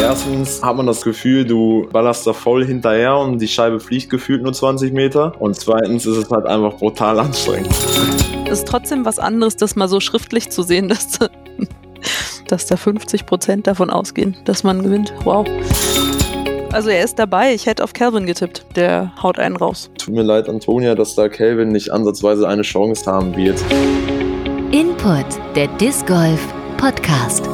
Erstens 0.00 0.62
hat 0.62 0.76
man 0.76 0.86
das 0.86 1.02
Gefühl, 1.02 1.44
du 1.44 1.86
ballerst 1.92 2.26
da 2.26 2.32
voll 2.32 2.64
hinterher 2.64 3.18
und 3.18 3.38
die 3.38 3.46
Scheibe 3.46 3.78
fliegt 3.80 4.08
gefühlt 4.08 4.42
nur 4.42 4.54
20 4.54 4.94
Meter. 4.94 5.34
Und 5.38 5.56
zweitens 5.56 6.06
ist 6.06 6.16
es 6.16 6.30
halt 6.30 6.46
einfach 6.46 6.78
brutal 6.78 7.18
anstrengend. 7.18 7.68
Es 8.46 8.60
ist 8.60 8.68
trotzdem 8.68 9.04
was 9.04 9.18
anderes, 9.18 9.56
das 9.56 9.76
mal 9.76 9.88
so 9.88 10.00
schriftlich 10.00 10.50
zu 10.50 10.62
sehen, 10.62 10.88
dass, 10.88 11.18
dass 12.48 12.66
da 12.66 12.76
50 12.76 13.26
Prozent 13.26 13.66
davon 13.66 13.90
ausgehen, 13.90 14.36
dass 14.46 14.64
man 14.64 14.82
gewinnt. 14.82 15.12
Wow. 15.24 15.46
Also 16.72 16.88
er 16.88 17.04
ist 17.04 17.18
dabei. 17.18 17.52
Ich 17.52 17.66
hätte 17.66 17.84
auf 17.84 17.92
Calvin 17.92 18.24
getippt. 18.24 18.64
Der 18.76 19.12
haut 19.22 19.38
einen 19.38 19.56
raus. 19.56 19.90
Tut 19.98 20.14
mir 20.14 20.22
leid, 20.22 20.48
Antonia, 20.48 20.94
dass 20.94 21.14
da 21.14 21.28
Calvin 21.28 21.68
nicht 21.68 21.92
ansatzweise 21.92 22.48
eine 22.48 22.62
Chance 22.62 23.04
haben 23.10 23.36
wird. 23.36 23.62
Input, 24.72 25.26
der 25.54 25.68
Disc 25.76 26.06
Golf 26.06 26.40
Podcast. 26.78 27.50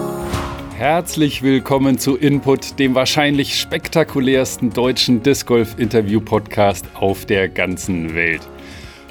Herzlich 0.76 1.42
willkommen 1.42 1.96
zu 1.96 2.16
Input, 2.18 2.78
dem 2.78 2.94
wahrscheinlich 2.94 3.58
spektakulärsten 3.58 4.74
deutschen 4.74 5.22
Disc 5.22 5.46
Golf 5.46 5.78
Interview 5.78 6.20
Podcast 6.20 6.84
auf 6.92 7.24
der 7.24 7.48
ganzen 7.48 8.14
Welt. 8.14 8.42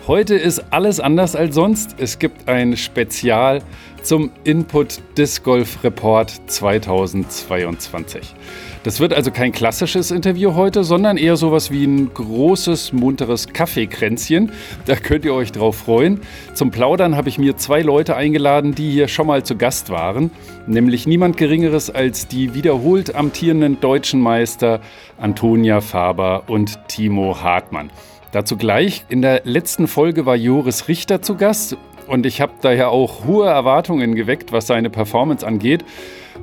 Heute 0.05 0.35
ist 0.35 0.63
alles 0.69 0.99
anders 0.99 1.35
als 1.35 1.55
sonst. 1.55 1.95
Es 1.97 2.19
gibt 2.19 2.47
ein 2.47 2.77
Spezial 2.77 3.63
zum 4.03 4.29
Input 4.43 4.99
Disc 5.17 5.43
Golf 5.43 5.83
Report 5.83 6.39
2022. 6.45 8.35
Das 8.85 8.99
wird 8.99 9.15
also 9.15 9.31
kein 9.31 9.51
klassisches 9.51 10.11
Interview 10.11 10.53
heute, 10.53 10.83
sondern 10.83 11.17
eher 11.17 11.37
sowas 11.37 11.71
wie 11.71 11.85
ein 11.85 12.13
großes, 12.13 12.93
munteres 12.93 13.47
Kaffeekränzchen. 13.47 14.51
Da 14.85 14.95
könnt 14.95 15.25
ihr 15.25 15.33
euch 15.33 15.51
drauf 15.51 15.77
freuen. 15.77 16.21
Zum 16.53 16.69
Plaudern 16.69 17.15
habe 17.15 17.27
ich 17.27 17.39
mir 17.39 17.57
zwei 17.57 17.81
Leute 17.81 18.15
eingeladen, 18.15 18.75
die 18.75 18.91
hier 18.91 19.07
schon 19.07 19.25
mal 19.25 19.41
zu 19.41 19.55
Gast 19.57 19.89
waren. 19.89 20.29
Nämlich 20.67 21.07
niemand 21.07 21.35
Geringeres 21.35 21.89
als 21.89 22.27
die 22.27 22.53
wiederholt 22.53 23.15
amtierenden 23.15 23.79
deutschen 23.79 24.21
Meister 24.21 24.81
Antonia 25.17 25.81
Faber 25.81 26.43
und 26.45 26.77
Timo 26.87 27.41
Hartmann. 27.41 27.89
Dazu 28.33 28.55
gleich. 28.55 29.03
In 29.09 29.23
der 29.23 29.41
letzten 29.45 29.87
Folge 29.87 30.27
war 30.27 30.35
Joris 30.35 30.87
Richter 30.87 31.23
zu 31.23 31.37
Gast 31.37 31.75
und 32.05 32.27
ich 32.27 32.39
habe 32.39 32.53
daher 32.61 32.91
auch 32.91 33.25
hohe 33.25 33.47
Erwartungen 33.47 34.13
geweckt, 34.13 34.51
was 34.51 34.67
seine 34.67 34.91
Performance 34.91 35.43
angeht. 35.43 35.83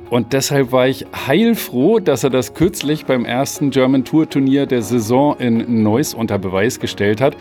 Und 0.09 0.33
deshalb 0.33 0.71
war 0.71 0.87
ich 0.87 1.05
heilfroh, 1.27 1.99
dass 1.99 2.23
er 2.23 2.29
das 2.29 2.53
kürzlich 2.53 3.05
beim 3.05 3.25
ersten 3.25 3.71
German 3.71 4.05
Tour 4.05 4.29
Turnier 4.29 4.65
der 4.65 4.81
Saison 4.81 5.37
in 5.39 5.81
Neuss 5.81 6.13
unter 6.13 6.37
Beweis 6.37 6.79
gestellt 6.79 7.19
hat. 7.19 7.35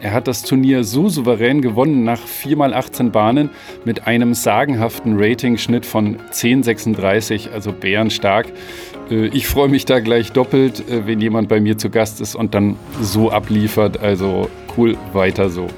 Er 0.00 0.12
hat 0.12 0.28
das 0.28 0.42
Turnier 0.42 0.84
so 0.84 1.08
souverän 1.08 1.62
gewonnen 1.62 2.04
nach 2.04 2.20
4x18 2.20 3.10
Bahnen 3.10 3.50
mit 3.84 4.06
einem 4.06 4.34
sagenhaften 4.34 5.14
Rating-Schnitt 5.16 5.86
von 5.86 6.18
10,36, 6.32 7.50
also 7.52 7.72
bärenstark. 7.72 8.48
Äh, 9.10 9.28
ich 9.28 9.46
freue 9.46 9.68
mich 9.68 9.84
da 9.84 10.00
gleich 10.00 10.32
doppelt, 10.32 10.88
äh, 10.88 11.06
wenn 11.06 11.20
jemand 11.20 11.48
bei 11.48 11.60
mir 11.60 11.78
zu 11.78 11.90
Gast 11.90 12.20
ist 12.20 12.34
und 12.34 12.54
dann 12.54 12.76
so 13.00 13.30
abliefert. 13.30 14.00
Also 14.00 14.50
cool, 14.76 14.96
weiter 15.12 15.48
so. 15.48 15.68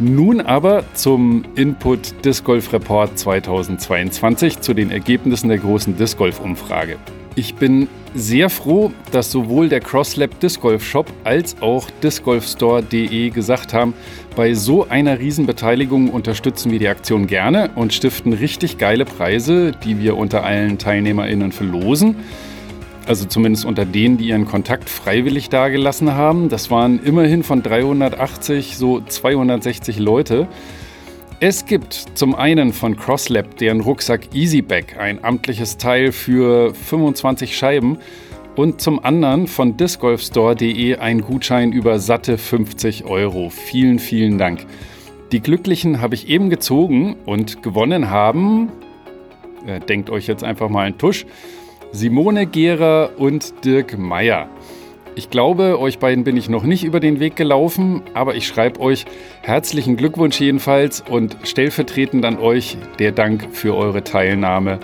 Nun 0.00 0.40
aber 0.40 0.82
zum 0.94 1.44
Input 1.54 2.24
Disc 2.24 2.44
Golf 2.44 2.72
Report 2.72 3.16
2022 3.16 4.58
zu 4.58 4.74
den 4.74 4.90
Ergebnissen 4.90 5.48
der 5.48 5.58
großen 5.58 5.96
Disc 5.96 6.18
Golf 6.18 6.40
Umfrage. 6.40 6.96
Ich 7.36 7.54
bin 7.54 7.86
sehr 8.12 8.50
froh, 8.50 8.92
dass 9.12 9.30
sowohl 9.30 9.68
der 9.68 9.78
CrossLab 9.78 10.40
Disc 10.40 10.60
Golf 10.60 10.84
Shop 10.84 11.06
als 11.22 11.56
auch 11.62 11.88
discgolfstore.de 12.02 13.30
gesagt 13.30 13.72
haben, 13.72 13.94
bei 14.34 14.54
so 14.54 14.88
einer 14.88 15.20
Riesenbeteiligung 15.20 16.10
unterstützen 16.10 16.72
wir 16.72 16.80
die 16.80 16.88
Aktion 16.88 17.28
gerne 17.28 17.70
und 17.76 17.92
stiften 17.92 18.32
richtig 18.32 18.78
geile 18.78 19.04
Preise, 19.04 19.72
die 19.84 20.00
wir 20.00 20.16
unter 20.16 20.42
allen 20.42 20.78
TeilnehmerInnen 20.78 21.52
verlosen 21.52 22.16
also 23.06 23.26
zumindest 23.26 23.64
unter 23.64 23.84
denen, 23.84 24.18
die 24.18 24.28
ihren 24.28 24.46
Kontakt 24.46 24.88
freiwillig 24.88 25.48
dagelassen 25.48 26.14
haben. 26.14 26.48
Das 26.48 26.70
waren 26.70 27.02
immerhin 27.04 27.42
von 27.42 27.62
380 27.62 28.76
so 28.76 29.00
260 29.00 29.98
Leute. 29.98 30.48
Es 31.40 31.66
gibt 31.66 31.92
zum 32.14 32.34
einen 32.34 32.72
von 32.72 32.96
CrossLab 32.96 33.56
deren 33.58 33.80
Rucksack 33.80 34.34
EasyBag, 34.34 34.96
ein 34.98 35.22
amtliches 35.24 35.76
Teil 35.76 36.12
für 36.12 36.74
25 36.74 37.56
Scheiben, 37.56 37.98
und 38.56 38.80
zum 38.80 39.04
anderen 39.04 39.46
von 39.48 39.76
discgolfstore.de 39.76 40.96
ein 40.96 41.22
Gutschein 41.22 41.72
über 41.72 41.98
satte 41.98 42.38
50 42.38 43.04
Euro. 43.04 43.50
Vielen, 43.50 43.98
vielen 43.98 44.38
Dank. 44.38 44.66
Die 45.32 45.40
Glücklichen 45.40 46.00
habe 46.00 46.14
ich 46.14 46.28
eben 46.28 46.50
gezogen 46.50 47.16
und 47.26 47.62
gewonnen 47.62 48.10
haben, 48.10 48.70
äh, 49.66 49.80
denkt 49.80 50.10
euch 50.10 50.28
jetzt 50.28 50.44
einfach 50.44 50.68
mal 50.68 50.86
einen 50.86 50.98
Tusch, 50.98 51.26
Simone 51.94 52.46
Gehrer 52.46 53.12
und 53.18 53.64
Dirk 53.64 53.96
Meyer. 53.96 54.48
Ich 55.14 55.30
glaube, 55.30 55.78
euch 55.78 56.00
beiden 56.00 56.24
bin 56.24 56.36
ich 56.36 56.48
noch 56.48 56.64
nicht 56.64 56.82
über 56.82 56.98
den 56.98 57.20
Weg 57.20 57.36
gelaufen, 57.36 58.02
aber 58.14 58.34
ich 58.34 58.48
schreibe 58.48 58.80
euch 58.80 59.04
herzlichen 59.42 59.96
Glückwunsch 59.96 60.40
jedenfalls 60.40 61.04
und 61.08 61.36
stellvertretend 61.44 62.24
an 62.24 62.40
euch 62.40 62.76
der 62.98 63.12
Dank 63.12 63.46
für 63.52 63.76
eure 63.76 64.02
Teilnahme 64.02 64.80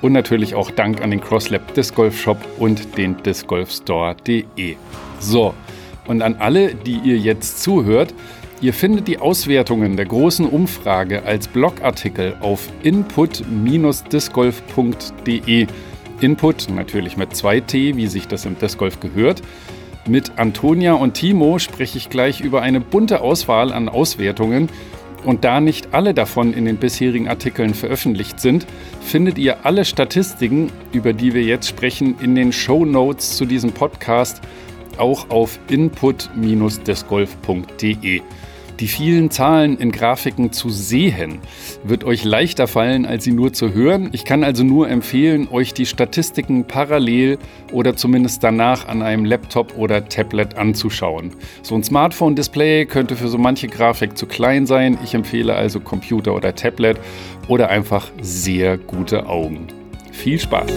und 0.00 0.12
natürlich 0.12 0.54
auch 0.54 0.70
Dank 0.70 1.02
an 1.02 1.10
den 1.10 1.20
CrossLab 1.20 1.74
Disc 1.74 1.94
Golf 1.94 2.18
Shop 2.18 2.38
und 2.58 2.96
den 2.96 3.22
discgolfstore.de. 3.22 4.76
So, 5.18 5.52
und 6.06 6.22
an 6.22 6.36
alle, 6.38 6.74
die 6.74 7.00
ihr 7.04 7.18
jetzt 7.18 7.62
zuhört, 7.62 8.14
ihr 8.62 8.72
findet 8.72 9.08
die 9.08 9.18
Auswertungen 9.18 9.98
der 9.98 10.06
großen 10.06 10.48
Umfrage 10.48 11.22
als 11.22 11.48
Blogartikel 11.48 12.34
auf 12.40 12.70
input-discgolf.de 12.82 15.66
Input, 16.20 16.68
natürlich 16.70 17.16
mit 17.16 17.32
2T, 17.32 17.96
wie 17.96 18.06
sich 18.06 18.28
das 18.28 18.46
im 18.46 18.58
Disc 18.58 18.78
Golf 18.78 19.00
gehört. 19.00 19.42
Mit 20.08 20.38
Antonia 20.38 20.94
und 20.94 21.14
Timo 21.14 21.58
spreche 21.58 21.98
ich 21.98 22.10
gleich 22.10 22.40
über 22.40 22.62
eine 22.62 22.80
bunte 22.80 23.20
Auswahl 23.20 23.72
an 23.72 23.88
Auswertungen. 23.88 24.68
Und 25.24 25.42
da 25.44 25.60
nicht 25.60 25.88
alle 25.92 26.14
davon 26.14 26.52
in 26.52 26.64
den 26.64 26.76
bisherigen 26.76 27.26
Artikeln 27.28 27.74
veröffentlicht 27.74 28.38
sind, 28.38 28.64
findet 29.00 29.38
ihr 29.38 29.66
alle 29.66 29.84
Statistiken, 29.84 30.70
über 30.92 31.12
die 31.12 31.34
wir 31.34 31.42
jetzt 31.42 31.68
sprechen, 31.68 32.14
in 32.20 32.36
den 32.36 32.52
Show 32.52 32.84
Notes 32.84 33.36
zu 33.36 33.44
diesem 33.44 33.72
Podcast, 33.72 34.40
auch 34.98 35.28
auf 35.30 35.58
input-discgolf.de. 35.68 38.22
Die 38.80 38.88
vielen 38.88 39.30
Zahlen 39.30 39.78
in 39.78 39.90
Grafiken 39.90 40.52
zu 40.52 40.68
sehen 40.68 41.38
wird 41.82 42.04
euch 42.04 42.24
leichter 42.24 42.66
fallen, 42.66 43.06
als 43.06 43.24
sie 43.24 43.32
nur 43.32 43.54
zu 43.54 43.72
hören. 43.72 44.10
Ich 44.12 44.26
kann 44.26 44.44
also 44.44 44.64
nur 44.64 44.90
empfehlen, 44.90 45.48
euch 45.50 45.72
die 45.72 45.86
Statistiken 45.86 46.64
parallel 46.64 47.38
oder 47.72 47.96
zumindest 47.96 48.44
danach 48.44 48.86
an 48.86 49.00
einem 49.00 49.24
Laptop 49.24 49.78
oder 49.78 50.06
Tablet 50.08 50.58
anzuschauen. 50.58 51.32
So 51.62 51.74
ein 51.74 51.84
Smartphone-Display 51.84 52.84
könnte 52.84 53.16
für 53.16 53.28
so 53.28 53.38
manche 53.38 53.68
Grafik 53.68 54.18
zu 54.18 54.26
klein 54.26 54.66
sein. 54.66 54.98
Ich 55.02 55.14
empfehle 55.14 55.54
also 55.54 55.80
Computer 55.80 56.34
oder 56.34 56.54
Tablet 56.54 56.98
oder 57.48 57.70
einfach 57.70 58.10
sehr 58.20 58.76
gute 58.76 59.26
Augen. 59.26 59.68
Viel 60.12 60.38
Spaß! 60.38 60.70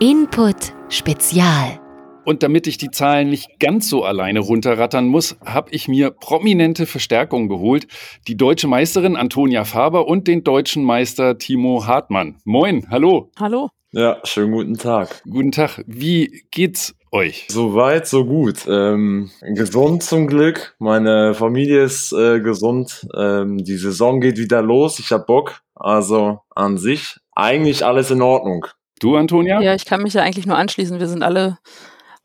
Input 0.00 0.72
Spezial 0.88 1.78
und 2.26 2.42
damit 2.42 2.66
ich 2.66 2.76
die 2.76 2.90
Zahlen 2.90 3.30
nicht 3.30 3.60
ganz 3.60 3.88
so 3.88 4.04
alleine 4.04 4.40
runterrattern 4.40 5.06
muss, 5.06 5.36
habe 5.44 5.70
ich 5.70 5.86
mir 5.86 6.10
prominente 6.10 6.84
Verstärkung 6.84 7.48
geholt. 7.48 7.86
Die 8.26 8.36
deutsche 8.36 8.66
Meisterin 8.66 9.16
Antonia 9.16 9.64
Faber 9.64 10.08
und 10.08 10.26
den 10.26 10.42
deutschen 10.42 10.82
Meister 10.82 11.38
Timo 11.38 11.86
Hartmann. 11.86 12.36
Moin, 12.44 12.86
hallo. 12.90 13.30
Hallo. 13.38 13.70
Ja, 13.92 14.18
schönen 14.24 14.52
guten 14.52 14.76
Tag. 14.76 15.22
Guten 15.24 15.52
Tag. 15.52 15.84
Wie 15.86 16.42
geht's 16.50 16.96
euch? 17.12 17.46
Soweit, 17.48 18.08
so 18.08 18.24
gut. 18.24 18.66
Ähm, 18.68 19.30
gesund 19.54 20.02
zum 20.02 20.26
Glück. 20.26 20.74
Meine 20.80 21.32
Familie 21.32 21.84
ist 21.84 22.12
äh, 22.12 22.40
gesund. 22.40 23.06
Ähm, 23.16 23.58
die 23.58 23.76
Saison 23.76 24.20
geht 24.20 24.36
wieder 24.36 24.62
los. 24.62 24.98
Ich 24.98 25.12
hab 25.12 25.28
Bock. 25.28 25.60
Also 25.76 26.40
an 26.54 26.76
sich 26.76 27.16
eigentlich 27.36 27.84
alles 27.84 28.10
in 28.10 28.20
Ordnung. 28.20 28.66
Du, 28.98 29.14
Antonia? 29.14 29.60
Ja, 29.60 29.74
ich 29.74 29.84
kann 29.84 30.02
mich 30.02 30.14
ja 30.14 30.22
eigentlich 30.22 30.46
nur 30.46 30.58
anschließen. 30.58 30.98
Wir 30.98 31.06
sind 31.06 31.22
alle 31.22 31.58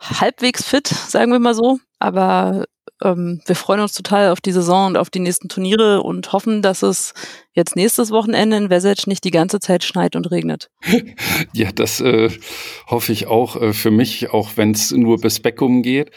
halbwegs 0.01 0.67
fit, 0.67 0.87
sagen 0.87 1.31
wir 1.31 1.39
mal 1.39 1.53
so. 1.53 1.79
Aber 1.99 2.65
ähm, 3.03 3.41
wir 3.45 3.55
freuen 3.55 3.81
uns 3.81 3.93
total 3.93 4.29
auf 4.29 4.41
die 4.41 4.51
Saison 4.51 4.87
und 4.87 4.97
auf 4.97 5.09
die 5.09 5.19
nächsten 5.19 5.49
Turniere 5.49 6.01
und 6.01 6.33
hoffen, 6.33 6.61
dass 6.61 6.81
es 6.83 7.13
jetzt 7.53 7.75
nächstes 7.75 8.11
Wochenende 8.11 8.57
in 8.57 8.69
Wessex 8.69 9.07
nicht 9.07 9.23
die 9.23 9.31
ganze 9.31 9.59
Zeit 9.59 9.83
schneit 9.83 10.15
und 10.15 10.31
regnet. 10.31 10.69
ja, 11.53 11.71
das 11.71 11.99
äh, 12.01 12.29
hoffe 12.87 13.11
ich 13.11 13.27
auch 13.27 13.61
äh, 13.61 13.73
für 13.73 13.91
mich, 13.91 14.31
auch 14.31 14.51
wenn 14.55 14.71
es 14.71 14.91
nur 14.91 15.19
bis 15.19 15.39
Beckum 15.39 15.81
geht. 15.81 16.11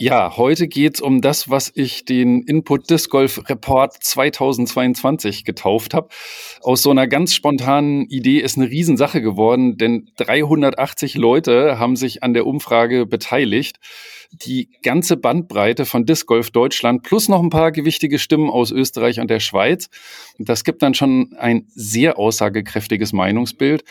Ja, 0.00 0.36
heute 0.36 0.68
geht's 0.68 1.00
um 1.00 1.20
das, 1.20 1.50
was 1.50 1.72
ich 1.74 2.04
den 2.04 2.42
Input 2.42 2.88
Disc 2.88 3.10
Golf 3.10 3.48
Report 3.48 3.92
2022 3.92 5.44
getauft 5.44 5.92
habe. 5.92 6.08
Aus 6.60 6.82
so 6.82 6.90
einer 6.90 7.08
ganz 7.08 7.34
spontanen 7.34 8.06
Idee 8.06 8.38
ist 8.38 8.56
eine 8.56 8.70
Riesensache 8.70 9.20
geworden, 9.20 9.76
denn 9.76 10.08
380 10.18 11.16
Leute 11.16 11.80
haben 11.80 11.96
sich 11.96 12.22
an 12.22 12.32
der 12.32 12.46
Umfrage 12.46 13.06
beteiligt 13.06 13.80
die 14.30 14.68
ganze 14.82 15.16
Bandbreite 15.16 15.86
von 15.86 16.04
Disc 16.04 16.26
Golf 16.26 16.50
Deutschland 16.50 17.02
plus 17.02 17.28
noch 17.28 17.42
ein 17.42 17.50
paar 17.50 17.72
gewichtige 17.72 18.18
Stimmen 18.18 18.50
aus 18.50 18.70
Österreich 18.70 19.20
und 19.20 19.30
der 19.30 19.40
Schweiz. 19.40 19.88
Das 20.38 20.64
gibt 20.64 20.82
dann 20.82 20.94
schon 20.94 21.34
ein 21.38 21.66
sehr 21.74 22.18
aussagekräftiges 22.18 23.12
Meinungsbild. 23.12 23.84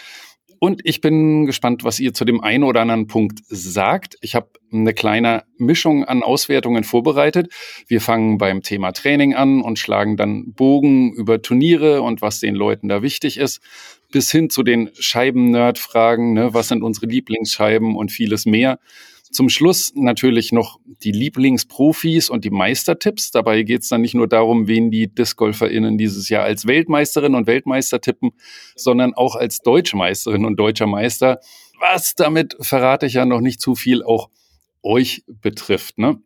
Und 0.60 0.82
ich 0.84 1.02
bin 1.02 1.46
gespannt, 1.46 1.84
was 1.84 2.00
ihr 2.00 2.14
zu 2.14 2.26
dem 2.26 2.42
einen 2.42 2.64
oder 2.64 2.82
anderen 2.82 3.08
Punkt 3.08 3.40
sagt. 3.48 4.18
Ich 4.22 4.36
habe 4.36 4.50
eine 4.72 4.94
kleine 4.94 5.44
Mischung 5.58 6.04
an 6.04 6.24
Auswertungen 6.24 6.84
vorbereitet. 6.84 7.52
Wir 7.88 8.02
fangen 8.02 8.38
beim 8.38 8.64
Thema 8.64 8.92
Training 8.92 9.34
an 9.34 9.62
und 9.62 9.80
schlagen 9.80 10.18
dann 10.18 10.54
Bogen 10.54 11.14
über 11.14 11.42
Turniere 11.42 12.02
und 12.02 12.22
was 12.22 12.40
den 12.40 12.56
Leuten 12.56 12.88
da 12.88 13.02
wichtig 13.02 13.38
ist, 13.38 13.62
bis 14.12 14.32
hin 14.32 14.50
zu 14.50 14.64
den 14.64 14.90
Scheiben-Nerd-Fragen, 14.94 16.34
ne? 16.34 16.54
was 16.54 16.70
sind 16.70 16.82
unsere 16.84 17.08
Lieblingsscheiben 17.08 17.96
und 17.96 18.12
vieles 18.12 18.46
mehr. 18.46 18.80
Zum 19.38 19.50
Schluss 19.50 19.94
natürlich 19.94 20.52
noch 20.52 20.80
die 20.84 21.12
Lieblingsprofis 21.12 22.32
und 22.32 22.44
die 22.44 22.50
Meistertipps. 22.50 23.30
Dabei 23.30 23.62
geht 23.62 23.84
es 23.84 23.88
dann 23.88 24.02
nicht 24.02 24.16
nur 24.16 24.28
darum, 24.28 24.66
wen 24.66 24.90
die 24.90 25.14
DiscgolferInnen 25.14 25.96
dieses 25.96 26.28
Jahr 26.30 26.44
als 26.44 26.66
Weltmeisterin 26.66 27.36
und 27.36 27.46
Weltmeister 27.46 28.02
tippen, 28.02 28.32
sondern 28.76 29.14
auch 29.14 29.36
als 29.36 29.60
Deutsche 29.60 29.96
Meisterin 29.96 30.44
und 30.44 30.56
Deutscher 30.60 30.88
Meister. 30.88 31.40
Was 31.80 32.16
damit 32.16 32.58
verrate 32.62 33.06
ich 33.06 33.14
ja 33.14 33.28
noch 33.28 33.42
nicht 33.42 33.62
zu 33.62 33.76
viel 33.76 34.02
auch 34.02 34.32
euch 34.82 35.24
betrifft. 35.28 36.00
Ne? 36.00 36.18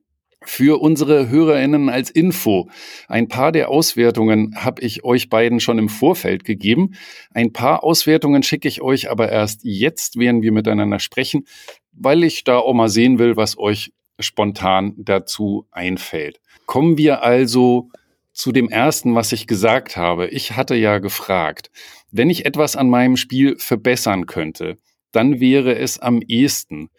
Für 0.43 0.81
unsere 0.81 1.27
HörerInnen 1.27 1.89
als 1.89 2.09
Info. 2.09 2.69
Ein 3.09 3.27
paar 3.27 3.51
der 3.51 3.67
Auswertungen 3.67 4.55
habe 4.55 4.81
ich 4.81 5.03
euch 5.03 5.29
beiden 5.29 5.59
schon 5.59 5.77
im 5.77 5.89
Vorfeld 5.89 6.45
gegeben. 6.45 6.93
Ein 7.31 7.51
paar 7.51 7.83
Auswertungen 7.83 8.41
schicke 8.41 8.69
ich 8.69 8.81
euch 8.81 9.11
aber 9.11 9.29
erst 9.29 9.65
jetzt, 9.65 10.17
während 10.17 10.43
wir 10.43 10.53
miteinander 10.53 10.99
sprechen 10.99 11.43
weil 11.91 12.23
ich 12.23 12.43
da 12.43 12.57
auch 12.57 12.73
mal 12.73 12.89
sehen 12.89 13.19
will, 13.19 13.37
was 13.37 13.57
euch 13.57 13.93
spontan 14.19 14.93
dazu 14.97 15.67
einfällt. 15.71 16.39
Kommen 16.65 16.97
wir 16.97 17.23
also 17.23 17.89
zu 18.33 18.51
dem 18.51 18.69
ersten, 18.69 19.15
was 19.15 19.31
ich 19.31 19.47
gesagt 19.47 19.97
habe. 19.97 20.27
Ich 20.27 20.55
hatte 20.55 20.75
ja 20.75 20.99
gefragt, 20.99 21.69
wenn 22.11 22.29
ich 22.29 22.45
etwas 22.45 22.75
an 22.75 22.89
meinem 22.89 23.17
Spiel 23.17 23.57
verbessern 23.57 24.25
könnte, 24.25 24.77
dann 25.11 25.39
wäre 25.39 25.75
es 25.77 25.99
am 25.99 26.21
ehesten 26.21 26.89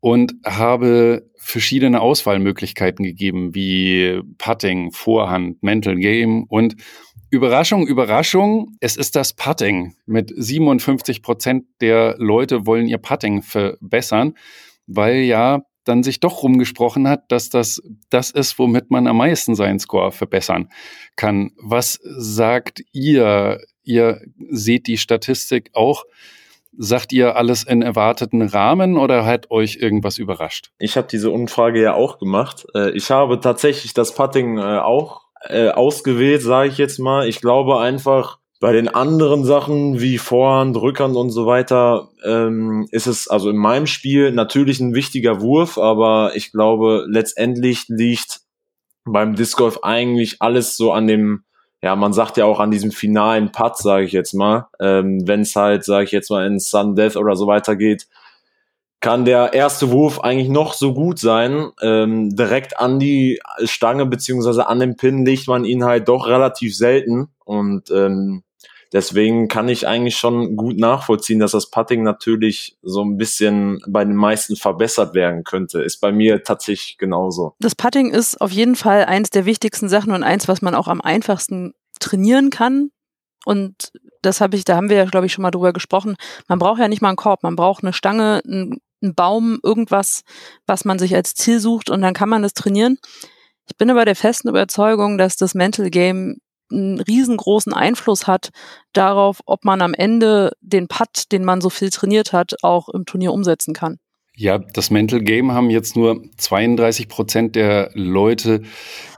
und 0.00 0.34
habe 0.44 1.28
verschiedene 1.36 2.00
Auswahlmöglichkeiten 2.00 3.04
gegeben, 3.04 3.54
wie 3.54 4.20
Putting, 4.38 4.92
Vorhand, 4.92 5.62
Mental 5.62 5.96
Game 5.96 6.44
und 6.44 6.76
Überraschung, 7.36 7.86
Überraschung, 7.86 8.76
es 8.80 8.96
ist 8.96 9.14
das 9.14 9.34
Putting. 9.34 9.94
Mit 10.06 10.32
57 10.34 11.22
Prozent 11.22 11.66
der 11.82 12.16
Leute 12.18 12.64
wollen 12.66 12.86
ihr 12.86 12.96
Putting 12.96 13.42
verbessern, 13.42 14.34
weil 14.86 15.16
ja 15.16 15.60
dann 15.84 16.02
sich 16.02 16.18
doch 16.18 16.42
rumgesprochen 16.42 17.06
hat, 17.06 17.30
dass 17.30 17.50
das 17.50 17.82
das 18.08 18.30
ist, 18.30 18.58
womit 18.58 18.90
man 18.90 19.06
am 19.06 19.18
meisten 19.18 19.54
seinen 19.54 19.78
Score 19.78 20.12
verbessern 20.12 20.70
kann. 21.14 21.52
Was 21.58 22.00
sagt 22.02 22.82
ihr? 22.92 23.60
Ihr 23.84 24.22
seht 24.48 24.86
die 24.86 24.96
Statistik 24.96 25.70
auch. 25.74 26.04
Sagt 26.78 27.12
ihr 27.12 27.36
alles 27.36 27.64
in 27.64 27.82
erwarteten 27.82 28.40
Rahmen 28.40 28.96
oder 28.96 29.26
hat 29.26 29.50
euch 29.50 29.76
irgendwas 29.76 30.16
überrascht? 30.16 30.72
Ich 30.78 30.96
habe 30.96 31.06
diese 31.06 31.30
Umfrage 31.30 31.82
ja 31.82 31.92
auch 31.92 32.18
gemacht. 32.18 32.66
Äh, 32.74 32.90
ich 32.92 33.10
habe 33.10 33.40
tatsächlich 33.40 33.92
das 33.92 34.14
Putting 34.14 34.58
äh, 34.58 34.78
auch 34.78 35.25
äh, 35.42 35.68
ausgewählt, 35.68 36.42
sage 36.42 36.68
ich 36.70 36.78
jetzt 36.78 36.98
mal. 36.98 37.28
Ich 37.28 37.40
glaube 37.40 37.78
einfach, 37.80 38.38
bei 38.60 38.72
den 38.72 38.88
anderen 38.88 39.44
Sachen 39.44 40.00
wie 40.00 40.18
Vorhand, 40.18 40.76
Rückhand 40.76 41.16
und 41.16 41.30
so 41.30 41.46
weiter 41.46 42.08
ähm, 42.24 42.86
ist 42.90 43.06
es 43.06 43.28
also 43.28 43.50
in 43.50 43.56
meinem 43.56 43.86
Spiel 43.86 44.32
natürlich 44.32 44.80
ein 44.80 44.94
wichtiger 44.94 45.40
Wurf, 45.40 45.76
aber 45.78 46.32
ich 46.34 46.52
glaube 46.52 47.04
letztendlich 47.08 47.84
liegt 47.88 48.40
beim 49.04 49.34
Disc 49.34 49.58
Golf 49.58 49.80
eigentlich 49.82 50.40
alles 50.40 50.76
so 50.76 50.92
an 50.92 51.06
dem, 51.06 51.44
ja 51.82 51.94
man 51.96 52.14
sagt 52.14 52.38
ja 52.38 52.46
auch 52.46 52.58
an 52.58 52.70
diesem 52.70 52.92
finalen 52.92 53.52
Putt, 53.52 53.76
sage 53.76 54.04
ich 54.04 54.12
jetzt 54.12 54.32
mal, 54.32 54.68
ähm, 54.80 55.20
wenn 55.26 55.42
es 55.42 55.54
halt, 55.54 55.84
sage 55.84 56.04
ich 56.04 56.12
jetzt 56.12 56.30
mal 56.30 56.46
in 56.46 56.58
Sun 56.58 56.94
Death 56.94 57.16
oder 57.16 57.36
so 57.36 57.46
weitergeht, 57.46 58.06
kann 59.00 59.24
der 59.24 59.52
erste 59.52 59.90
Wurf 59.90 60.20
eigentlich 60.20 60.48
noch 60.48 60.74
so 60.74 60.94
gut 60.94 61.18
sein. 61.18 61.70
Ähm, 61.82 62.34
direkt 62.34 62.78
an 62.78 62.98
die 62.98 63.40
Stange 63.64 64.06
beziehungsweise 64.06 64.68
an 64.68 64.80
den 64.80 64.96
Pin 64.96 65.24
legt 65.24 65.48
man 65.48 65.64
ihn 65.64 65.84
halt 65.84 66.08
doch 66.08 66.26
relativ 66.26 66.76
selten. 66.76 67.28
Und 67.44 67.90
ähm, 67.90 68.42
deswegen 68.92 69.48
kann 69.48 69.68
ich 69.68 69.86
eigentlich 69.86 70.16
schon 70.16 70.56
gut 70.56 70.78
nachvollziehen, 70.78 71.38
dass 71.38 71.52
das 71.52 71.70
Putting 71.70 72.02
natürlich 72.02 72.78
so 72.82 73.04
ein 73.04 73.18
bisschen 73.18 73.80
bei 73.86 74.04
den 74.04 74.16
meisten 74.16 74.56
verbessert 74.56 75.14
werden 75.14 75.44
könnte. 75.44 75.82
Ist 75.82 76.00
bei 76.00 76.10
mir 76.10 76.42
tatsächlich 76.42 76.98
genauso. 76.98 77.54
Das 77.60 77.74
Putting 77.74 78.10
ist 78.10 78.40
auf 78.40 78.50
jeden 78.50 78.76
Fall 78.76 79.04
eins 79.04 79.30
der 79.30 79.44
wichtigsten 79.44 79.88
Sachen 79.88 80.12
und 80.12 80.22
eins, 80.22 80.48
was 80.48 80.62
man 80.62 80.74
auch 80.74 80.88
am 80.88 81.00
einfachsten 81.00 81.74
trainieren 82.00 82.50
kann. 82.50 82.90
Und 83.44 83.92
das 84.22 84.40
habe 84.40 84.56
ich, 84.56 84.64
da 84.64 84.74
haben 84.74 84.90
wir 84.90 84.96
ja, 84.96 85.04
glaube 85.04 85.26
ich, 85.26 85.32
schon 85.32 85.42
mal 85.42 85.52
drüber 85.52 85.72
gesprochen. 85.72 86.16
Man 86.48 86.58
braucht 86.58 86.80
ja 86.80 86.88
nicht 86.88 87.00
mal 87.00 87.08
einen 87.08 87.16
Korb, 87.16 87.44
man 87.44 87.54
braucht 87.54 87.84
eine 87.84 87.92
Stange, 87.92 88.42
ein 88.44 88.80
ein 89.06 89.14
Baum, 89.14 89.58
irgendwas, 89.62 90.22
was 90.66 90.84
man 90.84 90.98
sich 90.98 91.14
als 91.14 91.34
Ziel 91.34 91.60
sucht 91.60 91.90
und 91.90 92.02
dann 92.02 92.14
kann 92.14 92.28
man 92.28 92.42
das 92.42 92.54
trainieren. 92.54 92.98
Ich 93.68 93.76
bin 93.76 93.90
aber 93.90 94.04
der 94.04 94.16
festen 94.16 94.48
Überzeugung, 94.48 95.18
dass 95.18 95.36
das 95.36 95.54
Mental 95.54 95.90
Game 95.90 96.38
einen 96.70 97.00
riesengroßen 97.00 97.72
Einfluss 97.72 98.26
hat 98.26 98.50
darauf, 98.92 99.40
ob 99.46 99.64
man 99.64 99.82
am 99.82 99.94
Ende 99.94 100.52
den 100.60 100.88
Putt, 100.88 101.30
den 101.32 101.44
man 101.44 101.60
so 101.60 101.70
viel 101.70 101.90
trainiert 101.90 102.32
hat, 102.32 102.54
auch 102.62 102.88
im 102.88 103.04
Turnier 103.04 103.32
umsetzen 103.32 103.72
kann. 103.72 103.98
Ja, 104.38 104.58
das 104.58 104.90
Mental 104.90 105.22
Game 105.22 105.52
haben 105.52 105.70
jetzt 105.70 105.96
nur 105.96 106.22
32 106.36 107.08
Prozent 107.08 107.56
der 107.56 107.90
Leute 107.94 108.60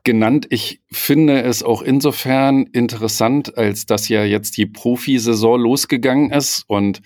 genannt. 0.05 0.47
Ich 0.51 0.81
finde 0.93 1.43
es 1.43 1.65
auch 1.65 1.83
insofern 1.83 2.67
interessant, 2.67 3.59
als 3.59 3.85
dass 3.85 4.09
ja 4.09 4.23
jetzt 4.23 4.57
die 4.57 4.67
Profisaison 4.67 5.61
losgegangen 5.61 6.31
ist 6.31 6.63
und 6.69 7.03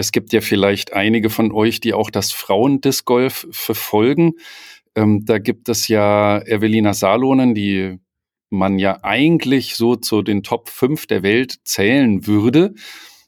es 0.00 0.12
gibt 0.12 0.32
ja 0.32 0.40
vielleicht 0.40 0.92
einige 0.94 1.30
von 1.30 1.52
euch, 1.52 1.80
die 1.80 1.94
auch 1.94 2.10
das 2.10 2.32
Frauendisc 2.32 3.04
Golf 3.04 3.46
verfolgen. 3.50 4.32
Ähm, 4.96 5.24
da 5.24 5.38
gibt 5.38 5.68
es 5.68 5.88
ja 5.88 6.40
Evelina 6.40 6.94
Salonen, 6.94 7.54
die 7.54 7.98
man 8.48 8.78
ja 8.78 8.98
eigentlich 9.02 9.76
so 9.76 9.94
zu 9.94 10.22
den 10.22 10.42
Top 10.42 10.68
5 10.68 11.06
der 11.06 11.22
Welt 11.22 11.58
zählen 11.64 12.26
würde, 12.26 12.74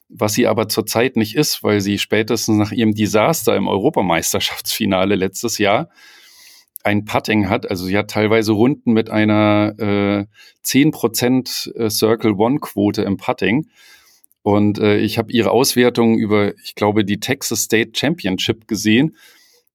was 0.09 0.33
sie 0.33 0.47
aber 0.47 0.67
zurzeit 0.67 1.15
nicht 1.15 1.35
ist, 1.35 1.63
weil 1.63 1.79
sie 1.79 1.97
spätestens 1.97 2.57
nach 2.57 2.71
ihrem 2.71 2.93
Desaster 2.93 3.55
im 3.55 3.67
Europameisterschaftsfinale 3.67 5.15
letztes 5.15 5.59
Jahr 5.59 5.89
ein 6.83 7.05
Putting 7.05 7.49
hat. 7.49 7.69
Also 7.69 7.85
sie 7.85 7.97
hat 7.97 8.09
teilweise 8.09 8.51
Runden 8.51 8.91
mit 8.91 9.09
einer 9.09 9.73
äh, 9.77 10.25
10% 10.65 11.75
äh, 11.75 11.89
Circle 11.89 12.33
One 12.33 12.59
Quote 12.59 13.03
im 13.03 13.17
Putting. 13.17 13.67
Und 14.43 14.77
äh, 14.77 14.97
ich 14.97 15.17
habe 15.17 15.31
ihre 15.31 15.51
Auswertung 15.51 16.17
über, 16.17 16.53
ich 16.63 16.75
glaube, 16.75 17.05
die 17.05 17.19
Texas 17.19 17.63
State 17.63 17.91
Championship 17.95 18.67
gesehen, 18.67 19.15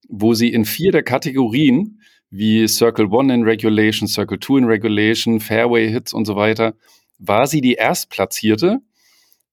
wo 0.09 0.35
sie 0.35 0.53
in 0.53 0.65
vier 0.65 0.93
der 0.93 1.03
Kategorien 1.03 2.01
wie 2.31 2.69
Circle 2.69 3.07
One 3.07 3.33
in 3.33 3.43
Regulation, 3.45 4.07
Circle 4.07 4.39
Two 4.39 4.59
in 4.59 4.65
Regulation, 4.65 5.41
Fairway 5.41 5.91
Hits 5.91 6.13
und 6.13 6.27
so 6.27 6.37
weiter, 6.37 6.75
war 7.19 7.47
sie 7.47 7.63
die 7.63 7.75
Erstplatzierte. 7.75 8.81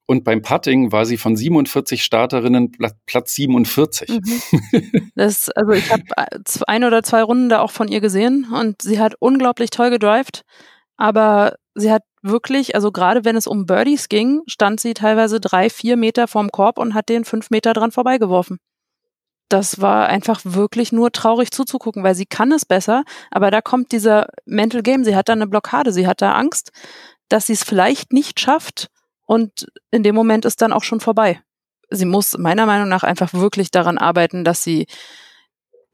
Und 0.08 0.24
beim 0.24 0.42
Putting 0.44 0.92
war 0.92 1.06
sie 1.06 1.18
von 1.18 1.36
47 1.36 2.04
Starterinnen 2.04 2.72
Platz 3.06 3.36
47. 3.36 4.10
Mhm. 4.10 4.22
Das, 5.16 5.50
also 5.50 5.72
ich 5.72 5.92
habe 5.92 6.04
äh, 6.18 6.40
ein 6.68 6.84
oder 6.84 7.02
zwei 7.02 7.24
Runden 7.24 7.48
da 7.48 7.62
auch 7.62 7.72
von 7.72 7.88
ihr 7.88 8.02
gesehen 8.02 8.48
und 8.54 8.82
sie 8.82 9.00
hat 9.00 9.16
unglaublich 9.20 9.70
toll 9.70 9.90
gedrived, 9.90 10.44
aber 10.98 11.56
sie 11.74 11.92
hat 11.92 12.04
wirklich, 12.26 12.76
also 12.76 12.92
gerade 12.92 13.24
wenn 13.24 13.36
es 13.36 13.48
um 13.48 13.66
Birdies 13.66 14.10
ging, 14.10 14.42
stand 14.48 14.80
sie 14.80 14.94
teilweise 14.94 15.40
drei, 15.40 15.70
vier 15.70 15.96
Meter 15.98 16.28
vorm 16.28 16.52
Korb 16.52 16.78
und 16.78 16.94
hat 16.94 17.10
den 17.10 17.26
fünf 17.26 17.50
Meter 17.50 17.74
dran 17.74 17.92
vorbeigeworfen. 17.92 18.60
Das 19.50 19.80
war 19.80 20.08
einfach 20.08 20.42
wirklich 20.44 20.92
nur 20.92 21.12
traurig 21.12 21.52
zuzugucken, 21.52 22.04
weil 22.04 22.16
sie 22.16 22.26
kann 22.26 22.52
es 22.52 22.66
besser, 22.66 23.04
aber 23.30 23.52
da 23.52 23.62
kommt 23.62 23.92
dieser 23.92 24.28
Mental 24.46 24.82
Game. 24.82 25.04
Sie 25.04 25.16
hat 25.16 25.30
da 25.30 25.34
eine 25.34 25.48
Blockade, 25.48 25.94
sie 25.94 26.08
hat 26.08 26.22
da 26.22 26.34
Angst, 26.34 26.72
dass 27.30 27.48
sie 27.48 27.54
es 27.54 27.64
vielleicht 27.64 28.12
nicht 28.12 28.40
schafft 28.40 28.90
und 29.26 29.68
in 29.92 30.04
dem 30.04 30.16
Moment 30.16 30.46
ist 30.46 30.62
dann 30.62 30.74
auch 30.74 30.84
schon 30.84 31.00
vorbei. 31.00 31.42
Sie 31.92 32.06
muss 32.06 32.38
meiner 32.38 32.66
Meinung 32.66 32.90
nach 32.90 33.04
einfach 33.04 33.34
wirklich 33.34 33.70
daran 33.70 34.00
arbeiten, 34.00 34.44
dass 34.44 34.64
sie 34.64 34.88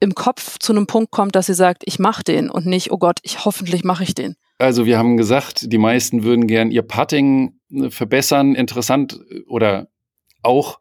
im 0.00 0.14
Kopf 0.14 0.58
zu 0.58 0.72
einem 0.72 0.86
Punkt 0.86 1.12
kommt, 1.12 1.36
dass 1.36 1.46
sie 1.46 1.54
sagt, 1.54 1.82
ich 1.84 1.98
mache 1.98 2.24
den 2.24 2.50
und 2.50 2.66
nicht, 2.66 2.90
oh 2.90 2.98
Gott, 2.98 3.20
ich 3.22 3.44
hoffentlich 3.44 3.84
mache 3.84 4.02
ich 4.02 4.14
den. 4.14 4.36
Also 4.62 4.86
wir 4.86 4.96
haben 4.96 5.16
gesagt, 5.16 5.72
die 5.72 5.78
meisten 5.78 6.22
würden 6.22 6.46
gern 6.46 6.70
ihr 6.70 6.82
Putting 6.82 7.58
äh, 7.72 7.90
verbessern. 7.90 8.54
Interessant 8.54 9.18
äh, 9.28 9.40
oder 9.48 9.88
auch 10.42 10.78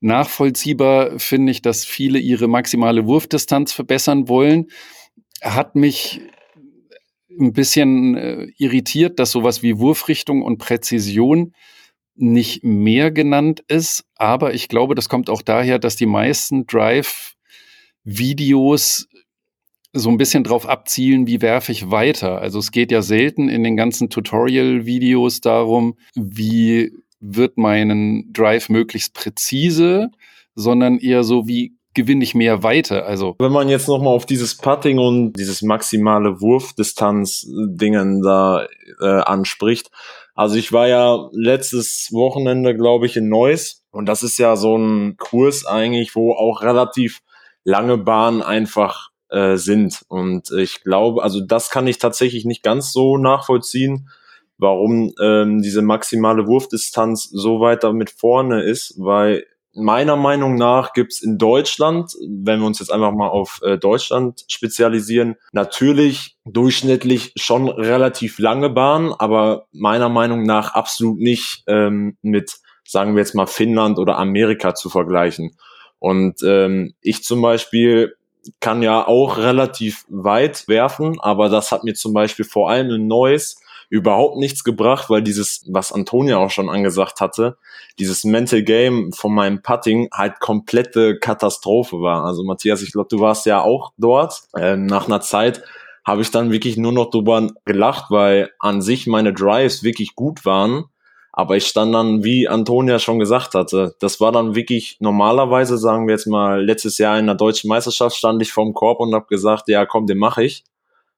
nachvollziehbar 0.00 1.18
finde 1.18 1.50
ich, 1.50 1.62
dass 1.62 1.86
viele 1.86 2.18
ihre 2.18 2.48
maximale 2.48 3.06
Wurfdistanz 3.06 3.72
verbessern 3.72 4.28
wollen. 4.28 4.66
Hat 5.40 5.74
mich 5.74 6.20
ein 7.30 7.54
bisschen 7.54 8.14
äh, 8.14 8.48
irritiert, 8.58 9.18
dass 9.18 9.30
sowas 9.30 9.62
wie 9.62 9.78
Wurfrichtung 9.78 10.42
und 10.42 10.58
Präzision 10.58 11.54
nicht 12.16 12.62
mehr 12.62 13.10
genannt 13.10 13.64
ist. 13.68 14.04
Aber 14.16 14.52
ich 14.52 14.68
glaube, 14.68 14.94
das 14.94 15.08
kommt 15.08 15.30
auch 15.30 15.40
daher, 15.40 15.78
dass 15.78 15.96
die 15.96 16.04
meisten 16.04 16.66
Drive-Videos 16.66 19.08
so 19.94 20.10
ein 20.10 20.18
bisschen 20.18 20.44
drauf 20.44 20.68
abzielen, 20.68 21.26
wie 21.26 21.40
werfe 21.40 21.72
ich 21.72 21.90
weiter. 21.90 22.40
Also 22.40 22.58
es 22.58 22.72
geht 22.72 22.90
ja 22.90 23.00
selten 23.00 23.48
in 23.48 23.62
den 23.62 23.76
ganzen 23.76 24.10
Tutorial-Videos 24.10 25.40
darum, 25.40 25.96
wie 26.14 26.92
wird 27.20 27.56
meinen 27.56 28.32
Drive 28.32 28.68
möglichst 28.68 29.14
präzise, 29.14 30.10
sondern 30.56 30.98
eher 30.98 31.22
so, 31.22 31.46
wie 31.46 31.76
gewinne 31.94 32.24
ich 32.24 32.34
mehr 32.34 32.64
Weite. 32.64 33.04
Also 33.04 33.36
wenn 33.38 33.52
man 33.52 33.68
jetzt 33.68 33.86
nochmal 33.86 34.14
auf 34.14 34.26
dieses 34.26 34.56
Putting 34.56 34.98
und 34.98 35.34
dieses 35.34 35.62
maximale 35.62 36.40
Wurfdistanz-Dingen 36.40 38.20
da 38.20 38.66
äh, 39.00 39.06
anspricht. 39.06 39.90
Also 40.34 40.56
ich 40.56 40.72
war 40.72 40.88
ja 40.88 41.28
letztes 41.32 42.08
Wochenende, 42.10 42.74
glaube 42.76 43.06
ich, 43.06 43.16
in 43.16 43.28
Neuss 43.28 43.84
und 43.92 44.06
das 44.06 44.24
ist 44.24 44.38
ja 44.38 44.56
so 44.56 44.76
ein 44.76 45.16
Kurs 45.16 45.64
eigentlich, 45.64 46.16
wo 46.16 46.32
auch 46.32 46.62
relativ 46.62 47.22
lange 47.62 47.96
Bahnen 47.96 48.42
einfach 48.42 49.10
äh, 49.34 49.56
sind. 49.56 50.04
Und 50.08 50.50
ich 50.52 50.82
glaube, 50.84 51.22
also 51.22 51.40
das 51.40 51.70
kann 51.70 51.86
ich 51.86 51.98
tatsächlich 51.98 52.44
nicht 52.44 52.62
ganz 52.62 52.92
so 52.92 53.18
nachvollziehen, 53.18 54.08
warum 54.58 55.12
ähm, 55.20 55.60
diese 55.60 55.82
maximale 55.82 56.46
Wurfdistanz 56.46 57.28
so 57.30 57.60
weit 57.60 57.82
damit 57.82 58.10
vorne 58.10 58.62
ist, 58.62 58.94
weil 58.96 59.44
meiner 59.74 60.16
Meinung 60.16 60.54
nach 60.54 60.92
gibt's 60.92 61.20
in 61.20 61.36
Deutschland, 61.36 62.12
wenn 62.28 62.60
wir 62.60 62.66
uns 62.66 62.78
jetzt 62.78 62.92
einfach 62.92 63.12
mal 63.12 63.28
auf 63.28 63.60
äh, 63.62 63.76
Deutschland 63.76 64.44
spezialisieren, 64.46 65.34
natürlich 65.52 66.36
durchschnittlich 66.44 67.32
schon 67.36 67.68
relativ 67.68 68.38
lange 68.38 68.70
Bahnen, 68.70 69.12
aber 69.12 69.66
meiner 69.72 70.08
Meinung 70.08 70.44
nach 70.44 70.74
absolut 70.74 71.18
nicht 71.18 71.64
ähm, 71.66 72.16
mit, 72.22 72.58
sagen 72.86 73.14
wir 73.14 73.20
jetzt 73.20 73.34
mal, 73.34 73.46
Finnland 73.46 73.98
oder 73.98 74.16
Amerika 74.16 74.74
zu 74.74 74.88
vergleichen. 74.88 75.56
Und 75.98 76.42
ähm, 76.44 76.94
ich 77.00 77.24
zum 77.24 77.42
Beispiel 77.42 78.14
kann 78.60 78.82
ja 78.82 79.06
auch 79.06 79.38
relativ 79.38 80.04
weit 80.08 80.68
werfen, 80.68 81.20
aber 81.20 81.48
das 81.48 81.72
hat 81.72 81.84
mir 81.84 81.94
zum 81.94 82.12
Beispiel 82.12 82.44
vor 82.44 82.70
allem 82.70 82.90
in 82.90 83.06
Neues 83.06 83.60
überhaupt 83.90 84.36
nichts 84.38 84.64
gebracht, 84.64 85.10
weil 85.10 85.22
dieses, 85.22 85.64
was 85.68 85.92
Antonia 85.92 86.38
auch 86.38 86.50
schon 86.50 86.68
angesagt 86.68 87.20
hatte, 87.20 87.56
dieses 87.98 88.24
Mental 88.24 88.62
Game 88.62 89.12
von 89.12 89.32
meinem 89.32 89.62
Putting 89.62 90.08
halt 90.12 90.40
komplette 90.40 91.18
Katastrophe 91.18 92.00
war. 92.00 92.24
Also 92.24 92.42
Matthias, 92.44 92.82
ich 92.82 92.92
glaube, 92.92 93.08
du 93.10 93.20
warst 93.20 93.46
ja 93.46 93.60
auch 93.60 93.92
dort. 93.96 94.42
Ähm, 94.56 94.86
nach 94.86 95.06
einer 95.06 95.20
Zeit 95.20 95.62
habe 96.04 96.22
ich 96.22 96.30
dann 96.30 96.50
wirklich 96.50 96.76
nur 96.76 96.92
noch 96.92 97.10
drüber 97.10 97.48
gelacht, 97.64 98.10
weil 98.10 98.50
an 98.58 98.82
sich 98.82 99.06
meine 99.06 99.32
Drives 99.32 99.82
wirklich 99.82 100.14
gut 100.14 100.44
waren. 100.44 100.84
Aber 101.36 101.56
ich 101.56 101.66
stand 101.66 101.92
dann, 101.92 102.22
wie 102.22 102.46
Antonia 102.46 103.00
schon 103.00 103.18
gesagt 103.18 103.54
hatte, 103.54 103.96
das 103.98 104.20
war 104.20 104.30
dann 104.30 104.54
wirklich 104.54 104.98
normalerweise, 105.00 105.78
sagen 105.78 106.06
wir 106.06 106.14
jetzt 106.14 106.28
mal, 106.28 106.64
letztes 106.64 106.96
Jahr 106.98 107.18
in 107.18 107.26
der 107.26 107.34
deutschen 107.34 107.66
Meisterschaft 107.66 108.14
stand 108.14 108.40
ich 108.40 108.52
vorm 108.52 108.72
Korb 108.72 109.00
und 109.00 109.12
habe 109.16 109.26
gesagt, 109.26 109.66
ja 109.66 109.84
komm, 109.84 110.06
den 110.06 110.18
mache 110.18 110.44
ich. 110.44 110.62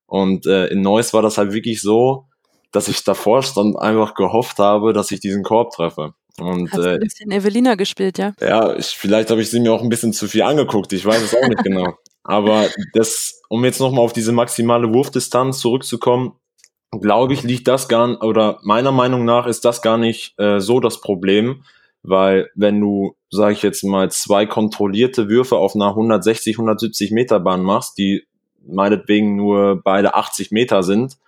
Und 0.07 0.47
äh, 0.47 0.69
in 0.69 0.81
Neuss 0.81 1.13
war 1.13 1.21
das 1.21 1.37
halt 1.37 1.53
wirklich 1.53 1.83
so, 1.83 2.25
dass 2.73 2.89
ich 2.89 3.05
davor 3.05 3.43
stand 3.43 3.79
einfach 3.79 4.15
gehofft 4.15 4.59
habe, 4.59 4.95
dass 4.95 5.11
ich 5.11 5.21
diesen 5.21 5.43
Korb 5.43 5.73
treffe. 5.73 6.15
Und, 6.39 6.73
Hast 6.73 6.83
äh, 6.83 6.95
ein 6.95 7.01
bisschen 7.01 7.31
Evelina 7.31 7.75
gespielt, 7.75 8.17
ja? 8.17 8.33
Ja, 8.41 8.75
ich, 8.75 8.87
vielleicht 8.87 9.31
habe 9.31 9.43
ich 9.43 9.51
sie 9.51 9.61
mir 9.61 9.75
auch 9.75 9.83
ein 9.83 9.91
bisschen 9.91 10.15
zu 10.15 10.29
viel 10.29 10.43
angeguckt. 10.43 10.95
Ich 10.95 11.05
weiß 11.05 11.21
es 11.21 11.35
auch 11.35 11.47
nicht 11.47 11.63
genau. 11.63 11.95
Aber 12.25 12.71
das, 12.95 13.43
um 13.51 13.67
jetzt 13.67 13.81
nochmal 13.81 14.03
auf 14.03 14.15
diese 14.15 14.33
maximale 14.33 14.95
Wurfdistanz 14.95 15.59
zurückzukommen, 15.59 16.33
glaube 16.91 17.35
ich, 17.35 17.43
liegt 17.43 17.69
das 17.69 17.89
gar 17.89 18.23
oder 18.23 18.59
meiner 18.63 18.93
Meinung 18.93 19.25
nach 19.25 19.47
ist 19.47 19.65
das 19.65 19.83
gar 19.83 19.99
nicht 19.99 20.39
äh, 20.39 20.61
so 20.61 20.81
das 20.81 21.01
Problem, 21.01 21.65
weil 22.03 22.51
wenn 22.55 22.81
du, 22.81 23.17
sage 23.31 23.53
ich 23.55 23.63
jetzt 23.63 23.83
mal, 23.83 24.11
zwei 24.11 24.47
kontrollierte 24.47 25.29
Würfe 25.29 25.57
auf 25.57 25.75
einer 25.75 25.89
160, 25.89 26.57
170 26.57 27.11
Meter 27.11 27.41
Bahn 27.41 27.63
machst, 27.63 27.99
die 27.99 28.25
meinetwegen 28.67 29.37
nur 29.37 29.81
beide 29.83 30.15
80 30.15 30.51
Meter 30.51 30.83
sind, 30.83 31.19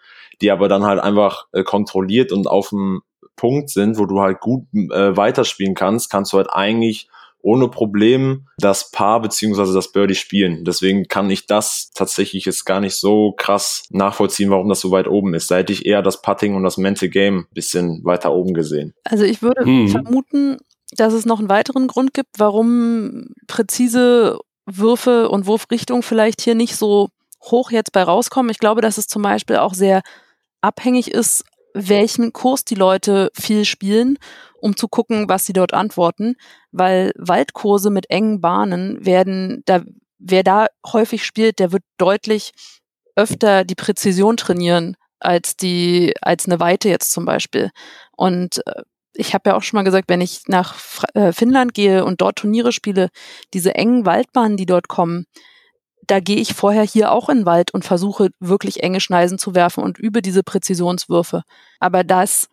die 0.41 0.51
aber 0.51 0.69
dann 0.69 0.85
halt 0.85 1.01
einfach 1.01 1.47
äh, 1.53 1.63
kontrolliert 1.63 2.33
und 2.33 2.47
auf 2.47 2.71
dem 2.71 3.03
Punkt 3.37 3.71
sind, 3.71 3.99
wo 3.99 4.07
du 4.07 4.21
halt 4.21 4.41
gut 4.41 4.67
äh, 4.75 5.17
weiterspielen 5.17 5.75
kannst, 5.75 6.11
kannst 6.11 6.33
du 6.33 6.39
halt 6.39 6.51
eigentlich 6.51 7.09
ohne 7.41 7.69
Problem 7.69 8.47
das 8.59 8.91
Paar 8.91 9.21
beziehungsweise 9.21 9.73
das 9.73 9.93
Birdie 9.93 10.15
spielen. 10.15 10.65
Deswegen 10.65 11.05
kann 11.09 11.31
ich 11.31 11.47
das 11.47 11.91
tatsächlich 11.95 12.45
jetzt 12.45 12.65
gar 12.65 12.81
nicht 12.81 12.95
so 12.95 13.33
krass 13.33 13.85
nachvollziehen, 13.91 14.51
warum 14.51 14.69
das 14.69 14.81
so 14.81 14.91
weit 14.91 15.09
oben 15.09 15.35
ist. 15.35 15.51
Da 15.51 15.57
hätte 15.57 15.73
ich 15.73 15.87
eher 15.87 16.03
das 16.03 16.21
Putting 16.23 16.55
und 16.55 16.65
das 16.65 16.77
Mental 16.77 17.09
Game 17.09 17.47
bisschen 17.55 18.05
weiter 18.05 18.33
oben 18.33 18.55
gesehen. 18.55 18.95
Also 19.05 19.25
ich 19.25 19.43
würde 19.43 19.65
hm. 19.65 19.89
vermuten, 19.89 20.59
dass 20.93 21.13
es 21.13 21.27
noch 21.27 21.39
einen 21.39 21.49
weiteren 21.49 21.87
Grund 21.87 22.15
gibt, 22.15 22.39
warum 22.39 23.27
präzise 23.47 24.39
Würfe 24.67 25.29
und 25.29 25.47
Wurfrichtung 25.47 26.03
vielleicht 26.03 26.41
hier 26.41 26.55
nicht 26.55 26.77
so 26.77 27.09
hoch 27.43 27.71
jetzt 27.71 27.93
bei 27.93 28.03
rauskommen. 28.03 28.51
Ich 28.51 28.59
glaube, 28.59 28.81
dass 28.81 28.99
es 28.99 29.07
zum 29.07 29.23
Beispiel 29.23 29.57
auch 29.57 29.75
sehr 29.75 30.03
abhängig 30.61 31.11
ist, 31.11 31.45
welchen 31.75 32.33
Kurs 32.33 32.65
die 32.65 32.75
Leute 32.75 33.31
viel 33.35 33.65
spielen, 33.65 34.19
um 34.61 34.77
zu 34.77 34.89
gucken, 34.89 35.29
was 35.29 35.47
sie 35.47 35.53
dort 35.53 35.75
antworten, 35.75 36.37
weil 36.73 37.13
Waldkurse 37.17 37.91
mit 37.91 38.11
engen 38.11 38.41
Bahnen 38.41 39.05
werden, 39.05 39.63
da, 39.67 39.83
wer 40.19 40.43
da 40.43 40.67
häufig 40.87 41.25
spielt, 41.25 41.59
der 41.59 41.73
wird 41.73 41.85
deutlich 41.97 42.53
öfter 43.17 43.65
die 43.65 43.75
Präzision 43.75 44.37
trainieren 44.37 44.97
als 45.21 45.57
die, 45.57 46.15
als 46.21 46.47
eine 46.47 46.61
Weite 46.61 46.89
jetzt 46.89 47.11
zum 47.13 47.25
Beispiel. 47.25 47.71
Und 48.17 48.65
äh, 48.67 48.83
ich 49.15 49.35
habe 49.35 49.51
ja 49.51 49.57
auch 49.57 49.63
schon 49.63 49.79
mal 49.79 49.85
gesagt, 49.85 50.09
wenn 50.09 50.21
ich 50.21 50.43
nach 50.47 50.77
äh, 51.15 51.33
Finnland 51.33 51.75
gehe 51.75 52.05
und 52.05 52.21
dort 52.21 52.37
Turniere 52.37 52.73
spiele, 52.73 53.09
diese 53.53 53.75
engen 53.75 54.07
Waldbahnen, 54.07 54.57
die 54.57 54.67
dort 54.67 54.87
kommen, 54.87 55.27
da 56.07 56.21
gehe 56.21 56.37
ich 56.37 56.55
vorher 56.55 56.85
hier 56.85 57.13
auch 57.13 57.29
in 57.29 57.39
den 57.39 57.47
Wald 57.47 57.73
und 57.73 57.85
versuche 57.85 58.31
wirklich 58.41 58.83
enge 58.83 59.01
Schneisen 59.01 59.39
zu 59.39 59.55
werfen 59.55 59.83
und 59.83 59.99
übe 59.99 60.23
diese 60.23 60.43
Präzisionswürfe. 60.43 61.43
Aber 61.81 62.05
da 62.05 62.23
es 62.23 62.49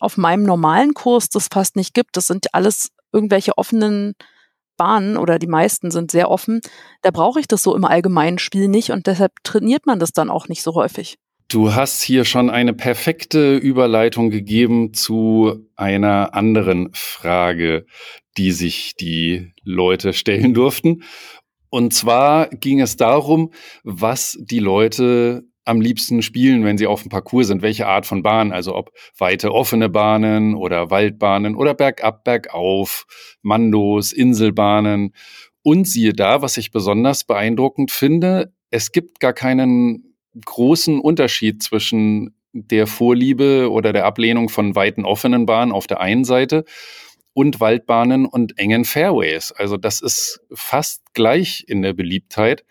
auf 0.00 0.16
meinem 0.16 0.44
normalen 0.44 0.94
Kurs 0.94 1.28
das 1.28 1.48
fast 1.52 1.76
nicht 1.76 1.94
gibt, 1.94 2.16
das 2.16 2.26
sind 2.26 2.54
alles 2.54 2.90
irgendwelche 3.12 3.56
offenen 3.56 4.14
Bahnen 4.76 5.16
oder 5.16 5.38
die 5.38 5.46
meisten 5.46 5.90
sind 5.90 6.10
sehr 6.10 6.30
offen, 6.30 6.60
da 7.02 7.10
brauche 7.10 7.40
ich 7.40 7.48
das 7.48 7.62
so 7.62 7.74
im 7.74 7.84
allgemeinen 7.84 8.38
Spiel 8.38 8.68
nicht 8.68 8.90
und 8.90 9.06
deshalb 9.06 9.32
trainiert 9.42 9.86
man 9.86 9.98
das 9.98 10.12
dann 10.12 10.30
auch 10.30 10.48
nicht 10.48 10.62
so 10.62 10.74
häufig. 10.74 11.16
Du 11.48 11.74
hast 11.74 12.02
hier 12.02 12.24
schon 12.24 12.50
eine 12.50 12.74
perfekte 12.74 13.56
Überleitung 13.56 14.30
gegeben 14.30 14.92
zu 14.94 15.68
einer 15.76 16.34
anderen 16.34 16.90
Frage, 16.92 17.86
die 18.36 18.50
sich 18.50 18.94
die 18.96 19.52
Leute 19.62 20.12
stellen 20.12 20.54
durften. 20.54 21.04
Und 21.70 21.94
zwar 21.94 22.48
ging 22.48 22.80
es 22.80 22.96
darum, 22.96 23.52
was 23.84 24.36
die 24.40 24.58
Leute 24.58 25.44
am 25.66 25.80
liebsten 25.80 26.22
spielen, 26.22 26.64
wenn 26.64 26.78
sie 26.78 26.86
auf 26.86 27.02
dem 27.02 27.10
Parcours 27.10 27.48
sind, 27.48 27.60
welche 27.60 27.86
Art 27.86 28.06
von 28.06 28.22
Bahn, 28.22 28.52
also 28.52 28.74
ob 28.74 28.92
weite 29.18 29.52
offene 29.52 29.88
Bahnen 29.88 30.54
oder 30.54 30.90
Waldbahnen 30.90 31.56
oder 31.56 31.74
bergab, 31.74 32.24
bergauf, 32.24 33.06
Mandos, 33.42 34.12
Inselbahnen. 34.12 35.12
Und 35.62 35.86
siehe 35.86 36.12
da, 36.12 36.40
was 36.42 36.56
ich 36.56 36.70
besonders 36.70 37.24
beeindruckend 37.24 37.90
finde, 37.90 38.52
es 38.70 38.92
gibt 38.92 39.18
gar 39.18 39.32
keinen 39.32 40.14
großen 40.44 41.00
Unterschied 41.00 41.62
zwischen 41.62 42.36
der 42.52 42.86
Vorliebe 42.86 43.70
oder 43.70 43.92
der 43.92 44.06
Ablehnung 44.06 44.48
von 44.48 44.74
weiten 44.76 45.04
offenen 45.04 45.46
Bahnen 45.46 45.72
auf 45.72 45.86
der 45.86 46.00
einen 46.00 46.24
Seite 46.24 46.64
und 47.32 47.60
Waldbahnen 47.60 48.24
und 48.24 48.58
engen 48.58 48.84
Fairways. 48.84 49.52
Also 49.52 49.76
das 49.76 50.00
ist 50.00 50.40
fast 50.54 51.02
gleich 51.12 51.64
in 51.66 51.82
der 51.82 51.92
Beliebtheit. 51.92 52.64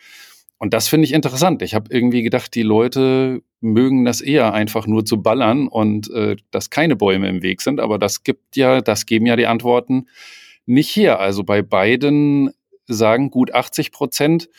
Und 0.57 0.73
das 0.73 0.87
finde 0.87 1.05
ich 1.05 1.13
interessant. 1.13 1.61
Ich 1.61 1.75
habe 1.75 1.93
irgendwie 1.93 2.23
gedacht, 2.23 2.55
die 2.55 2.63
Leute 2.63 3.41
mögen 3.59 4.05
das 4.05 4.21
eher 4.21 4.53
einfach 4.53 4.87
nur 4.87 5.05
zu 5.05 5.21
ballern 5.21 5.67
und 5.67 6.09
äh, 6.11 6.37
dass 6.51 6.69
keine 6.69 6.95
Bäume 6.95 7.27
im 7.27 7.41
Weg 7.41 7.61
sind. 7.61 7.79
Aber 7.79 7.99
das 7.99 8.23
gibt 8.23 8.55
ja, 8.55 8.81
das 8.81 9.05
geben 9.05 9.25
ja 9.25 9.35
die 9.35 9.47
Antworten 9.47 10.07
nicht 10.65 10.95
her. 10.95 11.19
Also 11.19 11.43
bei 11.43 11.61
beiden 11.61 12.51
sagen 12.87 13.31
gut 13.31 13.53
80 13.53 13.91
Prozent 13.91 14.49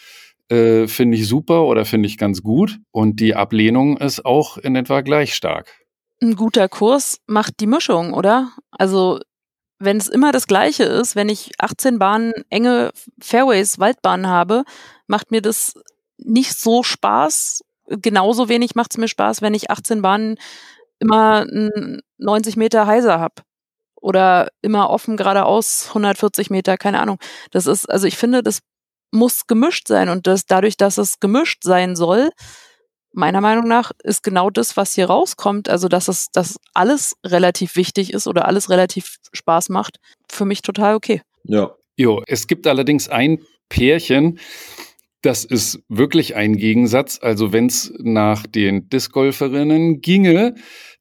äh, 0.49 0.87
finde 0.87 1.17
ich 1.17 1.27
super 1.27 1.65
oder 1.65 1.85
finde 1.85 2.09
ich 2.09 2.19
ganz 2.19 2.43
gut. 2.43 2.79
Und 2.93 3.21
die 3.21 3.35
Ablehnung 3.35 3.97
ist 3.97 4.25
auch 4.25 4.59
in 4.59 4.77
etwa 4.77 5.01
gleich 5.01 5.35
stark. 5.35 5.73
Ein 6.21 6.35
guter 6.35 6.69
Kurs 6.69 7.21
macht 7.27 7.61
die 7.61 7.67
Mischung, 7.67 8.13
oder? 8.13 8.53
Also 8.71 9.21
wenn 9.79 9.99
es 9.99 10.09
immer 10.09 10.33
das 10.33 10.47
Gleiche 10.47 10.85
ist, 10.85 11.17
wenn 11.17 11.29
ich 11.29 11.51
18 11.59 11.99
Bahnen, 11.99 12.33
enge 12.49 12.93
Fairways, 13.21 13.79
Waldbahnen 13.79 14.27
habe, 14.27 14.65
macht 15.07 15.31
mir 15.31 15.43
das 15.43 15.75
nicht 16.19 16.59
so 16.59 16.83
Spaß. 16.83 17.63
Genauso 17.89 18.49
wenig 18.49 18.75
macht 18.75 18.93
es 18.93 18.99
mir 18.99 19.09
Spaß, 19.09 19.43
wenn 19.43 19.55
ich 19.55 19.71
18 19.71 20.03
Bahnen 20.03 20.37
immer 20.99 21.47
90 22.19 22.57
Meter 22.57 22.87
heiser 22.87 23.21
habe. 23.21 23.43
Oder 23.95 24.49
immer 24.63 24.91
offen 24.91 25.17
geradeaus 25.17 25.87
140 25.89 26.51
Meter, 26.51 26.77
keine 26.77 27.01
Ahnung. 27.01 27.19
Das 27.51 27.67
ist, 27.67 27.89
also 27.91 28.07
ich 28.07 28.17
finde, 28.17 28.43
das 28.43 28.61
muss 29.11 29.47
gemischt 29.47 29.89
sein 29.89 30.09
und 30.09 30.27
das, 30.27 30.47
dadurch, 30.47 30.77
dass 30.77 30.99
es 30.99 31.19
gemischt 31.21 31.63
sein 31.63 31.97
soll, 31.97 32.31
meiner 33.17 33.41
Meinung 33.41 33.67
nach 33.67 33.93
ist 34.05 34.23
genau 34.23 34.51
das, 34.51 34.77
was 34.77 34.95
hier 34.95 35.07
rauskommt, 35.07 35.69
also 35.69 35.89
dass 35.89 36.07
es, 36.09 36.29
dass 36.33 36.59
alles 36.75 37.17
relativ 37.25 37.75
wichtig 37.75 38.13
ist 38.13 38.27
oder 38.27 38.47
alles 38.47 38.69
relativ 38.69 39.17
Spaß 39.33 39.71
macht, 39.71 39.99
für 40.31 40.45
mich 40.45 40.63
total 40.63 40.95
okay. 40.95 41.23
Ja. 41.45 41.75
Jo, 41.99 42.23
es 42.27 42.47
gibt 42.47 42.67
allerdings 42.67 43.09
ein 43.09 43.41
Pärchen, 43.71 44.39
das 45.27 45.45
ist 45.45 45.81
wirklich 45.89 46.37
ein 46.37 46.57
Gegensatz. 46.57 47.19
Also 47.21 47.53
wenn 47.53 47.67
es 47.67 47.93
nach 47.99 48.47
den 48.47 48.89
Discgolferinnen 48.89 50.01
ginge, 50.01 50.55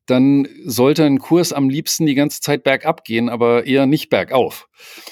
dann 0.05 0.47
sollte 0.63 1.03
ein 1.03 1.19
Kurs 1.19 1.51
am 1.51 1.69
liebsten 1.69 2.05
die 2.05 2.15
ganze 2.15 2.39
Zeit 2.41 2.63
bergab 2.63 3.03
gehen, 3.03 3.29
aber 3.29 3.65
eher 3.65 3.85
nicht 3.85 4.09
bergauf. 4.09 4.67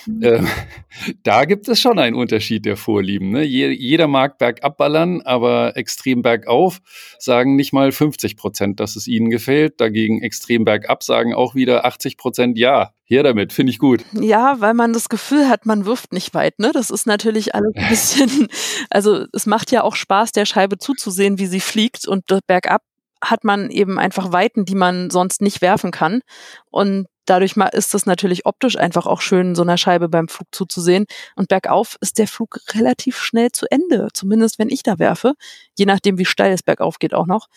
Mhm. 0.05 0.23
Ähm, 0.23 0.47
da 1.23 1.45
gibt 1.45 1.67
es 1.67 1.79
schon 1.79 1.99
einen 1.99 2.15
Unterschied 2.15 2.65
der 2.65 2.77
Vorlieben. 2.77 3.31
Ne? 3.31 3.43
jeder 3.43 4.07
mag 4.07 4.37
bergab 4.37 4.77
ballern, 4.77 5.21
aber 5.21 5.75
extrem 5.77 6.21
bergauf 6.21 6.79
sagen 7.17 7.55
nicht 7.55 7.73
mal 7.73 7.91
50 7.91 8.37
Prozent, 8.37 8.79
dass 8.79 8.95
es 8.95 9.07
ihnen 9.07 9.29
gefällt. 9.29 9.81
Dagegen 9.81 10.21
extrem 10.21 10.65
bergab 10.65 11.03
sagen 11.03 11.33
auch 11.33 11.55
wieder 11.55 11.85
80 11.85 12.17
Prozent 12.17 12.57
ja. 12.57 12.91
Her 13.05 13.21
damit, 13.21 13.51
finde 13.51 13.69
ich 13.71 13.79
gut. 13.79 14.05
Ja, 14.13 14.61
weil 14.61 14.73
man 14.73 14.93
das 14.93 15.09
Gefühl 15.09 15.49
hat, 15.49 15.65
man 15.65 15.85
wirft 15.85 16.13
nicht 16.13 16.33
weit. 16.33 16.57
Ne? 16.59 16.71
Das 16.73 16.89
ist 16.89 17.05
natürlich 17.05 17.53
alles 17.53 17.73
ein 17.75 17.89
bisschen, 17.89 18.47
also 18.89 19.25
es 19.33 19.45
macht 19.45 19.71
ja 19.71 19.83
auch 19.83 19.95
Spaß, 19.95 20.31
der 20.31 20.45
Scheibe 20.45 20.77
zuzusehen, 20.77 21.37
wie 21.37 21.45
sie 21.45 21.59
fliegt 21.59 22.07
und 22.07 22.23
bergab 22.47 22.81
hat 23.23 23.43
man 23.43 23.69
eben 23.69 23.99
einfach 23.99 24.31
Weiten, 24.31 24.65
die 24.65 24.75
man 24.75 25.09
sonst 25.09 25.41
nicht 25.41 25.61
werfen 25.61 25.91
kann. 25.91 26.21
Und 26.69 27.07
dadurch 27.25 27.55
ist 27.71 27.93
es 27.93 28.05
natürlich 28.05 28.45
optisch 28.45 28.77
einfach 28.77 29.05
auch 29.05 29.21
schön, 29.21 29.55
so 29.55 29.61
einer 29.61 29.77
Scheibe 29.77 30.09
beim 30.09 30.27
Flug 30.27 30.47
zuzusehen. 30.51 31.05
Und 31.35 31.47
bergauf 31.47 31.97
ist 32.01 32.19
der 32.19 32.27
Flug 32.27 32.59
relativ 32.73 33.17
schnell 33.17 33.51
zu 33.51 33.65
Ende, 33.71 34.09
zumindest 34.13 34.59
wenn 34.59 34.69
ich 34.69 34.83
da 34.83 34.99
werfe, 34.99 35.33
je 35.77 35.85
nachdem, 35.85 36.17
wie 36.17 36.25
steil 36.25 36.51
es 36.51 36.63
bergauf 36.63 36.99
geht 36.99 37.13
auch 37.13 37.27
noch. 37.27 37.47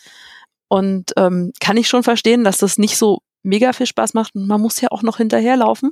Und 0.69 1.13
ähm, 1.17 1.51
kann 1.59 1.77
ich 1.77 1.87
schon 1.87 2.03
verstehen, 2.03 2.43
dass 2.43 2.57
das 2.57 2.77
nicht 2.77 2.97
so 2.97 3.19
mega 3.43 3.73
viel 3.73 3.85
Spaß 3.85 4.13
macht. 4.13 4.35
Und 4.35 4.47
man 4.47 4.61
muss 4.61 4.81
ja 4.81 4.89
auch 4.91 5.03
noch 5.03 5.17
hinterherlaufen. 5.17 5.91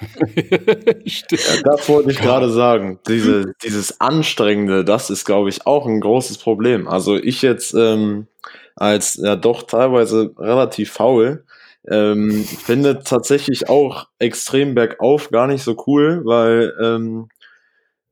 ja, 1.06 1.62
das 1.64 1.90
wollte 1.90 2.12
ich 2.12 2.18
gerade 2.18 2.50
sagen. 2.50 3.00
Diese, 3.08 3.54
dieses 3.64 4.00
Anstrengende, 4.02 4.84
das 4.84 5.10
ist, 5.10 5.26
glaube 5.26 5.50
ich, 5.50 5.66
auch 5.66 5.86
ein 5.86 6.02
großes 6.02 6.38
Problem. 6.38 6.88
Also 6.88 7.16
ich 7.16 7.42
jetzt 7.42 7.74
ähm, 7.74 8.28
als 8.76 9.16
ja 9.16 9.36
doch 9.36 9.64
teilweise 9.64 10.34
relativ 10.38 10.92
faul, 10.92 11.46
ähm, 11.90 12.44
finde 12.44 13.04
tatsächlich 13.04 13.70
auch 13.70 14.08
extrem 14.20 14.76
bergauf 14.76 15.30
gar 15.30 15.48
nicht 15.48 15.64
so 15.64 15.82
cool, 15.88 16.22
weil 16.26 16.74
ähm, 16.82 17.30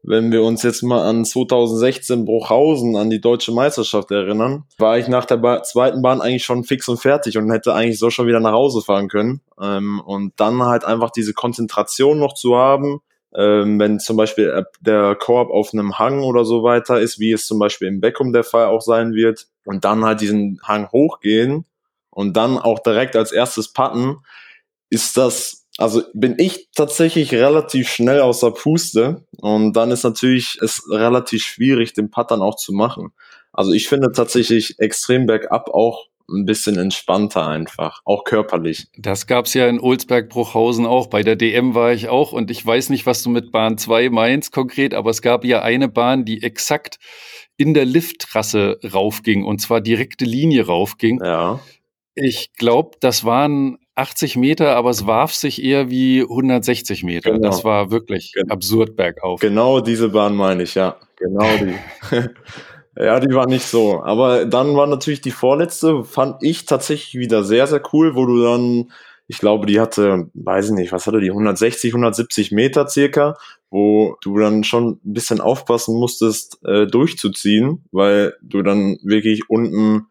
wenn 0.04 0.32
wir 0.32 0.44
uns 0.44 0.64
jetzt 0.64 0.84
mal 0.84 1.08
an 1.08 1.24
2016 1.24 2.26
Bruchhausen, 2.26 2.98
an 2.98 3.10
die 3.10 3.22
deutsche 3.22 3.54
Meisterschaft 3.54 4.12
erinnern, 4.12 4.66
war 4.78 4.98
ich 4.98 5.08
nach 5.08 5.26
der 5.26 5.38
ba 5.38 5.64
zweiten 5.64 6.02
Bahn 6.02 6.22
eigentlich 6.22 6.44
schon 6.44 6.66
fix 6.66 6.88
und 6.90 6.98
fertig 6.98 7.38
und 7.38 7.50
hätte 7.52 7.74
eigentlich 7.74 8.00
so 8.00 8.10
schon 8.10 8.28
wieder 8.28 8.42
nach 8.42 8.52
Hause 8.52 8.82
fahren 8.82 9.08
können. 9.08 9.42
Ähm, 9.62 10.02
und 10.06 10.34
dann 10.38 10.62
halt 10.64 10.84
einfach 10.84 11.10
diese 11.10 11.34
Konzentration 11.34 12.20
noch 12.20 12.34
zu 12.34 12.58
haben, 12.58 13.00
ähm, 13.34 13.80
wenn 13.80 14.00
zum 14.00 14.18
Beispiel 14.18 14.66
der 14.82 15.16
Korb 15.16 15.50
auf 15.50 15.74
einem 15.74 15.98
Hang 15.98 16.22
oder 16.22 16.44
so 16.44 16.64
weiter 16.64 17.00
ist, 17.00 17.20
wie 17.20 17.32
es 17.32 17.48
zum 17.48 17.58
Beispiel 17.58 17.88
im 17.88 18.02
Beckum 18.02 18.34
der 18.34 18.44
Fall 18.44 18.68
auch 18.68 18.82
sein 18.82 19.14
wird, 19.14 19.48
und 19.66 19.86
dann 19.86 20.04
halt 20.04 20.22
diesen 20.22 20.60
Hang 20.64 20.92
hochgehen 20.92 21.66
und 22.10 22.36
dann 22.36 22.58
auch 22.58 22.80
direkt 22.80 23.16
als 23.16 23.32
erstes 23.32 23.72
putten, 23.72 24.18
ist 24.90 25.18
das 25.18 25.63
also 25.78 26.04
bin 26.14 26.36
ich 26.38 26.70
tatsächlich 26.76 27.34
relativ 27.34 27.90
schnell 27.90 28.22
aus 28.22 28.42
der 28.42 28.52
Puste 28.52 29.26
und 29.40 29.74
dann 29.74 29.92
ist 29.92 30.04
natürlich 30.04 30.60
es 30.62 30.84
relativ 30.90 31.44
schwierig, 31.44 31.94
den 31.94 32.12
Putt 32.12 32.32
dann 32.32 32.42
auch 32.42 32.56
zu 32.56 32.74
machen. 32.74 33.14
Also 33.52 33.72
ich 33.72 33.88
finde 33.88 34.12
tatsächlich 34.12 34.80
extrem 34.80 35.26
bergab 35.26 35.70
auch 35.70 36.08
ein 36.30 36.46
bisschen 36.46 36.78
entspannter 36.78 37.48
einfach, 37.48 38.02
auch 38.06 38.24
körperlich. 38.24 38.88
Das 38.98 39.28
gab's 39.28 39.54
ja 39.54 39.68
in 39.68 39.80
Olsberg-Bruchhausen 39.80 40.86
auch. 40.86 41.08
Bei 41.08 41.22
der 41.22 41.36
DM 41.36 41.76
war 41.76 41.92
ich 41.92 42.08
auch 42.08 42.32
und 42.32 42.50
ich 42.50 42.66
weiß 42.66 42.90
nicht, 42.90 43.06
was 43.06 43.24
du 43.24 43.30
mit 43.30 43.52
Bahn 43.52 43.78
2 43.78 44.10
meinst 44.10 44.52
konkret, 44.52 44.94
aber 44.94 45.10
es 45.10 45.22
gab 45.22 45.44
ja 45.44 45.62
eine 45.62 45.90
Bahn, 45.90 46.24
die 46.24 46.42
exakt 46.42 46.98
in 47.58 47.74
der 47.74 47.86
Lifttrasse 47.86 48.80
raufging 48.94 49.44
und 49.44 49.60
zwar 49.60 49.82
direkte 49.82 50.26
Linie 50.26 50.66
raufging. 50.66 51.20
Ja. 51.24 51.60
Ich 52.16 52.54
glaube, 52.54 52.98
das 53.00 53.26
waren 53.26 53.78
80 53.96 54.38
Meter, 54.38 54.76
aber 54.76 54.90
es 54.90 55.06
warf 55.06 55.34
sich 55.34 55.64
eher 55.64 55.90
wie 55.90 56.22
160 56.22 57.04
Meter. 57.04 57.32
Genau. 57.32 57.48
Das 57.48 57.64
war 57.64 57.92
wirklich 57.92 58.34
Gen 58.34 58.50
absurd 58.50 58.96
bergauf. 58.96 59.40
Genau 59.40 59.82
diese 59.82 60.10
Bahn 60.10 60.36
meine 60.36 60.64
ich, 60.64 60.76
ja. 60.76 60.98
Genau 61.18 61.48
die. 61.58 61.76
ja, 62.98 63.20
die 63.20 63.34
war 63.36 63.48
nicht 63.48 63.66
so. 63.66 64.02
Aber 64.04 64.46
dann 64.46 64.76
war 64.76 64.88
natürlich 64.88 65.22
die 65.22 65.32
vorletzte, 65.32 66.04
fand 66.04 66.38
ich 66.42 66.66
tatsächlich 66.66 67.16
wieder 67.16 67.44
sehr, 67.44 67.68
sehr 67.68 67.82
cool, 67.94 68.16
wo 68.16 68.26
du 68.26 68.42
dann, 68.42 68.92
ich 69.28 69.38
glaube, 69.38 69.68
die 69.68 69.80
hatte, 69.80 70.30
weiß 70.34 70.68
ich 70.68 70.72
nicht, 70.72 70.92
was 70.92 71.06
hatte 71.06 71.20
die, 71.20 71.30
160, 71.30 71.92
170 71.92 72.52
Meter 72.52 72.88
circa, 72.88 73.36
wo 73.70 74.18
du 74.22 74.40
dann 74.40 74.64
schon 74.64 75.00
ein 75.06 75.14
bisschen 75.14 75.40
aufpassen 75.40 75.96
musstest, 76.00 76.60
äh, 76.66 76.88
durchzuziehen, 76.88 77.86
weil 77.92 78.34
du 78.42 78.64
dann 78.64 78.98
wirklich 79.04 79.50
unten 79.50 80.08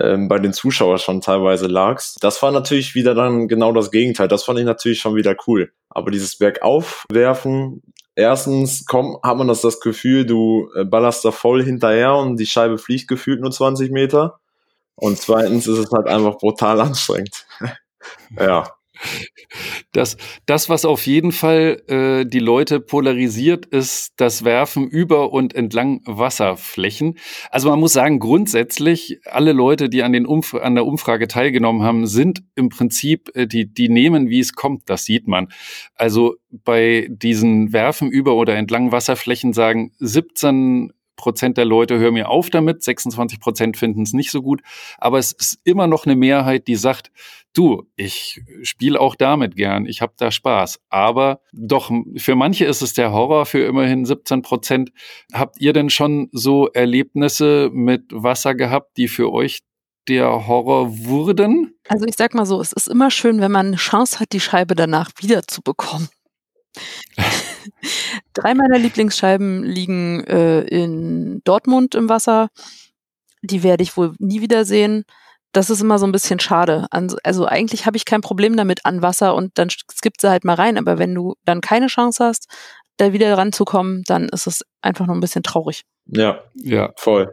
ähm, 0.00 0.28
bei 0.28 0.38
den 0.38 0.52
Zuschauern 0.52 0.98
schon 0.98 1.20
teilweise 1.20 1.66
lagst. 1.66 2.22
Das 2.22 2.42
war 2.42 2.50
natürlich 2.50 2.94
wieder 2.94 3.14
dann 3.14 3.48
genau 3.48 3.72
das 3.72 3.90
Gegenteil. 3.90 4.28
Das 4.28 4.44
fand 4.44 4.58
ich 4.58 4.64
natürlich 4.64 5.00
schon 5.00 5.14
wieder 5.14 5.34
cool. 5.46 5.72
Aber 5.90 6.10
dieses 6.10 6.36
Bergaufwerfen, 6.38 7.82
erstens 8.14 8.84
komm, 8.86 9.18
hat 9.22 9.36
man 9.36 9.48
das, 9.48 9.60
das 9.62 9.80
Gefühl, 9.80 10.24
du 10.24 10.70
äh, 10.76 10.84
ballerst 10.84 11.24
da 11.24 11.30
voll 11.30 11.62
hinterher 11.62 12.14
und 12.14 12.36
die 12.36 12.46
Scheibe 12.46 12.78
fliegt 12.78 13.08
gefühlt 13.08 13.40
nur 13.40 13.50
20 13.50 13.90
Meter. 13.90 14.38
Und 14.94 15.18
zweitens 15.18 15.66
ist 15.66 15.78
es 15.78 15.90
halt 15.92 16.06
einfach 16.06 16.38
brutal 16.38 16.80
anstrengend. 16.80 17.46
ja. 18.38 18.77
Das, 19.92 20.16
das, 20.46 20.68
was 20.68 20.84
auf 20.84 21.06
jeden 21.06 21.32
Fall 21.32 21.82
äh, 21.88 22.26
die 22.26 22.38
Leute 22.40 22.80
polarisiert, 22.80 23.66
ist 23.66 24.12
das 24.16 24.44
Werfen 24.44 24.86
über 24.88 25.32
und 25.32 25.54
entlang 25.54 26.02
Wasserflächen. 26.04 27.18
Also 27.50 27.70
man 27.70 27.80
muss 27.80 27.92
sagen, 27.94 28.18
grundsätzlich, 28.18 29.20
alle 29.24 29.52
Leute, 29.52 29.88
die 29.88 30.02
an, 30.02 30.12
den 30.12 30.26
Umf 30.26 30.54
an 30.54 30.74
der 30.74 30.86
Umfrage 30.86 31.28
teilgenommen 31.28 31.82
haben, 31.82 32.06
sind 32.06 32.42
im 32.54 32.68
Prinzip, 32.68 33.30
äh, 33.34 33.46
die, 33.46 33.72
die 33.72 33.88
nehmen, 33.88 34.28
wie 34.28 34.40
es 34.40 34.54
kommt, 34.54 34.90
das 34.90 35.04
sieht 35.04 35.26
man. 35.26 35.48
Also 35.94 36.36
bei 36.50 37.08
diesen 37.10 37.72
Werfen 37.72 38.10
über 38.10 38.34
oder 38.34 38.56
entlang 38.56 38.92
Wasserflächen 38.92 39.52
sagen 39.52 39.92
17 39.98 40.92
Prozent 41.18 41.58
der 41.58 41.66
Leute 41.66 41.98
hören 41.98 42.14
mir 42.14 42.30
auf 42.30 42.48
damit, 42.48 42.82
26 42.82 43.40
Prozent 43.40 43.76
finden 43.76 44.02
es 44.02 44.14
nicht 44.14 44.30
so 44.30 44.40
gut, 44.40 44.62
aber 44.96 45.18
es 45.18 45.32
ist 45.32 45.60
immer 45.64 45.86
noch 45.86 46.06
eine 46.06 46.16
Mehrheit, 46.16 46.66
die 46.66 46.76
sagt, 46.76 47.10
du, 47.52 47.86
ich 47.96 48.40
spiele 48.62 48.98
auch 48.98 49.16
damit 49.16 49.56
gern, 49.56 49.84
ich 49.84 50.00
habe 50.00 50.14
da 50.16 50.30
Spaß. 50.30 50.80
Aber 50.88 51.40
doch, 51.52 51.90
für 52.16 52.36
manche 52.36 52.64
ist 52.64 52.80
es 52.80 52.94
der 52.94 53.12
Horror, 53.12 53.44
für 53.44 53.64
immerhin 53.64 54.06
17 54.06 54.42
Prozent. 54.42 54.92
Habt 55.32 55.60
ihr 55.60 55.72
denn 55.72 55.90
schon 55.90 56.28
so 56.32 56.68
Erlebnisse 56.68 57.68
mit 57.72 58.04
Wasser 58.10 58.54
gehabt, 58.54 58.96
die 58.96 59.08
für 59.08 59.32
euch 59.32 59.60
der 60.08 60.46
Horror 60.46 61.04
wurden? 61.04 61.74
Also 61.88 62.06
ich 62.06 62.16
sag 62.16 62.34
mal 62.34 62.46
so, 62.46 62.60
es 62.60 62.72
ist 62.72 62.88
immer 62.88 63.10
schön, 63.10 63.40
wenn 63.40 63.52
man 63.52 63.66
eine 63.66 63.76
Chance 63.76 64.20
hat, 64.20 64.32
die 64.32 64.40
Scheibe 64.40 64.74
danach 64.74 65.10
wiederzubekommen. 65.20 66.08
Drei 68.34 68.54
meiner 68.54 68.78
Lieblingsscheiben 68.78 69.64
liegen 69.64 70.24
äh, 70.24 70.60
in 70.62 71.40
Dortmund 71.44 71.94
im 71.94 72.08
Wasser. 72.08 72.48
Die 73.42 73.62
werde 73.62 73.82
ich 73.82 73.96
wohl 73.96 74.14
nie 74.18 74.40
wiedersehen. 74.40 75.04
Das 75.52 75.70
ist 75.70 75.80
immer 75.80 75.98
so 75.98 76.06
ein 76.06 76.12
bisschen 76.12 76.40
schade. 76.40 76.86
Also 76.90 77.46
eigentlich 77.46 77.86
habe 77.86 77.96
ich 77.96 78.04
kein 78.04 78.20
Problem 78.20 78.56
damit 78.56 78.84
an 78.84 79.02
Wasser 79.02 79.34
und 79.34 79.52
dann 79.56 79.70
skippt 79.70 80.20
sie 80.20 80.28
halt 80.28 80.44
mal 80.44 80.54
rein. 80.54 80.76
Aber 80.76 80.98
wenn 80.98 81.14
du 81.14 81.34
dann 81.44 81.60
keine 81.60 81.86
Chance 81.86 82.24
hast, 82.24 82.48
da 82.98 83.12
wieder 83.12 83.36
ranzukommen, 83.38 84.02
dann 84.06 84.28
ist 84.28 84.46
es 84.46 84.62
einfach 84.82 85.06
nur 85.06 85.16
ein 85.16 85.20
bisschen 85.20 85.42
traurig. 85.42 85.84
Ja, 86.06 86.42
ja, 86.54 86.92
voll. 86.96 87.32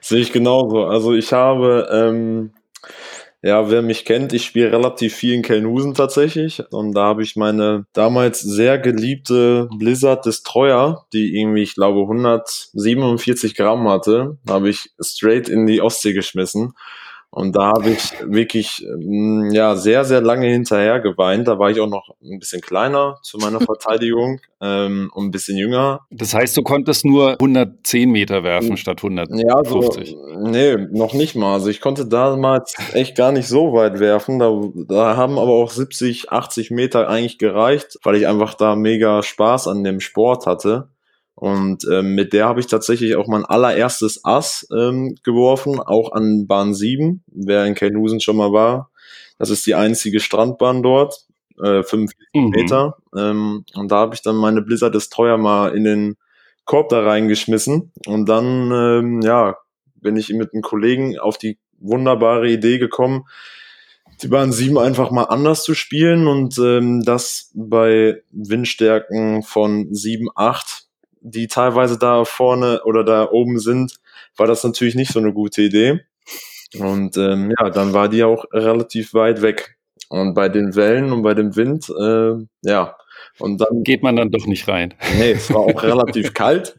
Sehe 0.00 0.20
ich 0.20 0.32
genauso. 0.32 0.84
Also 0.84 1.12
ich 1.12 1.32
habe 1.32 1.88
ähm, 1.92 2.52
ja, 3.42 3.70
wer 3.70 3.80
mich 3.80 4.04
kennt, 4.04 4.32
ich 4.34 4.44
spiele 4.44 4.70
relativ 4.70 5.14
viel 5.14 5.34
in 5.34 5.42
Kelnhusen 5.42 5.94
tatsächlich. 5.94 6.62
Und 6.70 6.92
da 6.92 7.04
habe 7.04 7.22
ich 7.22 7.36
meine 7.36 7.86
damals 7.94 8.40
sehr 8.40 8.78
geliebte 8.78 9.68
Blizzard 9.78 10.26
Destroyer, 10.26 11.06
die 11.12 11.38
irgendwie, 11.38 11.62
ich 11.62 11.74
glaube, 11.74 12.02
147 12.02 13.54
Gramm 13.54 13.88
hatte, 13.88 14.36
habe 14.48 14.68
ich 14.68 14.90
straight 15.00 15.48
in 15.48 15.66
die 15.66 15.80
Ostsee 15.80 16.12
geschmissen. 16.12 16.74
Und 17.32 17.54
da 17.54 17.68
habe 17.68 17.90
ich 17.90 18.12
wirklich 18.24 18.84
mm, 18.98 19.50
ja 19.52 19.76
sehr, 19.76 20.04
sehr 20.04 20.20
lange 20.20 20.48
hinterher 20.48 20.98
geweint. 20.98 21.46
Da 21.46 21.60
war 21.60 21.70
ich 21.70 21.80
auch 21.80 21.88
noch 21.88 22.16
ein 22.22 22.40
bisschen 22.40 22.60
kleiner 22.60 23.18
zu 23.22 23.38
meiner 23.38 23.60
Verteidigung 23.60 24.40
ähm, 24.60 25.10
und 25.14 25.26
ein 25.26 25.30
bisschen 25.30 25.56
jünger. 25.56 26.00
Das 26.10 26.34
heißt, 26.34 26.56
du 26.56 26.62
konntest 26.62 27.04
nur 27.04 27.32
110 27.32 28.10
Meter 28.10 28.42
werfen 28.42 28.76
statt 28.76 28.98
150? 28.98 29.44
Ja, 29.48 29.64
so, 29.64 30.40
nee, 30.40 30.76
noch 30.90 31.14
nicht 31.14 31.36
mal. 31.36 31.54
Also 31.54 31.68
ich 31.68 31.80
konnte 31.80 32.06
damals 32.06 32.74
echt 32.94 33.16
gar 33.16 33.30
nicht 33.30 33.46
so 33.46 33.72
weit 33.74 34.00
werfen. 34.00 34.40
Da, 34.40 34.52
da 34.88 35.16
haben 35.16 35.38
aber 35.38 35.52
auch 35.52 35.70
70, 35.70 36.32
80 36.32 36.72
Meter 36.72 37.08
eigentlich 37.08 37.38
gereicht, 37.38 37.98
weil 38.02 38.16
ich 38.16 38.26
einfach 38.26 38.54
da 38.54 38.74
mega 38.74 39.22
Spaß 39.22 39.68
an 39.68 39.84
dem 39.84 40.00
Sport 40.00 40.46
hatte. 40.46 40.88
Und 41.34 41.86
ähm, 41.90 42.14
mit 42.14 42.32
der 42.32 42.46
habe 42.46 42.60
ich 42.60 42.66
tatsächlich 42.66 43.16
auch 43.16 43.26
mein 43.26 43.44
allererstes 43.44 44.24
Ass 44.24 44.66
ähm, 44.76 45.16
geworfen, 45.22 45.80
auch 45.80 46.12
an 46.12 46.46
Bahn 46.46 46.74
7, 46.74 47.22
wer 47.28 47.64
in 47.64 47.74
Kelnusen 47.74 48.20
schon 48.20 48.36
mal 48.36 48.52
war. 48.52 48.90
Das 49.38 49.48
ist 49.48 49.66
die 49.66 49.74
einzige 49.74 50.20
Strandbahn 50.20 50.82
dort, 50.82 51.26
äh, 51.58 51.82
45 51.82 52.16
mhm. 52.34 52.50
Meter. 52.50 52.96
Ähm, 53.16 53.64
und 53.74 53.90
da 53.90 53.96
habe 53.96 54.14
ich 54.14 54.22
dann 54.22 54.36
meine 54.36 54.60
Blizzard 54.60 54.94
Destroyer 54.94 55.38
mal 55.38 55.74
in 55.74 55.84
den 55.84 56.16
Korb 56.66 56.90
da 56.90 57.00
reingeschmissen. 57.00 57.90
Und 58.06 58.28
dann, 58.28 58.70
ähm, 58.70 59.20
ja, 59.22 59.56
bin 59.94 60.16
ich 60.16 60.28
mit 60.30 60.52
einem 60.52 60.62
Kollegen 60.62 61.18
auf 61.18 61.38
die 61.38 61.58
wunderbare 61.78 62.50
Idee 62.50 62.78
gekommen, 62.78 63.24
die 64.22 64.28
Bahn 64.28 64.52
7 64.52 64.76
einfach 64.78 65.10
mal 65.10 65.24
anders 65.24 65.62
zu 65.64 65.74
spielen 65.74 66.26
und 66.26 66.58
ähm, 66.58 67.02
das 67.02 67.50
bei 67.54 68.22
Windstärken 68.30 69.42
von 69.42 69.92
7, 69.94 70.28
8, 70.34 70.79
die 71.20 71.48
teilweise 71.48 71.98
da 71.98 72.24
vorne 72.24 72.82
oder 72.84 73.04
da 73.04 73.30
oben 73.30 73.58
sind, 73.58 74.00
war 74.36 74.46
das 74.46 74.64
natürlich 74.64 74.94
nicht 74.94 75.12
so 75.12 75.18
eine 75.18 75.32
gute 75.32 75.62
Idee. 75.62 76.00
Und 76.78 77.16
ähm, 77.16 77.52
ja, 77.58 77.70
dann 77.70 77.92
war 77.92 78.08
die 78.08 78.22
auch 78.24 78.44
relativ 78.52 79.14
weit 79.14 79.42
weg. 79.42 79.76
Und 80.08 80.34
bei 80.34 80.48
den 80.48 80.74
Wellen 80.74 81.12
und 81.12 81.22
bei 81.22 81.34
dem 81.34 81.56
Wind, 81.56 81.88
äh, 81.88 82.32
ja, 82.62 82.96
und 83.38 83.60
dann 83.60 83.82
geht 83.82 84.02
man 84.02 84.16
dann 84.16 84.30
doch 84.30 84.46
nicht 84.46 84.66
rein. 84.68 84.94
Nee, 85.18 85.32
es 85.32 85.52
war 85.52 85.60
auch 85.60 85.82
relativ 85.82 86.34
kalt. 86.34 86.78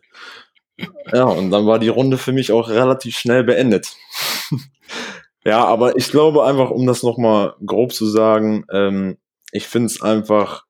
Ja, 1.14 1.26
und 1.26 1.52
dann 1.52 1.66
war 1.66 1.80
die 1.80 1.90
Runde 1.90 2.18
für 2.18 2.32
mich 2.32 2.52
auch 2.52 2.70
relativ 2.70 3.18
schnell 3.18 3.44
beendet. 3.44 3.96
ja, 5.46 5.64
aber 5.64 5.96
ich 5.98 6.10
glaube 6.12 6.44
einfach, 6.44 6.72
um 6.72 6.88
das 6.88 7.04
nochmal 7.04 7.56
grob 7.66 7.94
zu 7.94 8.06
sagen, 8.06 8.66
ähm, 8.72 9.18
ich 9.52 9.68
finde 9.68 9.88
es 9.88 10.02
einfach, 10.02 10.66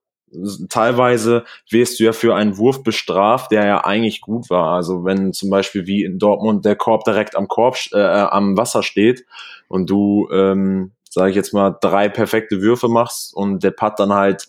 teilweise 0.70 1.44
wirst 1.70 2.00
du 2.00 2.04
ja 2.04 2.13
für 2.13 2.36
einen 2.36 2.58
Wurf 2.58 2.84
bestraft, 2.84 3.52
der 3.52 3.65
ja 3.65 3.84
eigentlich 3.84 4.22
gut 4.22 4.50
war. 4.50 4.76
Also 4.76 5.04
wenn 5.04 5.34
zum 5.34 5.50
Beispiel 5.50 5.88
wie 5.88 6.04
in 6.04 6.20
Dortmund 6.20 6.65
der 6.65 6.76
Korb 6.76 7.04
direkt 7.04 7.36
am 7.36 7.48
Korb, 7.48 7.78
äh, 7.94 8.00
am 8.00 8.58
Wasser 8.58 8.84
steht 8.84 9.26
und 9.67 9.89
du, 9.89 10.30
ähm, 10.32 10.91
sage 11.10 11.32
ich 11.32 11.36
jetzt 11.36 11.54
mal, 11.54 11.76
drei 11.82 12.10
perfekte 12.10 12.62
Würfe 12.62 12.88
machst 12.88 13.34
und 13.36 13.63
der 13.63 13.72
Putt 13.72 13.94
dann 13.98 14.13
halt 14.13 14.48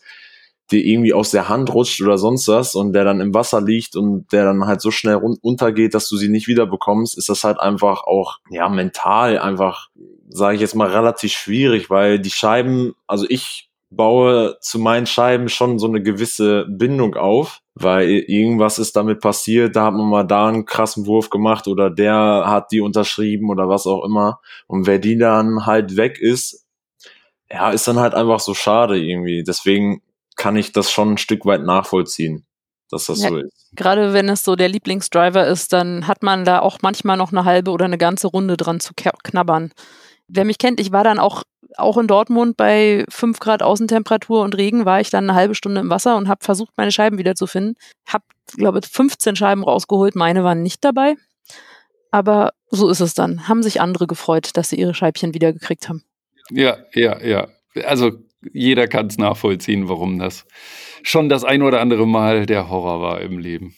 dir 0.71 0.85
irgendwie 0.85 1.13
aus 1.13 1.31
der 1.31 1.49
Hand 1.49 1.73
rutscht 1.75 2.01
oder 2.01 2.17
sonst 2.17 2.49
was 2.49 2.75
und 2.75 2.93
der 2.93 3.05
dann 3.05 3.21
im 3.21 3.35
Wasser 3.35 3.61
liegt 3.61 3.97
und 3.97 4.33
der 4.33 4.45
dann 4.45 4.65
halt 4.65 4.81
so 4.81 4.91
schnell 4.91 5.17
untergeht, 5.17 5.95
dass 5.95 6.09
du 6.09 6.17
sie 6.17 6.29
nicht 6.29 6.49
wieder 6.49 6.67
bekommst, 6.67 7.19
ist 7.19 7.29
das 7.29 7.45
halt 7.45 7.61
einfach 7.61 8.05
auch, 8.05 8.39
ja, 8.51 8.69
mental 8.69 9.39
einfach, 9.39 9.89
sage 10.29 10.55
ich 10.55 10.61
jetzt 10.61 10.75
mal, 10.75 10.89
relativ 10.89 11.33
schwierig, 11.33 11.91
weil 11.91 12.19
die 12.19 12.31
Scheiben, 12.31 12.95
also 13.07 13.27
ich 13.29 13.69
baue 13.97 14.57
zu 14.61 14.79
meinen 14.79 15.07
Scheiben 15.07 15.49
schon 15.49 15.79
so 15.79 15.87
eine 15.87 16.03
gewisse 16.03 16.67
Bindung 16.69 17.15
auf, 17.15 17.61
weil 17.75 18.09
irgendwas 18.09 18.79
ist 18.79 18.97
damit 18.97 19.21
passiert, 19.21 19.77
da 19.77 19.87
hat 19.87 19.95
man 19.95 20.09
mal 20.09 20.25
da 20.25 20.49
einen 20.49 20.65
krassen 20.65 21.07
Wurf 21.07 21.31
gemacht 21.31 21.69
oder 21.69 21.91
der 21.91 22.45
hat 22.47 22.73
die 22.73 22.81
unterschrieben 22.81 23.51
oder 23.51 23.69
was 23.69 23.87
auch 23.87 24.05
immer. 24.05 24.41
Und 24.67 24.87
wer 24.87 24.99
die 24.99 25.19
dann 25.19 25.67
halt 25.67 25.97
weg 25.97 26.19
ist, 26.19 26.67
ja, 27.51 27.71
ist 27.71 27.87
dann 27.87 27.99
halt 27.99 28.15
einfach 28.15 28.41
so 28.41 28.55
schade 28.55 28.99
irgendwie. 28.99 29.45
Deswegen 29.45 30.03
kann 30.37 30.57
ich 30.57 30.73
das 30.73 30.91
schon 30.91 31.13
ein 31.13 31.19
Stück 31.19 31.45
weit 31.45 31.63
nachvollziehen, 31.63 32.47
dass 32.91 33.07
das 33.07 33.23
ja, 33.23 33.29
so 33.29 33.37
ist. 33.39 33.71
Gerade 33.77 34.13
wenn 34.13 34.29
es 34.29 34.45
so 34.45 34.57
der 34.57 34.69
Lieblingsdriver 34.69 35.47
ist, 35.47 35.73
dann 35.73 36.07
hat 36.07 36.23
man 36.23 36.45
da 36.45 36.61
auch 36.61 36.79
manchmal 36.83 37.17
noch 37.17 37.33
eine 37.33 37.45
halbe 37.45 37.71
oder 37.71 37.85
eine 37.85 37.99
ganze 37.99 38.29
Runde 38.29 38.57
dran 38.57 38.81
zu 38.81 38.93
knabbern. 38.95 39.73
Wer 40.29 40.45
mich 40.45 40.59
kennt, 40.59 40.81
ich 40.81 40.93
war 40.93 41.05
dann 41.05 41.19
auch, 41.19 41.43
auch 41.77 41.99
in 41.99 42.07
Dortmund 42.07 42.57
bei 42.57 43.05
5 43.09 43.39
Grad 43.39 43.63
Außentemperatur 43.63 44.43
und 44.43 44.57
Regen, 44.57 44.85
war 44.85 45.01
ich 45.01 45.11
dann 45.11 45.29
eine 45.29 45.35
halbe 45.39 45.55
Stunde 45.55 45.81
im 45.81 45.91
Wasser 45.91 46.17
und 46.17 46.29
habe 46.29 46.45
versucht, 46.45 46.73
meine 46.77 46.93
Scheiben 46.93 47.19
wiederzufinden. 47.19 47.77
Hab, 48.07 48.23
glaube 48.57 48.81
ich, 48.83 48.91
15 48.91 49.37
Scheiben 49.37 49.65
rausgeholt, 49.65 50.17
meine 50.17 50.45
waren 50.45 50.63
nicht 50.63 50.85
dabei. 50.85 51.17
Aber 52.11 52.53
so 52.71 52.89
ist 52.89 53.01
es 53.01 53.15
dann. 53.15 53.49
Haben 53.49 53.63
sich 53.63 53.81
andere 53.81 54.07
gefreut, 54.07 54.51
dass 54.55 54.69
sie 54.69 54.77
ihre 54.77 54.95
Scheibchen 54.95 55.35
wiedergekriegt 55.35 55.89
haben. 55.89 56.05
Ja, 56.51 56.77
ja, 56.95 57.21
ja. 57.23 57.49
Also 57.85 58.13
jeder 58.53 58.89
kann 58.89 59.07
es 59.07 59.19
nachvollziehen, 59.19 59.89
warum 59.89 60.19
das 60.19 60.47
schon 61.03 61.29
das 61.29 61.45
ein 61.45 61.63
oder 61.63 61.81
andere 61.81 62.07
Mal 62.07 62.47
der 62.47 62.69
Horror 62.69 63.01
war 63.01 63.21
im 63.21 63.39
Leben. 63.39 63.75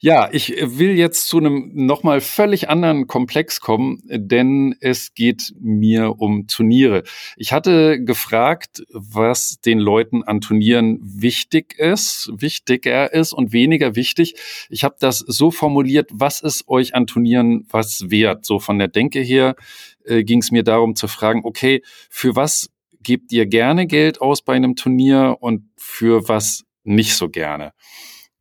Ja, 0.00 0.28
ich 0.30 0.50
will 0.50 0.96
jetzt 0.96 1.26
zu 1.26 1.38
einem 1.38 1.72
nochmal 1.74 2.20
völlig 2.20 2.68
anderen 2.68 3.08
Komplex 3.08 3.60
kommen, 3.60 4.00
denn 4.06 4.76
es 4.80 5.12
geht 5.12 5.52
mir 5.58 6.20
um 6.20 6.46
Turniere. 6.46 7.02
Ich 7.36 7.52
hatte 7.52 8.02
gefragt, 8.04 8.84
was 8.92 9.60
den 9.60 9.80
Leuten 9.80 10.22
an 10.22 10.40
Turnieren 10.40 11.00
wichtig 11.02 11.76
ist, 11.78 12.30
wichtiger 12.32 13.12
ist 13.12 13.32
und 13.32 13.52
weniger 13.52 13.96
wichtig. 13.96 14.36
Ich 14.70 14.84
habe 14.84 14.94
das 15.00 15.18
so 15.18 15.50
formuliert, 15.50 16.10
was 16.12 16.42
ist 16.42 16.68
euch 16.68 16.94
an 16.94 17.08
Turnieren 17.08 17.66
was 17.68 18.08
wert? 18.08 18.46
So 18.46 18.60
von 18.60 18.78
der 18.78 18.88
Denke 18.88 19.20
her 19.20 19.56
äh, 20.04 20.22
ging 20.22 20.40
es 20.40 20.52
mir 20.52 20.62
darum 20.62 20.94
zu 20.94 21.08
fragen, 21.08 21.40
okay, 21.42 21.82
für 22.08 22.36
was 22.36 22.70
gebt 23.02 23.32
ihr 23.32 23.46
gerne 23.46 23.88
Geld 23.88 24.20
aus 24.20 24.42
bei 24.42 24.54
einem 24.54 24.76
Turnier 24.76 25.38
und 25.40 25.68
für 25.76 26.28
was 26.28 26.64
nicht 26.84 27.14
so 27.14 27.28
gerne? 27.28 27.72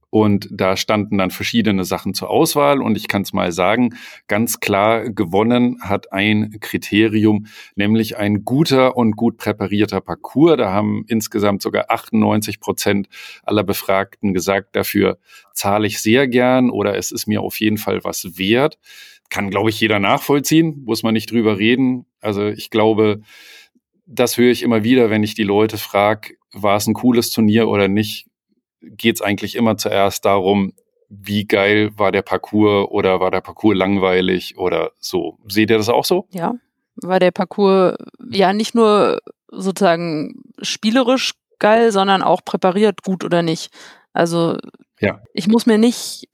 Und 0.09 0.47
da 0.51 0.77
standen 0.77 1.17
dann 1.17 1.31
verschiedene 1.31 1.83
Sachen 1.83 2.13
zur 2.13 2.29
Auswahl. 2.29 2.81
Und 2.81 2.95
ich 2.95 3.07
kann 3.07 3.23
es 3.23 3.33
mal 3.33 3.51
sagen, 3.51 3.95
ganz 4.27 4.59
klar 4.59 5.09
gewonnen 5.09 5.79
hat 5.81 6.13
ein 6.13 6.57
Kriterium, 6.61 7.47
nämlich 7.75 8.17
ein 8.17 8.45
guter 8.45 8.95
und 8.95 9.17
gut 9.17 9.37
präparierter 9.37 9.99
Parcours. 9.99 10.57
Da 10.57 10.71
haben 10.71 11.03
insgesamt 11.07 11.61
sogar 11.61 11.91
98 11.91 12.59
Prozent 12.59 13.09
aller 13.43 13.63
Befragten 13.63 14.33
gesagt, 14.33 14.75
dafür 14.75 15.17
zahle 15.53 15.87
ich 15.87 15.99
sehr 16.01 16.27
gern 16.27 16.69
oder 16.69 16.95
es 16.95 17.11
ist 17.11 17.27
mir 17.27 17.41
auf 17.41 17.59
jeden 17.59 17.77
Fall 17.77 18.03
was 18.03 18.37
wert. 18.37 18.77
Kann, 19.29 19.49
glaube 19.49 19.69
ich, 19.69 19.79
jeder 19.81 19.99
nachvollziehen, 19.99 20.83
muss 20.85 21.03
man 21.03 21.13
nicht 21.13 21.31
drüber 21.31 21.59
reden. 21.59 22.05
Also 22.21 22.47
ich 22.47 22.69
glaube, 22.69 23.21
das 24.05 24.37
höre 24.37 24.51
ich 24.51 24.63
immer 24.63 24.85
wieder, 24.85 25.09
wenn 25.09 25.23
ich 25.23 25.35
die 25.35 25.43
Leute 25.43 25.77
frage, 25.77 26.35
war 26.53 26.77
es 26.77 26.87
ein 26.87 26.93
cooles 26.93 27.29
Turnier 27.29 27.67
oder 27.67 27.89
nicht, 27.89 28.27
geht 28.81 29.15
es 29.15 29.21
eigentlich 29.21 29.55
immer 29.55 29.77
zuerst 29.77 30.25
darum, 30.25 30.73
wie 31.09 31.45
geil 31.45 31.91
war 31.97 32.11
der 32.11 32.21
Parcours 32.21 32.89
oder 32.89 33.19
war 33.19 33.31
der 33.31 33.41
Parcours 33.41 33.77
langweilig 33.77 34.57
oder 34.57 34.91
so. 34.99 35.37
Seht 35.47 35.69
ihr 35.69 35.77
das 35.77 35.89
auch 35.89 36.05
so? 36.05 36.27
Ja, 36.31 36.55
war 37.01 37.19
der 37.19 37.31
Parcours 37.31 37.95
ja 38.29 38.53
nicht 38.53 38.75
nur 38.75 39.19
sozusagen 39.49 40.43
spielerisch 40.61 41.33
geil, 41.59 41.91
sondern 41.91 42.21
auch 42.21 42.43
präpariert 42.43 43.03
gut 43.03 43.23
oder 43.23 43.41
nicht. 43.41 43.71
Also 44.13 44.57
ja. 44.99 45.21
ich 45.33 45.47
muss 45.47 45.65
mir 45.65 45.77
nicht 45.77 46.27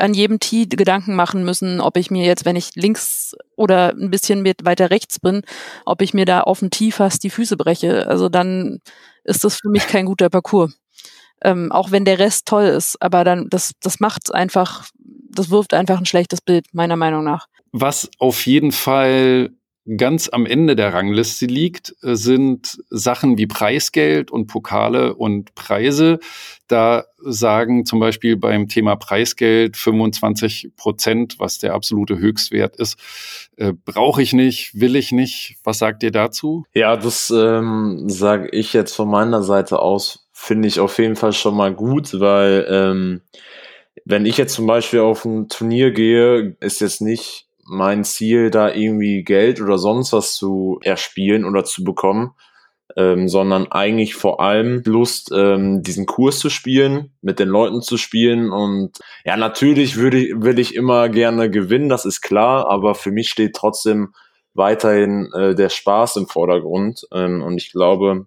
an 0.00 0.12
jedem 0.12 0.40
Tee 0.40 0.66
Gedanken 0.66 1.14
machen 1.14 1.44
müssen, 1.44 1.80
ob 1.80 1.96
ich 1.96 2.10
mir 2.10 2.24
jetzt, 2.24 2.44
wenn 2.44 2.56
ich 2.56 2.74
links 2.74 3.34
oder 3.56 3.90
ein 3.90 4.10
bisschen 4.10 4.44
weiter 4.44 4.90
rechts 4.90 5.18
bin, 5.20 5.42
ob 5.86 6.02
ich 6.02 6.12
mir 6.12 6.26
da 6.26 6.42
auf 6.42 6.58
dem 6.58 6.70
Tee 6.70 6.90
fast 6.90 7.24
die 7.24 7.30
Füße 7.30 7.56
breche. 7.56 8.06
Also 8.06 8.28
dann 8.28 8.80
ist 9.24 9.44
das 9.44 9.56
für 9.56 9.70
mich 9.70 9.86
kein 9.86 10.06
guter 10.06 10.28
Parcours. 10.28 10.78
Ähm, 11.42 11.72
auch 11.72 11.90
wenn 11.90 12.04
der 12.04 12.18
Rest 12.18 12.46
toll 12.46 12.64
ist, 12.64 13.00
aber 13.00 13.24
dann, 13.24 13.48
das, 13.48 13.72
das 13.80 14.00
macht 14.00 14.34
einfach, 14.34 14.88
das 15.30 15.50
wirft 15.50 15.74
einfach 15.74 15.98
ein 15.98 16.06
schlechtes 16.06 16.40
Bild, 16.40 16.66
meiner 16.72 16.96
Meinung 16.96 17.24
nach. 17.24 17.46
Was 17.72 18.10
auf 18.18 18.46
jeden 18.46 18.72
Fall 18.72 19.50
ganz 19.96 20.28
am 20.28 20.46
Ende 20.46 20.76
der 20.76 20.92
Rangliste 20.92 21.46
liegt, 21.46 21.94
äh, 22.02 22.14
sind 22.14 22.78
Sachen 22.90 23.38
wie 23.38 23.46
Preisgeld 23.46 24.30
und 24.30 24.46
Pokale 24.46 25.14
und 25.14 25.54
Preise. 25.54 26.18
Da 26.68 27.04
sagen 27.18 27.84
zum 27.84 27.98
Beispiel 27.98 28.36
beim 28.36 28.68
Thema 28.68 28.96
Preisgeld 28.96 29.76
25 29.76 30.72
Prozent, 30.76 31.36
was 31.38 31.58
der 31.58 31.74
absolute 31.74 32.18
Höchstwert 32.18 32.76
ist, 32.76 32.98
äh, 33.56 33.72
brauche 33.72 34.22
ich 34.22 34.32
nicht, 34.32 34.78
will 34.78 34.96
ich 34.96 35.12
nicht. 35.12 35.56
Was 35.64 35.78
sagt 35.78 36.02
ihr 36.02 36.12
dazu? 36.12 36.64
Ja, 36.74 36.96
das 36.96 37.30
ähm, 37.30 38.08
sage 38.08 38.48
ich 38.50 38.72
jetzt 38.72 38.94
von 38.94 39.08
meiner 39.08 39.42
Seite 39.42 39.80
aus, 39.80 40.29
finde 40.40 40.68
ich 40.68 40.80
auf 40.80 40.96
jeden 40.98 41.16
Fall 41.16 41.34
schon 41.34 41.54
mal 41.54 41.74
gut, 41.74 42.18
weil 42.18 42.66
ähm, 42.70 43.20
wenn 44.06 44.24
ich 44.24 44.38
jetzt 44.38 44.54
zum 44.54 44.66
Beispiel 44.66 45.00
auf 45.00 45.26
ein 45.26 45.48
Turnier 45.50 45.90
gehe, 45.90 46.56
ist 46.60 46.80
jetzt 46.80 47.02
nicht 47.02 47.46
mein 47.64 48.04
Ziel, 48.04 48.50
da 48.50 48.72
irgendwie 48.72 49.22
Geld 49.22 49.60
oder 49.60 49.76
sonst 49.76 50.14
was 50.14 50.34
zu 50.34 50.80
erspielen 50.82 51.44
oder 51.44 51.64
zu 51.64 51.84
bekommen, 51.84 52.30
ähm, 52.96 53.28
sondern 53.28 53.70
eigentlich 53.70 54.14
vor 54.14 54.40
allem 54.40 54.82
Lust, 54.86 55.30
ähm, 55.30 55.82
diesen 55.82 56.06
Kurs 56.06 56.38
zu 56.38 56.48
spielen, 56.48 57.12
mit 57.20 57.38
den 57.38 57.48
Leuten 57.48 57.82
zu 57.82 57.98
spielen. 57.98 58.50
Und 58.50 58.92
ja, 59.26 59.36
natürlich 59.36 59.96
würde 59.96 60.16
ich, 60.16 60.32
will 60.34 60.58
ich 60.58 60.74
immer 60.74 61.10
gerne 61.10 61.50
gewinnen, 61.50 61.90
das 61.90 62.06
ist 62.06 62.22
klar, 62.22 62.66
aber 62.66 62.94
für 62.94 63.12
mich 63.12 63.28
steht 63.28 63.54
trotzdem 63.54 64.14
weiterhin 64.54 65.30
äh, 65.34 65.54
der 65.54 65.68
Spaß 65.68 66.16
im 66.16 66.28
Vordergrund. 66.28 67.06
Ähm, 67.12 67.42
und 67.42 67.58
ich 67.58 67.70
glaube, 67.72 68.26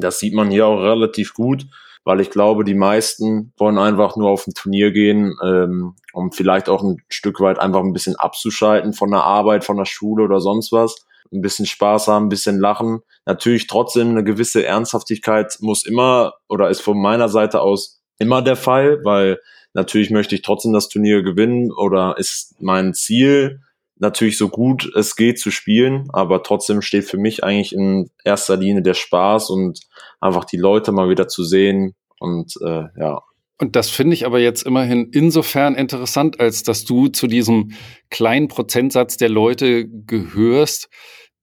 das 0.00 0.18
sieht 0.18 0.34
man 0.34 0.50
hier 0.50 0.66
auch 0.66 0.80
relativ 0.80 1.34
gut 1.34 1.66
weil 2.06 2.20
ich 2.20 2.30
glaube, 2.30 2.62
die 2.62 2.74
meisten 2.74 3.52
wollen 3.58 3.78
einfach 3.78 4.14
nur 4.14 4.30
auf 4.30 4.46
ein 4.46 4.54
Turnier 4.54 4.92
gehen, 4.92 5.36
ähm, 5.44 5.96
um 6.12 6.30
vielleicht 6.30 6.68
auch 6.68 6.80
ein 6.84 6.98
Stück 7.08 7.40
weit 7.40 7.58
einfach 7.58 7.80
ein 7.80 7.92
bisschen 7.92 8.14
abzuschalten 8.14 8.92
von 8.92 9.10
der 9.10 9.24
Arbeit, 9.24 9.64
von 9.64 9.76
der 9.76 9.86
Schule 9.86 10.22
oder 10.22 10.38
sonst 10.40 10.70
was. 10.70 11.04
Ein 11.32 11.42
bisschen 11.42 11.66
Spaß 11.66 12.06
haben, 12.06 12.26
ein 12.26 12.28
bisschen 12.28 12.60
lachen. 12.60 13.00
Natürlich 13.26 13.66
trotzdem 13.66 14.10
eine 14.10 14.22
gewisse 14.22 14.64
Ernsthaftigkeit 14.64 15.58
muss 15.60 15.84
immer 15.84 16.34
oder 16.48 16.70
ist 16.70 16.80
von 16.80 16.96
meiner 16.96 17.28
Seite 17.28 17.60
aus 17.60 18.00
immer 18.20 18.40
der 18.40 18.54
Fall, 18.54 19.00
weil 19.02 19.40
natürlich 19.74 20.12
möchte 20.12 20.36
ich 20.36 20.42
trotzdem 20.42 20.72
das 20.72 20.88
Turnier 20.88 21.24
gewinnen 21.24 21.72
oder 21.72 22.14
ist 22.18 22.54
mein 22.60 22.94
Ziel, 22.94 23.62
natürlich 23.98 24.38
so 24.38 24.48
gut 24.48 24.90
es 24.94 25.16
geht 25.16 25.38
zu 25.38 25.50
spielen, 25.50 26.08
aber 26.12 26.42
trotzdem 26.42 26.82
steht 26.82 27.04
für 27.04 27.18
mich 27.18 27.44
eigentlich 27.44 27.72
in 27.72 28.10
erster 28.24 28.56
Linie 28.56 28.82
der 28.82 28.94
Spaß 28.94 29.50
und 29.50 29.80
einfach 30.20 30.44
die 30.44 30.58
Leute 30.58 30.92
mal 30.92 31.08
wieder 31.08 31.28
zu 31.28 31.44
sehen 31.44 31.94
und 32.18 32.54
äh, 32.62 32.84
ja, 32.98 33.20
Und 33.58 33.76
das 33.76 33.88
finde 33.88 34.14
ich 34.14 34.26
aber 34.26 34.38
jetzt 34.38 34.62
immerhin 34.64 35.10
insofern 35.12 35.74
interessant, 35.74 36.40
als 36.40 36.62
dass 36.62 36.84
du 36.84 37.08
zu 37.08 37.26
diesem 37.26 37.72
kleinen 38.10 38.48
Prozentsatz 38.48 39.16
der 39.16 39.30
Leute 39.30 39.88
gehörst, 39.88 40.88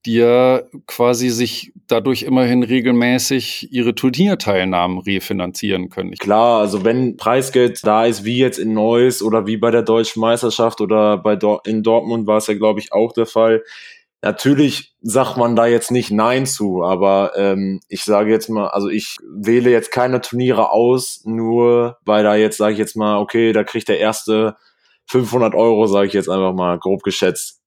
die 0.06 0.16
ja 0.16 0.62
quasi 0.86 1.30
sich 1.30 1.72
dadurch 1.86 2.22
immerhin 2.22 2.62
regelmäßig 2.62 3.72
ihre 3.72 3.94
Turnierteilnahmen 3.94 4.98
refinanzieren 4.98 5.88
können. 5.88 6.12
Klar, 6.12 6.60
also 6.60 6.84
wenn 6.84 7.16
Preisgeld 7.16 7.80
da 7.84 8.04
ist, 8.04 8.24
wie 8.24 8.38
jetzt 8.38 8.58
in 8.58 8.74
Neuss 8.74 9.22
oder 9.22 9.46
wie 9.46 9.56
bei 9.56 9.70
der 9.70 9.82
Deutschen 9.82 10.20
Meisterschaft 10.20 10.80
oder 10.80 11.18
bei 11.18 11.36
Dor 11.36 11.62
in 11.66 11.82
Dortmund 11.82 12.26
war 12.26 12.38
es 12.38 12.46
ja, 12.46 12.54
glaube 12.54 12.80
ich, 12.80 12.92
auch 12.92 13.12
der 13.12 13.26
Fall. 13.26 13.62
Natürlich 14.22 14.94
sagt 15.02 15.36
man 15.36 15.54
da 15.54 15.66
jetzt 15.66 15.90
nicht 15.90 16.10
Nein 16.10 16.46
zu, 16.46 16.82
aber 16.82 17.32
ähm, 17.36 17.80
ich 17.88 18.04
sage 18.04 18.30
jetzt 18.30 18.48
mal, 18.48 18.68
also 18.68 18.88
ich 18.88 19.18
wähle 19.22 19.70
jetzt 19.70 19.90
keine 19.90 20.22
Turniere 20.22 20.70
aus, 20.70 21.22
nur 21.24 21.98
weil 22.04 22.24
da 22.24 22.34
jetzt, 22.34 22.56
sage 22.56 22.72
ich 22.72 22.78
jetzt 22.78 22.96
mal, 22.96 23.18
okay, 23.18 23.52
da 23.52 23.64
kriegt 23.64 23.88
der 23.88 23.98
erste 23.98 24.56
500 25.10 25.54
Euro, 25.54 25.86
sage 25.86 26.06
ich 26.06 26.14
jetzt 26.14 26.30
einfach 26.30 26.54
mal 26.54 26.78
grob 26.78 27.02
geschätzt 27.02 27.63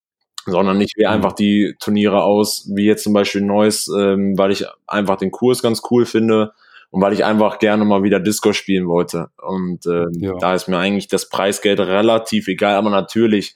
sondern 0.47 0.79
ich 0.81 0.93
wähle 0.95 1.09
mhm. 1.09 1.15
einfach 1.15 1.33
die 1.33 1.75
Turniere 1.79 2.23
aus, 2.23 2.69
wie 2.73 2.85
jetzt 2.85 3.03
zum 3.03 3.13
Beispiel 3.13 3.41
Neues, 3.41 3.87
ähm, 3.87 4.37
weil 4.37 4.51
ich 4.51 4.65
einfach 4.87 5.17
den 5.17 5.31
Kurs 5.31 5.61
ganz 5.61 5.81
cool 5.91 6.05
finde 6.05 6.53
und 6.89 7.01
weil 7.01 7.13
ich 7.13 7.25
einfach 7.25 7.59
gerne 7.59 7.85
mal 7.85 8.03
wieder 8.03 8.19
Disco 8.19 8.53
spielen 8.53 8.87
wollte. 8.87 9.27
Und 9.41 9.85
ähm, 9.85 10.11
ja. 10.19 10.33
da 10.39 10.55
ist 10.55 10.67
mir 10.67 10.77
eigentlich 10.77 11.07
das 11.07 11.29
Preisgeld 11.29 11.79
relativ 11.79 12.47
egal, 12.47 12.75
aber 12.75 12.89
natürlich, 12.89 13.55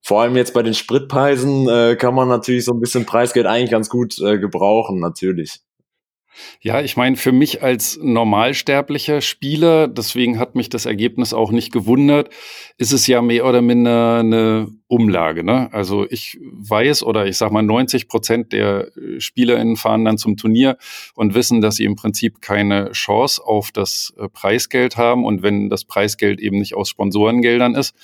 vor 0.00 0.22
allem 0.22 0.36
jetzt 0.36 0.54
bei 0.54 0.62
den 0.62 0.74
Spritpreisen, 0.74 1.68
äh, 1.68 1.96
kann 1.96 2.14
man 2.14 2.28
natürlich 2.28 2.64
so 2.64 2.72
ein 2.72 2.80
bisschen 2.80 3.04
Preisgeld 3.04 3.46
eigentlich 3.46 3.70
ganz 3.70 3.88
gut 3.88 4.18
äh, 4.20 4.38
gebrauchen, 4.38 5.00
natürlich. 5.00 5.60
Ja, 6.60 6.80
ich 6.80 6.96
meine, 6.96 7.16
für 7.16 7.32
mich 7.32 7.62
als 7.62 7.98
normalsterblicher 8.00 9.20
Spieler, 9.20 9.88
deswegen 9.88 10.38
hat 10.38 10.54
mich 10.54 10.68
das 10.68 10.86
Ergebnis 10.86 11.32
auch 11.32 11.50
nicht 11.50 11.72
gewundert, 11.72 12.30
ist 12.78 12.92
es 12.92 13.06
ja 13.06 13.22
mehr 13.22 13.46
oder 13.46 13.62
minder 13.62 14.20
eine 14.20 14.68
Umlage. 14.88 15.42
Ne? 15.42 15.68
Also 15.72 16.06
ich 16.08 16.38
weiß 16.42 17.02
oder 17.02 17.26
ich 17.26 17.36
sage 17.38 17.52
mal 17.52 17.62
90 17.62 18.08
Prozent 18.08 18.52
der 18.52 18.90
SpielerInnen 19.18 19.76
fahren 19.76 20.04
dann 20.04 20.18
zum 20.18 20.36
Turnier 20.36 20.76
und 21.14 21.34
wissen, 21.34 21.60
dass 21.60 21.76
sie 21.76 21.84
im 21.84 21.96
Prinzip 21.96 22.42
keine 22.42 22.92
Chance 22.92 23.42
auf 23.44 23.70
das 23.72 24.12
äh, 24.18 24.28
Preisgeld 24.28 24.96
haben. 24.96 25.24
Und 25.24 25.42
wenn 25.42 25.70
das 25.70 25.84
Preisgeld 25.84 26.40
eben 26.40 26.58
nicht 26.58 26.74
aus 26.74 26.90
Sponsorengeldern 26.90 27.74
ist, 27.74 27.94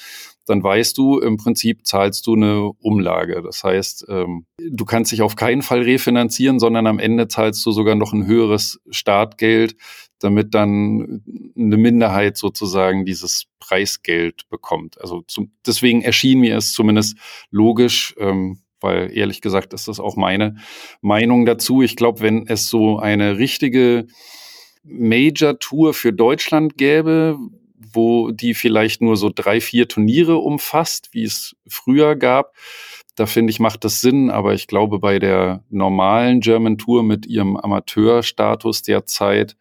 dann 0.49 0.63
weißt 0.63 0.97
du, 0.97 1.19
im 1.19 1.37
Prinzip 1.37 1.87
zahlst 1.87 2.27
du 2.27 2.35
eine 2.35 2.71
Umlage. 2.81 3.43
Das 3.43 3.65
heißt, 3.65 4.07
ähm, 4.09 4.47
du 4.59 4.85
kannst 4.85 5.13
dich 5.13 5.23
auf 5.23 5.37
keinen 5.37 5.63
Fall 5.63 5.83
refinanzieren, 5.83 6.59
sondern 6.59 6.87
am 6.87 6.99
Ende 6.99 7.29
zahlst 7.29 7.65
du 7.67 7.73
sogar 7.73 7.95
noch 7.95 8.13
ein 8.13 8.27
höheres 8.27 8.81
Startgeld, 8.91 9.77
damit 10.21 10.55
dann 10.55 11.23
eine 11.57 11.77
Minderheit 11.77 12.37
sozusagen 12.37 13.05
dieses 13.05 13.45
Preisgeld 13.61 14.49
bekommt. 14.49 15.01
Also 15.01 15.23
zum, 15.27 15.53
deswegen 15.67 16.03
erschien 16.03 16.41
mir 16.41 16.57
es 16.57 16.73
zumindest 16.73 17.19
logisch, 17.51 18.15
ähm, 18.19 18.61
weil 18.81 19.17
ehrlich 19.17 19.41
gesagt 19.41 19.75
ist 19.75 19.89
das 19.89 20.01
auch 20.01 20.17
meine 20.17 20.57
Meinung 21.01 21.47
dazu. 21.47 21.83
Ich 21.83 21.97
glaube, 21.97 22.21
wenn 22.21 22.47
es 22.47 22.69
so 22.69 22.99
eine 22.99 23.39
richtige 23.39 24.07
Major-Tour 24.85 25.95
für 25.95 26.13
Deutschland 26.13 26.77
gäbe, 26.79 27.39
wo 27.93 28.31
die 28.31 28.55
vielleicht 28.55 29.03
nur 29.03 29.17
so 29.17 29.31
drei, 29.35 29.61
vier 29.61 29.89
Turniere 29.89 30.37
umfasst, 30.39 31.09
wie 31.13 31.25
es 31.25 31.57
früher 31.67 32.17
gab. 32.17 32.55
Da 33.15 33.27
finde 33.27 33.51
ich, 33.51 33.61
macht 33.61 33.85
das 33.85 34.01
Sinn, 34.01 34.31
aber 34.31 34.55
ich 34.55 34.67
glaube, 34.67 34.99
bei 35.01 35.19
der 35.19 35.65
normalen 35.71 36.41
German 36.41 36.79
Tour 36.79 37.03
mit 37.03 37.27
ihrem 37.27 37.57
Amateurstatus 37.57 38.83
derzeit 38.83 39.57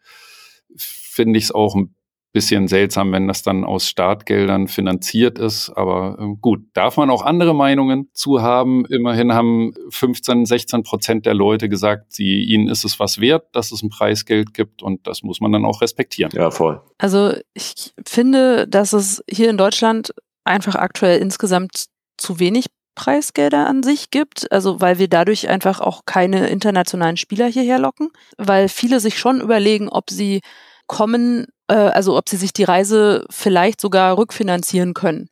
finde 0.76 1.38
ich 1.38 1.44
es 1.44 1.52
auch 1.52 1.74
ein 1.74 1.94
bisschen 2.32 2.68
seltsam, 2.68 3.12
wenn 3.12 3.26
das 3.26 3.42
dann 3.42 3.64
aus 3.64 3.86
Startgeldern 3.86 4.68
finanziert 4.68 5.38
ist. 5.38 5.70
Aber 5.70 6.18
äh, 6.20 6.36
gut, 6.40 6.60
darf 6.74 6.96
man 6.96 7.10
auch 7.10 7.22
andere 7.22 7.54
Meinungen 7.54 8.10
zu 8.12 8.42
haben. 8.42 8.84
Immerhin 8.86 9.32
haben 9.32 9.72
15, 9.90 10.44
16 10.44 10.82
Prozent 10.82 11.26
der 11.26 11.34
Leute 11.34 11.68
gesagt, 11.68 12.12
sie, 12.12 12.42
ihnen 12.42 12.68
ist 12.68 12.84
es 12.84 13.00
was 13.00 13.20
wert, 13.20 13.46
dass 13.52 13.72
es 13.72 13.82
ein 13.82 13.88
Preisgeld 13.88 14.52
gibt 14.52 14.82
und 14.82 15.06
das 15.06 15.22
muss 15.22 15.40
man 15.40 15.52
dann 15.52 15.64
auch 15.64 15.80
respektieren. 15.80 16.30
Ja, 16.34 16.50
voll. 16.50 16.82
Also 16.98 17.32
ich 17.54 17.92
finde, 18.06 18.68
dass 18.68 18.92
es 18.92 19.22
hier 19.28 19.48
in 19.48 19.56
Deutschland 19.56 20.12
einfach 20.44 20.74
aktuell 20.74 21.20
insgesamt 21.20 21.86
zu 22.18 22.40
wenig 22.40 22.66
Preisgelder 22.94 23.68
an 23.68 23.84
sich 23.84 24.10
gibt, 24.10 24.50
also 24.50 24.80
weil 24.80 24.98
wir 24.98 25.08
dadurch 25.08 25.48
einfach 25.48 25.80
auch 25.80 26.02
keine 26.04 26.48
internationalen 26.48 27.16
Spieler 27.16 27.46
hierher 27.46 27.78
locken, 27.78 28.10
weil 28.36 28.68
viele 28.68 28.98
sich 28.98 29.18
schon 29.18 29.40
überlegen, 29.40 29.88
ob 29.88 30.10
sie 30.10 30.40
kommen, 30.88 31.46
äh, 31.68 31.74
also 31.74 32.16
ob 32.16 32.28
sie 32.28 32.36
sich 32.36 32.52
die 32.52 32.64
Reise 32.64 33.24
vielleicht 33.30 33.80
sogar 33.80 34.18
rückfinanzieren 34.18 34.94
können. 34.94 35.28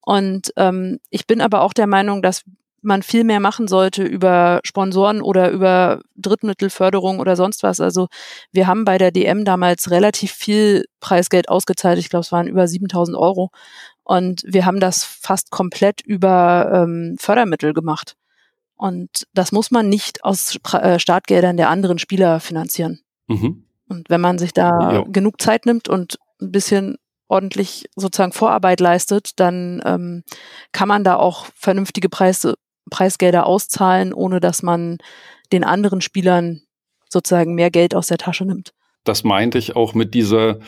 Und 0.00 0.52
ähm, 0.56 0.98
ich 1.10 1.26
bin 1.26 1.40
aber 1.40 1.62
auch 1.62 1.72
der 1.72 1.86
Meinung, 1.86 2.22
dass 2.22 2.42
man 2.82 3.02
viel 3.02 3.24
mehr 3.24 3.40
machen 3.40 3.66
sollte 3.66 4.04
über 4.04 4.60
Sponsoren 4.62 5.20
oder 5.20 5.50
über 5.50 6.00
Drittmittelförderung 6.14 7.18
oder 7.18 7.34
sonst 7.34 7.62
was. 7.64 7.80
Also 7.80 8.06
wir 8.52 8.68
haben 8.68 8.84
bei 8.84 8.96
der 8.96 9.10
DM 9.10 9.44
damals 9.44 9.90
relativ 9.90 10.32
viel 10.32 10.84
Preisgeld 11.00 11.48
ausgezahlt. 11.48 11.98
Ich 11.98 12.08
glaube, 12.08 12.22
es 12.22 12.32
waren 12.32 12.46
über 12.46 12.68
7000 12.68 13.16
Euro. 13.16 13.50
Und 14.04 14.44
wir 14.46 14.64
haben 14.64 14.78
das 14.78 15.02
fast 15.02 15.50
komplett 15.50 16.00
über 16.00 16.70
ähm, 16.72 17.16
Fördermittel 17.18 17.74
gemacht. 17.74 18.14
Und 18.76 19.26
das 19.34 19.50
muss 19.50 19.72
man 19.72 19.88
nicht 19.88 20.22
aus 20.22 20.56
äh, 20.72 21.00
Startgeldern 21.00 21.56
der 21.56 21.70
anderen 21.70 21.98
Spieler 21.98 22.38
finanzieren. 22.38 23.00
Mhm. 23.26 23.65
Und 23.88 24.10
wenn 24.10 24.20
man 24.20 24.38
sich 24.38 24.52
da 24.52 24.92
ja. 24.92 25.04
genug 25.08 25.40
Zeit 25.40 25.66
nimmt 25.66 25.88
und 25.88 26.18
ein 26.40 26.52
bisschen 26.52 26.96
ordentlich 27.28 27.86
sozusagen 27.96 28.32
Vorarbeit 28.32 28.80
leistet, 28.80 29.38
dann 29.40 29.82
ähm, 29.84 30.22
kann 30.72 30.88
man 30.88 31.04
da 31.04 31.16
auch 31.16 31.46
vernünftige 31.54 32.08
Preise, 32.08 32.54
Preisgelder 32.90 33.46
auszahlen, 33.46 34.12
ohne 34.12 34.40
dass 34.40 34.62
man 34.62 34.98
den 35.52 35.64
anderen 35.64 36.00
Spielern 36.00 36.62
sozusagen 37.08 37.54
mehr 37.54 37.70
Geld 37.70 37.94
aus 37.94 38.06
der 38.06 38.18
Tasche 38.18 38.44
nimmt 38.44 38.72
das 39.08 39.24
meinte 39.24 39.58
ich 39.58 39.76
auch 39.76 39.94
mit 39.94 40.14
dieser, 40.14 40.58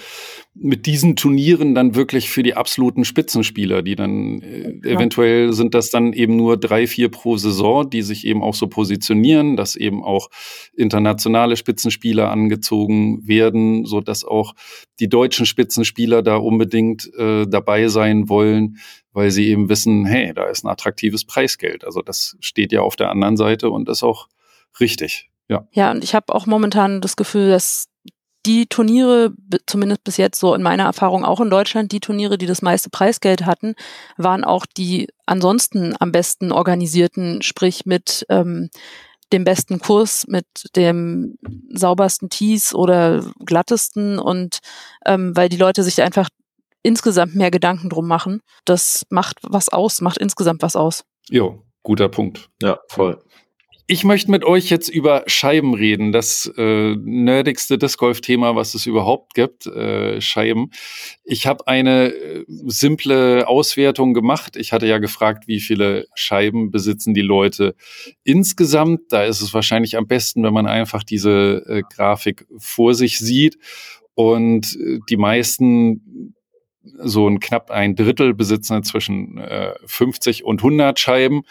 mit 0.54 0.86
diesen 0.86 1.16
Turnieren 1.16 1.74
dann 1.74 1.94
wirklich 1.94 2.30
für 2.30 2.42
die 2.42 2.54
absoluten 2.54 3.04
Spitzenspieler, 3.04 3.82
die 3.82 3.96
dann 3.96 4.40
äh, 4.42 4.88
eventuell 4.88 5.52
sind 5.52 5.74
das 5.74 5.90
dann 5.90 6.12
eben 6.12 6.36
nur 6.36 6.56
drei, 6.56 6.86
vier 6.86 7.10
pro 7.10 7.36
Saison, 7.36 7.88
die 7.88 8.02
sich 8.02 8.26
eben 8.26 8.42
auch 8.42 8.54
so 8.54 8.68
positionieren, 8.68 9.56
dass 9.56 9.76
eben 9.76 10.02
auch 10.02 10.30
internationale 10.76 11.56
Spitzenspieler 11.56 12.30
angezogen 12.30 13.26
werden, 13.26 13.84
so 13.84 14.00
dass 14.00 14.24
auch 14.24 14.54
die 15.00 15.08
deutschen 15.08 15.46
Spitzenspieler 15.46 16.22
da 16.22 16.36
unbedingt 16.36 17.12
äh, 17.18 17.46
dabei 17.46 17.88
sein 17.88 18.28
wollen, 18.28 18.78
weil 19.12 19.30
sie 19.30 19.48
eben 19.48 19.68
wissen, 19.68 20.06
hey, 20.06 20.32
da 20.32 20.44
ist 20.44 20.64
ein 20.64 20.68
attraktives 20.68 21.24
Preisgeld. 21.24 21.84
Also 21.84 22.02
das 22.02 22.36
steht 22.40 22.72
ja 22.72 22.82
auf 22.82 22.96
der 22.96 23.10
anderen 23.10 23.36
Seite 23.36 23.70
und 23.70 23.88
ist 23.88 24.02
auch 24.02 24.28
richtig. 24.80 25.30
Ja. 25.48 25.66
ja, 25.72 25.90
und 25.90 26.04
ich 26.04 26.14
habe 26.14 26.34
auch 26.34 26.46
momentan 26.46 27.00
das 27.00 27.16
Gefühl, 27.16 27.48
dass 27.48 27.88
die 28.48 28.66
Turniere, 28.66 29.34
zumindest 29.66 30.04
bis 30.04 30.16
jetzt 30.16 30.40
so 30.40 30.54
in 30.54 30.62
meiner 30.62 30.84
Erfahrung 30.84 31.24
auch 31.24 31.40
in 31.40 31.50
Deutschland, 31.50 31.92
die 31.92 32.00
Turniere, 32.00 32.38
die 32.38 32.46
das 32.46 32.62
meiste 32.62 32.88
Preisgeld 32.88 33.44
hatten, 33.44 33.74
waren 34.16 34.42
auch 34.42 34.64
die 34.64 35.08
ansonsten 35.26 35.94
am 36.00 36.12
besten 36.12 36.50
organisierten, 36.50 37.42
sprich 37.42 37.84
mit 37.84 38.24
ähm, 38.30 38.70
dem 39.34 39.44
besten 39.44 39.80
Kurs, 39.80 40.26
mit 40.28 40.46
dem 40.74 41.36
saubersten 41.68 42.30
Tees 42.30 42.74
oder 42.74 43.22
glattesten 43.44 44.18
und 44.18 44.60
ähm, 45.04 45.36
weil 45.36 45.50
die 45.50 45.58
Leute 45.58 45.82
sich 45.82 46.00
einfach 46.00 46.30
insgesamt 46.82 47.34
mehr 47.34 47.50
Gedanken 47.50 47.90
drum 47.90 48.08
machen. 48.08 48.40
Das 48.64 49.04
macht 49.10 49.40
was 49.42 49.68
aus, 49.68 50.00
macht 50.00 50.16
insgesamt 50.16 50.62
was 50.62 50.74
aus. 50.74 51.04
Jo, 51.28 51.62
guter 51.82 52.08
Punkt. 52.08 52.48
Ja, 52.62 52.78
voll. 52.88 53.22
Ich 53.90 54.04
möchte 54.04 54.30
mit 54.30 54.44
euch 54.44 54.68
jetzt 54.68 54.90
über 54.90 55.24
Scheiben 55.28 55.72
reden, 55.72 56.12
das 56.12 56.44
äh, 56.58 56.94
nerdigste 56.94 57.78
Disc 57.78 57.98
Golf 57.98 58.20
Thema, 58.20 58.54
was 58.54 58.74
es 58.74 58.84
überhaupt 58.84 59.32
gibt, 59.32 59.64
äh, 59.64 60.20
Scheiben. 60.20 60.72
Ich 61.24 61.46
habe 61.46 61.66
eine 61.66 62.12
äh, 62.12 62.44
simple 62.66 63.48
Auswertung 63.48 64.12
gemacht. 64.12 64.56
Ich 64.56 64.74
hatte 64.74 64.86
ja 64.86 64.98
gefragt, 64.98 65.48
wie 65.48 65.58
viele 65.58 66.04
Scheiben 66.14 66.70
besitzen 66.70 67.14
die 67.14 67.22
Leute 67.22 67.74
insgesamt. 68.24 69.04
Da 69.08 69.24
ist 69.24 69.40
es 69.40 69.54
wahrscheinlich 69.54 69.96
am 69.96 70.06
besten, 70.06 70.42
wenn 70.42 70.52
man 70.52 70.66
einfach 70.66 71.02
diese 71.02 71.64
äh, 71.66 71.82
Grafik 71.90 72.46
vor 72.58 72.92
sich 72.92 73.18
sieht. 73.18 73.56
Und 74.12 74.76
äh, 74.78 74.98
die 75.08 75.16
meisten 75.16 76.34
so 76.82 77.28
ein 77.28 77.40
knapp 77.40 77.70
ein 77.70 77.96
Drittel 77.96 78.34
besitzen 78.34 78.82
zwischen 78.82 79.38
äh, 79.38 79.72
50 79.86 80.44
und 80.44 80.60
100 80.60 80.98
Scheiben 80.98 81.42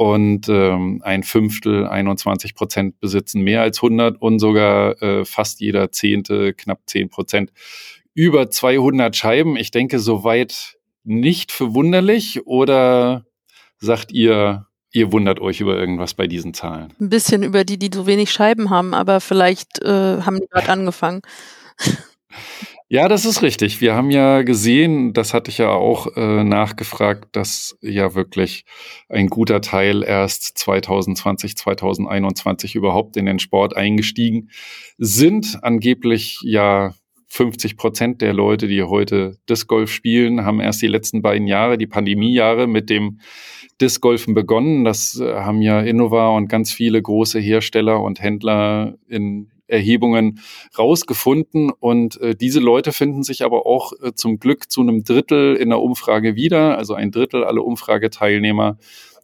und 0.00 0.48
ähm, 0.48 1.02
ein 1.04 1.22
Fünftel, 1.22 1.86
21 1.86 2.54
Prozent 2.54 2.98
besitzen 3.00 3.42
mehr 3.42 3.60
als 3.60 3.82
100 3.82 4.18
und 4.18 4.38
sogar 4.38 5.02
äh, 5.02 5.26
fast 5.26 5.60
jeder 5.60 5.92
Zehnte, 5.92 6.54
knapp 6.54 6.80
10 6.86 7.10
Prozent 7.10 7.52
über 8.14 8.50
200 8.50 9.14
Scheiben. 9.14 9.58
Ich 9.58 9.72
denke, 9.72 9.98
soweit 9.98 10.78
nicht 11.04 11.52
verwunderlich 11.52 12.46
oder 12.46 13.26
sagt 13.76 14.10
ihr, 14.10 14.68
ihr 14.90 15.12
wundert 15.12 15.38
euch 15.38 15.60
über 15.60 15.76
irgendwas 15.76 16.14
bei 16.14 16.26
diesen 16.26 16.54
Zahlen? 16.54 16.94
Ein 16.98 17.10
bisschen 17.10 17.42
über 17.42 17.64
die, 17.64 17.78
die 17.78 17.90
so 17.92 18.06
wenig 18.06 18.32
Scheiben 18.32 18.70
haben, 18.70 18.94
aber 18.94 19.20
vielleicht 19.20 19.82
äh, 19.82 20.22
haben 20.22 20.40
die 20.40 20.46
gerade 20.46 20.70
angefangen. 20.70 21.20
Ja, 22.92 23.06
das 23.06 23.24
ist 23.24 23.42
richtig. 23.42 23.80
Wir 23.80 23.94
haben 23.94 24.10
ja 24.10 24.42
gesehen, 24.42 25.12
das 25.12 25.32
hatte 25.32 25.48
ich 25.48 25.58
ja 25.58 25.70
auch 25.70 26.08
äh, 26.16 26.42
nachgefragt, 26.42 27.28
dass 27.36 27.78
ja 27.82 28.16
wirklich 28.16 28.64
ein 29.08 29.28
guter 29.28 29.60
Teil 29.60 30.02
erst 30.02 30.58
2020, 30.58 31.56
2021 31.56 32.74
überhaupt 32.74 33.16
in 33.16 33.26
den 33.26 33.38
Sport 33.38 33.76
eingestiegen 33.76 34.50
sind. 34.98 35.60
Angeblich 35.62 36.40
ja 36.42 36.92
50 37.28 37.76
Prozent 37.76 38.22
der 38.22 38.32
Leute, 38.32 38.66
die 38.66 38.82
heute 38.82 39.38
Disc 39.48 39.68
Golf 39.68 39.92
spielen, 39.92 40.44
haben 40.44 40.58
erst 40.58 40.82
die 40.82 40.88
letzten 40.88 41.22
beiden 41.22 41.46
Jahre, 41.46 41.78
die 41.78 41.86
Pandemiejahre, 41.86 42.66
mit 42.66 42.90
dem 42.90 43.20
Disc 43.80 44.00
Golfen 44.00 44.34
begonnen. 44.34 44.84
Das 44.84 45.20
äh, 45.20 45.32
haben 45.36 45.62
ja 45.62 45.80
Innova 45.80 46.30
und 46.30 46.48
ganz 46.48 46.72
viele 46.72 47.00
große 47.00 47.38
Hersteller 47.38 48.02
und 48.02 48.20
Händler 48.20 48.98
in 49.06 49.52
Erhebungen 49.70 50.40
rausgefunden. 50.78 51.70
Und 51.70 52.20
äh, 52.20 52.34
diese 52.34 52.60
Leute 52.60 52.92
finden 52.92 53.22
sich 53.22 53.44
aber 53.44 53.66
auch 53.66 53.92
äh, 54.02 54.12
zum 54.14 54.38
Glück 54.38 54.70
zu 54.70 54.80
einem 54.80 55.04
Drittel 55.04 55.56
in 55.56 55.70
der 55.70 55.80
Umfrage 55.80 56.36
wieder. 56.36 56.76
Also 56.76 56.94
ein 56.94 57.10
Drittel 57.10 57.44
aller 57.44 57.64
Umfrageteilnehmer 57.64 58.78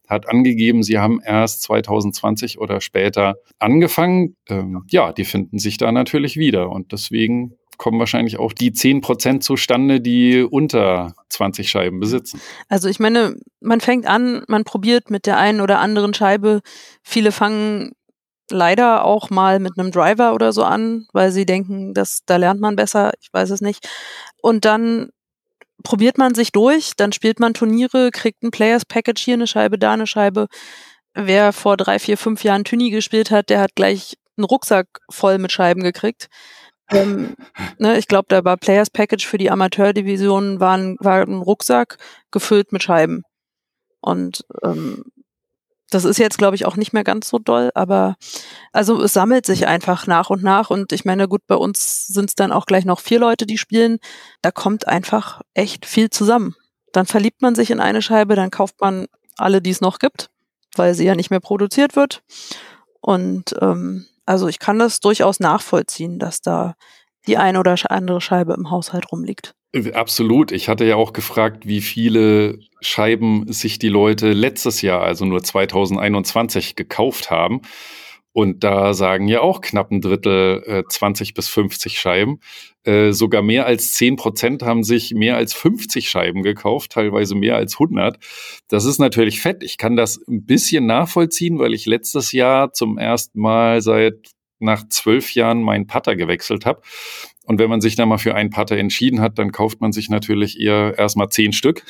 hat 0.08 0.28
angegeben, 0.28 0.82
sie 0.82 0.98
haben 0.98 1.20
erst 1.24 1.62
2020 1.62 2.58
oder 2.58 2.80
später 2.80 3.36
angefangen. 3.58 4.36
Ähm, 4.48 4.84
ja, 4.88 5.12
die 5.12 5.24
finden 5.24 5.58
sich 5.58 5.78
da 5.78 5.90
natürlich 5.92 6.36
wieder. 6.36 6.70
Und 6.70 6.92
deswegen 6.92 7.56
kommen 7.76 7.98
wahrscheinlich 7.98 8.38
auch 8.38 8.52
die 8.52 8.72
10 8.72 9.00
Prozent 9.00 9.42
zustande, 9.42 10.00
die 10.00 10.42
unter 10.42 11.14
20 11.28 11.68
Scheiben 11.68 12.00
besitzen. 12.00 12.40
Also 12.68 12.88
ich 12.88 13.00
meine, 13.00 13.36
man 13.60 13.80
fängt 13.80 14.06
an, 14.06 14.44
man 14.48 14.64
probiert 14.64 15.10
mit 15.10 15.26
der 15.26 15.38
einen 15.38 15.60
oder 15.60 15.80
anderen 15.80 16.14
Scheibe. 16.14 16.60
Viele 17.02 17.32
fangen 17.32 17.92
leider 18.50 19.04
auch 19.04 19.30
mal 19.30 19.58
mit 19.58 19.78
einem 19.78 19.90
Driver 19.90 20.34
oder 20.34 20.52
so 20.52 20.64
an, 20.64 21.06
weil 21.12 21.32
sie 21.32 21.46
denken, 21.46 21.94
dass 21.94 22.20
da 22.26 22.36
lernt 22.36 22.60
man 22.60 22.76
besser, 22.76 23.12
ich 23.20 23.32
weiß 23.32 23.50
es 23.50 23.60
nicht. 23.60 23.88
Und 24.42 24.64
dann 24.64 25.10
probiert 25.82 26.18
man 26.18 26.34
sich 26.34 26.52
durch, 26.52 26.92
dann 26.96 27.12
spielt 27.12 27.40
man 27.40 27.54
Turniere, 27.54 28.10
kriegt 28.10 28.42
ein 28.42 28.50
Players 28.50 28.84
Package 28.84 29.22
hier 29.22 29.34
eine 29.34 29.46
Scheibe, 29.46 29.78
da 29.78 29.92
eine 29.92 30.06
Scheibe. 30.06 30.48
Wer 31.14 31.52
vor 31.52 31.76
drei, 31.76 31.98
vier, 31.98 32.18
fünf 32.18 32.44
Jahren 32.44 32.64
Tuni 32.64 32.90
gespielt 32.90 33.30
hat, 33.30 33.50
der 33.50 33.60
hat 33.60 33.74
gleich 33.74 34.16
einen 34.36 34.44
Rucksack 34.44 34.86
voll 35.10 35.38
mit 35.38 35.52
Scheiben 35.52 35.82
gekriegt. 35.82 36.28
Ähm, 36.90 37.34
ne, 37.78 37.98
ich 37.98 38.08
glaube, 38.08 38.26
da 38.28 38.44
war 38.44 38.56
Players 38.56 38.90
Package 38.90 39.26
für 39.26 39.38
die 39.38 39.50
Amateurdivision 39.50 40.60
war 40.60 40.76
ein, 40.76 40.96
war 41.00 41.22
ein 41.22 41.42
Rucksack 41.42 41.98
gefüllt 42.30 42.72
mit 42.72 42.82
Scheiben. 42.82 43.22
Und 44.00 44.44
ähm, 44.62 45.04
das 45.90 46.04
ist 46.04 46.18
jetzt, 46.18 46.38
glaube 46.38 46.56
ich, 46.56 46.66
auch 46.66 46.76
nicht 46.76 46.92
mehr 46.92 47.04
ganz 47.04 47.28
so 47.28 47.38
doll, 47.38 47.70
aber 47.74 48.16
also 48.72 49.00
es 49.02 49.12
sammelt 49.12 49.46
sich 49.46 49.66
einfach 49.66 50.06
nach 50.06 50.30
und 50.30 50.42
nach. 50.42 50.70
Und 50.70 50.92
ich 50.92 51.04
meine, 51.04 51.28
gut, 51.28 51.42
bei 51.46 51.54
uns 51.54 52.06
sind 52.06 52.30
es 52.30 52.34
dann 52.34 52.52
auch 52.52 52.66
gleich 52.66 52.84
noch 52.84 53.00
vier 53.00 53.20
Leute, 53.20 53.46
die 53.46 53.58
spielen. 53.58 53.98
Da 54.42 54.50
kommt 54.50 54.88
einfach 54.88 55.42
echt 55.54 55.86
viel 55.86 56.10
zusammen. 56.10 56.56
Dann 56.92 57.06
verliebt 57.06 57.42
man 57.42 57.54
sich 57.54 57.70
in 57.70 57.80
eine 57.80 58.02
Scheibe, 58.02 58.34
dann 58.34 58.50
kauft 58.50 58.80
man 58.80 59.06
alle, 59.36 59.62
die 59.62 59.70
es 59.70 59.80
noch 59.80 59.98
gibt, 59.98 60.30
weil 60.76 60.94
sie 60.94 61.04
ja 61.04 61.14
nicht 61.14 61.30
mehr 61.30 61.40
produziert 61.40 61.94
wird. 61.94 62.22
Und 63.00 63.54
ähm, 63.60 64.06
also 64.24 64.48
ich 64.48 64.58
kann 64.58 64.78
das 64.78 65.00
durchaus 65.00 65.38
nachvollziehen, 65.38 66.18
dass 66.18 66.40
da 66.40 66.74
die 67.26 67.36
eine 67.36 67.60
oder 67.60 67.76
andere 67.90 68.20
Scheibe 68.20 68.54
im 68.54 68.70
Haushalt 68.70 69.12
rumliegt. 69.12 69.54
Absolut. 69.92 70.52
Ich 70.52 70.68
hatte 70.68 70.84
ja 70.84 70.96
auch 70.96 71.12
gefragt, 71.12 71.66
wie 71.66 71.80
viele 71.80 72.60
Scheiben 72.80 73.52
sich 73.52 73.78
die 73.78 73.88
Leute 73.88 74.32
letztes 74.32 74.80
Jahr, 74.80 75.02
also 75.02 75.24
nur 75.24 75.42
2021, 75.42 76.76
gekauft 76.76 77.30
haben. 77.30 77.62
Und 78.32 78.64
da 78.64 78.92
sagen 78.92 79.28
ja 79.28 79.40
auch 79.40 79.62
knapp 79.62 79.90
ein 79.90 80.02
Drittel 80.02 80.62
äh, 80.66 80.82
20 80.86 81.32
bis 81.32 81.48
50 81.48 81.98
Scheiben. 81.98 82.40
Äh, 82.84 83.12
sogar 83.12 83.42
mehr 83.42 83.64
als 83.64 83.94
10 83.94 84.16
Prozent 84.16 84.62
haben 84.62 84.82
sich 84.84 85.14
mehr 85.14 85.36
als 85.36 85.54
50 85.54 86.10
Scheiben 86.10 86.42
gekauft, 86.42 86.92
teilweise 86.92 87.34
mehr 87.34 87.56
als 87.56 87.74
100. 87.76 88.18
Das 88.68 88.84
ist 88.84 88.98
natürlich 88.98 89.40
fett. 89.40 89.62
Ich 89.62 89.78
kann 89.78 89.96
das 89.96 90.20
ein 90.28 90.44
bisschen 90.44 90.84
nachvollziehen, 90.84 91.58
weil 91.58 91.72
ich 91.72 91.86
letztes 91.86 92.32
Jahr 92.32 92.72
zum 92.72 92.98
ersten 92.98 93.40
Mal 93.40 93.80
seit 93.80 94.32
nach 94.58 94.86
zwölf 94.88 95.34
Jahren 95.34 95.62
meinen 95.62 95.86
Putter 95.86 96.14
gewechselt 96.16 96.66
habe. 96.66 96.82
Und 97.46 97.58
wenn 97.58 97.70
man 97.70 97.80
sich 97.80 97.96
dann 97.96 98.08
mal 98.08 98.18
für 98.18 98.34
einen 98.34 98.50
Putter 98.50 98.76
entschieden 98.76 99.20
hat, 99.20 99.38
dann 99.38 99.52
kauft 99.52 99.80
man 99.80 99.92
sich 99.92 100.10
natürlich 100.10 100.60
eher 100.60 100.98
erstmal 100.98 101.28
zehn 101.28 101.52
Stück 101.52 101.84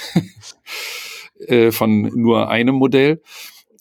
äh, 1.46 1.72
von 1.72 2.02
nur 2.14 2.48
einem 2.48 2.76
Modell. 2.76 3.22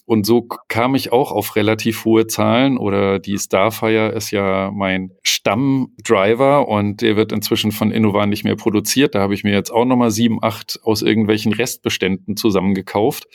Und 0.07 0.25
so 0.25 0.47
kam 0.67 0.93
ich 0.93 1.11
auch 1.11 1.31
auf 1.31 1.55
relativ 1.55 2.05
hohe 2.05 2.27
Zahlen 2.27 2.77
oder 2.77 3.17
die 3.17 3.39
Starfire 3.39 4.09
ist 4.09 4.29
ja 4.29 4.69
mein 4.71 5.11
Stammdriver 5.23 6.67
und 6.67 7.01
der 7.01 7.15
wird 7.15 7.31
inzwischen 7.31 7.71
von 7.71 7.91
Innovan 7.91 8.29
nicht 8.29 8.43
mehr 8.43 8.55
produziert. 8.55 9.15
Da 9.15 9.21
habe 9.21 9.33
ich 9.33 9.43
mir 9.43 9.53
jetzt 9.53 9.71
auch 9.71 9.85
nochmal 9.85 10.11
sieben, 10.11 10.37
acht 10.43 10.79
aus 10.83 11.01
irgendwelchen 11.01 11.53
Restbeständen 11.53 12.37
zusammengekauft. 12.37 13.27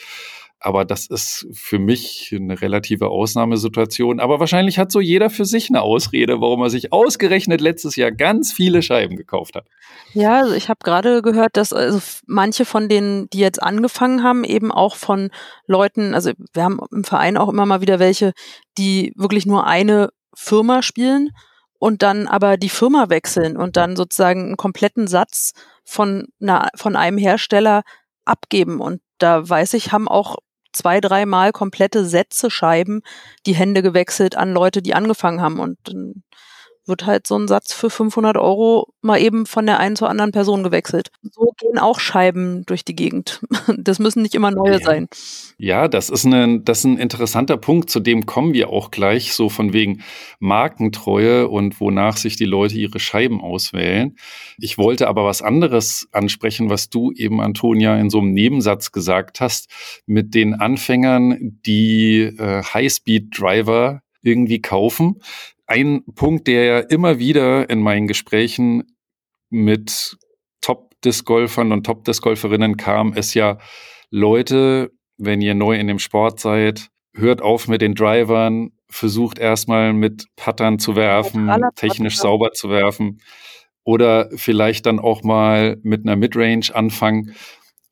Aber 0.63 0.85
das 0.85 1.07
ist 1.07 1.47
für 1.53 1.79
mich 1.79 2.35
eine 2.37 2.61
relative 2.61 3.09
Ausnahmesituation. 3.09 4.21
Aber 4.21 4.41
wahrscheinlich 4.41 4.79
hat 4.79 4.93
so 4.93 5.01
jeder 5.01 5.31
für 5.31 5.47
sich 5.47 5.71
eine 5.71 5.81
Ausrede, 5.81 6.43
warum 6.43 6.61
er 6.63 6.69
sich 6.69 6.93
ausgerechnet 6.93 7.63
letztes 7.63 7.97
Jahr 7.97 8.13
ganz 8.13 8.53
viele 8.53 8.83
Scheiben 8.83 9.17
gekauft 9.17 9.55
hat. 9.55 9.67
Ja, 10.13 10.41
also 10.41 10.55
ich 10.55 10.69
habe 10.69 10.81
gerade 10.85 11.23
gehört, 11.23 11.57
dass 11.57 11.73
also 11.73 12.01
manche 12.27 12.67
von 12.67 12.91
denen, 12.91 13.31
die 13.31 13.39
jetzt 13.39 13.63
angefangen 13.63 14.23
haben, 14.23 14.45
eben 14.45 14.71
auch 14.71 14.97
von 14.97 15.31
Leuten, 15.67 16.15
also 16.15 16.33
wir 16.53 16.63
haben 16.63 16.79
im 16.93 17.05
Verein 17.05 17.39
auch 17.39 17.49
immer 17.49 17.65
mal 17.65 17.81
wieder 17.81 17.99
welche, 17.99 18.33
die 18.77 19.15
wirklich 19.17 19.47
nur 19.47 19.67
eine 19.67 20.11
Firma 20.35 20.83
spielen 20.83 21.31
und 21.79 22.03
dann 22.03 22.27
aber 22.27 22.59
die 22.59 22.69
Firma 22.69 23.09
wechseln 23.09 23.57
und 23.57 23.79
dann 23.79 23.97
sozusagen 23.97 24.45
einen 24.45 24.57
kompletten 24.59 25.07
Satz 25.07 25.53
von, 25.85 26.29
einer, 26.41 26.69
von 26.77 26.97
einem 26.97 27.17
Hersteller 27.17 27.83
abgeben. 28.27 28.81
Und 28.81 29.01
da 29.17 29.49
weiß 29.49 29.73
ich, 29.73 29.91
haben 29.91 30.07
auch 30.07 30.37
zwei, 30.73 31.01
dreimal 31.01 31.53
komplette 31.53 32.05
Sätze 32.05 32.51
Scheiben 32.51 33.03
die 33.47 33.55
Hände 33.55 33.83
gewechselt 33.83 34.37
an 34.37 34.53
Leute, 34.53 34.83
die 34.83 34.95
angefangen 34.95 35.41
haben. 35.41 35.59
Und 35.59 35.79
dann 35.85 36.23
wird 36.91 37.07
halt 37.07 37.27
so 37.27 37.39
ein 37.39 37.49
Satz 37.49 37.73
für 37.73 37.89
500 37.89 38.37
Euro 38.37 38.93
mal 39.01 39.19
eben 39.19 39.47
von 39.47 39.65
der 39.65 39.81
einen 39.81 39.97
zur 39.97 40.11
anderen 40.11 40.33
Person 40.33 40.63
gewechselt. 40.63 41.11
So 41.23 41.55
gehen 41.57 41.79
auch 41.79 41.99
Scheiben 41.99 42.67
durch 42.67 42.85
die 42.85 42.95
Gegend. 42.95 43.41
Das 43.83 43.99
müssen 43.99 44.23
nicht 44.23 44.35
immer 44.35 44.51
neue 44.51 44.73
ja. 44.73 44.79
sein. 44.81 45.09
Ja, 45.57 45.89
das 45.89 46.11
ist, 46.11 46.25
ein, 46.25 46.65
das 46.65 46.81
ist 46.81 46.85
ein 46.85 46.99
interessanter 46.99 47.57
Punkt, 47.57 47.89
zu 47.89 48.01
dem 48.01 48.27
kommen 48.27 48.53
wir 48.53 48.69
auch 48.71 48.91
gleich, 48.91 49.33
so 49.33 49.49
von 49.49 49.73
wegen 49.73 50.03
Markentreue 50.39 51.49
und 51.49 51.81
wonach 51.81 52.17
sich 52.17 52.37
die 52.37 52.45
Leute 52.45 52.77
ihre 52.77 53.01
Scheiben 53.01 53.41
auswählen. 53.41 54.17
Ich 54.59 54.77
wollte 54.77 55.09
aber 55.09 55.25
was 55.25 55.41
anderes 55.41 56.09
ansprechen, 56.13 56.69
was 56.69 56.91
du 56.91 57.13
eben, 57.13 57.41
Antonia, 57.41 57.97
in 57.97 58.11
so 58.11 58.19
einem 58.19 58.33
Nebensatz 58.33 58.93
gesagt 58.93 59.41
hast, 59.41 59.71
mit 60.05 60.35
den 60.35 60.55
Anfängern, 60.55 61.59
die 61.65 62.23
äh, 62.23 62.63
Highspeed-Driver 62.63 64.03
irgendwie 64.23 64.61
kaufen 64.61 65.21
ein 65.71 66.05
Punkt, 66.17 66.49
der 66.49 66.65
ja 66.65 66.79
immer 66.81 67.21
wieder 67.21 67.71
in 67.71 67.81
meinen 67.81 68.09
Gesprächen 68.09 68.97
mit 69.51 70.17
Top-Disc-Golfern 70.61 71.71
und 71.71 71.87
Top-Disc-Golferinnen 71.87 72.77
kam, 72.77 73.13
ist 73.13 73.35
ja, 73.35 73.59
Leute, 74.11 74.91
wenn 75.17 75.41
ihr 75.41 75.55
neu 75.55 75.77
in 75.79 75.87
dem 75.87 76.01
Sport 76.01 76.41
seid, 76.41 76.89
hört 77.15 77.41
auf 77.41 77.69
mit 77.69 77.83
den 77.83 77.95
Drivern, 77.95 78.73
versucht 78.89 79.39
erstmal 79.39 79.93
mit 79.93 80.27
Pattern 80.35 80.81
zu 80.81 80.97
werfen, 80.97 81.49
technisch 81.77 82.19
sauber 82.19 82.51
zu 82.51 82.69
werfen 82.69 83.21
oder 83.85 84.29
vielleicht 84.35 84.87
dann 84.87 84.99
auch 84.99 85.23
mal 85.23 85.79
mit 85.83 86.05
einer 86.05 86.17
Midrange 86.17 86.75
anfangen. 86.75 87.37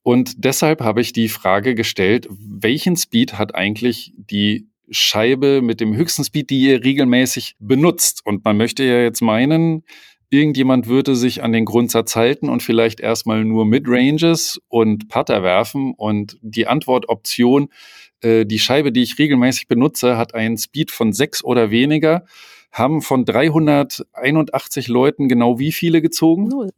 Und 0.02 0.44
deshalb 0.44 0.80
habe 0.80 1.00
ich 1.00 1.12
die 1.12 1.28
Frage 1.28 1.76
gestellt, 1.76 2.26
welchen 2.30 2.96
Speed 2.96 3.38
hat 3.38 3.54
eigentlich 3.54 4.12
die 4.16 4.68
Scheibe 4.90 5.62
mit 5.62 5.80
dem 5.80 5.94
höchsten 5.94 6.24
Speed, 6.24 6.50
die 6.50 6.60
ihr 6.60 6.84
regelmäßig 6.84 7.56
benutzt. 7.58 8.22
Und 8.24 8.44
man 8.44 8.56
möchte 8.56 8.84
ja 8.84 9.00
jetzt 9.00 9.20
meinen, 9.20 9.84
irgendjemand 10.30 10.86
würde 10.86 11.16
sich 11.16 11.42
an 11.42 11.52
den 11.52 11.64
Grundsatz 11.64 12.16
halten 12.16 12.48
und 12.48 12.62
vielleicht 12.62 13.00
erstmal 13.00 13.44
nur 13.44 13.64
Midranges 13.64 14.60
und 14.68 15.08
Putter 15.08 15.42
werfen. 15.42 15.94
Und 15.96 16.38
die 16.42 16.66
Antwortoption, 16.66 17.68
äh, 18.22 18.44
die 18.44 18.58
Scheibe, 18.58 18.92
die 18.92 19.02
ich 19.02 19.18
regelmäßig 19.18 19.68
benutze, 19.68 20.16
hat 20.16 20.34
einen 20.34 20.58
Speed 20.58 20.90
von 20.90 21.12
sechs 21.12 21.42
oder 21.42 21.70
weniger, 21.70 22.24
haben 22.72 23.02
von 23.02 23.24
381 23.24 24.88
Leuten 24.88 25.28
genau 25.28 25.58
wie 25.58 25.72
viele 25.72 26.02
gezogen? 26.02 26.48
Null. 26.48 26.70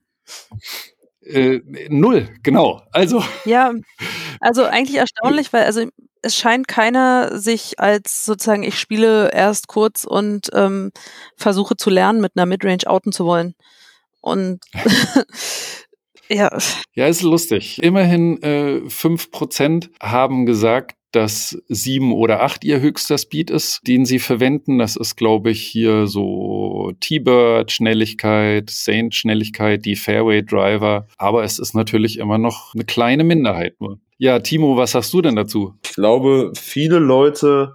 Äh, 1.23 1.61
null, 1.89 2.29
genau. 2.43 2.83
Also. 2.93 3.23
Ja, 3.45 3.73
also 4.41 4.65
eigentlich 4.65 4.97
erstaunlich, 4.97 5.53
weil 5.53 5.65
also 5.65 5.87
es 6.23 6.37
scheint 6.37 6.69
keiner 6.69 7.39
sich 7.39 7.79
als 7.81 8.25
sozusagen, 8.25 8.63
ich 8.63 8.79
spiele 8.79 9.33
erst 9.33 9.69
kurz 9.69 10.05
und 10.05 10.51
ähm, 10.55 10.93
versuche 11.37 11.77
zu 11.77 11.91
lernen, 11.91 12.21
mit 12.21 12.33
einer 12.37 12.47
Midrange 12.47 12.87
outen 12.87 13.13
zu 13.13 13.25
wollen. 13.25 13.55
Und 14.21 14.61
ja. 16.29 16.57
Ja, 16.95 17.07
ist 17.07 17.23
lustig. 17.23 17.83
Immerhin 17.83 18.43
äh, 18.43 18.83
5% 18.87 19.91
haben 20.01 20.47
gesagt, 20.47 20.97
dass 21.13 21.61
sieben 21.69 22.13
oder 22.13 22.43
acht 22.43 22.65
ihr 22.65 22.81
höchster 22.81 23.19
Speed 23.19 23.51
ist, 23.51 23.81
den 23.87 24.05
sie 24.05 24.19
verwenden. 24.19 24.79
Das 24.79 24.97
ist, 24.97 25.17
glaube 25.17 25.51
ich, 25.51 25.63
hier 25.63 26.07
so 26.07 26.93
T-Bird, 27.01 27.73
Schnelligkeit, 27.73 28.71
Saint 28.71 29.15
Schnelligkeit, 29.15 29.85
die 29.85 29.97
Fairway 29.97 30.43
Driver. 30.43 31.07
Aber 31.19 31.45
es 31.45 31.59
ist 31.59 31.75
natürlich 31.75 32.19
immer 32.19 32.39
noch 32.39 32.75
eine 32.75 32.85
kleine 32.85 33.25
Minderheit 33.25 33.81
nur. 33.81 33.99
Ja, 34.19 34.39
Timo, 34.39 34.77
was 34.77 34.93
sagst 34.93 35.15
du 35.15 35.23
denn 35.23 35.37
dazu? 35.37 35.75
Ich 35.85 35.95
glaube, 35.95 36.53
viele 36.55 36.99
Leute 36.99 37.75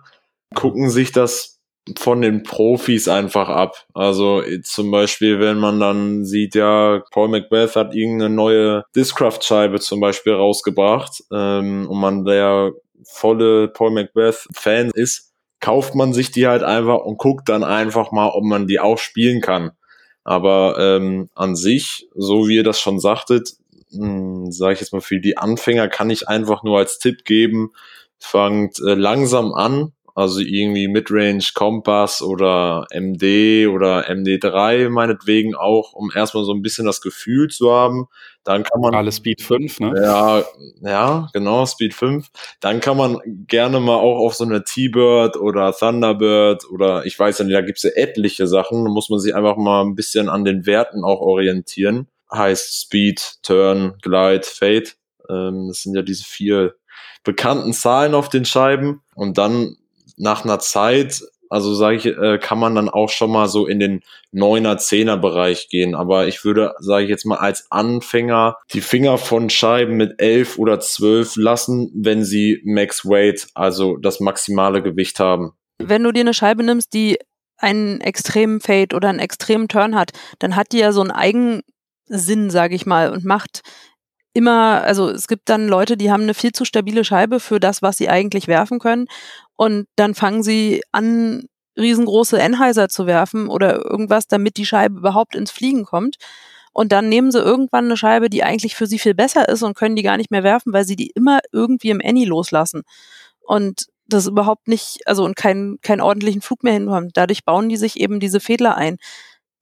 gucken 0.53 0.89
sich 0.89 1.11
das 1.11 1.55
von 1.97 2.21
den 2.21 2.43
Profis 2.43 3.07
einfach 3.07 3.49
ab. 3.49 3.85
Also 3.93 4.41
zum 4.63 4.89
Beispiel, 4.91 5.39
wenn 5.39 5.57
man 5.57 5.79
dann 5.79 6.25
sieht, 6.25 6.55
ja, 6.55 7.03
Paul 7.11 7.29
Macbeth 7.29 7.75
hat 7.75 7.93
irgendeine 7.93 8.33
neue 8.33 8.83
Discraft-Scheibe 8.95 9.79
zum 9.79 9.99
Beispiel 9.99 10.33
rausgebracht 10.33 11.23
ähm, 11.31 11.87
und 11.87 11.99
man 11.99 12.25
der 12.25 12.73
volle 13.03 13.67
Paul 13.67 13.91
Macbeth-Fan 13.91 14.91
ist, 14.93 15.33
kauft 15.59 15.95
man 15.95 16.13
sich 16.13 16.31
die 16.31 16.47
halt 16.47 16.63
einfach 16.63 16.99
und 16.99 17.17
guckt 17.17 17.49
dann 17.49 17.63
einfach 17.63 18.11
mal, 18.11 18.29
ob 18.29 18.43
man 18.43 18.67
die 18.67 18.79
auch 18.79 18.97
spielen 18.97 19.41
kann. 19.41 19.71
Aber 20.23 20.77
ähm, 20.79 21.29
an 21.35 21.55
sich, 21.55 22.07
so 22.15 22.47
wie 22.47 22.55
ihr 22.55 22.63
das 22.63 22.79
schon 22.79 22.99
sagtet, 22.99 23.53
hm, 23.91 24.51
sage 24.51 24.73
ich 24.73 24.81
jetzt 24.81 24.93
mal, 24.93 25.01
für 25.01 25.19
die 25.19 25.37
Anfänger 25.37 25.87
kann 25.87 26.09
ich 26.09 26.27
einfach 26.27 26.63
nur 26.63 26.79
als 26.79 26.99
Tipp 26.99 27.25
geben, 27.25 27.71
fangt 28.19 28.79
äh, 28.79 28.95
langsam 28.95 29.53
an, 29.53 29.93
also 30.15 30.39
irgendwie 30.39 30.87
Midrange 30.87 31.43
Kompass 31.53 32.21
oder 32.21 32.87
MD 32.91 33.67
oder 33.67 34.09
MD3 34.09 34.89
meinetwegen 34.89 35.55
auch, 35.55 35.93
um 35.93 36.09
erstmal 36.13 36.45
so 36.45 36.53
ein 36.53 36.61
bisschen 36.61 36.85
das 36.85 37.01
Gefühl 37.01 37.49
zu 37.49 37.71
haben. 37.71 38.07
Dann 38.45 38.63
kann 38.63 38.79
man. 38.79 38.95
Alle 38.95 39.11
Speed 39.11 39.41
5, 39.41 39.79
ne? 39.79 39.93
Ja, 40.01 40.43
ja, 40.81 41.29
genau, 41.33 41.65
Speed 41.65 41.93
5. 41.93 42.27
Dann 42.61 42.79
kann 42.79 42.95
man 42.95 43.19
gerne 43.47 43.79
mal 43.79 43.95
auch 43.95 44.19
auf 44.19 44.35
so 44.35 44.45
eine 44.45 44.63
T-Bird 44.63 45.35
oder 45.35 45.73
Thunderbird 45.73 46.69
oder 46.69 47.05
ich 47.05 47.19
weiß 47.19 47.39
ja 47.39 47.45
nicht, 47.45 47.55
da 47.55 47.61
gibt's 47.61 47.83
ja 47.83 47.89
etliche 47.95 48.47
Sachen. 48.47 48.85
Da 48.85 48.91
muss 48.91 49.09
man 49.09 49.19
sich 49.19 49.35
einfach 49.35 49.57
mal 49.57 49.81
ein 49.81 49.95
bisschen 49.95 50.29
an 50.29 50.45
den 50.45 50.65
Werten 50.67 51.03
auch 51.03 51.19
orientieren. 51.19 52.07
Heißt 52.31 52.81
Speed, 52.81 53.39
Turn, 53.41 53.95
Glide, 54.01 54.45
Fade. 54.45 54.91
Ähm, 55.27 55.67
das 55.67 55.81
sind 55.81 55.95
ja 55.95 56.03
diese 56.03 56.23
vier 56.23 56.75
bekannten 57.23 57.73
Zahlen 57.73 58.13
auf 58.13 58.29
den 58.29 58.45
Scheiben. 58.45 59.01
Und 59.15 59.39
dann 59.39 59.75
nach 60.17 60.45
einer 60.45 60.59
Zeit, 60.59 61.23
also 61.55 61.73
sage 61.73 61.95
ich, 61.95 62.05
äh, 62.05 62.37
kann 62.37 62.59
man 62.59 62.75
dann 62.75 62.89
auch 62.89 63.07
schon 63.07 63.31
mal 63.31 63.47
so 63.47 63.65
in 63.65 63.79
den 63.79 64.01
neuner 64.33 64.77
Zehner 64.77 65.15
Bereich 65.15 65.69
gehen. 65.69 65.95
Aber 65.95 66.27
ich 66.27 66.43
würde, 66.43 66.73
sage 66.79 67.05
ich 67.05 67.09
jetzt 67.09 67.25
mal, 67.25 67.37
als 67.37 67.71
Anfänger 67.71 68.57
die 68.73 68.81
Finger 68.81 69.17
von 69.17 69.49
Scheiben 69.49 69.95
mit 69.95 70.15
elf 70.21 70.59
oder 70.59 70.81
zwölf 70.81 71.37
lassen, 71.37 71.93
wenn 71.95 72.25
sie 72.25 72.61
Max 72.65 73.05
Weight, 73.05 73.47
also 73.53 73.95
das 73.95 74.19
maximale 74.19 74.83
Gewicht 74.83 75.21
haben. 75.21 75.53
Wenn 75.81 76.03
du 76.03 76.11
dir 76.11 76.21
eine 76.21 76.33
Scheibe 76.33 76.61
nimmst, 76.61 76.93
die 76.93 77.19
einen 77.57 78.01
extremen 78.01 78.59
Fade 78.59 78.93
oder 78.93 79.07
einen 79.07 79.19
extremen 79.19 79.69
Turn 79.69 79.95
hat, 79.95 80.11
dann 80.39 80.57
hat 80.57 80.73
die 80.73 80.79
ja 80.79 80.91
so 80.91 80.99
einen 80.99 81.11
Eigensinn, 81.11 82.49
sage 82.49 82.75
ich 82.75 82.85
mal, 82.85 83.13
und 83.13 83.23
macht 83.23 83.61
immer, 84.33 84.83
also 84.83 85.09
es 85.09 85.27
gibt 85.27 85.47
dann 85.47 85.69
Leute, 85.69 85.95
die 85.95 86.11
haben 86.11 86.23
eine 86.23 86.33
viel 86.33 86.51
zu 86.51 86.65
stabile 86.65 87.05
Scheibe 87.05 87.39
für 87.39 87.61
das, 87.61 87.81
was 87.81 87.97
sie 87.97 88.09
eigentlich 88.09 88.49
werfen 88.49 88.79
können. 88.79 89.07
Und 89.55 89.87
dann 89.95 90.15
fangen 90.15 90.43
sie 90.43 90.81
an, 90.91 91.47
riesengroße 91.77 92.39
Enheiser 92.39 92.89
zu 92.89 93.05
werfen 93.05 93.47
oder 93.47 93.83
irgendwas, 93.83 94.27
damit 94.27 94.57
die 94.57 94.65
Scheibe 94.65 94.97
überhaupt 94.97 95.35
ins 95.35 95.51
Fliegen 95.51 95.85
kommt. 95.85 96.15
Und 96.73 96.91
dann 96.91 97.09
nehmen 97.09 97.31
sie 97.31 97.39
irgendwann 97.39 97.85
eine 97.85 97.97
Scheibe, 97.97 98.29
die 98.29 98.43
eigentlich 98.43 98.75
für 98.75 98.87
sie 98.87 98.99
viel 98.99 99.13
besser 99.13 99.47
ist 99.47 99.63
und 99.63 99.75
können 99.75 99.95
die 99.95 100.03
gar 100.03 100.17
nicht 100.17 100.31
mehr 100.31 100.43
werfen, 100.43 100.73
weil 100.73 100.85
sie 100.85 100.97
die 100.97 101.11
immer 101.15 101.39
irgendwie 101.51 101.89
im 101.89 102.01
Any 102.03 102.25
loslassen. 102.25 102.83
Und 103.41 103.87
das 104.07 104.27
überhaupt 104.27 104.67
nicht, 104.67 105.07
also 105.07 105.23
und 105.23 105.35
keinen 105.35 105.79
keinen 105.81 106.01
ordentlichen 106.01 106.41
Flug 106.41 106.63
mehr 106.63 106.73
hinbekommen. 106.73 107.11
Dadurch 107.13 107.43
bauen 107.45 107.69
die 107.69 107.77
sich 107.77 107.99
eben 107.99 108.19
diese 108.19 108.39
Fehler 108.39 108.75
ein. 108.75 108.97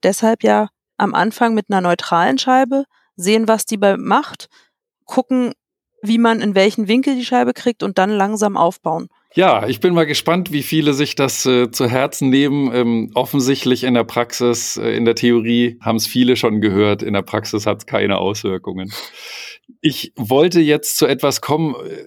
Deshalb 0.02 0.42
ja 0.42 0.68
am 0.96 1.14
Anfang 1.14 1.54
mit 1.54 1.66
einer 1.70 1.80
neutralen 1.80 2.38
Scheibe 2.38 2.84
sehen, 3.16 3.48
was 3.48 3.64
die 3.64 3.76
bei 3.76 3.96
macht, 3.96 4.48
gucken, 5.04 5.52
wie 6.02 6.18
man 6.18 6.40
in 6.40 6.54
welchen 6.54 6.88
Winkel 6.88 7.16
die 7.16 7.24
Scheibe 7.24 7.54
kriegt 7.54 7.82
und 7.82 7.98
dann 7.98 8.10
langsam 8.10 8.56
aufbauen. 8.56 9.08
Ja, 9.36 9.66
ich 9.66 9.80
bin 9.80 9.94
mal 9.94 10.06
gespannt, 10.06 10.52
wie 10.52 10.62
viele 10.62 10.94
sich 10.94 11.16
das 11.16 11.44
äh, 11.44 11.68
zu 11.68 11.88
Herzen 11.88 12.28
nehmen. 12.28 12.72
Ähm, 12.72 13.10
offensichtlich 13.14 13.82
in 13.82 13.94
der 13.94 14.04
Praxis, 14.04 14.76
äh, 14.76 14.90
in 14.90 15.04
der 15.04 15.16
Theorie 15.16 15.76
haben 15.80 15.96
es 15.96 16.06
viele 16.06 16.36
schon 16.36 16.60
gehört, 16.60 17.02
in 17.02 17.14
der 17.14 17.22
Praxis 17.22 17.66
hat 17.66 17.78
es 17.78 17.86
keine 17.86 18.18
Auswirkungen. 18.18 18.92
Ich 19.80 20.12
wollte 20.14 20.60
jetzt 20.60 20.96
zu 20.96 21.06
etwas 21.06 21.40
kommen, 21.40 21.74
äh, 21.74 22.04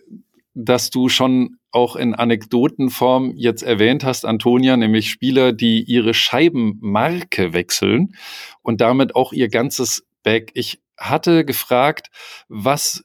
das 0.53 0.89
du 0.89 1.09
schon 1.09 1.57
auch 1.71 1.97
in 1.97 2.15
Anekdotenform 2.15 3.33
jetzt 3.35 3.61
erwähnt 3.61 4.05
hast, 4.05 4.23
Antonia, 4.23 4.77
nämlich 4.77 5.09
Spieler, 5.09 5.51
die 5.51 5.83
ihre 5.83 6.13
Scheibenmarke 6.13 7.51
wechseln 7.51 8.15
und 8.61 8.79
damit 8.79 9.15
auch 9.15 9.33
ihr 9.33 9.49
ganzes 9.49 10.07
Back. 10.23 10.51
Ich 10.53 10.79
hatte 10.97 11.43
gefragt, 11.43 12.07
was 12.47 13.03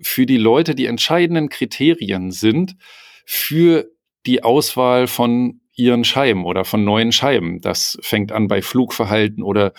für 0.00 0.26
die 0.26 0.38
Leute 0.38 0.76
die 0.76 0.86
entscheidenden 0.86 1.48
Kriterien 1.48 2.30
sind 2.30 2.76
für 3.24 3.90
die 4.26 4.42
Auswahl 4.42 5.06
von 5.06 5.60
ihren 5.76 6.04
Scheiben 6.04 6.44
oder 6.44 6.64
von 6.64 6.84
neuen 6.84 7.10
Scheiben. 7.10 7.60
Das 7.60 7.98
fängt 8.00 8.32
an 8.32 8.48
bei 8.48 8.62
Flugverhalten 8.62 9.42
oder 9.42 9.72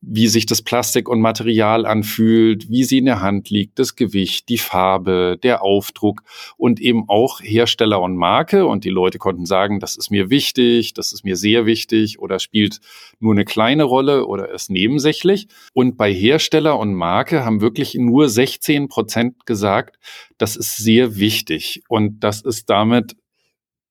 wie 0.00 0.28
sich 0.28 0.46
das 0.46 0.62
Plastik 0.62 1.08
und 1.08 1.20
Material 1.20 1.84
anfühlt, 1.84 2.70
wie 2.70 2.84
sie 2.84 2.98
in 2.98 3.04
der 3.04 3.20
Hand 3.20 3.50
liegt, 3.50 3.78
das 3.78 3.94
Gewicht, 3.94 4.48
die 4.48 4.58
Farbe, 4.58 5.38
der 5.42 5.62
Aufdruck 5.62 6.22
und 6.56 6.80
eben 6.80 7.04
auch 7.08 7.40
Hersteller 7.40 8.00
und 8.00 8.16
Marke. 8.16 8.66
Und 8.66 8.84
die 8.84 8.90
Leute 8.90 9.18
konnten 9.18 9.44
sagen, 9.44 9.78
das 9.78 9.96
ist 9.96 10.10
mir 10.10 10.30
wichtig, 10.30 10.94
das 10.94 11.12
ist 11.12 11.24
mir 11.24 11.36
sehr 11.36 11.66
wichtig 11.66 12.18
oder 12.18 12.38
spielt 12.38 12.80
nur 13.20 13.34
eine 13.34 13.44
kleine 13.44 13.84
Rolle 13.84 14.26
oder 14.26 14.50
ist 14.50 14.70
nebensächlich. 14.70 15.48
Und 15.74 15.96
bei 15.96 16.12
Hersteller 16.12 16.78
und 16.78 16.94
Marke 16.94 17.44
haben 17.44 17.60
wirklich 17.60 17.94
nur 17.94 18.28
16 18.28 18.88
Prozent 18.88 19.44
gesagt, 19.44 19.98
das 20.38 20.56
ist 20.56 20.76
sehr 20.76 21.16
wichtig. 21.16 21.82
Und 21.88 22.20
das 22.20 22.40
ist 22.40 22.70
damit 22.70 23.16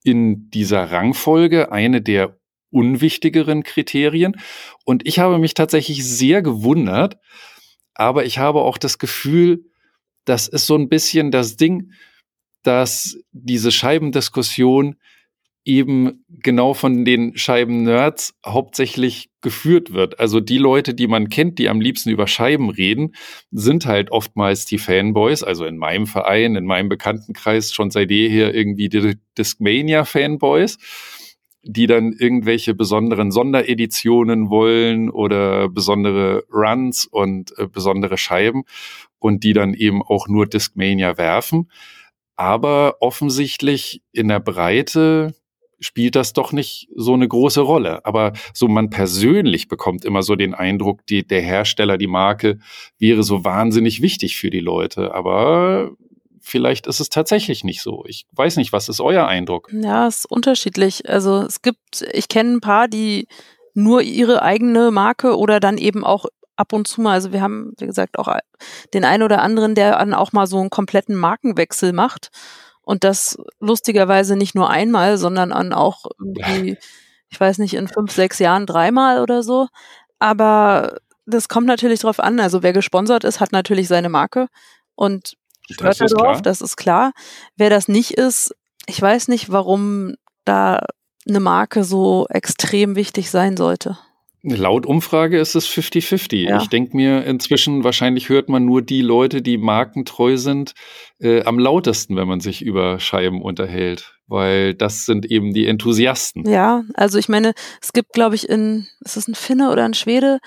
in 0.04 0.50
dieser 0.50 0.92
Rangfolge 0.92 1.72
eine 1.72 2.02
der 2.02 2.38
unwichtigeren 2.72 3.64
Kriterien. 3.64 4.38
Und 4.86 5.06
ich 5.08 5.20
habe 5.20 5.38
mich 5.38 5.54
tatsächlich 5.54 6.06
sehr 6.06 6.42
gewundert, 6.42 7.18
aber 7.94 8.26
ich 8.26 8.38
habe 8.38 8.62
auch 8.62 8.78
das 8.78 8.98
Gefühl, 8.98 9.66
das 10.26 10.48
ist 10.48 10.68
so 10.68 10.76
ein 10.76 10.90
bisschen 10.90 11.32
das 11.32 11.58
Ding, 11.58 11.92
dass 12.64 13.18
diese 13.32 13.72
Scheibendiskussion 13.72 14.96
eben 15.64 16.26
genau 16.30 16.74
von 16.74 17.06
den 17.06 17.38
Scheiben-Nerds 17.38 18.34
hauptsächlich 18.46 19.30
geführt 19.42 19.94
wird. 19.94 20.20
Also 20.20 20.40
die 20.40 20.58
Leute, 20.58 20.94
die 20.94 21.08
man 21.08 21.30
kennt, 21.30 21.60
die 21.60 21.70
am 21.70 21.82
liebsten 21.82 22.10
über 22.10 22.28
Scheiben 22.28 22.70
reden, 22.70 23.14
sind 23.52 23.86
halt 23.86 24.12
oftmals 24.12 24.66
die 24.66 24.80
Fanboys. 24.80 25.44
Also 25.44 25.66
in 25.66 25.78
meinem 25.78 26.08
Verein, 26.08 26.56
in 26.56 26.66
meinem 26.66 26.90
Bekanntenkreis 26.90 27.74
schon 27.74 27.92
seit 27.92 28.10
jeher 28.10 28.56
irgendwie 28.56 28.90
die 28.90 29.16
Discmania-Fanboys, 29.38 30.78
die 31.64 31.86
dann 31.86 32.14
irgendwelche 32.14 32.74
besonderen 32.74 33.32
Sondereditionen 33.32 34.50
wollen 34.50 35.12
oder 35.12 35.70
besondere 35.70 36.44
Runs 36.52 37.06
und 37.06 37.54
äh, 37.60 37.68
besondere 37.68 38.18
Scheiben 38.18 38.64
und 39.20 39.44
die 39.44 39.54
dann 39.54 39.76
eben 39.76 40.02
auch 40.02 40.28
nur 40.28 40.48
Discmania 40.48 41.20
werfen. 41.20 41.70
Aber 42.36 42.96
offensichtlich 43.02 44.02
in 44.12 44.28
der 44.28 44.40
Breite 44.40 45.36
spielt 45.82 46.16
das 46.16 46.32
doch 46.32 46.54
nicht 46.54 46.88
so 46.96 47.14
eine 47.14 47.28
große 47.28 47.62
Rolle. 47.62 48.06
Aber 48.06 48.34
so 48.54 48.68
man 48.68 48.90
persönlich 48.90 49.68
bekommt 49.68 50.06
immer 50.06 50.24
so 50.24 50.36
den 50.36 50.54
Eindruck, 50.54 51.06
die, 51.08 51.28
der 51.28 51.42
Hersteller, 51.42 51.98
die 51.98 52.08
Marke 52.08 52.60
wäre 52.98 53.24
so 53.24 53.44
wahnsinnig 53.44 54.02
wichtig 54.02 54.38
für 54.38 54.50
die 54.50 54.60
Leute. 54.60 55.14
Aber 55.14 55.92
vielleicht 56.40 56.88
ist 56.88 57.00
es 57.00 57.10
tatsächlich 57.10 57.64
nicht 57.64 57.82
so. 57.82 58.06
Ich 58.08 58.26
weiß 58.32 58.58
nicht, 58.58 58.72
was 58.72 58.88
ist 58.88 59.02
euer 59.02 59.28
Eindruck? 59.28 59.70
Ja, 59.74 60.08
es 60.08 60.20
ist 60.20 60.32
unterschiedlich. 60.32 61.10
Also 61.10 61.42
es 61.42 61.62
gibt, 61.62 62.06
ich 62.14 62.28
kenne 62.28 62.54
ein 62.54 62.62
paar, 62.62 62.88
die 62.88 63.28
nur 63.74 64.02
ihre 64.02 64.42
eigene 64.42 64.92
Marke 64.92 65.38
oder 65.38 65.60
dann 65.60 65.78
eben 65.78 66.04
auch 66.04 66.26
ab 66.56 66.74
und 66.74 66.88
zu 66.88 67.02
mal, 67.02 67.14
also 67.14 67.32
wir 67.32 67.42
haben, 67.42 67.74
wie 67.80 67.88
gesagt, 67.88 68.20
auch 68.20 68.28
den 68.94 69.04
einen 69.04 69.24
oder 69.24 69.42
anderen, 69.42 69.74
der 69.74 69.98
dann 69.98 70.14
auch 70.14 70.32
mal 70.32 70.46
so 70.46 70.60
einen 70.60 70.70
kompletten 70.70 71.16
Markenwechsel 71.16 71.92
macht 71.92 72.30
und 72.84 73.04
das 73.04 73.38
lustigerweise 73.60 74.36
nicht 74.36 74.56
nur 74.56 74.70
einmal, 74.70 75.18
sondern 75.18 75.52
an 75.52 75.74
auch 75.74 76.06
irgendwie, 76.20 76.78
ich 77.30 77.40
weiß 77.40 77.60
nicht, 77.60 77.76
in 77.76 77.88
fünf, 77.88 78.12
sechs 78.12 78.40
Jahren 78.40 78.66
dreimal 78.66 79.22
oder 79.22 79.44
so. 79.44 79.68
Aber 80.20 80.98
das 81.26 81.48
kommt 81.48 81.68
natürlich 81.68 82.02
drauf 82.02 82.20
an. 82.20 82.40
Also 82.40 82.64
wer 82.64 82.74
gesponsert 82.74 83.24
ist, 83.24 83.40
hat 83.40 83.52
natürlich 83.52 83.88
seine 83.88 84.10
Marke 84.10 84.48
und 84.96 85.36
hört 85.80 86.02
da 86.02 86.06
drauf, 86.06 86.42
das 86.42 86.62
ist 86.62 86.76
klar. 86.76 87.12
Wer 87.56 87.70
das 87.70 87.88
nicht 87.88 88.12
ist, 88.12 88.56
ich 88.88 89.02
weiß 89.02 89.28
nicht, 89.28 89.52
warum 89.52 90.16
da 90.46 90.86
eine 91.28 91.40
Marke 91.40 91.84
so 91.84 92.26
extrem 92.30 92.96
wichtig 92.96 93.30
sein 93.30 93.56
sollte. 93.58 93.98
Laut 94.44 94.88
Umfrage 94.88 95.40
ist 95.40 95.54
es 95.54 95.68
50-50. 95.68 96.50
Ja. 96.50 96.62
Ich 96.62 96.68
denke 96.68 96.96
mir 96.96 97.24
inzwischen, 97.26 97.84
wahrscheinlich 97.84 98.30
hört 98.30 98.50
man 98.50 98.66
nur 98.66 98.82
die 98.82 99.02
Leute, 99.02 99.44
die 99.44 99.58
markentreu 99.58 100.36
sind, 100.38 100.74
äh, 101.20 101.44
am 101.44 101.60
lautesten, 101.60 102.16
wenn 102.16 102.28
man 102.28 102.40
sich 102.40 102.64
über 102.64 103.00
Scheiben 103.00 103.42
unterhält. 103.42 104.16
Weil 104.28 104.74
das 104.74 105.06
sind 105.06 105.30
eben 105.30 105.54
die 105.54 105.68
Enthusiasten. 105.68 106.50
Ja, 106.50 106.84
also 106.96 107.20
ich 107.20 107.30
meine, 107.30 107.54
es 107.82 107.94
gibt, 107.94 108.14
glaube 108.14 108.34
ich, 108.34 108.50
in, 108.50 108.88
ist 109.02 109.18
es 109.18 109.28
ein 109.28 109.36
Finne 109.36 109.72
oder 109.72 109.86
ein 109.86 109.94
Schwede, 109.94 110.40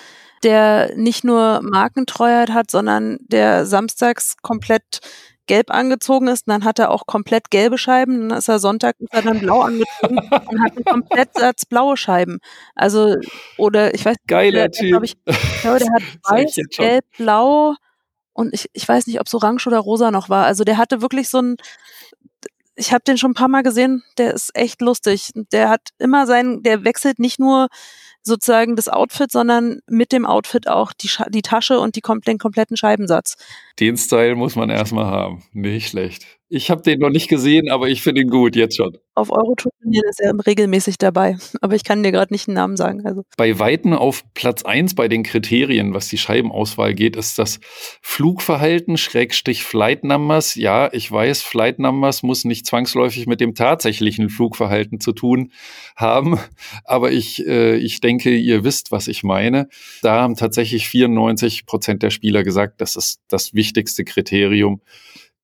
der 0.43 0.97
nicht 0.97 1.23
nur 1.23 1.61
Markentreuheit 1.63 2.51
hat, 2.51 2.71
sondern 2.71 3.19
der 3.29 3.65
samstags 3.65 4.37
komplett 4.43 5.01
gelb 5.47 5.71
angezogen 5.71 6.29
ist, 6.29 6.47
und 6.47 6.53
dann 6.53 6.65
hat 6.65 6.79
er 6.79 6.91
auch 6.91 7.07
komplett 7.07 7.51
gelbe 7.51 7.79
Scheiben, 7.79 8.29
dann 8.29 8.39
ist 8.39 8.49
er 8.49 8.59
Sonntag 8.59 8.97
ist 8.99 9.13
er 9.13 9.23
dann 9.23 9.41
blau 9.41 9.63
angezogen 9.63 10.19
und 10.49 10.63
hat 10.63 10.77
einen 10.77 10.85
Komplettsatz 10.85 11.67
blaue 11.67 11.97
Scheiben. 11.97 12.39
Also, 12.75 13.17
oder 13.59 13.95
ich 13.95 14.05
weiß 14.05 14.17
Geiler 14.27 14.69
der, 14.69 14.71
Typ. 14.71 15.03
ich, 15.05 15.17
ich 15.27 15.61
glaube, 15.63 15.79
der 15.79 15.93
hat 15.93 16.03
weiß, 16.25 16.57
gelb, 16.77 17.05
blau 17.17 17.75
und 18.33 18.53
ich, 18.53 18.69
ich 18.73 18.87
weiß 18.87 19.07
nicht, 19.07 19.21
ob 19.21 19.27
es 19.27 19.35
orange 19.35 19.67
oder 19.67 19.79
rosa 19.79 20.11
noch 20.11 20.29
war. 20.29 20.45
Also 20.45 20.65
der 20.65 20.77
hatte 20.77 21.01
wirklich 21.01 21.29
so 21.29 21.41
ein, 21.41 21.57
ich 22.77 22.93
habe 22.93 23.05
den 23.05 23.17
schon 23.17 23.31
ein 23.31 23.35
paar 23.35 23.49
Mal 23.49 23.63
gesehen, 23.63 24.03
der 24.19 24.35
ist 24.35 24.51
echt 24.55 24.81
lustig. 24.81 25.31
Der 25.53 25.69
hat 25.69 25.91
immer 25.99 26.27
sein, 26.27 26.63
der 26.63 26.85
wechselt 26.85 27.19
nicht 27.19 27.39
nur 27.39 27.69
sozusagen 28.25 28.75
das 28.77 28.89
Outfit, 28.89 29.31
sondern 29.31 29.81
mit 29.87 30.13
dem 30.13 30.27
Outfit 30.27 30.67
auch 30.69 30.93
die, 30.93 31.09
Scha 31.09 31.27
die 31.29 31.43
Tasche 31.43 31.79
und 31.79 31.97
die, 31.97 32.01
kom 32.01 32.21
den 32.21 32.39
kompletten 32.39 32.77
Scheibensatz. 32.77 33.37
Den 33.79 33.97
Style 33.97 34.35
muss 34.35 34.57
man 34.57 34.71
erstmal 34.71 35.07
haben. 35.07 35.43
Nicht 35.53 35.91
schlecht. 35.91 36.27
Ich 36.55 36.71
habe 36.71 36.83
den 36.83 37.01
noch 37.01 37.11
nicht 37.11 37.27
gesehen, 37.27 37.69
aber 37.69 37.89
ich 37.89 38.01
finde 38.01 38.21
ihn 38.21 38.31
gut, 38.31 38.55
jetzt 38.55 38.77
schon. 38.77 38.97
Auf 39.17 39.33
Eurotour-Turnieren 39.33 40.09
ist 40.09 40.21
er 40.21 40.33
regelmäßig 40.47 40.99
dabei, 40.99 41.37
aber 41.61 41.75
ich 41.75 41.83
kann 41.83 42.05
dir 42.05 42.13
gerade 42.13 42.33
nicht 42.33 42.47
den 42.47 42.55
Namen 42.55 42.77
sagen. 42.77 43.05
Also 43.05 43.23
Bei 43.37 43.59
Weitem 43.59 43.93
auf 43.93 44.23
Platz 44.35 44.65
eins 44.65 44.95
bei 44.95 45.09
den 45.09 45.25
Kriterien, 45.25 45.95
was 45.95 46.09
die 46.09 46.17
Scheibenauswahl 46.17 46.95
geht, 46.95 47.17
ist 47.17 47.41
das 47.41 47.59
Flugverhalten, 48.03 48.97
Schrägstrich 48.97 49.65
Flight 49.65 50.05
Numbers. 50.05 50.55
Ja, 50.55 50.93
ich 50.93 51.11
weiß, 51.11 51.43
Flight 51.43 51.81
Numbers 51.81 52.23
muss 52.23 52.45
nicht 52.45 52.67
zwangsläufig 52.67 53.27
mit 53.27 53.41
dem 53.41 53.57
tatsächlichen 53.57 54.31
Flugverhalten 54.31 55.01
zu 55.01 55.11
tun 55.11 55.51
haben, 55.97 56.39
aber 56.85 57.11
ich, 57.11 57.45
äh, 57.49 57.75
ich 57.79 58.01
denke, 58.01 58.31
ihr 58.31 58.63
wisst, 58.63 58.93
was 58.93 59.09
ich 59.09 59.25
meine. 59.25 59.69
Da 60.03 60.21
haben 60.21 60.37
tatsächlich 60.37 60.89
94 60.89 61.67
Prozent 61.67 62.05
der 62.05 62.11
Spieler 62.11 62.45
gesagt, 62.45 62.81
das 62.81 62.95
ist 62.95 63.23
das 63.27 63.55
wichtigste 63.55 64.05
Kriterium. 64.05 64.81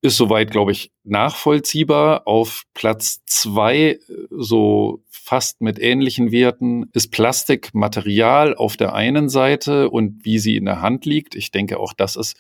Ist 0.03 0.17
soweit, 0.17 0.51
glaube 0.51 0.73
ich, 0.73 0.93
nachvollziehbar. 1.05 2.27
Auf 2.27 2.63
Platz 2.75 3.23
zwei, 3.27 3.77
äh, 3.77 3.99
so 4.31 5.03
fast 5.31 5.61
mit 5.61 5.79
ähnlichen 5.79 6.33
Werten, 6.33 6.87
ist 6.93 7.13
Plastikmaterial 7.13 8.57
auf 8.57 8.77
der 8.77 8.95
einen 8.95 9.29
Seite 9.29 9.91
und 9.91 10.25
wie 10.25 10.39
sie 10.39 10.57
in 10.57 10.65
der 10.65 10.81
Hand 10.81 11.05
liegt. 11.05 11.37
Ich 11.37 11.53
denke, 11.53 11.79
auch 11.79 11.93
das 11.93 12.17
ist 12.17 12.37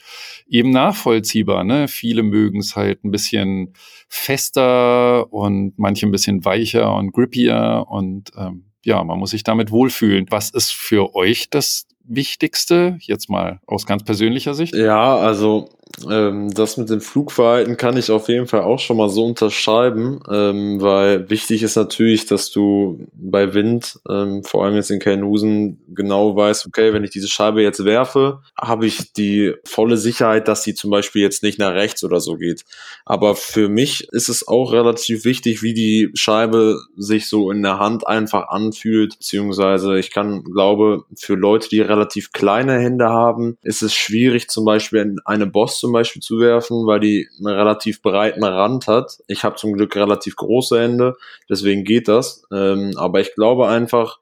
eben 0.48 0.70
nachvollziehbar. 0.70 1.62
Ne? 1.62 1.86
Viele 1.86 2.22
mögen 2.24 2.58
es 2.58 2.74
halt 2.74 3.04
ein 3.04 3.12
bisschen 3.12 3.74
fester 4.08 5.32
und 5.32 5.78
manche 5.78 6.06
ein 6.06 6.10
bisschen 6.10 6.44
weicher 6.44 6.94
und 6.96 7.12
grippier 7.12 7.84
und 7.88 8.32
ähm, 8.36 8.64
ja, 8.84 9.04
man 9.04 9.18
muss 9.18 9.30
sich 9.30 9.44
damit 9.44 9.70
wohlfühlen. 9.70 10.26
Was 10.30 10.50
ist 10.50 10.72
für 10.72 11.14
euch 11.14 11.50
das 11.50 11.86
Wichtigste, 12.04 12.98
jetzt 13.00 13.28
mal 13.28 13.60
aus 13.66 13.86
ganz 13.86 14.04
persönlicher 14.04 14.54
Sicht? 14.54 14.74
Ja, 14.74 15.16
also 15.16 15.68
ähm, 16.08 16.52
das 16.54 16.76
mit 16.76 16.88
dem 16.88 17.00
Flugverhalten 17.00 17.76
kann 17.76 17.96
ich 17.96 18.10
auf 18.10 18.28
jeden 18.28 18.46
Fall 18.46 18.62
auch 18.62 18.78
schon 18.78 18.96
mal 18.96 19.08
so 19.08 19.24
unterschreiben, 19.24 20.20
ähm, 20.30 20.80
weil 20.80 21.28
wichtig 21.30 21.62
ist 21.62 21.76
natürlich, 21.76 22.26
dass 22.26 22.50
du 22.50 23.06
bei 23.12 23.54
Wind, 23.54 23.98
ähm, 24.08 24.44
vor 24.44 24.64
allem 24.64 24.76
jetzt 24.76 24.90
in 24.90 25.00
Kernhusen, 25.00 25.80
genau 25.88 26.36
weißt, 26.36 26.66
okay, 26.66 26.92
wenn 26.92 27.04
ich 27.04 27.10
diese 27.10 27.28
Scheibe 27.28 27.62
jetzt 27.62 27.84
werfe, 27.84 28.40
habe 28.58 28.86
ich 28.86 29.12
die 29.12 29.54
volle 29.64 29.96
Sicherheit, 29.96 30.48
dass 30.48 30.62
sie 30.62 30.74
zum 30.74 30.90
Beispiel 30.90 31.22
jetzt 31.22 31.42
nicht 31.42 31.58
nach 31.58 31.72
rechts 31.72 32.04
oder 32.04 32.20
so 32.20 32.36
geht. 32.36 32.64
Aber 33.04 33.34
für 33.34 33.68
mich 33.68 34.08
ist 34.12 34.28
es 34.28 34.46
auch 34.46 34.72
relativ 34.72 35.24
wichtig, 35.24 35.62
wie 35.62 35.74
die 35.74 36.10
Scheibe 36.14 36.80
sich 36.96 37.28
so 37.28 37.50
in 37.50 37.62
der 37.62 37.78
Hand 37.78 38.06
einfach 38.06 38.48
anfühlt, 38.48 39.18
beziehungsweise 39.18 39.98
ich 39.98 40.10
kann, 40.10 40.44
glaube, 40.44 41.04
für 41.16 41.34
Leute, 41.34 41.68
die 41.68 41.80
relativ 41.90 42.32
kleine 42.32 42.78
Hände 42.78 43.08
haben, 43.08 43.58
ist 43.62 43.82
es 43.82 43.94
schwierig, 43.94 44.48
zum 44.48 44.64
Beispiel 44.64 45.00
in 45.00 45.18
eine 45.24 45.46
Boss 45.46 45.78
zum 45.78 45.92
Beispiel 45.92 46.22
zu 46.22 46.40
werfen, 46.40 46.86
weil 46.86 47.00
die 47.00 47.28
einen 47.38 47.54
relativ 47.54 48.00
breiten 48.02 48.44
Rand 48.44 48.86
hat. 48.86 49.18
Ich 49.26 49.44
habe 49.44 49.56
zum 49.56 49.74
Glück 49.74 49.94
relativ 49.96 50.36
große 50.36 50.80
Hände, 50.80 51.16
deswegen 51.48 51.84
geht 51.84 52.08
das. 52.08 52.44
Ähm, 52.52 52.92
aber 52.96 53.20
ich 53.20 53.34
glaube 53.34 53.68
einfach, 53.68 54.18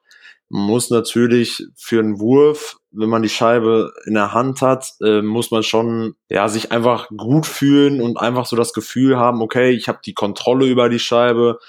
man 0.49 0.63
muss 0.63 0.89
natürlich 0.89 1.67
für 1.75 1.99
einen 1.99 2.19
Wurf, 2.19 2.79
wenn 2.91 3.09
man 3.09 3.21
die 3.21 3.29
Scheibe 3.29 3.93
in 4.05 4.15
der 4.15 4.33
Hand 4.33 4.61
hat, 4.61 4.93
äh, 5.01 5.21
muss 5.21 5.51
man 5.51 5.61
schon 5.61 6.15
ja 6.27 6.49
sich 6.49 6.71
einfach 6.71 7.07
gut 7.15 7.45
fühlen 7.45 8.01
und 8.01 8.17
einfach 8.17 8.47
so 8.47 8.55
das 8.55 8.73
Gefühl 8.73 9.17
haben, 9.17 9.41
okay, 9.43 9.69
ich 9.69 9.87
habe 9.87 9.99
die 10.03 10.13
Kontrolle 10.13 10.65
über 10.65 10.89
die 10.89 10.99
Scheibe 10.99 11.59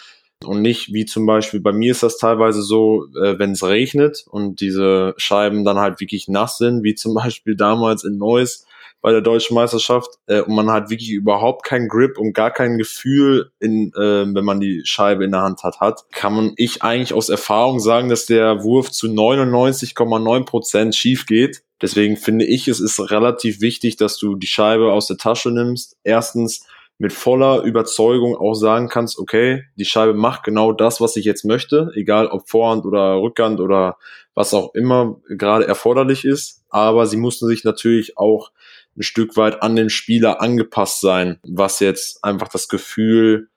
und 0.45 0.63
nicht 0.63 0.93
wie 0.93 1.05
zum 1.05 1.27
Beispiel 1.27 1.61
bei 1.61 1.73
mir 1.73 1.93
ist 1.93 2.03
das 2.03 2.19
teilweise 2.19 2.63
so, 2.63 3.07
äh, 3.23 3.39
wenn 3.39 3.53
es 3.53 3.63
regnet 3.63 4.25
und 4.29 4.61
diese 4.61 5.15
Scheiben 5.17 5.65
dann 5.65 5.79
halt 5.79 6.01
wirklich 6.01 6.29
nass 6.29 6.59
sind, 6.59 6.83
wie 6.83 6.95
zum 6.95 7.15
Beispiel 7.23 7.57
damals 7.57 8.05
in 8.05 8.17
Neuss 8.17 8.67
bei 9.03 9.13
der 9.13 9.21
deutschen 9.23 9.55
Meisterschaft 9.55 10.11
äh, 10.27 10.41
und 10.41 10.55
man 10.55 10.71
hat 10.71 10.91
wirklich 10.91 11.11
überhaupt 11.11 11.65
keinen 11.65 11.89
Grip 11.89 12.19
und 12.19 12.33
gar 12.33 12.51
kein 12.51 12.79
Gefühl, 12.79 13.51
in, 13.59 13.93
äh, 13.95 14.27
wenn 14.35 14.45
man 14.45 14.61
die 14.61 14.83
Scheibe 14.85 15.25
in 15.25 15.33
der 15.33 15.43
Hand 15.43 15.63
hat, 15.63 15.81
hat, 15.81 16.05
kann 16.13 16.35
man 16.35 16.53
ich 16.57 16.83
eigentlich 16.83 17.15
aus 17.15 17.29
Erfahrung 17.29 17.81
sagen, 17.81 18.09
dass 18.09 18.27
der 18.27 18.63
Wurf 18.63 18.91
zu 18.91 19.09
99,9 19.09 20.45
Prozent 20.45 20.95
schief 20.95 21.27
geht. 21.27 21.63
Deswegen 21.81 22.19
finde 22.19 22.45
ich, 22.45 22.69
es 22.69 22.79
ist 22.79 23.01
relativ 23.11 23.63
wichtig, 23.63 23.97
dass 23.97 24.19
du 24.19 24.37
die 24.37 24.47
Scheibe 24.47 24.93
aus 24.93 25.07
der 25.07 25.17
Tasche 25.17 25.51
nimmst. 25.51 25.97
Erstens 26.05 26.67
mit 27.01 27.15
voller 27.15 27.63
Überzeugung 27.63 28.37
auch 28.37 28.53
sagen 28.53 28.91
kannst, 28.91 29.19
okay, 29.19 29.65
die 29.77 29.87
Scheibe 29.87 30.13
macht 30.13 30.45
genau 30.45 30.73
das, 30.73 31.01
was 31.01 31.17
ich 31.17 31.25
jetzt 31.25 31.47
möchte, 31.47 31.91
egal 31.95 32.27
ob 32.27 32.47
Vorhand 32.51 32.85
oder 32.85 33.23
Rückhand 33.23 33.59
oder 33.61 33.97
was 34.35 34.53
auch 34.53 34.75
immer 34.75 35.19
gerade 35.31 35.67
erforderlich 35.67 36.27
ist. 36.27 36.63
Aber 36.69 37.07
sie 37.07 37.17
mussten 37.17 37.47
sich 37.47 37.65
natürlich 37.65 38.19
auch 38.19 38.53
ein 38.99 39.03
Stück 39.03 39.39
weit 39.39 39.63
an 39.63 39.77
den 39.77 39.89
Spieler 39.89 40.43
angepasst 40.43 41.01
sein, 41.01 41.41
was 41.43 41.81
jetzt 41.81 42.23
einfach 42.23 42.49
das 42.49 42.69
Gefühl 42.69 43.49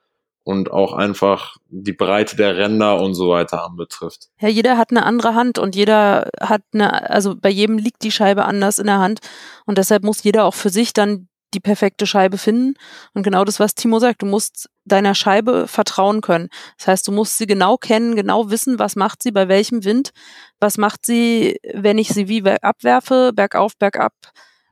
und 0.46 0.72
auch 0.72 0.94
einfach 0.94 1.58
die 1.68 1.92
Breite 1.92 2.38
der 2.38 2.56
Ränder 2.56 3.02
und 3.02 3.14
so 3.14 3.30
weiter 3.30 3.66
anbetrifft. 3.66 4.30
Ja, 4.40 4.48
jeder 4.48 4.78
hat 4.78 4.92
eine 4.92 5.06
andere 5.06 5.36
Hand 5.36 5.60
und 5.60 5.76
jeder 5.76 6.30
hat 6.40 6.62
eine, 6.74 7.10
also 7.10 7.36
bei 7.36 7.50
jedem 7.50 7.78
liegt 7.78 8.04
die 8.04 8.12
Scheibe 8.12 8.46
anders 8.46 8.80
in 8.80 8.86
der 8.86 9.00
Hand 9.00 9.20
und 9.66 9.78
deshalb 9.78 10.04
muss 10.06 10.24
jeder 10.24 10.46
auch 10.46 10.54
für 10.54 10.70
sich 10.70 10.94
dann 10.94 11.28
die 11.54 11.60
perfekte 11.60 12.06
Scheibe 12.06 12.38
finden. 12.38 12.76
Und 13.14 13.24
genau 13.24 13.44
das, 13.46 13.60
was 13.60 13.76
Timo 13.76 14.00
sagt, 14.00 14.22
du 14.22 14.26
musst 14.26 14.70
deiner 14.86 15.16
Scheibe 15.16 15.68
vertrauen 15.68 16.22
können. 16.22 16.50
Das 16.78 16.88
heißt, 16.88 17.08
du 17.08 17.12
musst 17.12 17.38
sie 17.38 17.48
genau 17.48 17.78
kennen, 17.78 18.16
genau 18.16 18.50
wissen, 18.50 18.80
was 18.80 18.96
macht 18.96 19.24
sie 19.24 19.32
bei 19.32 19.48
welchem 19.48 19.84
Wind, 19.84 20.12
was 20.60 20.78
macht 20.78 21.06
sie, 21.06 21.60
wenn 21.74 21.98
ich 21.98 22.10
sie 22.10 22.28
wie 22.28 22.44
abwerfe, 22.50 23.32
bergauf, 23.34 23.78
bergab 23.78 24.14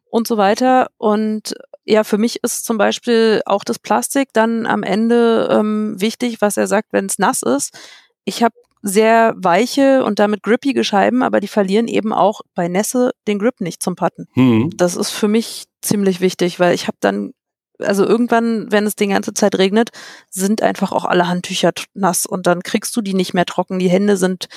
und 0.09 0.27
so 0.27 0.37
weiter. 0.37 0.87
Und 0.97 1.55
ja, 1.85 2.03
für 2.03 2.17
mich 2.17 2.43
ist 2.43 2.65
zum 2.65 2.77
Beispiel 2.77 3.41
auch 3.45 3.63
das 3.63 3.79
Plastik 3.79 4.29
dann 4.33 4.65
am 4.65 4.83
Ende 4.83 5.49
ähm, 5.51 5.99
wichtig, 5.99 6.41
was 6.41 6.57
er 6.57 6.67
sagt, 6.67 6.93
wenn 6.93 7.05
es 7.05 7.17
nass 7.17 7.41
ist. 7.41 7.77
Ich 8.25 8.43
habe 8.43 8.53
sehr 8.83 9.33
weiche 9.37 10.03
und 10.03 10.19
damit 10.19 10.43
grippige 10.43 10.83
Scheiben, 10.83 11.23
aber 11.23 11.39
die 11.39 11.47
verlieren 11.47 11.87
eben 11.87 12.13
auch 12.13 12.41
bei 12.55 12.67
Nässe 12.67 13.11
den 13.27 13.39
Grip 13.39 13.61
nicht 13.61 13.81
zum 13.81 13.95
Putten. 13.95 14.27
Hm. 14.33 14.71
Das 14.75 14.95
ist 14.95 15.11
für 15.11 15.27
mich 15.27 15.65
ziemlich 15.81 16.21
wichtig, 16.21 16.59
weil 16.59 16.73
ich 16.73 16.87
habe 16.87 16.97
dann, 16.99 17.31
also 17.79 18.05
irgendwann, 18.05 18.71
wenn 18.71 18.85
es 18.85 18.95
die 18.95 19.07
ganze 19.07 19.33
Zeit 19.33 19.55
regnet, 19.57 19.89
sind 20.29 20.61
einfach 20.61 20.91
auch 20.91 21.05
alle 21.05 21.27
Handtücher 21.27 21.71
nass 21.93 22.25
und 22.25 22.47
dann 22.47 22.61
kriegst 22.61 22.95
du 22.95 23.01
die 23.01 23.13
nicht 23.13 23.33
mehr 23.33 23.45
trocken. 23.45 23.79
Die 23.79 23.89
Hände 23.89 24.17
sind 24.17 24.47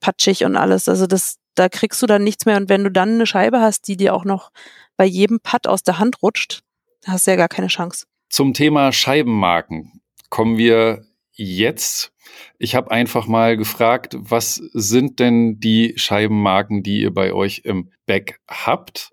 patschig 0.00 0.44
und 0.44 0.56
alles. 0.56 0.88
Also 0.88 1.06
das, 1.06 1.36
da 1.54 1.68
kriegst 1.68 2.00
du 2.02 2.06
dann 2.06 2.24
nichts 2.24 2.46
mehr. 2.46 2.56
Und 2.56 2.68
wenn 2.68 2.84
du 2.84 2.90
dann 2.90 3.14
eine 3.14 3.26
Scheibe 3.26 3.60
hast, 3.60 3.86
die 3.88 3.96
dir 3.96 4.14
auch 4.14 4.24
noch 4.24 4.50
bei 4.96 5.04
jedem 5.04 5.40
Putt 5.40 5.66
aus 5.66 5.82
der 5.82 5.98
Hand 5.98 6.22
rutscht, 6.22 6.62
hast 7.06 7.26
du 7.26 7.32
ja 7.32 7.36
gar 7.36 7.48
keine 7.48 7.68
Chance. 7.68 8.06
Zum 8.28 8.54
Thema 8.54 8.92
Scheibenmarken 8.92 10.00
kommen 10.28 10.56
wir 10.56 11.04
jetzt. 11.32 12.12
Ich 12.58 12.74
habe 12.74 12.90
einfach 12.90 13.26
mal 13.26 13.56
gefragt, 13.56 14.16
was 14.18 14.54
sind 14.72 15.18
denn 15.18 15.58
die 15.58 15.94
Scheibenmarken, 15.96 16.82
die 16.82 17.00
ihr 17.00 17.12
bei 17.12 17.32
euch 17.32 17.62
im 17.64 17.90
Back 18.06 18.40
habt? 18.48 19.10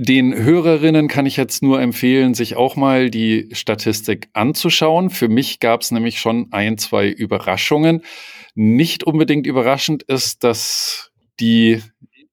Den 0.00 0.32
Hörerinnen 0.32 1.08
kann 1.08 1.26
ich 1.26 1.36
jetzt 1.36 1.60
nur 1.60 1.80
empfehlen, 1.80 2.32
sich 2.32 2.54
auch 2.54 2.76
mal 2.76 3.10
die 3.10 3.48
Statistik 3.50 4.28
anzuschauen. 4.32 5.10
Für 5.10 5.28
mich 5.28 5.58
gab 5.58 5.80
es 5.80 5.90
nämlich 5.90 6.20
schon 6.20 6.52
ein, 6.52 6.78
zwei 6.78 7.08
Überraschungen. 7.08 8.02
Nicht 8.54 9.02
unbedingt 9.02 9.44
überraschend 9.44 10.04
ist, 10.04 10.44
dass 10.44 11.10
die 11.40 11.82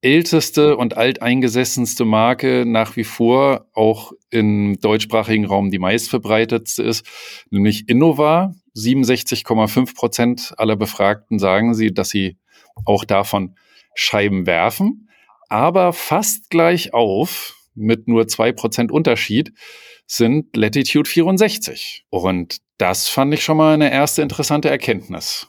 älteste 0.02 0.78
und 0.78 0.96
alteingesessenste 0.96 2.06
Marke 2.06 2.66
nach 2.68 2.98
wie 2.98 3.04
vor 3.04 3.66
auch 3.74 4.12
im 4.30 4.80
deutschsprachigen 4.80 5.46
Raum 5.46 5.72
die 5.72 5.80
meistverbreitetste 5.80 6.84
ist, 6.84 7.04
nämlich 7.50 7.90
Innova. 7.90 8.54
67,5 8.76 9.96
Prozent 9.96 10.54
aller 10.58 10.76
Befragten 10.76 11.40
sagen 11.40 11.74
sie, 11.74 11.92
dass 11.92 12.10
sie 12.10 12.38
auch 12.86 13.06
davon 13.06 13.56
Scheiben 13.96 14.46
werfen, 14.46 15.05
aber 15.50 15.94
fast 15.94 16.50
gleich 16.50 16.94
auf 16.94 17.56
mit 17.76 18.08
nur 18.08 18.28
zwei 18.28 18.52
Prozent 18.52 18.92
Unterschied 18.92 19.54
sind 20.08 20.56
Latitude 20.56 21.10
64. 21.10 22.06
Und 22.10 22.58
das 22.78 23.08
fand 23.08 23.34
ich 23.34 23.44
schon 23.44 23.58
mal 23.58 23.74
eine 23.74 23.92
erste 23.92 24.22
interessante 24.22 24.70
Erkenntnis. 24.70 25.48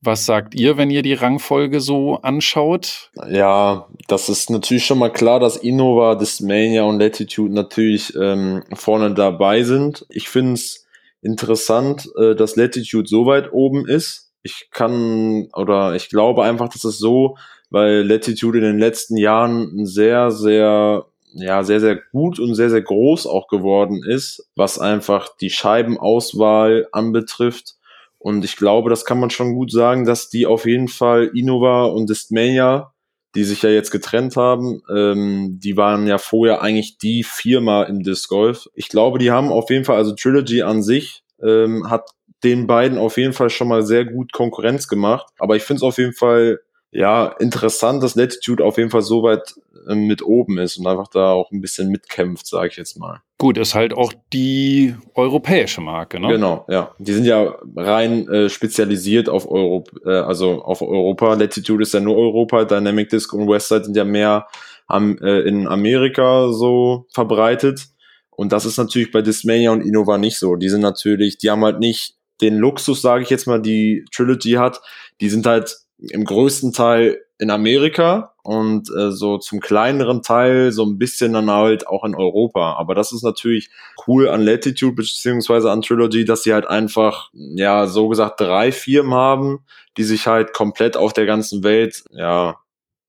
Was 0.00 0.26
sagt 0.26 0.54
ihr, 0.54 0.76
wenn 0.76 0.90
ihr 0.90 1.00
die 1.00 1.14
Rangfolge 1.14 1.80
so 1.80 2.16
anschaut? 2.16 3.10
Ja, 3.26 3.88
das 4.06 4.28
ist 4.28 4.50
natürlich 4.50 4.84
schon 4.84 4.98
mal 4.98 5.10
klar, 5.10 5.40
dass 5.40 5.56
Innova, 5.56 6.14
Discmania 6.14 6.82
und 6.82 7.00
Latitude 7.00 7.54
natürlich 7.54 8.14
ähm, 8.14 8.62
vorne 8.74 9.14
dabei 9.14 9.62
sind. 9.62 10.04
Ich 10.10 10.28
finde 10.28 10.54
es 10.54 10.86
interessant, 11.22 12.10
äh, 12.18 12.34
dass 12.34 12.56
Latitude 12.56 13.08
so 13.08 13.24
weit 13.24 13.50
oben 13.52 13.88
ist. 13.88 14.32
Ich 14.42 14.68
kann 14.70 15.48
oder 15.54 15.94
ich 15.94 16.10
glaube 16.10 16.44
einfach, 16.44 16.68
dass 16.68 16.84
es 16.84 16.98
so, 16.98 17.38
weil 17.70 18.02
Latitude 18.06 18.58
in 18.58 18.64
den 18.64 18.78
letzten 18.78 19.16
Jahren 19.16 19.86
sehr, 19.86 20.30
sehr 20.30 21.06
ja, 21.34 21.64
sehr, 21.64 21.80
sehr 21.80 21.96
gut 22.12 22.38
und 22.38 22.54
sehr, 22.54 22.70
sehr 22.70 22.82
groß 22.82 23.26
auch 23.26 23.48
geworden 23.48 24.02
ist, 24.04 24.48
was 24.54 24.78
einfach 24.78 25.28
die 25.40 25.50
Scheibenauswahl 25.50 26.86
anbetrifft. 26.92 27.74
Und 28.18 28.44
ich 28.44 28.56
glaube, 28.56 28.88
das 28.88 29.04
kann 29.04 29.20
man 29.20 29.30
schon 29.30 29.54
gut 29.54 29.70
sagen, 29.70 30.04
dass 30.04 30.30
die 30.30 30.46
auf 30.46 30.64
jeden 30.64 30.88
Fall 30.88 31.30
Innova 31.34 31.86
und 31.86 32.08
Distmania, 32.08 32.92
die 33.34 33.42
sich 33.42 33.62
ja 33.62 33.70
jetzt 33.70 33.90
getrennt 33.90 34.36
haben, 34.36 34.80
ähm, 34.94 35.58
die 35.60 35.76
waren 35.76 36.06
ja 36.06 36.18
vorher 36.18 36.62
eigentlich 36.62 36.98
die 36.98 37.24
Firma 37.24 37.82
im 37.82 38.04
Disc 38.04 38.28
Golf. 38.28 38.68
Ich 38.74 38.88
glaube, 38.88 39.18
die 39.18 39.32
haben 39.32 39.50
auf 39.50 39.70
jeden 39.70 39.84
Fall, 39.84 39.96
also 39.96 40.14
Trilogy 40.14 40.62
an 40.62 40.82
sich 40.82 41.24
ähm, 41.42 41.90
hat 41.90 42.08
den 42.44 42.66
beiden 42.68 42.96
auf 42.96 43.16
jeden 43.16 43.32
Fall 43.32 43.50
schon 43.50 43.68
mal 43.68 43.82
sehr 43.82 44.04
gut 44.04 44.32
Konkurrenz 44.32 44.86
gemacht. 44.86 45.26
Aber 45.38 45.56
ich 45.56 45.64
finde 45.64 45.78
es 45.78 45.82
auf 45.82 45.98
jeden 45.98 46.12
Fall 46.12 46.60
ja, 46.94 47.26
interessant, 47.40 48.02
dass 48.04 48.14
Latitude 48.14 48.64
auf 48.64 48.78
jeden 48.78 48.90
Fall 48.90 49.02
so 49.02 49.24
weit 49.24 49.54
äh, 49.88 49.96
mit 49.96 50.22
oben 50.22 50.58
ist 50.58 50.76
und 50.76 50.86
einfach 50.86 51.08
da 51.08 51.32
auch 51.32 51.50
ein 51.50 51.60
bisschen 51.60 51.90
mitkämpft, 51.90 52.46
sage 52.46 52.68
ich 52.68 52.76
jetzt 52.76 52.96
mal. 52.98 53.20
Gut, 53.36 53.58
ist 53.58 53.74
halt 53.74 53.92
auch 53.92 54.12
die 54.32 54.94
europäische 55.14 55.80
Marke, 55.80 56.20
ne? 56.20 56.28
Genau, 56.28 56.64
ja. 56.68 56.94
Die 56.98 57.12
sind 57.12 57.24
ja 57.24 57.56
rein 57.74 58.28
äh, 58.28 58.48
spezialisiert 58.48 59.28
auf 59.28 59.50
Europa, 59.50 59.90
äh, 60.08 60.20
also 60.20 60.62
auf 60.62 60.82
Europa. 60.82 61.34
Latitude 61.34 61.82
ist 61.82 61.94
ja 61.94 62.00
nur 62.00 62.16
Europa, 62.16 62.64
Dynamic 62.64 63.08
Disc 63.08 63.32
und 63.32 63.48
Westside 63.48 63.84
sind 63.84 63.96
ja 63.96 64.04
mehr 64.04 64.46
am, 64.86 65.18
äh, 65.18 65.40
in 65.40 65.66
Amerika 65.66 66.52
so 66.52 67.06
verbreitet. 67.12 67.88
Und 68.30 68.52
das 68.52 68.64
ist 68.66 68.78
natürlich 68.78 69.10
bei 69.10 69.20
Dismania 69.20 69.72
und 69.72 69.80
Innova 69.80 70.16
nicht 70.16 70.38
so. 70.38 70.54
Die 70.54 70.68
sind 70.68 70.80
natürlich, 70.80 71.38
die 71.38 71.50
haben 71.50 71.64
halt 71.64 71.80
nicht 71.80 72.14
den 72.40 72.56
Luxus, 72.56 73.02
sage 73.02 73.24
ich 73.24 73.30
jetzt 73.30 73.46
mal, 73.46 73.60
die 73.60 74.04
Trilogy 74.14 74.52
hat. 74.52 74.80
Die 75.20 75.28
sind 75.28 75.46
halt 75.46 75.83
im 76.10 76.24
größten 76.24 76.72
Teil 76.72 77.20
in 77.38 77.50
Amerika 77.50 78.34
und 78.42 78.88
äh, 78.90 79.10
so 79.10 79.38
zum 79.38 79.60
kleineren 79.60 80.22
Teil 80.22 80.70
so 80.70 80.84
ein 80.84 80.98
bisschen 80.98 81.32
dann 81.32 81.50
halt 81.50 81.86
auch 81.86 82.04
in 82.04 82.14
Europa. 82.14 82.74
Aber 82.74 82.94
das 82.94 83.12
ist 83.12 83.22
natürlich 83.22 83.70
cool 84.06 84.28
an 84.28 84.42
Latitude 84.42 84.94
beziehungsweise 84.94 85.70
an 85.70 85.82
Trilogy, 85.82 86.24
dass 86.24 86.42
sie 86.42 86.52
halt 86.52 86.66
einfach, 86.66 87.30
ja, 87.32 87.86
so 87.86 88.08
gesagt 88.08 88.40
drei 88.40 88.70
Firmen 88.70 89.14
haben, 89.14 89.64
die 89.96 90.04
sich 90.04 90.26
halt 90.26 90.52
komplett 90.52 90.96
auf 90.96 91.12
der 91.12 91.26
ganzen 91.26 91.64
Welt, 91.64 92.04
ja, 92.10 92.56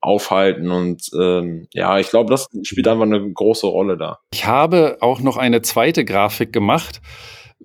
aufhalten 0.01 0.69
und 0.69 1.09
ähm, 1.19 1.67
ja, 1.73 1.97
ich 1.97 2.09
glaube, 2.11 2.29
das 2.29 2.47
spielt 2.61 2.87
einfach 2.87 3.05
eine 3.05 3.31
große 3.33 3.65
Rolle 3.65 3.97
da. 3.97 4.19
Ich 4.31 4.45
habe 4.45 4.97
auch 5.01 5.19
noch 5.19 5.35
eine 5.35 5.63
zweite 5.63 6.05
Grafik 6.05 6.53
gemacht 6.53 7.01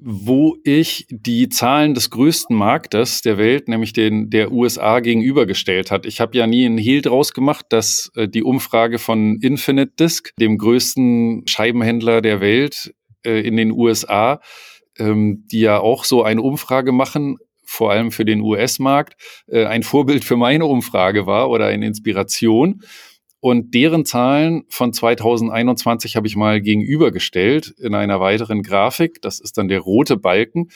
wo 0.03 0.57
ich 0.65 1.07
die 1.11 1.49
Zahlen 1.49 1.95
des 1.95 2.11
größten 2.11 2.57
Marktes 2.57 3.23
der 3.23 3.37
Welt, 3.39 3.69
nämlich 3.69 3.93
den 3.93 4.31
der 4.31 4.51
USA, 4.51 5.01
gegenübergestellt 5.01 5.91
hat. 5.91 6.07
Ich 6.07 6.21
habe 6.21 6.37
ja 6.37 6.47
nie 6.47 6.65
einen 6.65 6.79
Hehl 6.79 7.03
draus 7.03 7.33
gemacht, 7.33 7.67
dass 7.69 8.11
äh, 8.15 8.29
die 8.29 8.43
Umfrage 8.43 8.99
von 8.99 9.39
Infinite 9.41 9.93
Disc, 9.99 10.33
dem 10.41 10.59
größten 10.59 11.43
Scheibenhändler 11.47 12.23
der 12.23 12.41
Welt 12.41 12.95
äh, 13.25 13.41
in 13.41 13.57
den 13.57 13.73
USA, 13.73 14.41
ähm, 14.99 15.45
die 15.51 15.61
ja 15.61 15.79
auch 15.81 16.05
so 16.05 16.23
eine 16.23 16.43
Umfrage 16.43 16.93
machen, 16.93 17.37
vor 17.65 17.93
allem 17.93 18.11
für 18.11 18.25
den 18.25 18.41
US-Markt, 18.41 19.15
äh, 19.47 19.65
ein 19.65 19.83
Vorbild 19.83 20.25
für 20.25 20.37
meine 20.37 20.67
Umfrage 20.67 21.27
war 21.27 21.51
oder 21.51 21.67
eine 21.67 21.87
Inspiration. 21.87 22.83
Und 23.41 23.75
deren 23.75 24.05
Zahlen 24.05 24.65
von 24.69 24.93
2021 24.93 26.17
habe 26.17 26.27
ich 26.27 26.37
mal 26.37 26.61
gegenübergestellt 26.61 27.75
in 27.79 27.95
einer 27.95 28.21
weiteren 28.21 28.63
Grafik. 28.63 29.23
Das 29.23 29.41
ist 29.41 29.57
dann 29.57 29.69
der 29.69 29.81
rote 29.81 30.19
Balken. 30.19 30.69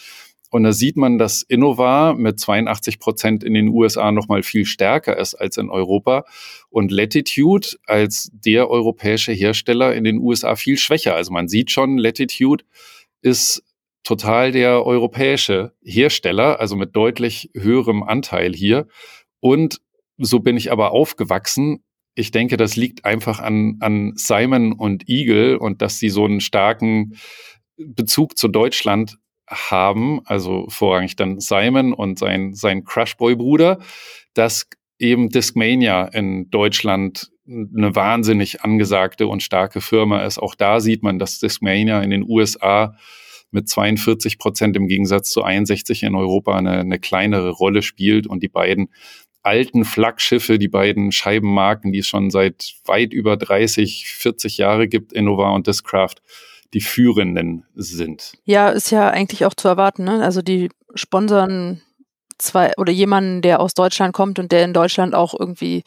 Und 0.50 0.62
da 0.62 0.72
sieht 0.72 0.96
man, 0.96 1.18
dass 1.18 1.42
Innova 1.42 2.14
mit 2.14 2.38
82 2.38 3.00
Prozent 3.00 3.44
in 3.44 3.54
den 3.54 3.68
USA 3.68 4.12
noch 4.12 4.28
mal 4.28 4.42
viel 4.42 4.64
stärker 4.64 5.18
ist 5.18 5.34
als 5.34 5.56
in 5.56 5.68
Europa 5.68 6.24
und 6.70 6.92
Latitude 6.92 7.70
als 7.86 8.30
der 8.32 8.70
europäische 8.70 9.32
Hersteller 9.32 9.94
in 9.94 10.04
den 10.04 10.18
USA 10.18 10.54
viel 10.54 10.78
schwächer. 10.78 11.16
Also 11.16 11.32
man 11.32 11.48
sieht 11.48 11.70
schon, 11.70 11.98
Latitude 11.98 12.64
ist 13.20 13.64
total 14.04 14.52
der 14.52 14.86
europäische 14.86 15.72
Hersteller, 15.82 16.60
also 16.60 16.76
mit 16.76 16.94
deutlich 16.94 17.50
höherem 17.54 18.04
Anteil 18.04 18.54
hier. 18.54 18.86
Und 19.40 19.80
so 20.18 20.38
bin 20.38 20.56
ich 20.56 20.70
aber 20.70 20.92
aufgewachsen 20.92 21.82
ich 22.14 22.30
denke, 22.30 22.56
das 22.56 22.76
liegt 22.76 23.04
einfach 23.04 23.40
an, 23.40 23.76
an 23.80 24.12
Simon 24.16 24.72
und 24.72 25.08
Eagle 25.08 25.58
und 25.58 25.82
dass 25.82 25.98
sie 25.98 26.08
so 26.08 26.24
einen 26.24 26.40
starken 26.40 27.16
Bezug 27.76 28.38
zu 28.38 28.48
Deutschland 28.48 29.18
haben, 29.48 30.20
also 30.24 30.66
vorrangig 30.68 31.16
dann 31.16 31.40
Simon 31.40 31.92
und 31.92 32.18
sein, 32.18 32.54
sein 32.54 32.84
Crushboy-Bruder, 32.84 33.78
dass 34.32 34.68
eben 34.98 35.28
Discmania 35.28 36.04
in 36.06 36.50
Deutschland 36.50 37.30
eine 37.46 37.94
wahnsinnig 37.94 38.62
angesagte 38.62 39.26
und 39.26 39.42
starke 39.42 39.80
Firma 39.80 40.22
ist. 40.22 40.38
Auch 40.38 40.54
da 40.54 40.80
sieht 40.80 41.02
man, 41.02 41.18
dass 41.18 41.40
Discmania 41.40 42.00
in 42.00 42.10
den 42.10 42.24
USA 42.26 42.96
mit 43.50 43.68
42 43.68 44.38
Prozent 44.38 44.76
im 44.76 44.88
Gegensatz 44.88 45.30
zu 45.30 45.42
61 45.42 46.02
in 46.04 46.14
Europa 46.14 46.56
eine, 46.56 46.78
eine 46.78 46.98
kleinere 46.98 47.50
Rolle 47.50 47.82
spielt 47.82 48.26
und 48.26 48.42
die 48.42 48.48
beiden 48.48 48.88
alten 49.44 49.84
Flaggschiffe, 49.84 50.58
die 50.58 50.68
beiden 50.68 51.12
Scheibenmarken, 51.12 51.92
die 51.92 52.00
es 52.00 52.06
schon 52.06 52.30
seit 52.30 52.74
weit 52.86 53.12
über 53.12 53.36
30, 53.36 54.06
40 54.06 54.58
Jahre 54.58 54.88
gibt, 54.88 55.12
Innova 55.12 55.50
und 55.50 55.66
Discraft, 55.66 56.16
die 56.72 56.80
führenden 56.80 57.64
sind. 57.74 58.32
Ja, 58.44 58.70
ist 58.70 58.90
ja 58.90 59.10
eigentlich 59.10 59.44
auch 59.44 59.54
zu 59.54 59.68
erwarten. 59.68 60.04
Ne? 60.04 60.24
Also 60.24 60.42
die 60.42 60.70
sponsern 60.94 61.82
zwei 62.38 62.72
oder 62.78 62.92
jemanden, 62.92 63.42
der 63.42 63.60
aus 63.60 63.74
Deutschland 63.74 64.12
kommt 64.12 64.38
und 64.38 64.50
der 64.50 64.64
in 64.64 64.72
Deutschland 64.72 65.14
auch 65.14 65.34
irgendwie 65.38 65.84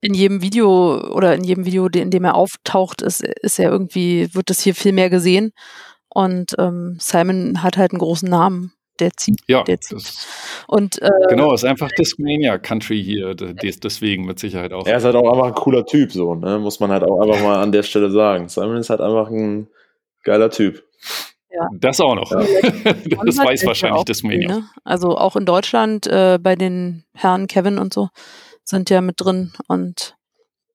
in 0.00 0.14
jedem 0.14 0.42
Video 0.42 1.00
oder 1.10 1.34
in 1.34 1.44
jedem 1.44 1.66
Video, 1.66 1.86
in 1.86 2.10
dem 2.10 2.24
er 2.24 2.34
auftaucht, 2.34 3.02
ist, 3.02 3.22
ist 3.22 3.58
er 3.58 3.70
irgendwie, 3.70 4.34
wird 4.34 4.50
das 4.50 4.60
hier 4.60 4.74
viel 4.74 4.92
mehr 4.92 5.10
gesehen. 5.10 5.52
Und 6.08 6.54
ähm, 6.58 6.96
Simon 6.98 7.62
hat 7.62 7.76
halt 7.76 7.92
einen 7.92 8.00
großen 8.00 8.28
Namen 8.28 8.72
der 9.00 9.10
zieht. 9.16 9.40
Ja, 9.46 9.62
der 9.64 9.80
zieht. 9.80 10.02
Und, 10.66 11.00
äh, 11.02 11.08
genau, 11.28 11.52
ist 11.52 11.64
einfach 11.64 11.90
Discmania 11.98 12.58
Country 12.58 13.02
hier, 13.02 13.34
deswegen 13.34 14.26
mit 14.26 14.38
Sicherheit 14.38 14.72
auch. 14.72 14.86
Er 14.86 14.98
ist 14.98 15.04
halt 15.04 15.16
auch 15.16 15.30
einfach 15.32 15.46
ein 15.46 15.54
cooler 15.54 15.84
Typ, 15.84 16.12
so, 16.12 16.34
ne? 16.34 16.58
muss 16.58 16.80
man 16.80 16.90
halt 16.90 17.02
auch 17.02 17.20
einfach 17.20 17.42
mal 17.42 17.62
an 17.62 17.72
der 17.72 17.82
Stelle 17.82 18.10
sagen. 18.10 18.48
Simon 18.48 18.76
ist 18.76 18.90
halt 18.90 19.00
einfach 19.00 19.28
ein 19.30 19.68
geiler 20.22 20.50
Typ. 20.50 20.84
Ja. 21.50 21.68
Das 21.72 22.00
auch 22.00 22.14
noch. 22.14 22.30
Ja. 22.30 22.38
das 23.24 23.38
weiß 23.38 23.66
wahrscheinlich 23.66 24.04
Discmania. 24.04 24.48
Ne? 24.48 24.64
Also 24.84 25.16
auch 25.16 25.34
in 25.34 25.46
Deutschland 25.46 26.06
äh, 26.06 26.38
bei 26.40 26.54
den 26.54 27.04
Herren 27.12 27.48
Kevin 27.48 27.78
und 27.78 27.92
so 27.92 28.08
sind 28.62 28.88
ja 28.88 29.00
mit 29.00 29.20
drin 29.20 29.52
und 29.66 30.16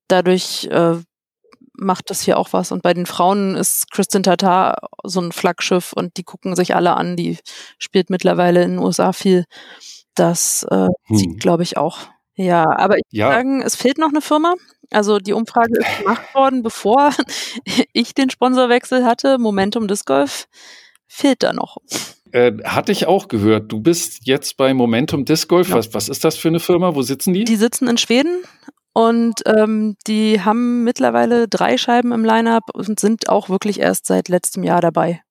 dadurch 0.07 0.65
äh, 0.65 0.97
macht 1.77 2.09
das 2.09 2.21
hier 2.21 2.37
auch 2.37 2.53
was. 2.53 2.71
Und 2.71 2.81
bei 2.81 2.93
den 2.93 3.05
Frauen 3.05 3.55
ist 3.55 3.91
Kristin 3.91 4.23
Tatar 4.23 4.77
so 5.03 5.21
ein 5.21 5.31
Flaggschiff 5.31 5.93
und 5.93 6.17
die 6.17 6.23
gucken 6.23 6.55
sich 6.55 6.75
alle 6.75 6.95
an. 6.95 7.15
Die 7.15 7.37
spielt 7.77 8.09
mittlerweile 8.09 8.63
in 8.63 8.71
den 8.71 8.79
USA 8.79 9.13
viel. 9.13 9.45
Das 10.15 10.65
äh, 10.69 10.87
hm. 11.05 11.17
sieht, 11.17 11.39
glaube 11.39 11.63
ich, 11.63 11.77
auch. 11.77 11.99
Ja, 12.35 12.65
aber 12.77 12.97
ich 12.97 13.03
ja. 13.11 13.27
würde 13.27 13.35
sagen, 13.35 13.61
es 13.61 13.75
fehlt 13.75 13.97
noch 13.97 14.09
eine 14.09 14.21
Firma. 14.21 14.55
Also 14.91 15.19
die 15.19 15.33
Umfrage 15.33 15.79
ist 15.79 15.99
gemacht 15.99 16.35
worden, 16.35 16.63
bevor 16.63 17.11
ich 17.93 18.13
den 18.13 18.29
Sponsorwechsel 18.29 19.05
hatte. 19.05 19.37
Momentum 19.37 19.87
Disc 19.87 20.05
Golf 20.05 20.47
fehlt 21.07 21.43
da 21.43 21.53
noch. 21.53 21.77
Äh, 22.31 22.51
hatte 22.65 22.91
ich 22.91 23.07
auch 23.07 23.29
gehört. 23.29 23.71
Du 23.71 23.79
bist 23.79 24.27
jetzt 24.27 24.57
bei 24.57 24.73
Momentum 24.73 25.23
Disc 25.23 25.47
Golf. 25.47 25.69
Ja. 25.69 25.75
Was, 25.75 25.93
was 25.93 26.09
ist 26.09 26.23
das 26.23 26.35
für 26.35 26.49
eine 26.49 26.59
Firma? 26.59 26.95
Wo 26.95 27.01
sitzen 27.01 27.33
die? 27.33 27.45
Die 27.45 27.55
sitzen 27.55 27.87
in 27.87 27.97
Schweden 27.97 28.43
und 28.97 29.41
ähm, 29.45 29.97
die 30.07 30.41
haben 30.41 30.85
mittlerweile 30.85 31.49
drei 31.49 31.77
Scheiben 31.77 32.13
im 32.13 32.23
Line-up 32.23 32.63
und 32.73 32.97
sind 32.97 33.27
auch 33.27 33.49
wirklich 33.49 33.81
erst 33.81 34.05
seit 34.05 34.29
letztem 34.29 34.63
Jahr 34.63 34.79
dabei. 34.79 35.21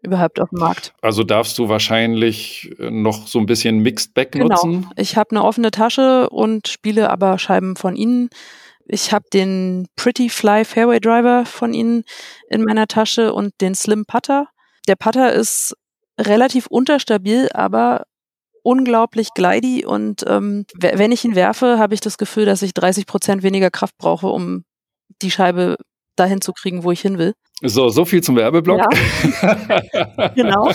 Überhaupt 0.00 0.40
auf 0.40 0.48
dem 0.48 0.60
Markt. 0.60 0.94
Also 1.02 1.22
darfst 1.22 1.58
du 1.58 1.68
wahrscheinlich 1.68 2.74
äh, 2.78 2.90
noch 2.90 3.26
so 3.26 3.38
ein 3.38 3.44
bisschen 3.44 3.80
Mixed 3.80 4.14
Back 4.14 4.32
genau. 4.32 4.48
nutzen? 4.48 4.90
Ich 4.96 5.18
habe 5.18 5.32
eine 5.32 5.44
offene 5.44 5.70
Tasche 5.70 6.30
und 6.30 6.66
spiele 6.66 7.10
aber 7.10 7.38
Scheiben 7.38 7.76
von 7.76 7.94
ihnen. 7.94 8.30
Ich 8.86 9.12
habe 9.12 9.26
den 9.30 9.86
Pretty 9.96 10.30
Fly 10.30 10.64
Fairway 10.64 10.98
Driver 10.98 11.44
von 11.44 11.74
ihnen 11.74 12.04
in 12.48 12.64
meiner 12.64 12.86
Tasche 12.86 13.34
und 13.34 13.52
den 13.60 13.74
Slim 13.74 14.06
Putter. 14.06 14.48
Der 14.88 14.96
Putter 14.96 15.30
ist 15.30 15.76
relativ 16.18 16.68
unterstabil, 16.68 17.50
aber 17.52 18.06
unglaublich 18.64 19.28
glidey 19.34 19.84
und 19.84 20.24
ähm, 20.26 20.64
wenn 20.80 21.12
ich 21.12 21.24
ihn 21.24 21.34
werfe, 21.34 21.78
habe 21.78 21.94
ich 21.94 22.00
das 22.00 22.18
Gefühl, 22.18 22.46
dass 22.46 22.62
ich 22.62 22.74
30 22.74 23.06
Prozent 23.06 23.42
weniger 23.42 23.70
Kraft 23.70 23.96
brauche, 23.98 24.26
um 24.26 24.64
die 25.22 25.30
Scheibe 25.30 25.76
dahin 26.16 26.40
zu 26.40 26.52
kriegen, 26.52 26.82
wo 26.82 26.90
ich 26.90 27.00
hin 27.00 27.18
will. 27.18 27.34
So, 27.62 27.88
so 27.88 28.04
viel 28.04 28.22
zum 28.22 28.36
Werbeblock. 28.36 28.80
Ja, 28.80 30.28
genau. 30.34 30.70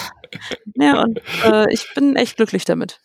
Ja, 0.76 1.02
und 1.02 1.20
äh, 1.44 1.74
ich 1.74 1.94
bin 1.96 2.16
echt 2.16 2.38
glücklich 2.38 2.64
damit, 2.64 3.00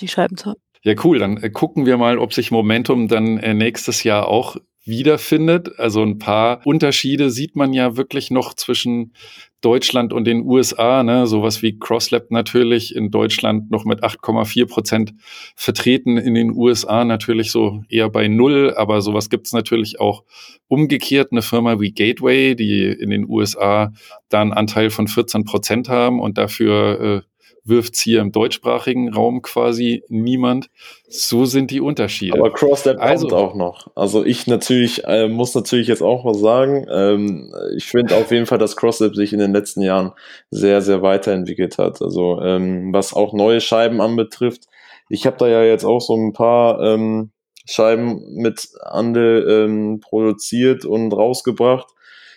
die 0.00 0.08
Scheiben 0.08 0.36
zu 0.36 0.50
haben. 0.50 0.60
Ja, 0.82 0.94
cool. 1.04 1.18
Dann 1.18 1.36
äh, 1.36 1.50
gucken 1.50 1.84
wir 1.84 1.98
mal, 1.98 2.18
ob 2.18 2.32
sich 2.32 2.50
Momentum 2.50 3.08
dann 3.08 3.38
äh, 3.38 3.52
nächstes 3.52 4.02
Jahr 4.02 4.26
auch 4.28 4.56
wiederfindet. 4.90 5.78
Also 5.78 6.02
ein 6.02 6.18
paar 6.18 6.60
Unterschiede 6.66 7.30
sieht 7.30 7.56
man 7.56 7.72
ja 7.72 7.96
wirklich 7.96 8.30
noch 8.30 8.52
zwischen 8.52 9.14
Deutschland 9.62 10.12
und 10.12 10.24
den 10.24 10.42
USA. 10.42 11.02
Ne? 11.02 11.26
Sowas 11.26 11.62
wie 11.62 11.78
CrossLab 11.78 12.30
natürlich 12.30 12.94
in 12.94 13.10
Deutschland 13.10 13.70
noch 13.70 13.84
mit 13.84 14.02
8,4 14.02 14.66
Prozent 14.66 15.14
vertreten, 15.54 16.16
in 16.16 16.34
den 16.34 16.52
USA 16.52 17.04
natürlich 17.04 17.50
so 17.50 17.82
eher 17.88 18.08
bei 18.10 18.28
null. 18.28 18.74
Aber 18.76 19.00
sowas 19.00 19.30
gibt's 19.30 19.52
natürlich 19.52 20.00
auch 20.00 20.24
umgekehrt. 20.68 21.32
Eine 21.32 21.42
Firma 21.42 21.80
wie 21.80 21.92
Gateway, 21.92 22.54
die 22.54 22.84
in 22.84 23.10
den 23.10 23.28
USA 23.28 23.92
da 24.28 24.40
einen 24.40 24.52
Anteil 24.52 24.90
von 24.90 25.08
14 25.08 25.44
Prozent 25.44 25.88
haben 25.88 26.20
und 26.20 26.38
dafür 26.38 27.00
äh, 27.00 27.29
wirft's 27.64 28.00
hier 28.00 28.20
im 28.20 28.32
deutschsprachigen 28.32 29.12
Raum 29.12 29.42
quasi 29.42 30.02
niemand. 30.08 30.68
So 31.08 31.44
sind 31.44 31.70
die 31.70 31.80
Unterschiede. 31.80 32.38
Aber 32.38 32.52
CrossLab 32.52 33.00
also, 33.00 33.28
kommt 33.28 33.40
auch 33.40 33.54
noch. 33.54 33.88
Also 33.96 34.24
ich 34.24 34.46
natürlich, 34.46 35.04
äh, 35.04 35.28
muss 35.28 35.54
natürlich 35.54 35.88
jetzt 35.88 36.02
auch 36.02 36.24
was 36.24 36.40
sagen. 36.40 36.86
Ähm, 36.90 37.52
ich 37.76 37.86
finde 37.86 38.16
auf 38.16 38.30
jeden 38.30 38.46
Fall, 38.46 38.58
dass 38.58 38.76
CrossLab 38.76 39.14
sich 39.14 39.32
in 39.32 39.38
den 39.38 39.52
letzten 39.52 39.82
Jahren 39.82 40.12
sehr, 40.50 40.82
sehr 40.82 41.02
weiterentwickelt 41.02 41.78
hat. 41.78 42.02
Also 42.02 42.40
ähm, 42.40 42.92
was 42.92 43.14
auch 43.14 43.32
neue 43.32 43.60
Scheiben 43.60 44.00
anbetrifft. 44.00 44.64
Ich 45.08 45.26
habe 45.26 45.36
da 45.38 45.48
ja 45.48 45.62
jetzt 45.62 45.84
auch 45.84 46.00
so 46.00 46.14
ein 46.14 46.32
paar 46.32 46.80
ähm, 46.80 47.30
Scheiben 47.66 48.34
mit 48.34 48.68
Ande 48.82 49.64
ähm, 49.64 50.00
produziert 50.00 50.84
und 50.84 51.12
rausgebracht. 51.12 51.88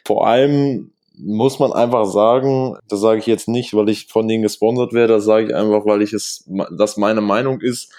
Vor 0.06 0.28
allem 0.28 0.93
muss 1.16 1.60
man 1.60 1.74
einfach 1.74 2.06
sagen, 2.06 2.78
das 2.88 3.00
sage 3.00 3.20
ich 3.20 3.28
jetzt 3.28 3.48
nicht, 3.48 3.74
weil 3.74 3.90
ich 3.90 4.08
von 4.08 4.28
denen 4.28 4.44
gesponsert 4.44 4.94
werde, 4.94 5.14
das 5.14 5.26
sage 5.26 5.48
ich 5.48 5.56
einfach, 5.56 5.86
weil 5.86 6.02
ich 6.02 6.14
es, 6.14 6.50
das 6.78 6.98
meine 6.98 7.22
Meinung 7.22 7.62
ist, 7.62 7.94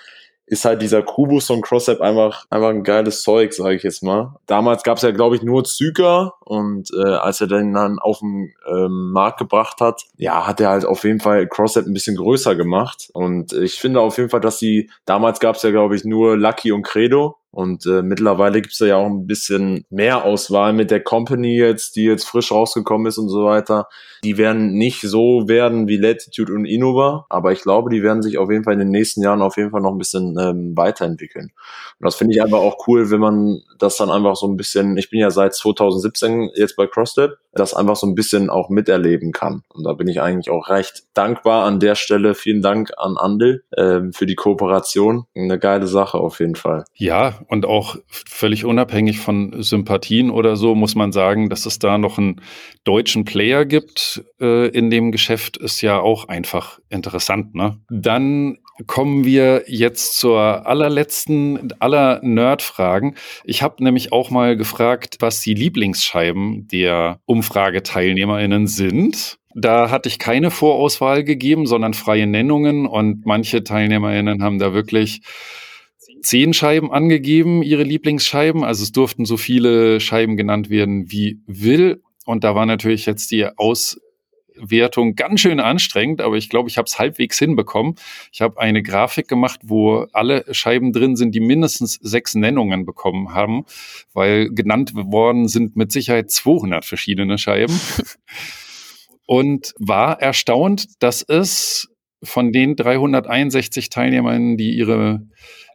ist 0.47 0.65
halt 0.65 0.83
dieser 0.83 1.03
Kubus 1.03 1.49
und 1.49 1.63
Crossapp 1.63 2.01
einfach, 2.01 2.45
einfach 2.51 2.69
ein 2.69 2.83
geiles 2.83 3.23
Zeug, 3.23 3.55
sage 3.55 3.77
ich 3.77 3.83
jetzt 3.83 4.03
mal. 4.03 4.37
Damals 4.47 4.83
gab 4.83 4.99
es 4.99 5.03
ja, 5.03 5.11
glaube 5.11 5.37
ich, 5.37 5.43
nur 5.43 5.65
Zyker 5.65 6.35
und 6.45 6.91
äh, 6.93 7.15
als 7.15 7.41
er 7.41 7.47
den 7.47 7.73
dann 7.73 7.99
auf 7.99 8.19
den 8.19 8.53
ähm, 8.69 9.13
Markt 9.13 9.39
gebracht 9.39 9.81
hat, 9.81 10.03
ja, 10.17 10.47
hat 10.47 10.61
er 10.61 10.69
halt 10.69 10.85
auf 10.85 11.05
jeden 11.05 11.21
Fall 11.21 11.47
Crossapp 11.49 11.87
ein 11.87 11.95
bisschen 11.95 12.17
größer 12.17 12.57
gemacht. 12.57 13.09
Und 13.15 13.55
ich 13.55 13.81
finde 13.81 14.01
auf 14.01 14.19
jeden 14.19 14.29
Fall, 14.29 14.41
dass 14.41 14.59
die, 14.59 14.91
damals 15.07 15.41
gab 15.41 15.57
es 15.57 15.63
ja, 15.63 15.71
glaube 15.71 15.97
ich, 15.97 16.05
nur 16.05 16.37
Lucky 16.37 16.73
und 16.73 16.83
Credo 16.83 17.37
und 17.55 17.87
äh, 17.87 18.03
mittlerweile 18.03 18.61
gibt's 18.61 18.79
da 18.79 18.87
ja 18.87 18.97
auch 18.97 19.07
ein 19.07 19.29
bisschen 19.29 19.85
mehr 19.89 20.25
Auswahl 20.25 20.73
mit 20.73 20.91
der 20.91 21.03
Company 21.03 21.57
jetzt, 21.57 21.95
die 21.95 22.03
jetzt 22.03 22.27
frisch 22.27 22.51
rausgekommen 22.51 23.07
ist 23.07 23.17
und 23.17 23.29
so 23.29 23.45
weiter. 23.45 23.87
Die 24.25 24.39
werden 24.39 24.73
nicht 24.73 25.03
so 25.03 25.47
werden 25.47 25.87
wie 25.87 25.97
Latitude 25.97 26.53
und 26.53 26.65
Innova, 26.65 27.27
aber 27.29 27.53
ich 27.53 27.61
glaube, 27.61 27.91
die 27.91 28.03
werden 28.03 28.23
sich 28.23 28.39
auf 28.39 28.51
jeden 28.51 28.65
Fall 28.65 28.73
in 28.73 28.81
den 28.81 28.91
nächsten 28.91 29.23
Jahren 29.23 29.41
auf 29.41 29.57
jeden 29.57 29.71
Fall 29.71 29.83
noch 29.83 29.93
ein 29.93 29.99
bisschen 29.99 30.37
ähm, 30.37 30.77
weiterentwickeln. 30.77 31.53
Und 32.01 32.05
das 32.05 32.17
finde 32.17 32.35
ich 32.35 32.43
einfach 32.43 32.59
auch 32.59 32.89
cool, 32.89 33.11
wenn 33.13 33.21
man 33.21 33.61
das 33.79 33.97
dann 33.97 34.11
einfach 34.11 34.35
so 34.35 34.49
ein 34.49 34.57
bisschen, 34.57 34.97
ich 34.97 35.11
bin 35.11 35.21
ja 35.21 35.31
seit 35.31 35.55
2017 35.55 36.51
jetzt 36.55 36.75
bei 36.75 36.89
CrossLab, 36.89 37.37
das 37.53 37.75
einfach 37.75 37.97
so 37.97 38.07
ein 38.07 38.17
bisschen 38.17 38.51
auch 38.51 38.69
miterleben 38.69 39.31
kann. 39.31 39.63
Und 39.69 39.85
da 39.85 39.93
bin 39.93 40.09
ich 40.09 40.21
eigentlich 40.21 40.51
auch 40.51 40.69
recht 40.69 41.05
dankbar 41.15 41.65
an 41.65 41.79
der 41.79 41.95
Stelle. 41.95 42.35
Vielen 42.35 42.63
Dank 42.63 42.91
an 42.97 43.17
Andel 43.17 43.63
ähm, 43.77 44.13
für 44.13 44.27
die 44.27 44.35
Kooperation. 44.35 45.27
Eine 45.37 45.59
geile 45.59 45.87
Sache 45.87 46.19
auf 46.19 46.41
jeden 46.41 46.57
Fall. 46.57 46.85
Ja, 46.95 47.44
und 47.49 47.67
auch 47.67 47.97
völlig 48.07 48.65
unabhängig 48.65 49.21
von 49.21 49.63
Sympathien 49.63 50.31
oder 50.31 50.57
so 50.57 50.75
muss 50.75 50.95
man 50.95 51.13
sagen, 51.13 51.49
dass 51.49 51.67
es 51.67 51.79
da 51.79 51.99
noch 51.99 52.19
einen 52.19 52.41
deutschen 52.85 53.25
Player 53.25 53.65
gibt 53.65 54.25
äh, 54.41 54.69
in 54.69 54.91
dem 54.91 55.13
Geschäft, 55.13 55.57
ist 55.57 55.81
ja 55.81 56.01
auch 56.01 56.29
einfach 56.29 56.79
interessant. 56.91 57.55
Ne? 57.55 57.79
Dann 57.91 58.59
kommen 58.87 59.25
wir 59.25 59.65
jetzt 59.69 60.19
zur 60.19 60.67
allerletzten 60.67 61.73
aller 61.79 62.21
Nerd-Fragen. 62.23 63.15
Ich 63.45 63.63
habe 63.63 63.83
nämlich 63.83 64.13
auch 64.13 64.31
mal 64.31 64.57
gefragt, 64.57 65.17
was 65.21 65.41
die 65.41 65.55
Lieblingsscheiben 65.55 66.67
der 66.69 67.21
Umfrageteilnehmerinnen 67.25 68.67
sind. 68.67 69.39
Da 69.55 69.91
hatte 69.91 70.09
ich 70.09 70.19
keine 70.19 70.51
Vorauswahl 70.51 71.23
gegeben, 71.23 71.67
sondern 71.67 71.95
freie 71.95 72.27
Nennungen 72.27 72.87
und 72.87 73.25
manche 73.25 73.63
Teilnehmerinnen 73.63 74.43
haben 74.43 74.59
da 74.59 74.75
wirklich 74.75 75.21
zehn 76.25 76.53
Scheiben 76.53 76.91
angegeben, 76.91 77.63
ihre 77.63 77.83
Lieblingsscheiben. 77.83 78.65
Also 78.65 78.83
es 78.83 78.93
durften 78.93 79.25
so 79.25 79.37
viele 79.37 80.01
Scheiben 80.01 80.37
genannt 80.37 80.71
werden 80.71 81.11
wie 81.11 81.41
will. 81.47 82.03
Und 82.25 82.45
da 82.45 82.55
war 82.55 82.67
natürlich 82.67 83.07
jetzt 83.07 83.31
die 83.31 83.47
Auswertung 83.57 85.15
ganz 85.15 85.41
schön 85.41 85.61
anstrengend, 85.61 86.23
aber 86.23 86.37
ich 86.37 86.49
glaube, 86.49 86.69
ich 86.69 86.79
habe 86.79 86.87
es 86.87 86.99
halbwegs 86.99 87.39
hinbekommen. 87.39 87.97
Ich 88.33 88.41
habe 88.41 88.59
eine 88.59 88.83
Grafik 88.83 89.29
gemacht, 89.29 89.61
wo 89.65 90.07
alle 90.13 90.45
Scheiben 90.53 90.93
drin 90.93 91.17
sind, 91.17 91.35
die 91.35 91.41
mindestens 91.41 91.95
sechs 92.03 92.35
Nennungen 92.35 92.87
bekommen 92.87 93.35
haben, 93.35 93.65
weil 94.15 94.51
genannt 94.51 94.93
worden 94.95 95.49
sind 95.49 95.77
mit 95.77 95.93
Sicherheit 95.93 96.31
200 96.31 96.85
verschiedene 96.85 97.39
Scheiben. 97.39 97.79
Und 99.27 99.73
war 99.79 100.21
erstaunt, 100.21 101.03
dass 101.03 101.23
es 101.23 101.89
von 102.23 102.53
den 102.53 102.77
361 102.77 103.89
Teilnehmern, 103.89 104.57
die 104.57 104.77
ihre 104.77 105.23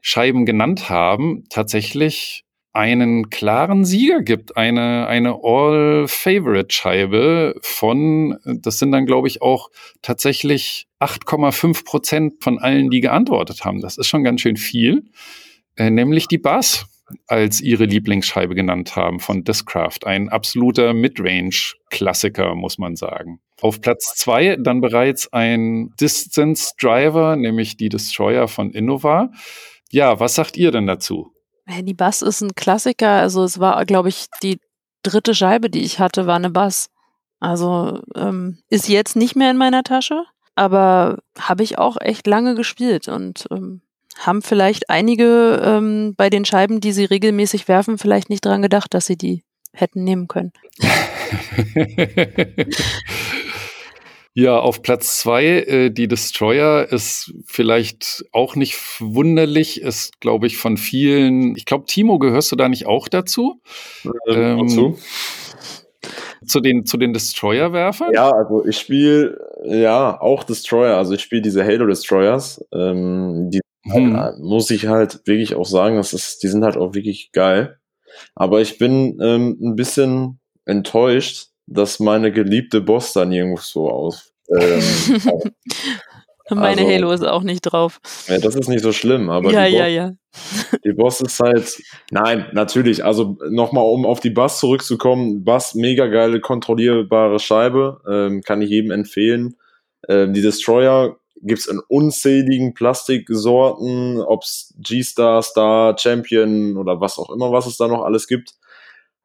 Scheiben 0.01 0.45
genannt 0.45 0.89
haben, 0.89 1.43
tatsächlich 1.49 2.45
einen 2.71 3.29
klaren 3.29 3.83
Sieger 3.83 4.21
gibt, 4.21 4.55
eine, 4.55 5.07
eine 5.07 5.39
All-Favorite-Scheibe 5.43 7.55
von, 7.61 8.37
das 8.45 8.79
sind 8.79 8.91
dann, 8.91 9.05
glaube 9.05 9.27
ich, 9.27 9.41
auch 9.41 9.69
tatsächlich 10.01 10.87
8,5 10.99 11.83
Prozent 11.83 12.41
von 12.43 12.59
allen, 12.59 12.89
die 12.89 13.01
geantwortet 13.01 13.65
haben. 13.65 13.81
Das 13.81 13.97
ist 13.97 14.07
schon 14.07 14.23
ganz 14.23 14.39
schön 14.41 14.55
viel. 14.55 15.03
Äh, 15.75 15.89
nämlich 15.89 16.27
die 16.27 16.37
Bass 16.37 16.85
als 17.27 17.59
ihre 17.59 17.85
Lieblingsscheibe 17.85 18.53
genannt 18.53 18.95
haben 18.95 19.19
von 19.19 19.43
Discraft. 19.43 20.05
Ein 20.05 20.29
absoluter 20.29 20.93
Midrange-Klassiker, 20.93 22.53
muss 22.53 22.77
man 22.77 22.95
sagen. 22.95 23.39
Auf 23.61 23.81
Platz 23.81 24.15
zwei 24.15 24.57
dann 24.57 24.79
bereits 24.79 25.33
ein 25.33 25.91
Distance 25.99 26.73
Driver, 26.79 27.35
nämlich 27.35 27.77
die 27.77 27.89
Destroyer 27.89 28.47
von 28.47 28.71
Innova. 28.71 29.31
Ja, 29.91 30.19
was 30.19 30.35
sagt 30.35 30.57
ihr 30.57 30.71
denn 30.71 30.87
dazu? 30.87 31.33
Die 31.81 31.93
Bass 31.93 32.21
ist 32.21 32.41
ein 32.41 32.55
Klassiker. 32.55 33.09
Also 33.09 33.43
es 33.43 33.59
war, 33.59 33.85
glaube 33.85 34.09
ich, 34.09 34.25
die 34.41 34.59
dritte 35.03 35.35
Scheibe, 35.35 35.69
die 35.69 35.83
ich 35.83 35.99
hatte, 35.99 36.25
war 36.27 36.35
eine 36.35 36.49
Bass. 36.49 36.89
Also 37.39 38.01
ähm, 38.15 38.59
ist 38.69 38.89
jetzt 38.89 39.15
nicht 39.15 39.35
mehr 39.35 39.51
in 39.51 39.57
meiner 39.57 39.83
Tasche, 39.83 40.23
aber 40.55 41.19
habe 41.39 41.63
ich 41.63 41.77
auch 41.77 41.97
echt 41.99 42.27
lange 42.27 42.55
gespielt 42.55 43.07
und 43.07 43.45
ähm, 43.51 43.81
haben 44.17 44.41
vielleicht 44.41 44.89
einige 44.89 45.61
ähm, 45.63 46.15
bei 46.17 46.29
den 46.29 46.43
Scheiben, 46.43 46.81
die 46.81 46.91
sie 46.91 47.05
regelmäßig 47.05 47.67
werfen, 47.67 47.97
vielleicht 47.97 48.29
nicht 48.29 48.43
dran 48.43 48.61
gedacht, 48.61 48.93
dass 48.93 49.05
sie 49.05 49.15
die 49.15 49.43
hätten 49.71 50.03
nehmen 50.03 50.27
können. 50.27 50.51
Ja, 54.33 54.59
auf 54.59 54.81
Platz 54.81 55.19
zwei, 55.19 55.45
äh, 55.45 55.89
die 55.89 56.07
Destroyer 56.07 56.87
ist 56.91 57.33
vielleicht 57.45 58.25
auch 58.31 58.55
nicht 58.55 58.77
wunderlich, 58.99 59.81
ist, 59.81 60.19
glaube 60.21 60.47
ich, 60.47 60.57
von 60.57 60.77
vielen. 60.77 61.55
Ich 61.55 61.65
glaube, 61.65 61.85
Timo, 61.85 62.19
gehörst 62.19 62.51
du 62.51 62.55
da 62.55 62.69
nicht 62.69 62.85
auch 62.85 63.07
dazu? 63.07 63.61
Ähm, 64.27 64.67
ähm, 64.69 64.95
zu 66.45 66.59
den, 66.61 66.85
zu 66.85 66.97
den 66.97 67.13
Destroyer-Werfern? 67.13 68.13
Ja, 68.13 68.31
also 68.31 68.65
ich 68.65 68.77
spiele 68.77 69.37
ja 69.65 70.19
auch 70.19 70.43
Destroyer, 70.43 70.97
also 70.97 71.13
ich 71.13 71.21
spiele 71.21 71.41
diese 71.41 71.65
Halo 71.65 71.85
Destroyers. 71.87 72.63
Ähm, 72.73 73.49
die 73.51 73.59
hm. 73.83 74.17
halt, 74.17 74.39
muss 74.39 74.69
ich 74.71 74.87
halt 74.87 75.21
wirklich 75.25 75.55
auch 75.55 75.65
sagen, 75.65 75.97
das 75.97 76.13
ist, 76.13 76.43
die 76.43 76.47
sind 76.47 76.63
halt 76.63 76.77
auch 76.77 76.93
wirklich 76.93 77.31
geil. 77.31 77.79
Aber 78.35 78.61
ich 78.61 78.77
bin 78.77 79.19
ähm, 79.21 79.57
ein 79.61 79.75
bisschen 79.75 80.39
enttäuscht, 80.65 81.48
dass 81.69 81.99
meine 81.99 82.31
geliebte 82.31 82.81
Boss 82.81 83.13
dann 83.13 83.31
irgendwo 83.31 83.61
so 83.61 83.89
aus. 83.89 84.33
Ähm, 84.57 84.81
Meine 86.51 86.81
also, 86.81 86.91
Halo 86.91 87.11
ist 87.11 87.23
auch 87.23 87.43
nicht 87.43 87.61
drauf. 87.61 87.99
Ja, 88.27 88.39
das 88.39 88.55
ist 88.55 88.69
nicht 88.69 88.81
so 88.81 88.91
schlimm, 88.91 89.29
aber 89.29 89.51
ja, 89.51 89.67
die, 89.67 89.75
ja, 89.75 89.83
Boss, 89.83 89.93
ja. 89.93 90.77
die 90.83 90.93
Boss 90.93 91.21
ist 91.21 91.39
halt, 91.39 91.79
nein, 92.11 92.47
natürlich, 92.53 93.05
also 93.05 93.37
nochmal, 93.49 93.83
um 93.83 94.05
auf 94.05 94.19
die 94.19 94.31
Bass 94.31 94.59
zurückzukommen, 94.59 95.43
Bass, 95.43 95.75
mega 95.75 96.07
geile, 96.07 96.39
kontrollierbare 96.39 97.39
Scheibe, 97.39 98.01
ähm, 98.09 98.41
kann 98.41 98.61
ich 98.61 98.69
jedem 98.69 98.91
empfehlen. 98.91 99.57
Ähm, 100.07 100.33
die 100.33 100.41
Destroyer 100.41 101.17
gibt's 101.41 101.67
in 101.67 101.79
unzähligen 101.87 102.73
Plastiksorten, 102.73 104.19
ob's 104.21 104.73
G-Star, 104.79 105.41
Star, 105.43 105.97
Champion 105.97 106.77
oder 106.77 106.99
was 106.99 107.17
auch 107.17 107.29
immer, 107.29 107.51
was 107.51 107.65
es 107.65 107.77
da 107.77 107.87
noch 107.87 108.03
alles 108.03 108.27
gibt. 108.27 108.55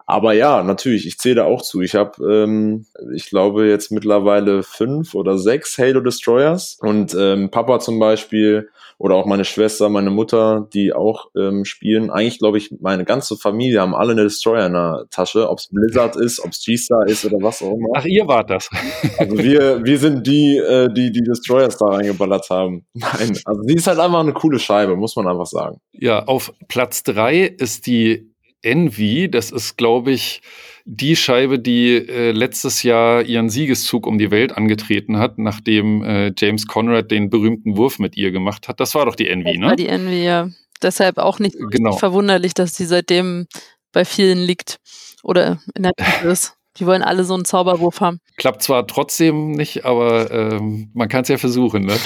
Aber 0.07 0.35
ja, 0.35 0.63
natürlich, 0.63 1.07
ich 1.07 1.19
zähle 1.19 1.37
da 1.37 1.45
auch 1.45 1.63
zu. 1.63 1.81
Ich 1.81 1.95
habe, 1.95 2.23
ähm, 2.31 2.87
ich 3.15 3.27
glaube, 3.27 3.67
jetzt 3.67 3.91
mittlerweile 3.91 4.63
fünf 4.63 5.15
oder 5.15 5.39
sechs 5.39 5.79
Halo 5.79 6.01
Destroyers. 6.01 6.77
Und 6.81 7.15
ähm, 7.19 7.51
Papa 7.51 7.79
zum 7.81 7.99
Beispiel 7.99 8.69
oder 8.99 9.17
auch 9.17 9.27
meine 9.27 9.45
Schwester, 9.45 9.89
meine 9.89 10.11
Mutter, 10.11 10.69
die 10.73 10.93
auch 10.93 11.31
ähm, 11.37 11.65
spielen. 11.65 12.11
Eigentlich 12.11 12.39
glaube 12.39 12.59
ich, 12.59 12.71
meine 12.81 13.05
ganze 13.05 13.37
Familie 13.37 13.81
haben 13.81 13.95
alle 13.95 14.13
eine 14.13 14.25
Destroyer 14.25 14.67
in 14.67 14.75
der 14.75 15.07
Tasche, 15.11 15.49
ob 15.49 15.59
es 15.59 15.69
Blizzard 15.69 16.17
ist, 16.17 16.41
ob 16.41 16.53
es 16.53 16.65
G-Star 16.65 17.07
ist 17.07 17.25
oder 17.25 17.39
was 17.41 17.63
auch 17.63 17.73
immer. 17.73 17.89
Ach, 17.95 18.05
ihr 18.05 18.27
wart 18.29 18.51
das. 18.51 18.69
Also 19.19 19.39
wir, 19.39 19.85
wir 19.85 19.99
sind 19.99 20.27
die, 20.27 20.59
äh, 20.59 20.93
die 20.93 21.13
die 21.13 21.23
Destroyers 21.23 21.79
da 21.79 21.87
reingeballert 21.87 22.49
haben. 22.51 22.85
Nein, 22.95 23.39
also 23.45 23.63
die 23.63 23.75
ist 23.75 23.87
halt 23.87 23.99
einfach 23.99 24.21
eine 24.21 24.33
coole 24.33 24.59
Scheibe, 24.59 24.97
muss 24.97 25.17
man 25.17 25.27
einfach 25.27 25.47
sagen. 25.47 25.81
Ja, 25.93 26.25
auf 26.25 26.53
Platz 26.69 27.03
drei 27.03 27.43
ist 27.43 27.87
die 27.87 28.34
Envy. 28.65 29.31
Das 29.31 29.51
ist, 29.51 29.77
glaube 29.77 30.13
ich, 30.13 30.43
die 30.85 31.17
Scheibe, 31.17 31.59
die 31.59 31.95
äh, 31.97 32.33
letztes 32.33 32.83
Jahr 32.83 33.23
ihren 33.23 33.49
Siegeszug 33.49 34.07
um 34.07 34.19
die 34.19 34.31
Welt 34.31 34.53
angetreten 34.57 35.19
hat, 35.19 35.39
nachdem 35.39 36.03
äh, 36.03 36.33
James 36.37 36.67
Conrad 36.67 37.11
den 37.11 37.31
berühmten 37.31 37.77
Wurf 37.77 37.99
mit 37.99 38.17
ihr 38.17 38.31
gemacht 38.33 38.69
hat. 38.69 38.81
Das 38.81 38.95
war 38.95 39.07
doch 39.07 39.15
die 39.15 39.29
Envy, 39.29 39.53
das 39.53 39.61
ne? 39.61 39.67
War 39.67 39.77
die 39.77 39.89
Envy, 39.89 40.25
ja. 40.25 40.49
Deshalb 40.83 41.19
auch 41.19 41.39
nicht 41.39 41.57
Genau. 41.71 41.93
verwunderlich, 41.97 42.53
dass 42.53 42.75
die 42.75 42.85
seitdem 42.85 43.47
bei 43.93 44.05
vielen 44.05 44.39
liegt 44.39 44.79
oder 45.23 45.61
in 45.75 45.85
der 45.85 45.93
Tiefe 45.95 46.29
ist. 46.29 46.55
Die 46.77 46.87
wollen 46.87 47.03
alle 47.03 47.23
so 47.23 47.35
einen 47.35 47.45
Zauberwurf 47.45 48.01
haben. 48.01 48.19
Klappt 48.37 48.63
zwar 48.65 48.87
trotzdem 48.89 49.53
nicht, 49.53 49.85
aber 49.85 50.31
ähm, 50.33 50.91
man 50.93 51.09
kann 51.09 51.23
es 51.23 51.29
ja 51.29 51.39
versuchen. 51.39 51.85
Ne? 51.87 51.97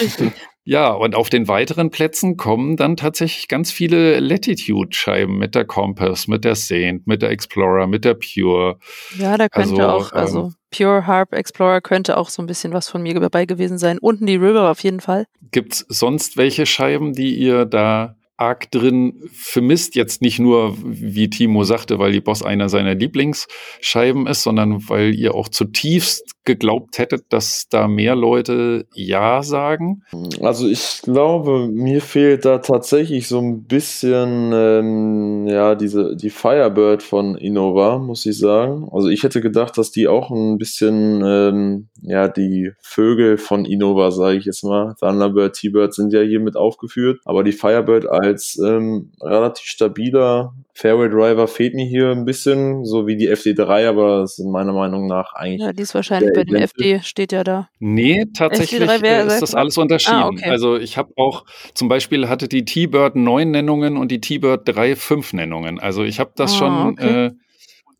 Ja, 0.68 0.92
und 0.92 1.14
auf 1.14 1.30
den 1.30 1.48
weiteren 1.48 1.88
Plätzen 1.88 2.36
kommen 2.36 2.76
dann 2.76 2.98
tatsächlich 2.98 3.48
ganz 3.48 3.72
viele 3.72 4.20
Latitude-Scheiben 4.20 5.38
mit 5.38 5.54
der 5.54 5.64
Compass, 5.64 6.28
mit 6.28 6.44
der 6.44 6.56
Saint, 6.56 7.06
mit 7.06 7.22
der 7.22 7.30
Explorer, 7.30 7.86
mit 7.86 8.04
der 8.04 8.12
Pure. 8.12 8.78
Ja, 9.18 9.38
da 9.38 9.48
könnte 9.48 9.82
Also, 9.82 9.88
auch, 9.88 10.12
also 10.12 10.52
Pure 10.70 11.06
Harp 11.06 11.32
Explorer 11.32 11.80
könnte 11.80 12.18
auch 12.18 12.28
so 12.28 12.42
ein 12.42 12.46
bisschen 12.46 12.74
was 12.74 12.86
von 12.86 13.02
mir 13.02 13.18
dabei 13.18 13.46
gewesen 13.46 13.78
sein. 13.78 13.96
Unten 13.98 14.26
die 14.26 14.36
River 14.36 14.70
auf 14.70 14.82
jeden 14.82 15.00
Fall. 15.00 15.24
Gibt's 15.52 15.86
sonst 15.88 16.36
welche 16.36 16.66
Scheiben, 16.66 17.14
die 17.14 17.34
ihr 17.34 17.64
da 17.64 18.16
arg 18.36 18.70
drin 18.70 19.22
vermisst? 19.32 19.94
Jetzt 19.94 20.20
nicht 20.20 20.38
nur, 20.38 20.76
wie 20.82 21.30
Timo 21.30 21.64
sagte, 21.64 21.98
weil 21.98 22.12
die 22.12 22.20
Boss 22.20 22.42
einer 22.42 22.68
seiner 22.68 22.94
Lieblingsscheiben 22.94 24.26
ist, 24.26 24.42
sondern 24.42 24.86
weil 24.88 25.14
ihr 25.14 25.34
auch 25.34 25.48
zutiefst 25.48 26.34
geglaubt 26.44 26.98
hättet, 26.98 27.26
dass 27.30 27.68
da 27.68 27.88
mehr 27.88 28.16
Leute 28.16 28.86
Ja 28.94 29.42
sagen. 29.42 30.02
Also 30.40 30.66
ich 30.66 31.02
glaube, 31.02 31.68
mir 31.68 32.00
fehlt 32.00 32.44
da 32.44 32.58
tatsächlich 32.58 33.28
so 33.28 33.38
ein 33.38 33.64
bisschen 33.64 34.52
ähm, 34.54 35.46
ja 35.46 35.74
diese 35.74 36.16
die 36.16 36.30
Firebird 36.30 37.02
von 37.02 37.36
Innova, 37.36 37.98
muss 37.98 38.24
ich 38.24 38.38
sagen. 38.38 38.88
Also 38.90 39.08
ich 39.08 39.22
hätte 39.22 39.40
gedacht, 39.40 39.76
dass 39.76 39.90
die 39.90 40.08
auch 40.08 40.30
ein 40.30 40.58
bisschen 40.58 41.22
ähm, 41.24 41.88
ja 42.00 42.28
die 42.28 42.72
Vögel 42.80 43.36
von 43.36 43.64
Innova, 43.64 44.10
sage 44.10 44.38
ich 44.38 44.46
jetzt 44.46 44.64
mal, 44.64 44.94
Thunderbird, 44.98 45.54
T-Bird 45.54 45.92
sind 45.94 46.12
ja 46.12 46.20
hier 46.22 46.40
mit 46.40 46.56
aufgeführt, 46.56 47.20
aber 47.24 47.44
die 47.44 47.52
Firebird 47.52 48.06
als 48.06 48.58
ähm, 48.58 49.12
relativ 49.20 49.66
stabiler 49.66 50.54
Fairway 50.80 51.08
Driver 51.08 51.48
fehlt 51.48 51.74
mir 51.74 51.84
hier 51.84 52.10
ein 52.12 52.24
bisschen, 52.24 52.84
so 52.84 53.06
wie 53.08 53.16
die 53.16 53.28
FD3, 53.28 53.88
aber 53.88 54.20
das 54.20 54.38
ist 54.38 54.46
meiner 54.46 54.72
Meinung 54.72 55.08
nach 55.08 55.32
eigentlich 55.34 55.60
Ja, 55.60 55.72
die 55.72 55.82
ist 55.82 55.92
wahrscheinlich 55.94 56.30
bei 56.32 56.44
dem 56.44 56.54
Event- 56.54 56.70
FD, 56.78 57.00
steht 57.02 57.32
ja 57.32 57.42
da. 57.42 57.68
Nee, 57.80 58.26
tatsächlich 58.32 58.82
FD3 58.82 59.02
wäre- 59.02 59.22
äh, 59.24 59.26
ist 59.26 59.42
das 59.42 59.54
alles 59.56 59.76
unterschieden. 59.76 60.16
Ah, 60.18 60.28
okay. 60.28 60.48
Also 60.48 60.76
ich 60.76 60.96
habe 60.96 61.12
auch, 61.16 61.44
zum 61.74 61.88
Beispiel 61.88 62.28
hatte 62.28 62.46
die 62.46 62.64
T-Bird 62.64 63.16
neun 63.16 63.50
Nennungen 63.50 63.96
und 63.96 64.12
die 64.12 64.20
T-Bird 64.20 64.62
drei 64.68 64.94
fünf 64.94 65.32
Nennungen. 65.32 65.80
Also 65.80 66.04
ich 66.04 66.20
habe 66.20 66.30
das 66.36 66.52
Ah, 66.54 66.56
schon 66.58 66.86
okay. 66.92 67.26
äh, 67.26 67.30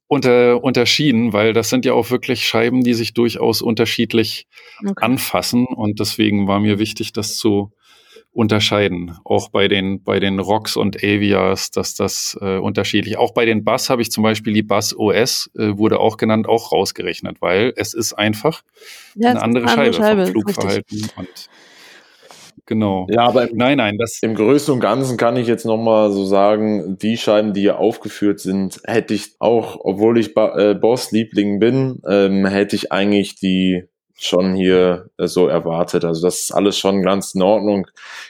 unter, 0.06 0.62
unterschieden, 0.62 1.32
weil 1.32 1.52
das 1.52 1.70
sind 1.70 1.84
ja 1.84 1.92
auch 1.94 2.10
wirklich 2.10 2.46
Scheiben, 2.46 2.82
die 2.82 2.94
sich 2.94 3.12
durchaus 3.12 3.60
unterschiedlich 3.60 4.46
Okay. 4.82 5.04
anfassen 5.04 5.66
und 5.66 5.98
deswegen 6.00 6.46
war 6.46 6.60
mir 6.60 6.78
wichtig, 6.78 7.12
das 7.12 7.36
zu 7.36 7.72
unterscheiden. 8.38 9.18
Auch 9.24 9.48
bei 9.48 9.66
den, 9.66 10.04
bei 10.04 10.20
den 10.20 10.38
Rocks 10.38 10.76
und 10.76 10.98
Avias, 10.98 11.72
dass 11.72 11.96
das 11.96 12.38
äh, 12.40 12.58
unterschiedlich. 12.58 13.18
Auch 13.18 13.32
bei 13.32 13.44
den 13.44 13.64
Bass 13.64 13.90
habe 13.90 14.00
ich 14.00 14.12
zum 14.12 14.22
Beispiel 14.22 14.52
die 14.52 14.62
Bass 14.62 14.96
OS, 14.96 15.50
äh, 15.58 15.76
wurde 15.76 15.98
auch 15.98 16.16
genannt, 16.16 16.48
auch 16.48 16.70
rausgerechnet, 16.70 17.42
weil 17.42 17.72
es 17.74 17.94
ist 17.94 18.12
einfach 18.12 18.62
Ja, 19.16 19.30
es 19.30 19.36
eine 19.36 19.38
ist 19.38 19.42
andere 19.42 19.64
eine 19.64 19.92
Scheibe, 19.92 19.96
andere 19.96 20.02
Scheibe, 20.04 20.22
vom. 20.22 20.30
Flugverhalten. 20.30 21.10
Und 21.16 21.48
genau. 22.64 23.08
Ja, 23.10 23.26
aber 23.26 23.50
im, 23.50 23.56
Nein, 23.56 23.78
nein, 23.78 23.98
das 23.98 24.20
im 24.22 24.36
Größten 24.36 24.74
und 24.74 24.80
Ganzen 24.80 25.16
kann 25.16 25.36
ich 25.36 25.48
jetzt 25.48 25.66
nochmal 25.66 26.12
so 26.12 26.24
sagen, 26.24 26.96
die 26.96 27.16
Scheiben, 27.16 27.54
die 27.54 27.62
hier 27.62 27.80
aufgeführt 27.80 28.38
sind, 28.38 28.80
hätte 28.84 29.14
ich 29.14 29.34
auch, 29.40 29.80
obwohl 29.82 30.16
ich 30.16 30.32
ba 30.34 30.56
äh, 30.56 30.74
Boss-Liebling 30.76 31.58
bin, 31.58 32.00
ähm, 32.08 32.46
hätte 32.46 32.76
ich 32.76 32.92
eigentlich 32.92 33.34
die 33.34 33.88
schon 34.18 34.54
hier 34.54 35.10
äh, 35.16 35.28
so 35.28 35.46
erwartet. 35.46 36.04
Also 36.04 36.22
das 36.22 36.40
ist 36.40 36.50
alles 36.50 36.76
schon 36.76 37.02
ganz 37.02 37.34
in 37.34 37.42
Ordnung. 37.42 37.86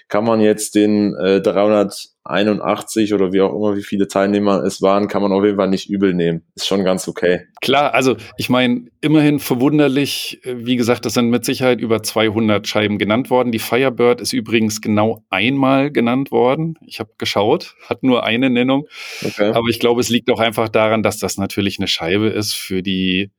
Kann 0.09 0.24
man 0.24 0.41
jetzt 0.41 0.74
den 0.74 1.14
äh, 1.16 1.41
381 1.41 3.14
oder 3.14 3.32
wie 3.32 3.41
auch 3.41 3.55
immer, 3.55 3.74
wie 3.74 3.82
viele 3.82 4.07
Teilnehmer 4.07 4.62
es 4.64 4.82
waren, 4.82 5.09
kann 5.09 5.22
man 5.22 5.32
auf 5.32 5.43
jeden 5.45 5.57
Fall 5.57 5.68
nicht 5.68 5.89
übel 5.89 6.12
nehmen. 6.12 6.43
Ist 6.55 6.66
schon 6.66 6.84
ganz 6.84 7.09
okay. 7.09 7.47
Klar, 7.62 7.95
also 7.95 8.16
ich 8.36 8.51
meine, 8.51 8.86
immerhin 9.01 9.39
verwunderlich, 9.39 10.41
äh, 10.45 10.57
wie 10.59 10.76
gesagt, 10.76 11.07
das 11.07 11.14
sind 11.14 11.30
mit 11.30 11.47
Sicherheit 11.47 11.80
über 11.80 12.03
200 12.03 12.68
Scheiben 12.68 12.99
genannt 12.99 13.30
worden. 13.30 13.51
Die 13.51 13.59
Firebird 13.59 14.20
ist 14.20 14.34
übrigens 14.34 14.82
genau 14.82 15.24
einmal 15.30 15.91
genannt 15.91 16.30
worden. 16.30 16.74
Ich 16.86 17.01
habe 17.01 17.11
geschaut, 17.16 17.76
hat 17.89 18.03
nur 18.03 18.24
eine 18.24 18.51
Nennung. 18.51 18.86
okay. 19.24 19.53
Aber 19.55 19.68
ich 19.68 19.80
glaube, 19.80 20.03
es 20.03 20.11
liegt 20.11 20.30
auch 20.30 20.41
einfach 20.41 20.68
daran, 20.68 21.03
dass 21.03 21.18
das 21.18 21.39
natürlich 21.39 21.78
eine 21.78 21.89
Scheibe 21.89 22.28
ist 22.28 22.53
für 22.53 22.82
die 22.82 23.30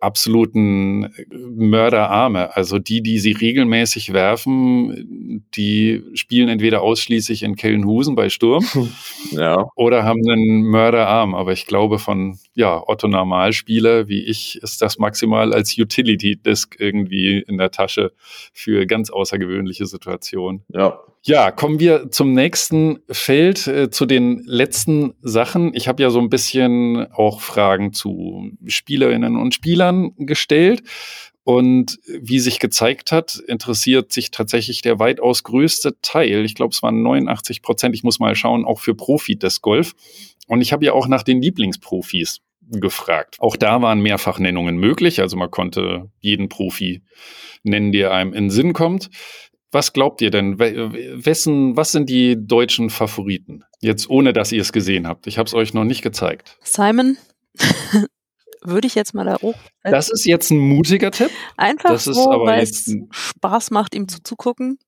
absoluten 0.00 1.04
äh, 1.04 1.24
Mörderarme. 1.56 2.56
Also 2.56 2.78
die, 2.78 3.02
die 3.02 3.18
sie 3.18 3.32
regelmäßig 3.32 4.12
werfen, 4.12 5.44
die 5.54 6.02
spielen 6.14 6.48
entweder 6.48 6.82
ausschließlich 6.82 7.42
in 7.42 7.56
Kellenhusen 7.56 8.14
bei 8.14 8.28
Sturm 8.28 8.64
Ja. 9.32 9.68
oder 9.76 10.04
haben 10.04 10.20
einen 10.28 10.62
Mörderarm. 10.62 11.34
Aber 11.34 11.52
ich 11.52 11.66
glaube, 11.66 11.98
von 11.98 12.38
ja, 12.60 12.86
Otto 12.86 13.08
Normalspieler 13.08 14.06
wie 14.06 14.22
ich 14.22 14.62
ist 14.62 14.82
das 14.82 14.98
maximal 14.98 15.54
als 15.54 15.78
Utility-Disk 15.78 16.76
irgendwie 16.78 17.38
in 17.38 17.56
der 17.56 17.70
Tasche 17.70 18.12
für 18.52 18.86
ganz 18.86 19.08
außergewöhnliche 19.08 19.86
Situationen. 19.86 20.62
Ja. 20.68 21.00
Ja, 21.22 21.50
kommen 21.50 21.80
wir 21.80 22.10
zum 22.10 22.32
nächsten 22.32 23.00
Feld, 23.10 23.66
äh, 23.66 23.90
zu 23.90 24.06
den 24.06 24.42
letzten 24.46 25.12
Sachen. 25.20 25.74
Ich 25.74 25.86
habe 25.86 26.02
ja 26.02 26.08
so 26.08 26.18
ein 26.18 26.30
bisschen 26.30 27.12
auch 27.12 27.42
Fragen 27.42 27.92
zu 27.92 28.52
Spielerinnen 28.66 29.36
und 29.36 29.54
Spielern 29.54 30.12
gestellt. 30.16 30.82
Und 31.44 31.98
wie 32.06 32.38
sich 32.38 32.58
gezeigt 32.58 33.12
hat, 33.12 33.36
interessiert 33.48 34.12
sich 34.12 34.30
tatsächlich 34.30 34.80
der 34.80 34.98
weitaus 34.98 35.42
größte 35.42 36.00
Teil, 36.00 36.44
ich 36.44 36.54
glaube 36.54 36.72
es 36.72 36.82
waren 36.82 37.02
89 37.02 37.60
Prozent, 37.60 37.94
ich 37.94 38.04
muss 38.04 38.18
mal 38.18 38.34
schauen, 38.34 38.64
auch 38.64 38.80
für 38.80 38.94
Profi 38.94 39.36
des 39.36 39.60
Golf. 39.60 39.94
Und 40.46 40.62
ich 40.62 40.72
habe 40.72 40.84
ja 40.84 40.92
auch 40.94 41.06
nach 41.06 41.22
den 41.22 41.40
Lieblingsprofis 41.40 42.40
gefragt. 42.70 43.36
Auch 43.38 43.56
da 43.56 43.82
waren 43.82 44.00
Mehrfachnennungen 44.00 44.76
möglich, 44.76 45.20
also 45.20 45.36
man 45.36 45.50
konnte 45.50 46.10
jeden 46.20 46.48
Profi 46.48 47.02
nennen, 47.62 47.92
der 47.92 48.12
einem 48.12 48.32
in 48.32 48.44
den 48.44 48.50
Sinn 48.50 48.72
kommt. 48.72 49.10
Was 49.72 49.92
glaubt 49.92 50.20
ihr 50.20 50.30
denn? 50.30 50.58
We- 50.58 51.24
Wessen, 51.24 51.76
was 51.76 51.92
sind 51.92 52.10
die 52.10 52.36
deutschen 52.38 52.90
Favoriten? 52.90 53.64
Jetzt 53.80 54.10
ohne, 54.10 54.32
dass 54.32 54.50
ihr 54.52 54.60
es 54.62 54.72
gesehen 54.72 55.06
habt. 55.06 55.26
Ich 55.26 55.38
habe 55.38 55.46
es 55.46 55.54
euch 55.54 55.74
noch 55.74 55.84
nicht 55.84 56.02
gezeigt. 56.02 56.58
Simon, 56.62 57.16
würde 58.62 58.86
ich 58.86 58.94
jetzt 58.94 59.14
mal 59.14 59.24
da 59.24 59.36
hoch. 59.40 59.54
Das 59.84 60.10
ist 60.10 60.24
jetzt 60.26 60.50
ein 60.50 60.58
mutiger 60.58 61.10
Tipp. 61.12 61.30
Einfach 61.56 61.90
das 61.90 62.04
so, 62.04 62.30
aber 62.32 62.46
weil 62.46 62.62
es 62.62 62.92
Spaß 63.10 63.70
macht, 63.70 63.94
ihm 63.94 64.08
zuzugucken. 64.08 64.78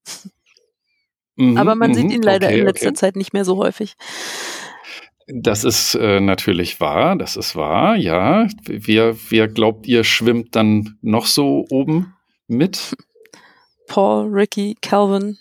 Mhm, 1.37 1.57
Aber 1.57 1.74
man 1.74 1.95
sieht 1.95 2.07
mhm, 2.07 2.11
ihn 2.11 2.22
leider 2.22 2.49
okay, 2.49 2.59
in 2.59 2.66
letzter 2.66 2.89
okay. 2.89 2.95
Zeit 2.97 3.16
nicht 3.16 3.33
mehr 3.33 3.45
so 3.45 3.57
häufig. 3.57 3.95
Das 5.35 5.64
ist 5.64 5.95
äh, 5.95 6.20
natürlich 6.20 6.78
wahr, 6.80 7.16
das 7.16 7.37
ist 7.37 7.57
wahr, 7.57 7.97
ja. 7.97 8.47
Wer, 8.64 9.16
wer 9.30 9.49
glaubt 9.49 9.87
ihr, 9.87 10.05
schwimmt 10.05 10.55
dann 10.55 10.99
noch 11.01 11.24
so 11.24 11.64
oben 11.70 12.12
mit? 12.49 12.95
Paul, 13.87 14.28
Ricky, 14.30 14.76
Calvin. 14.83 15.39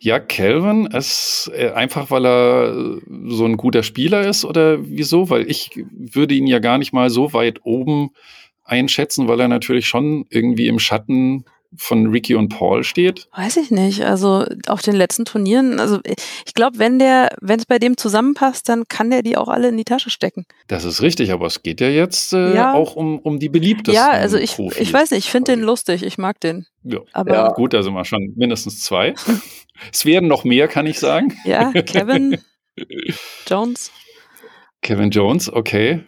Ja, 0.00 0.20
Calvin 0.20 0.86
ist 0.86 1.50
äh, 1.54 1.70
einfach, 1.70 2.10
weil 2.10 2.24
er 2.24 2.72
äh, 2.72 3.00
so 3.26 3.44
ein 3.44 3.56
guter 3.56 3.82
Spieler 3.82 4.26
ist 4.26 4.44
oder 4.44 4.78
wieso? 4.80 5.28
Weil 5.28 5.50
ich 5.50 5.70
würde 5.90 6.34
ihn 6.34 6.46
ja 6.46 6.60
gar 6.60 6.78
nicht 6.78 6.92
mal 6.92 7.10
so 7.10 7.32
weit 7.32 7.60
oben 7.64 8.10
einschätzen, 8.64 9.26
weil 9.26 9.40
er 9.40 9.48
natürlich 9.48 9.86
schon 9.86 10.24
irgendwie 10.30 10.68
im 10.68 10.78
Schatten 10.78 11.44
von 11.76 12.08
Ricky 12.08 12.34
und 12.34 12.48
Paul 12.50 12.84
steht. 12.84 13.28
Weiß 13.34 13.56
ich 13.56 13.70
nicht. 13.70 14.02
Also 14.04 14.44
auf 14.66 14.82
den 14.82 14.94
letzten 14.94 15.24
Turnieren, 15.24 15.80
also 15.80 16.00
ich 16.04 16.54
glaube, 16.54 16.78
wenn 16.78 16.98
der, 16.98 17.30
wenn 17.40 17.58
es 17.58 17.66
bei 17.66 17.78
dem 17.78 17.96
zusammenpasst, 17.96 18.68
dann 18.68 18.84
kann 18.88 19.10
der 19.10 19.22
die 19.22 19.36
auch 19.36 19.48
alle 19.48 19.68
in 19.68 19.76
die 19.76 19.84
Tasche 19.84 20.10
stecken. 20.10 20.44
Das 20.68 20.84
ist 20.84 21.00
richtig, 21.02 21.32
aber 21.32 21.46
es 21.46 21.62
geht 21.62 21.80
ja 21.80 21.88
jetzt 21.88 22.32
äh, 22.34 22.54
Ja. 22.54 22.74
auch 22.74 22.94
um, 22.96 23.18
um 23.18 23.38
die 23.38 23.48
beliebtesten 23.48 23.94
ja, 23.94 24.10
also 24.10 24.36
ich, 24.36 24.56
Profis. 24.56 24.78
ich 24.80 24.92
weiß 24.92 25.10
nicht, 25.12 25.24
ich 25.26 25.30
finde 25.30 25.52
den 25.52 25.62
lustig, 25.62 26.02
ich 26.02 26.18
mag 26.18 26.40
den. 26.40 26.66
Ja. 26.84 26.98
Aber 27.12 27.32
Ja. 27.32 27.46
ja, 27.46 27.52
Gut, 27.52 27.72
da 27.72 27.82
sind 27.82 27.94
wir 27.94 28.04
schon 28.04 28.32
mindestens 28.36 28.80
zwei. 28.82 29.14
es 29.92 30.04
werden 30.04 30.28
noch 30.28 30.44
mehr, 30.44 30.68
kann 30.68 30.86
ich 30.86 30.98
sagen. 30.98 31.34
Kevin 31.86 32.38
Jones. 33.46 33.90
Kevin 34.82 35.10
Jones, 35.10 35.52
okay. 35.52 36.04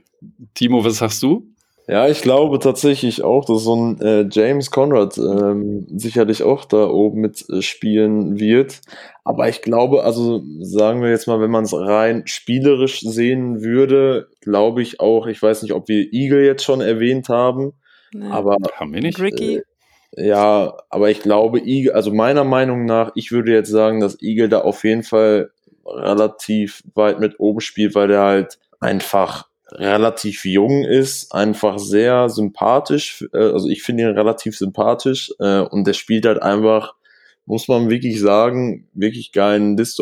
Timo, 0.54 0.84
was 0.84 0.96
sagst 0.98 1.22
du? 1.22 1.46
Ja, 1.86 2.08
ich 2.08 2.22
glaube 2.22 2.58
tatsächlich 2.60 3.22
auch, 3.22 3.44
dass 3.44 3.62
so 3.62 3.76
ein 3.76 4.00
äh, 4.00 4.26
James 4.30 4.70
Conrad 4.70 5.18
ähm, 5.18 5.86
sicherlich 5.94 6.42
auch 6.42 6.64
da 6.64 6.88
oben 6.88 7.20
mit 7.20 7.44
äh, 7.50 7.60
spielen 7.60 8.38
wird. 8.38 8.80
Aber 9.22 9.48
ich 9.50 9.60
glaube, 9.60 10.02
also 10.02 10.42
sagen 10.60 11.02
wir 11.02 11.10
jetzt 11.10 11.26
mal, 11.26 11.40
wenn 11.40 11.50
man 11.50 11.64
es 11.64 11.74
rein 11.74 12.22
spielerisch 12.26 13.00
sehen 13.00 13.62
würde, 13.62 14.28
glaube 14.40 14.80
ich 14.80 15.00
auch, 15.00 15.26
ich 15.26 15.42
weiß 15.42 15.62
nicht, 15.62 15.74
ob 15.74 15.88
wir 15.88 16.10
Eagle 16.10 16.44
jetzt 16.46 16.64
schon 16.64 16.80
erwähnt 16.80 17.28
haben, 17.28 17.74
nee. 18.14 18.28
aber 18.30 18.56
haben 18.76 18.94
wir 18.94 19.02
nicht. 19.02 19.20
Ricky. 19.20 19.56
Äh, 20.16 20.28
ja, 20.28 20.78
aber 20.88 21.10
ich 21.10 21.20
glaube, 21.20 21.58
Eagle, 21.60 21.94
also 21.94 22.14
meiner 22.14 22.44
Meinung 22.44 22.86
nach, 22.86 23.12
ich 23.14 23.30
würde 23.30 23.52
jetzt 23.52 23.70
sagen, 23.70 24.00
dass 24.00 24.22
Eagle 24.22 24.48
da 24.48 24.60
auf 24.60 24.84
jeden 24.84 25.02
Fall 25.02 25.50
relativ 25.84 26.82
weit 26.94 27.20
mit 27.20 27.38
oben 27.40 27.60
spielt, 27.60 27.94
weil 27.94 28.08
der 28.08 28.22
halt 28.22 28.58
einfach 28.80 29.48
relativ 29.70 30.44
jung 30.44 30.84
ist, 30.84 31.32
einfach 31.34 31.78
sehr 31.78 32.28
sympathisch. 32.28 33.26
Äh, 33.32 33.38
also 33.38 33.68
ich 33.68 33.82
finde 33.82 34.04
ihn 34.04 34.10
relativ 34.10 34.56
sympathisch 34.56 35.32
äh, 35.38 35.60
und 35.60 35.86
der 35.86 35.94
spielt 35.94 36.26
halt 36.26 36.42
einfach, 36.42 36.94
muss 37.46 37.68
man 37.68 37.90
wirklich 37.90 38.20
sagen, 38.20 38.88
wirklich 38.94 39.32
geilen 39.32 39.76
Disc, 39.76 39.98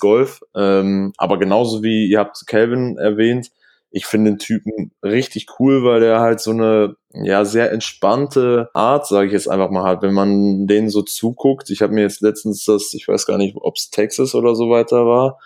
Golf. 0.00 0.40
Ähm, 0.54 1.12
aber 1.16 1.38
genauso 1.38 1.82
wie 1.82 2.06
ihr 2.06 2.18
habt 2.18 2.46
Calvin 2.46 2.96
erwähnt, 2.96 3.50
ich 3.92 4.06
finde 4.06 4.32
den 4.32 4.38
Typen 4.38 4.92
richtig 5.02 5.46
cool, 5.58 5.82
weil 5.82 6.00
der 6.00 6.20
halt 6.20 6.40
so 6.40 6.52
eine 6.52 6.96
ja 7.12 7.44
sehr 7.44 7.72
entspannte 7.72 8.70
Art, 8.72 9.06
sage 9.06 9.26
ich 9.26 9.32
jetzt 9.32 9.48
einfach 9.48 9.70
mal 9.70 9.84
hat, 9.84 10.02
wenn 10.02 10.14
man 10.14 10.68
denen 10.68 10.90
so 10.90 11.02
zuguckt. 11.02 11.70
Ich 11.70 11.82
habe 11.82 11.92
mir 11.92 12.02
jetzt 12.02 12.20
letztens 12.20 12.64
das, 12.64 12.94
ich 12.94 13.08
weiß 13.08 13.26
gar 13.26 13.36
nicht, 13.36 13.56
ob 13.56 13.76
es 13.76 13.90
Texas 13.90 14.36
oder 14.36 14.54
so 14.54 14.70
weiter 14.70 15.06
war, 15.06 15.38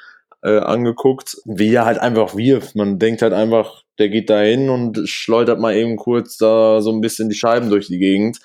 äh, 0.45 0.59
angeguckt, 0.59 1.39
wie 1.47 1.75
er 1.75 1.87
halt 1.87 1.99
einfach 1.99 2.37
wirft. 2.37 2.77
Man 2.77 2.99
denkt 2.99 3.23
halt 3.23 3.33
einfach, 3.33 3.83
der 3.99 4.11
geht 4.11 4.29
da 4.29 4.41
hin 4.41 4.69
und 4.69 5.09
schleudert 5.09 5.59
mal 5.59 5.75
eben 5.75 5.97
kurz 5.97 6.37
da 6.37 6.83
so 6.83 6.93
ein 6.93 7.01
bisschen 7.01 7.29
die 7.29 7.35
Scheiben 7.35 7.71
durch 7.71 7.87
die 7.87 7.99
Gegend. 7.99 8.41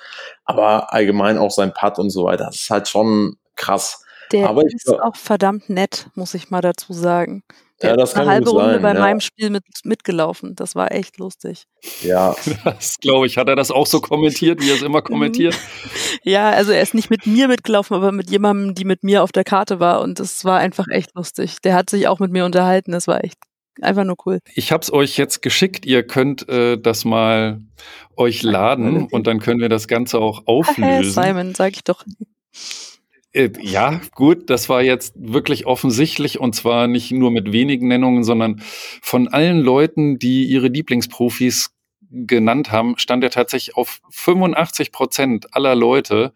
Aber 0.46 0.94
allgemein 0.94 1.38
auch 1.38 1.52
sein 1.52 1.74
Putt 1.74 2.00
und 2.00 2.10
so 2.10 2.24
weiter. 2.24 2.46
Das 2.46 2.56
ist 2.56 2.70
halt 2.70 2.88
schon 2.88 3.36
krass. 3.56 4.06
Der 4.32 4.48
Aber 4.48 4.64
ist 4.64 4.88
ich, 4.88 5.02
auch 5.02 5.16
verdammt 5.16 5.70
nett, 5.70 6.08
muss 6.16 6.34
ich 6.34 6.50
mal 6.50 6.62
dazu 6.62 6.94
sagen. 6.94 7.44
Der 7.82 7.92
Ja, 7.92 7.96
das 7.96 8.10
ist 8.10 8.16
eine 8.16 8.26
kann 8.26 8.34
halbe 8.34 8.50
Runde 8.50 8.74
sein, 8.74 8.82
bei 8.82 8.94
ja. 8.94 9.00
meinem 9.00 9.20
Spiel 9.20 9.50
mit, 9.50 9.64
mitgelaufen. 9.84 10.56
Das 10.56 10.76
war 10.76 10.92
echt 10.92 11.18
lustig. 11.18 11.64
ja, 12.02 12.36
Das 12.64 12.98
glaube 12.98 13.28
ich. 13.28 13.38
Hat 13.38 13.48
er 13.48 13.56
das 13.56 13.72
auch 13.72 13.88
so 13.88 14.02
kommentiert, 14.02 14.62
wie 14.62 14.70
er 14.70 14.76
es 14.76 14.82
immer 14.82 15.02
kommentiert? 15.02 15.58
Ja, 16.24 16.50
also 16.50 16.72
er 16.74 16.82
ist 16.82 16.94
nicht 16.94 17.10
mit 17.10 17.26
mir 17.26 17.48
mitgelaufen, 17.48 17.96
aber 17.96 18.12
mit 18.12 18.30
jemandem, 18.30 18.76
die 18.76 18.84
mit 18.84 19.04
mir 19.04 19.24
auf 19.24 19.32
der 19.32 19.46
Karte 19.46 19.80
war. 19.80 20.02
Und 20.02 20.20
das 20.20 20.44
war 20.44 20.60
einfach 20.60 20.86
echt 20.90 21.16
lustig. 21.16 21.58
Der 21.64 21.76
hat 21.76 21.90
sich 21.90 22.08
auch 22.08 22.20
mit 22.20 22.32
mir 22.32 22.44
unterhalten. 22.46 22.92
Das 22.92 23.08
war 23.08 23.24
echt 23.24 23.38
einfach 23.82 24.04
nur 24.04 24.18
cool. 24.26 24.40
Ich 24.54 24.72
habe 24.72 24.82
es 24.82 24.92
euch 24.92 25.18
jetzt 25.18 25.42
geschickt. 25.42 25.86
Ihr 25.86 26.04
könnt 26.06 26.48
äh, 26.50 26.78
das 26.78 27.06
mal 27.06 27.62
euch 28.16 28.44
laden 28.44 29.06
und 29.12 29.28
dann 29.28 29.40
können 29.40 29.62
wir 29.62 29.70
das 29.70 29.88
Ganze 29.88 30.20
auch 30.20 30.40
Hey, 30.40 30.44
auflösen. 30.46 31.12
Simon, 31.12 31.56
sag 31.56 31.74
ich 31.74 31.84
doch. 31.84 32.04
Äh, 33.32 33.50
ja, 33.62 34.02
gut, 34.16 34.50
das 34.50 34.70
war 34.70 34.82
jetzt 34.82 35.14
wirklich 35.16 35.68
offensichtlich 35.68 36.40
und 36.40 36.56
zwar 36.56 36.88
nicht 36.88 37.12
nur 37.12 37.32
mit 37.32 37.52
wenigen 37.52 37.88
Nennungen, 37.88 38.24
sondern 38.24 38.62
von 39.02 39.28
allen 39.28 39.60
Leuten, 39.60 40.18
die 40.18 40.46
ihre 40.46 40.68
Lieblingsprofis 40.68 41.72
genannt 42.12 42.72
haben, 42.72 42.98
stand 42.98 43.24
er 43.24 43.30
tatsächlich 43.30 43.76
auf 43.76 44.02
85 44.10 44.92
Prozent 44.92 45.54
aller 45.56 45.76
Leute 45.76 46.34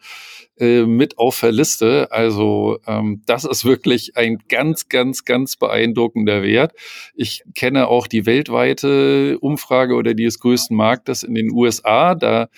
äh, 0.59 0.83
mit 0.85 1.17
auf 1.17 1.39
der 1.39 1.51
Liste. 1.51 2.11
Also 2.11 2.77
ähm, 2.85 3.23
das 3.25 3.43
ist 3.43 3.65
wirklich 3.65 4.15
ein 4.15 4.37
ganz, 4.49 4.87
ganz, 4.87 5.25
ganz 5.25 5.55
beeindruckender 5.55 6.43
Wert. 6.43 6.73
Ich 7.15 7.43
kenne 7.55 7.87
auch 7.87 8.05
die 8.05 8.27
weltweite 8.27 9.39
Umfrage 9.39 9.95
oder 9.95 10.13
die 10.13 10.25
des 10.25 10.39
größten 10.39 10.77
Marktes 10.77 11.23
in 11.23 11.33
den 11.33 11.51
USA. 11.51 12.13
Da 12.13 12.49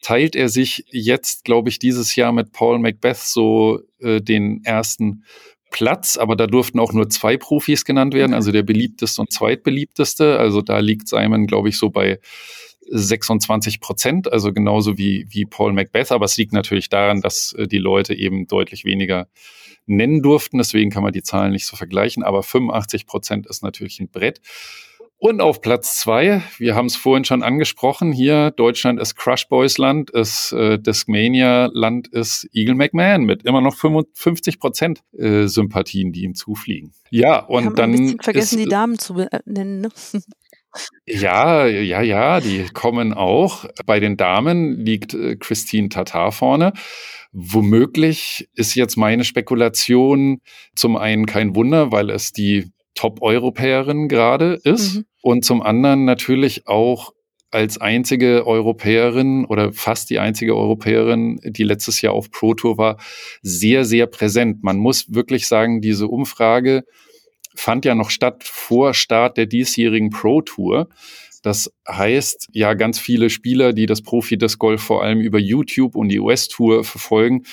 teilt 0.00 0.36
er 0.36 0.48
sich 0.48 0.84
jetzt, 0.90 1.44
glaube 1.44 1.68
ich, 1.68 1.78
dieses 1.78 2.14
Jahr 2.16 2.32
mit 2.32 2.52
Paul 2.52 2.78
Macbeth 2.78 3.16
so 3.16 3.80
äh, 4.00 4.20
den 4.20 4.64
ersten 4.64 5.24
Platz, 5.70 6.16
aber 6.16 6.36
da 6.36 6.46
durften 6.46 6.78
auch 6.78 6.92
nur 6.92 7.10
zwei 7.10 7.36
Profis 7.36 7.84
genannt 7.84 8.14
werden, 8.14 8.32
also 8.32 8.52
der 8.52 8.62
beliebteste 8.62 9.20
und 9.20 9.32
zweitbeliebteste. 9.32 10.38
Also 10.38 10.62
da 10.62 10.78
liegt 10.78 11.08
Simon, 11.08 11.46
glaube 11.46 11.68
ich, 11.68 11.76
so 11.76 11.90
bei 11.90 12.20
26 12.90 13.80
Prozent, 13.80 14.32
also 14.32 14.52
genauso 14.52 14.96
wie, 14.96 15.26
wie 15.28 15.44
Paul 15.44 15.72
Macbeth. 15.72 16.10
Aber 16.10 16.24
es 16.24 16.36
liegt 16.36 16.52
natürlich 16.52 16.88
daran, 16.88 17.20
dass 17.20 17.52
äh, 17.52 17.66
die 17.66 17.78
Leute 17.78 18.14
eben 18.14 18.46
deutlich 18.46 18.84
weniger 18.84 19.28
nennen 19.86 20.22
durften. 20.22 20.58
Deswegen 20.58 20.90
kann 20.90 21.02
man 21.02 21.12
die 21.12 21.22
Zahlen 21.22 21.52
nicht 21.52 21.66
so 21.66 21.76
vergleichen. 21.76 22.22
Aber 22.22 22.42
85 22.42 23.06
Prozent 23.06 23.46
ist 23.46 23.62
natürlich 23.62 24.00
ein 24.00 24.08
Brett. 24.08 24.40
Und 25.20 25.40
auf 25.40 25.60
Platz 25.60 25.96
zwei, 25.96 26.42
wir 26.58 26.76
haben 26.76 26.86
es 26.86 26.94
vorhin 26.94 27.24
schon 27.24 27.42
angesprochen, 27.42 28.12
hier 28.12 28.52
Deutschland 28.52 29.00
ist 29.00 29.16
Crush 29.16 29.48
Boys 29.48 29.76
Land, 29.76 30.10
ist 30.10 30.52
äh, 30.52 30.78
Discmania 30.78 31.68
Land, 31.72 32.06
ist 32.06 32.48
Eagle 32.52 32.76
McMahon 32.76 33.24
mit 33.24 33.42
immer 33.42 33.60
noch 33.60 33.74
55 33.74 34.60
Prozent 34.60 35.02
äh, 35.18 35.48
Sympathien, 35.48 36.12
die 36.12 36.22
ihm 36.22 36.36
zufliegen. 36.36 36.92
Ja, 37.10 37.40
und 37.40 37.76
dann 37.76 37.90
ein 37.90 37.98
bisschen 37.98 38.20
vergessen, 38.20 38.58
ist, 38.60 38.64
die 38.64 38.70
Damen 38.70 38.96
zu 38.96 39.18
äh, 39.18 39.40
nennen. 39.44 39.80
Ne? 39.80 39.88
ja, 41.06 41.66
ja, 41.66 42.00
ja, 42.00 42.40
die 42.40 42.66
kommen 42.72 43.12
auch. 43.12 43.64
Bei 43.86 43.98
den 43.98 44.16
Damen 44.16 44.84
liegt 44.84 45.14
äh, 45.14 45.34
Christine 45.34 45.88
Tatar 45.88 46.30
vorne. 46.30 46.74
Womöglich 47.32 48.48
ist 48.54 48.76
jetzt 48.76 48.96
meine 48.96 49.24
Spekulation 49.24 50.40
zum 50.76 50.96
einen 50.96 51.26
kein 51.26 51.56
Wunder, 51.56 51.90
weil 51.90 52.08
es 52.10 52.32
die 52.32 52.70
Top-Europäerin 52.98 54.08
gerade 54.08 54.58
ist 54.64 54.96
Mhm. 54.96 55.04
und 55.22 55.44
zum 55.44 55.62
anderen 55.62 56.04
natürlich 56.04 56.66
auch 56.66 57.12
als 57.50 57.78
einzige 57.78 58.44
Europäerin 58.46 59.44
oder 59.46 59.72
fast 59.72 60.10
die 60.10 60.18
einzige 60.18 60.56
Europäerin, 60.56 61.38
die 61.44 61.62
letztes 61.62 62.02
Jahr 62.02 62.12
auf 62.12 62.30
Pro 62.30 62.54
Tour 62.54 62.76
war, 62.76 62.98
sehr, 63.40 63.84
sehr 63.84 64.06
präsent. 64.06 64.62
Man 64.64 64.78
muss 64.78 65.14
wirklich 65.14 65.46
sagen, 65.46 65.80
diese 65.80 66.08
Umfrage 66.08 66.84
fand 67.54 67.84
ja 67.84 67.94
noch 67.94 68.10
statt 68.10 68.42
vor 68.44 68.94
Start 68.94 69.36
der 69.36 69.46
diesjährigen 69.46 70.10
Pro 70.10 70.42
Tour. 70.42 70.88
Das 71.42 71.72
heißt, 71.88 72.48
ja, 72.52 72.74
ganz 72.74 72.98
viele 72.98 73.30
Spieler, 73.30 73.72
die 73.72 73.86
das 73.86 74.02
Profi-Disc 74.02 74.58
Golf 74.58 74.82
vor 74.82 75.04
allem 75.04 75.20
über 75.20 75.38
YouTube 75.38 75.94
und 75.94 76.08
die 76.08 76.18
US-Tour 76.18 76.82
verfolgen, 76.82 77.44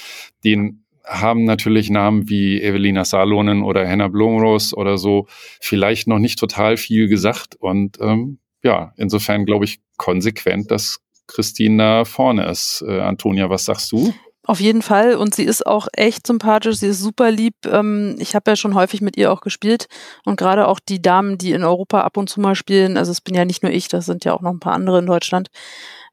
den 0.43 0.84
haben 1.05 1.43
natürlich 1.43 1.89
Namen 1.89 2.29
wie 2.29 2.61
Evelina 2.61 3.05
Salonen 3.05 3.63
oder 3.63 3.87
Hannah 3.87 4.07
Blomros 4.07 4.73
oder 4.73 4.97
so 4.97 5.27
vielleicht 5.61 6.07
noch 6.07 6.19
nicht 6.19 6.39
total 6.39 6.77
viel 6.77 7.07
gesagt. 7.07 7.55
Und 7.55 7.99
ähm, 8.01 8.39
ja, 8.63 8.93
insofern 8.97 9.45
glaube 9.45 9.65
ich 9.65 9.79
konsequent, 9.97 10.71
dass 10.71 10.99
Christina 11.27 12.05
vorne 12.05 12.45
ist. 12.45 12.83
Äh, 12.87 12.99
Antonia, 12.99 13.49
was 13.49 13.65
sagst 13.65 13.91
du? 13.91 14.13
Auf 14.47 14.59
jeden 14.59 14.83
Fall. 14.83 15.15
Und 15.15 15.33
sie 15.33 15.43
ist 15.43 15.65
auch 15.65 15.87
echt 15.93 16.27
sympathisch. 16.27 16.77
Sie 16.77 16.87
ist 16.87 16.99
super 16.99 17.31
lieb. 17.31 17.55
Ähm, 17.65 18.15
ich 18.19 18.35
habe 18.35 18.51
ja 18.51 18.55
schon 18.55 18.75
häufig 18.75 19.01
mit 19.01 19.17
ihr 19.17 19.31
auch 19.31 19.41
gespielt. 19.41 19.87
Und 20.23 20.37
gerade 20.37 20.67
auch 20.67 20.79
die 20.79 21.01
Damen, 21.01 21.37
die 21.39 21.51
in 21.51 21.63
Europa 21.63 22.01
ab 22.01 22.15
und 22.17 22.29
zu 22.29 22.39
mal 22.39 22.53
spielen, 22.53 22.95
also 22.97 23.11
es 23.11 23.21
bin 23.21 23.33
ja 23.33 23.45
nicht 23.45 23.63
nur 23.63 23.71
ich, 23.71 23.87
das 23.87 24.05
sind 24.05 24.23
ja 24.23 24.33
auch 24.33 24.41
noch 24.41 24.51
ein 24.51 24.59
paar 24.59 24.73
andere 24.73 24.99
in 24.99 25.07
Deutschland, 25.07 25.49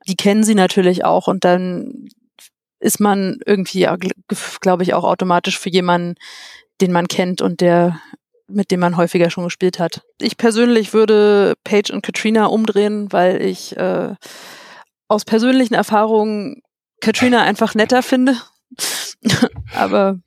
die 0.09 0.17
kennen 0.17 0.45
sie 0.45 0.55
natürlich 0.55 1.05
auch. 1.05 1.29
Und 1.29 1.45
dann 1.45 2.09
ist 2.83 3.01
man 3.01 3.39
irgendwie, 3.47 3.89
glaube 4.61 4.83
ich, 4.83 4.95
auch 4.95 5.05
automatisch 5.05 5.59
für 5.59 5.71
jemanden, 5.71 6.17
den 6.81 6.93
man 6.93 7.09
kennt 7.09 7.41
und 7.41 7.61
der 7.61 8.01
mit 8.49 8.71
dem 8.71 8.81
man 8.81 8.99
häufiger 8.99 9.31
schon 9.31 9.45
gespielt 9.45 9.79
hat. 9.79 10.03
Ich 10.21 10.37
persönlich 10.37 10.93
würde 10.93 11.55
Paige 11.65 11.93
und 11.93 12.03
Katrina 12.03 12.47
umdrehen, 12.47 13.11
weil 13.11 13.41
ich 13.41 13.75
äh, 13.79 14.15
aus 15.09 15.25
persönlichen 15.25 15.73
Erfahrungen 15.73 16.61
Katrina 17.01 17.43
einfach 17.43 17.75
netter 17.75 18.03
finde. 18.03 18.37
Aber 19.75 20.19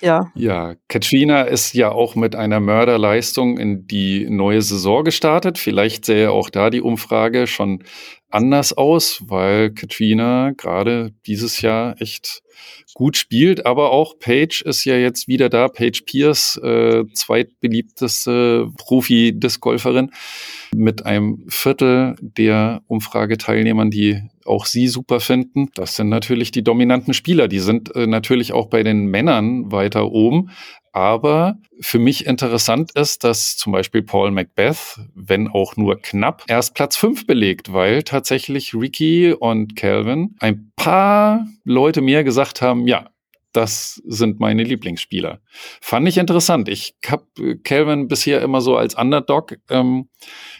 ja. 0.00 0.32
Ja, 0.34 0.74
Katrina 0.88 1.42
ist 1.42 1.74
ja 1.74 1.92
auch 1.92 2.16
mit 2.16 2.34
einer 2.34 2.58
Mörderleistung 2.58 3.56
in 3.56 3.86
die 3.86 4.28
neue 4.28 4.60
Saison 4.60 5.04
gestartet. 5.04 5.58
Vielleicht 5.58 6.04
sähe 6.04 6.32
auch 6.32 6.50
da 6.50 6.70
die 6.70 6.80
Umfrage 6.80 7.46
schon 7.46 7.84
anders 8.32 8.72
aus, 8.72 9.22
weil 9.26 9.72
Katrina 9.72 10.52
gerade 10.56 11.12
dieses 11.26 11.60
Jahr 11.60 12.00
echt 12.00 12.42
gut 12.94 13.16
spielt. 13.16 13.66
Aber 13.66 13.90
auch 13.90 14.18
Paige 14.18 14.62
ist 14.64 14.84
ja 14.84 14.96
jetzt 14.96 15.28
wieder 15.28 15.48
da. 15.48 15.68
Paige 15.68 16.02
Pierce, 16.04 16.56
äh, 16.62 17.04
zweitbeliebteste 17.12 18.70
Profi-Discgolferin 18.76 20.10
mit 20.74 21.04
einem 21.06 21.44
Viertel 21.48 22.16
der 22.20 22.82
Umfrageteilnehmern, 22.86 23.90
die 23.90 24.22
auch 24.44 24.66
sie 24.66 24.88
super 24.88 25.20
finden. 25.20 25.68
Das 25.74 25.96
sind 25.96 26.08
natürlich 26.08 26.50
die 26.50 26.64
dominanten 26.64 27.14
Spieler. 27.14 27.48
Die 27.48 27.60
sind 27.60 27.94
äh, 27.94 28.06
natürlich 28.06 28.52
auch 28.52 28.66
bei 28.66 28.82
den 28.82 29.06
Männern 29.06 29.70
weiter 29.70 30.10
oben. 30.10 30.50
Aber 30.92 31.56
für 31.80 31.98
mich 31.98 32.26
interessant 32.26 32.90
ist, 32.94 33.24
dass 33.24 33.56
zum 33.56 33.72
Beispiel 33.72 34.02
Paul 34.02 34.30
Macbeth, 34.30 35.00
wenn 35.14 35.48
auch 35.48 35.76
nur 35.76 35.98
knapp, 36.00 36.44
erst 36.48 36.74
Platz 36.74 36.96
5 36.96 37.26
belegt, 37.26 37.72
weil 37.72 38.02
tatsächlich 38.02 38.74
Ricky 38.74 39.32
und 39.32 39.74
Calvin 39.74 40.36
ein 40.40 40.70
paar 40.76 41.46
Leute 41.64 42.02
mehr 42.02 42.24
gesagt 42.24 42.60
haben, 42.60 42.81
ja, 42.86 43.10
das 43.52 44.00
sind 44.06 44.40
meine 44.40 44.64
Lieblingsspieler. 44.64 45.40
Fand 45.80 46.08
ich 46.08 46.16
interessant. 46.16 46.68
Ich 46.68 46.94
habe 47.06 47.58
Calvin 47.62 48.08
bisher 48.08 48.40
immer 48.40 48.60
so 48.60 48.76
als 48.76 48.94
Underdog 48.94 49.58
ähm, 49.68 50.08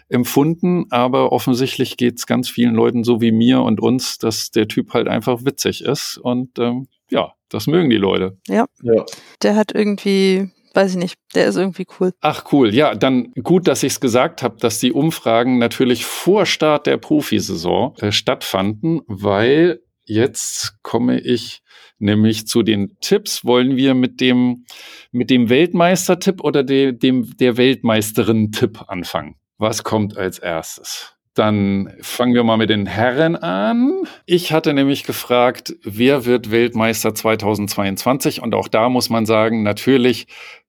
empfunden, 0.08 0.86
aber 0.90 1.32
offensichtlich 1.32 1.96
geht's 1.96 2.26
ganz 2.26 2.50
vielen 2.50 2.74
Leuten 2.74 3.02
so 3.02 3.20
wie 3.20 3.32
mir 3.32 3.62
und 3.62 3.80
uns, 3.80 4.18
dass 4.18 4.50
der 4.50 4.68
Typ 4.68 4.92
halt 4.92 5.08
einfach 5.08 5.44
witzig 5.44 5.82
ist 5.82 6.18
und 6.18 6.58
ähm, 6.58 6.86
ja, 7.10 7.32
das 7.48 7.66
mögen 7.66 7.88
die 7.88 7.96
Leute. 7.96 8.38
Ja. 8.46 8.66
ja. 8.82 9.04
Der 9.42 9.56
hat 9.56 9.74
irgendwie 9.74 10.50
weiß 10.74 10.92
ich 10.92 10.96
nicht, 10.96 11.16
der 11.34 11.46
ist 11.46 11.56
irgendwie 11.56 11.86
cool. 12.00 12.12
Ach 12.20 12.44
cool, 12.52 12.74
ja, 12.74 12.94
dann 12.94 13.32
gut, 13.42 13.68
dass 13.68 13.82
ich 13.82 13.92
es 13.92 14.00
gesagt 14.00 14.42
habe, 14.42 14.56
dass 14.58 14.78
die 14.78 14.92
Umfragen 14.92 15.58
natürlich 15.58 16.06
vor 16.06 16.46
Start 16.46 16.86
der 16.86 16.96
Profisaison 16.96 17.94
äh, 17.98 18.10
stattfanden, 18.10 19.02
weil 19.06 19.82
jetzt 20.04 20.82
komme 20.82 21.20
ich 21.20 21.62
nämlich 22.02 22.46
zu 22.46 22.62
den 22.62 22.96
Tipps. 23.00 23.44
Wollen 23.44 23.76
wir 23.76 23.94
mit 23.94 24.20
dem, 24.20 24.66
mit 25.10 25.30
dem 25.30 25.48
Weltmeister-Tipp 25.48 26.42
oder 26.42 26.62
de, 26.62 26.92
dem, 26.92 27.36
der 27.38 27.56
Weltmeisterin-Tipp 27.56 28.84
anfangen? 28.88 29.36
Was 29.58 29.84
kommt 29.84 30.16
als 30.16 30.38
erstes? 30.38 31.14
Dann 31.34 31.94
fangen 32.02 32.34
wir 32.34 32.44
mal 32.44 32.58
mit 32.58 32.68
den 32.68 32.84
Herren 32.84 33.36
an. 33.36 34.02
Ich 34.26 34.52
hatte 34.52 34.74
nämlich 34.74 35.04
gefragt, 35.04 35.74
wer 35.82 36.26
wird 36.26 36.50
Weltmeister 36.50 37.14
2022? 37.14 38.42
Und 38.42 38.54
auch 38.54 38.68
da 38.68 38.90
muss 38.90 39.08
man 39.08 39.24
sagen, 39.24 39.62
natürlich 39.62 40.26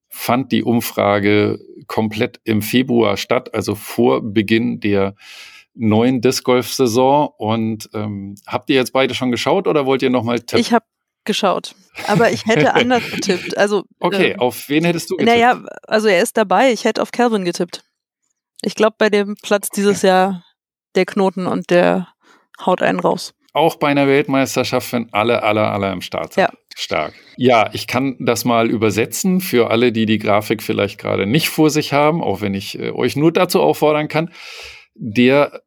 fand 0.08 0.52
die 0.52 0.64
Umfrage 0.64 1.60
komplett 1.88 2.40
im 2.46 2.62
Februar 2.62 3.18
statt, 3.18 3.54
also 3.54 3.76
vor 3.76 4.22
Beginn 4.22 4.80
der 4.80 5.16
neuen 5.74 6.22
Disc 6.22 6.44
Golf 6.44 6.72
Saison. 6.72 7.30
Und 7.38 7.90
ähm, 7.94 8.36
habt 8.48 8.70
ihr 8.70 8.76
jetzt 8.76 8.94
beide 8.94 9.16
schon 9.16 9.32
geschaut 9.32 9.68
oder 9.68 9.86
wollt 9.86 10.02
ihr 10.02 10.12
noch 10.12 10.24
mal 10.24 10.40
tippen? 10.40 10.62
Ich 10.62 10.72
habe 10.72 10.86
geschaut, 11.26 11.76
aber 12.08 12.32
ich 12.32 12.46
hätte 12.46 12.74
anders 12.76 13.04
getippt. 13.10 13.58
Also 13.58 13.84
okay, 14.00 14.32
äh, 14.32 14.38
auf 14.38 14.70
wen 14.70 14.84
hättest 14.84 15.10
du 15.10 15.18
getippt? 15.18 15.36
Naja, 15.36 15.64
also 15.88 16.08
er 16.08 16.22
ist 16.22 16.38
dabei. 16.38 16.72
Ich 16.72 16.86
hätte 16.86 17.02
auf 17.02 17.12
Calvin 17.12 17.46
getippt. 17.46 17.84
Ich 18.62 18.76
glaube, 18.76 18.96
bei 18.98 19.10
dem 19.10 19.36
Platz 19.42 19.70
dieses 19.70 20.02
Jahr 20.02 20.44
der 20.96 21.06
Knoten 21.06 21.48
und 21.48 21.70
der 21.70 22.08
haut 22.66 22.82
einen 22.82 23.00
raus. 23.00 23.34
Auch 23.54 23.76
bei 23.76 23.90
einer 23.90 24.08
Weltmeisterschaft, 24.08 24.92
wenn 24.94 25.14
alle, 25.14 25.44
alle, 25.44 25.68
alle 25.68 25.92
im 25.92 26.02
Start 26.02 26.34
sind. 26.34 26.44
Ja. 26.44 26.50
Stark. 26.76 27.14
Ja, 27.38 27.70
ich 27.74 27.86
kann 27.86 28.16
das 28.20 28.46
mal 28.46 28.70
übersetzen 28.70 29.42
für 29.42 29.70
alle, 29.70 29.92
die 29.92 30.08
die 30.08 30.18
Grafik 30.18 30.64
vielleicht 30.64 31.00
gerade 31.00 31.28
nicht 31.28 31.50
vor 31.50 31.70
sich 31.70 31.94
haben, 31.94 32.24
auch 32.24 32.42
wenn 32.42 32.56
ich 32.56 32.80
äh, 32.80 32.90
euch 32.90 33.16
nur 33.16 33.32
dazu 33.32 33.62
auffordern 33.62 34.08
kann. 34.08 34.32
Der 34.96 35.62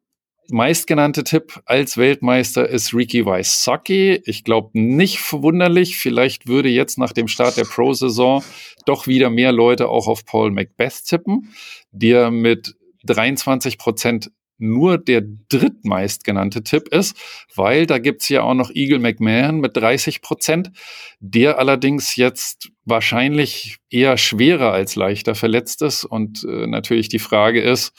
meistgenannte 0.49 1.23
Tipp 1.23 1.61
als 1.65 1.97
Weltmeister 1.97 2.67
ist 2.67 2.93
Ricky 2.93 3.25
Wysocki. 3.25 4.21
Ich 4.25 4.43
glaube 4.43 4.69
nicht 4.73 5.19
verwunderlich. 5.19 5.97
Vielleicht 5.97 6.47
würde 6.47 6.69
jetzt 6.69 6.97
nach 6.97 7.13
dem 7.13 7.27
Start 7.27 7.57
der 7.57 7.65
Pro-Saison 7.65 8.43
doch 8.85 9.07
wieder 9.07 9.29
mehr 9.29 9.51
Leute 9.51 9.89
auch 9.89 10.07
auf 10.07 10.25
Paul 10.25 10.51
Macbeth 10.51 11.05
tippen, 11.05 11.53
der 11.91 12.31
mit 12.31 12.75
23 13.03 13.77
Prozent 13.77 14.31
nur 14.57 14.97
der 14.97 15.23
drittmeist 15.49 16.23
genannte 16.23 16.63
Tipp 16.63 16.87
ist, 16.89 17.17
weil 17.55 17.85
da 17.85 17.99
gibt's 17.99 18.29
ja 18.29 18.41
auch 18.41 18.53
noch 18.53 18.71
Eagle 18.71 18.99
McMahon 18.99 19.59
mit 19.59 19.77
30 19.77 20.21
Prozent, 20.21 20.71
der 21.19 21.59
allerdings 21.59 22.15
jetzt 22.15 22.69
wahrscheinlich 22.85 23.77
eher 23.89 24.17
schwerer 24.17 24.71
als 24.71 24.95
leichter 24.95 25.35
verletzt 25.35 25.81
ist. 25.81 26.05
Und 26.05 26.43
äh, 26.43 26.67
natürlich 26.67 27.09
die 27.09 27.19
Frage 27.19 27.61
ist, 27.61 27.93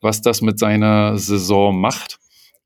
was 0.00 0.22
das 0.22 0.40
mit 0.42 0.58
seiner 0.58 1.16
Saison 1.18 1.78
macht. 1.78 2.18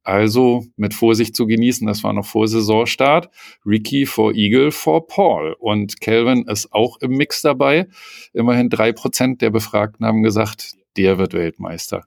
Also 0.05 0.67
mit 0.77 0.93
Vorsicht 0.93 1.35
zu 1.35 1.47
genießen, 1.47 1.87
das 1.87 2.05
war 2.05 2.13
noch 2.13 2.27
vor 2.27 2.47
Saisonstart. 2.47 3.31
Ricky 3.65 4.05
vor 4.05 4.35
Eagle 4.35 4.71
vor 4.71 5.07
Paul. 5.07 5.57
Und 5.59 6.01
Calvin 6.01 6.45
ist 6.47 6.73
auch 6.73 6.99
im 7.01 7.13
Mix 7.13 7.41
dabei. 7.41 7.89
Immerhin 8.35 8.69
drei 8.69 8.93
Prozent 8.93 9.41
der 9.41 9.51
Befragten 9.51 10.05
haben 10.05 10.23
gesagt, 10.23 10.75
der 10.99 11.17
wird 11.17 11.33
Weltmeister. 11.33 12.05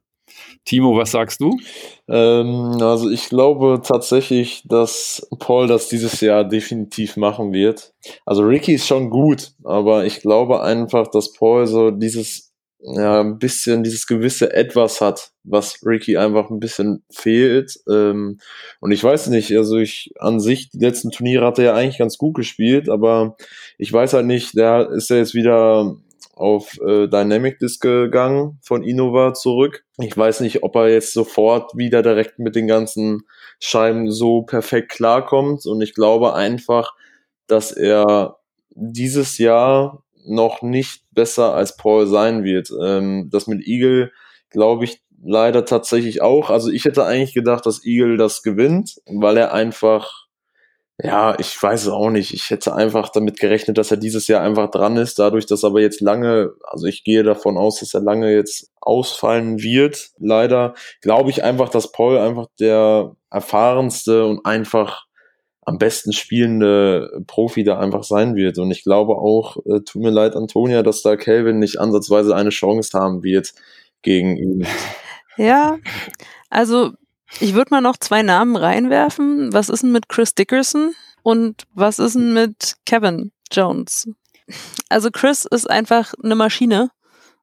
Timo, 0.66 0.98
was 0.98 1.12
sagst 1.12 1.42
du? 1.42 1.58
Ähm, 2.08 2.78
also 2.82 3.10
ich 3.10 3.30
glaube 3.30 3.82
tatsächlich, 3.84 4.64
dass 4.66 5.28
Paul 5.40 5.68
das 5.68 5.90
dieses 5.90 6.22
Jahr 6.22 6.44
definitiv 6.44 7.18
machen 7.18 7.54
wird. 7.54 7.94
Also 8.26 8.44
Ricky 8.44 8.74
ist 8.74 8.88
schon 8.88 9.10
gut, 9.10 9.52
aber 9.64 10.06
ich 10.06 10.22
glaube 10.22 10.62
einfach, 10.62 11.08
dass 11.08 11.34
Paul 11.34 11.68
so 11.68 11.92
dieses 11.92 12.48
ja, 12.80 13.22
ein 13.22 13.40
bisschen 13.40 13.84
dieses 13.84 14.06
gewisse 14.06 14.54
Etwas 14.54 15.02
hat, 15.02 15.32
was 15.44 15.80
Ricky 15.84 16.18
einfach 16.18 16.50
ein 16.50 16.60
bisschen 16.60 17.04
fehlt. 17.12 17.76
Ähm, 17.90 18.40
und 18.80 18.92
ich 18.92 19.04
weiß 19.04 19.28
nicht, 19.28 19.56
also 19.58 19.78
ich 19.78 20.14
an 20.20 20.40
sich, 20.40 20.70
die 20.70 20.80
letzten 20.80 21.12
Turniere 21.12 21.46
hat 21.46 21.58
er 21.60 21.66
ja 21.66 21.74
eigentlich 21.74 21.98
ganz 21.98 22.18
gut 22.18 22.36
gespielt, 22.36 22.90
aber 22.90 23.36
ich 23.78 23.92
weiß 23.92 24.14
halt 24.14 24.28
nicht, 24.28 24.56
der 24.56 24.90
ist 24.92 25.10
ja 25.10 25.18
jetzt 25.18 25.34
wieder 25.34 25.98
auf 26.38 26.78
äh, 26.82 27.08
Dynamic 27.08 27.60
Disk 27.60 27.82
gegangen 27.82 28.60
von 28.62 28.84
Innova 28.84 29.34
zurück. 29.34 29.84
Ich 30.00 30.16
weiß 30.16 30.42
nicht, 30.42 30.64
ob 30.64 30.76
er 30.76 30.90
jetzt 30.90 31.14
sofort 31.14 31.76
wieder 31.76 32.02
direkt 32.04 32.40
mit 32.40 32.56
den 32.56 32.68
ganzen 32.68 33.24
Scheiben 33.60 34.12
so 34.12 34.44
perfekt 34.44 34.92
klarkommt 34.92 35.66
und 35.66 35.82
ich 35.82 35.94
glaube 35.94 36.34
einfach, 36.34 36.94
dass 37.48 37.72
er 37.72 38.38
dieses 38.70 39.38
Jahr 39.38 40.04
noch 40.26 40.62
nicht 40.62 41.04
besser 41.12 41.54
als 41.56 41.78
Paul 41.78 42.06
sein 42.06 42.44
wird. 42.44 42.70
Ähm, 42.84 43.30
das 43.32 43.48
mit 43.48 43.66
Eagle 43.66 44.12
glaube 44.50 44.86
ich 44.86 45.02
leider 45.24 45.66
tatsächlich 45.66 46.22
auch. 46.22 46.50
Also 46.50 46.70
ich 46.70 46.86
hätte 46.86 47.06
eigentlich 47.06 47.34
gedacht, 47.34 47.66
dass 47.66 47.86
Eagle 47.86 48.18
das 48.18 48.44
gewinnt, 48.44 48.98
weil 49.08 49.38
er 49.38 49.54
einfach 49.54 50.27
ja, 51.00 51.38
ich 51.38 51.62
weiß 51.62 51.84
es 51.84 51.89
auch 51.89 52.10
nicht. 52.10 52.34
Ich 52.34 52.50
hätte 52.50 52.74
einfach 52.74 53.10
damit 53.10 53.39
gerechnet, 53.39 53.78
dass 53.78 53.91
er 53.91 53.98
dieses 53.98 54.28
Jahr 54.28 54.41
einfach 54.41 54.72
dran 54.72 54.98
ist. 54.98 55.20
Dadurch, 55.20 55.45
dass 55.45 55.64
aber 55.64 55.80
jetzt 55.80 56.02
lange, 56.02 56.54
also 56.64 56.88
ich 56.88 57.04
gehe 57.04 57.22
davon 57.22 57.56
aus, 57.56 57.80
dass 57.82 57.93
er 57.93 58.02
lange 58.02 58.34
jetzt 58.34 58.72
ausfallen 58.82 59.62
wird. 59.62 60.10
Leider 60.18 60.74
glaube 61.02 61.30
ich 61.30 61.43
einfach, 61.43 61.70
dass 61.70 61.91
Paul 61.91 62.18
einfach 62.18 62.48
der 62.60 63.16
erfahrenste 63.30 64.26
und 64.26 64.43
einfach 64.45 65.06
am 65.66 65.78
besten 65.78 66.14
spielende 66.14 67.22
Profi 67.28 67.64
da 67.64 67.78
einfach 67.78 68.04
sein 68.04 68.36
wird. 68.36 68.58
Und 68.58 68.72
ich 68.72 68.84
glaube 68.84 69.18
auch, 69.18 69.58
äh, 69.66 69.82
tut 69.82 70.02
mir 70.02 70.10
leid, 70.12 70.36
Antonia, 70.36 70.82
dass 70.82 71.04
da 71.04 71.16
Calvin 71.16 71.60
nicht 71.60 71.80
ansatzweise 71.80 72.36
eine 72.36 72.50
Chance 72.50 72.98
haben 72.98 73.22
wird 73.22 73.54
gegen 74.02 74.38
ihn. 74.38 74.66
Ja, 75.36 75.78
also 76.50 76.93
ich 77.40 77.54
würde 77.54 77.70
mal 77.72 77.82
noch 77.82 77.98
zwei 77.98 78.24
Namen 78.24 78.56
reinwerfen. 78.56 79.54
Was 79.54 79.70
ist 79.70 79.84
denn 79.84 79.92
mit 79.92 80.10
Chris 80.10 80.34
Dickerson 80.34 80.94
und 81.24 81.64
was 81.74 82.00
ist 82.00 82.16
denn 82.16 82.34
mit 82.34 82.76
Kevin 82.86 83.32
Jones? 83.52 84.10
Also 84.90 85.10
Chris 85.12 85.46
ist 85.46 85.70
einfach 85.70 86.14
eine 86.24 86.36
Maschine 86.36 86.90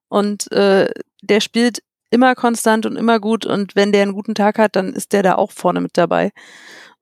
und 0.08 0.50
äh, 0.52 0.90
der 1.22 1.40
spielt 1.40 1.82
immer 2.10 2.34
konstant 2.34 2.86
und 2.86 2.96
immer 2.96 3.20
gut 3.20 3.44
und 3.44 3.74
wenn 3.76 3.92
der 3.92 4.02
einen 4.02 4.14
guten 4.14 4.34
Tag 4.34 4.58
hat, 4.58 4.76
dann 4.76 4.92
ist 4.92 5.12
der 5.12 5.22
da 5.22 5.34
auch 5.34 5.50
vorne 5.50 5.80
mit 5.80 5.96
dabei. 5.96 6.30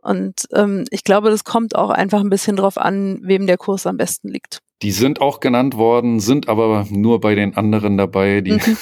Und 0.00 0.48
ähm, 0.52 0.84
ich 0.90 1.04
glaube, 1.04 1.30
das 1.30 1.44
kommt 1.44 1.76
auch 1.76 1.90
einfach 1.90 2.20
ein 2.20 2.30
bisschen 2.30 2.56
drauf 2.56 2.76
an, 2.76 3.20
wem 3.22 3.46
der 3.46 3.56
Kurs 3.56 3.86
am 3.86 3.96
besten 3.96 4.28
liegt. 4.28 4.58
Die 4.82 4.90
sind 4.90 5.20
auch 5.20 5.38
genannt 5.38 5.76
worden, 5.76 6.18
sind 6.18 6.48
aber 6.48 6.86
nur 6.90 7.20
bei 7.20 7.36
den 7.36 7.56
anderen 7.56 7.96
dabei, 7.96 8.40
die 8.40 8.52
mhm. 8.52 8.76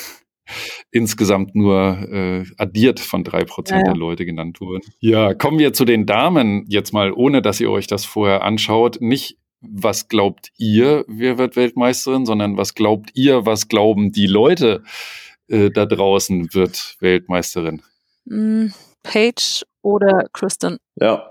Insgesamt 0.90 1.54
nur 1.54 1.98
äh, 2.10 2.44
addiert 2.56 3.00
von 3.00 3.24
drei 3.24 3.44
Prozent 3.44 3.82
ja, 3.82 3.86
ja. 3.86 3.92
der 3.92 4.00
Leute 4.00 4.24
genannt 4.24 4.60
wurden. 4.60 4.82
Ja, 5.00 5.34
kommen 5.34 5.58
wir 5.58 5.72
zu 5.72 5.84
den 5.84 6.06
Damen 6.06 6.64
jetzt 6.68 6.92
mal, 6.92 7.12
ohne 7.12 7.42
dass 7.42 7.60
ihr 7.60 7.70
euch 7.70 7.86
das 7.86 8.04
vorher 8.04 8.42
anschaut. 8.42 9.00
Nicht, 9.00 9.36
was 9.60 10.08
glaubt 10.08 10.50
ihr, 10.58 11.04
wer 11.06 11.38
wird 11.38 11.56
Weltmeisterin, 11.56 12.24
sondern 12.26 12.56
was 12.56 12.74
glaubt 12.74 13.10
ihr, 13.14 13.46
was 13.46 13.68
glauben 13.68 14.12
die 14.12 14.26
Leute 14.26 14.82
äh, 15.48 15.70
da 15.70 15.86
draußen 15.86 16.54
wird 16.54 16.96
Weltmeisterin? 17.00 17.82
Mm, 18.24 18.68
Paige 19.02 19.62
oder 19.82 20.26
Kristen? 20.32 20.78
Ja, 20.96 21.30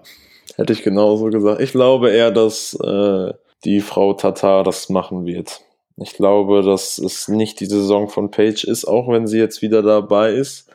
hätte 0.56 0.74
ich 0.74 0.84
genauso 0.84 1.26
gesagt. 1.26 1.62
Ich 1.62 1.72
glaube 1.72 2.12
eher, 2.12 2.32
dass 2.32 2.74
äh, 2.76 3.34
die 3.66 3.82
Frau 3.82 4.14
Tatar 4.14 4.64
das 4.64 4.90
machen 4.90 5.26
wird. 5.26 5.62
Ich 6.02 6.14
glaube, 6.14 6.62
dass 6.62 6.98
es 6.98 7.28
nicht 7.28 7.60
die 7.60 7.66
Saison 7.66 8.10
von 8.10 8.32
Paige 8.32 8.66
ist, 8.68 8.86
auch 8.86 9.08
wenn 9.10 9.28
sie 9.28 9.38
jetzt 9.38 9.62
wieder 9.62 9.82
dabei 9.82 10.32
ist. 10.32 10.70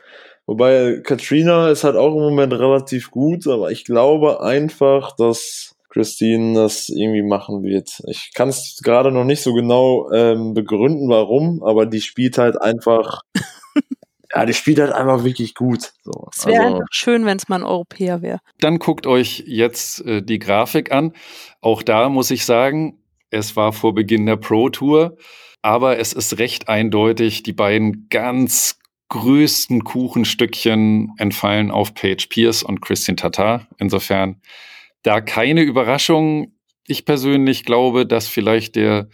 Wobei 0.45 1.01
Katrina 1.03 1.69
ist 1.69 1.83
halt 1.83 1.95
auch 1.95 2.13
im 2.15 2.21
Moment 2.21 2.53
relativ 2.53 3.09
gut, 3.09 3.47
aber 3.47 3.71
ich 3.71 3.83
glaube 3.83 4.41
einfach, 4.41 5.15
dass 5.15 5.75
Christine 5.89 6.53
das 6.53 6.89
irgendwie 6.89 7.23
machen 7.23 7.63
wird. 7.63 8.03
Ich 8.07 8.31
kann 8.33 8.49
es 8.49 8.79
gerade 8.83 9.11
noch 9.11 9.23
nicht 9.23 9.41
so 9.41 9.53
genau 9.53 10.11
ähm, 10.11 10.53
begründen, 10.53 11.09
warum, 11.09 11.63
aber 11.63 11.85
die 11.85 12.01
spielt 12.01 12.37
halt 12.37 12.61
einfach. 12.61 13.21
ja, 14.35 14.45
die 14.45 14.53
spielt 14.53 14.79
halt 14.79 14.91
einfach 14.91 15.23
wirklich 15.23 15.55
gut. 15.55 15.93
So, 16.03 16.27
es 16.31 16.45
wäre 16.45 16.63
also, 16.63 16.75
einfach 16.75 16.87
schön, 16.91 17.25
wenn 17.25 17.37
es 17.37 17.47
mal 17.47 17.61
ein 17.61 17.63
Europäer 17.63 18.21
wäre. 18.21 18.39
Dann 18.59 18.77
guckt 18.77 19.07
euch 19.07 19.45
jetzt 19.47 20.05
äh, 20.05 20.21
die 20.21 20.37
Grafik 20.37 20.91
an. 20.91 21.13
Auch 21.61 21.81
da 21.81 22.09
muss 22.09 22.29
ich 22.29 22.45
sagen, 22.45 22.99
es 23.29 23.55
war 23.55 23.73
vor 23.73 23.93
Beginn 23.93 24.25
der 24.25 24.37
Pro 24.37 24.69
Tour, 24.69 25.17
aber 25.61 25.97
es 25.97 26.13
ist 26.13 26.37
recht 26.37 26.69
eindeutig, 26.69 27.43
die 27.43 27.53
beiden 27.53 28.07
ganz 28.09 28.79
größten 29.09 29.83
Kuchenstückchen 29.83 31.13
entfallen 31.17 31.71
auf 31.71 31.93
Paige 31.93 32.27
Pierce 32.29 32.63
und 32.63 32.81
Christian 32.81 33.17
Tatar. 33.17 33.67
Insofern 33.77 34.41
da 35.03 35.21
keine 35.21 35.61
Überraschung. 35.61 36.53
Ich 36.87 37.05
persönlich 37.05 37.65
glaube, 37.65 38.05
dass 38.05 38.27
vielleicht 38.27 38.75
der 38.75 39.09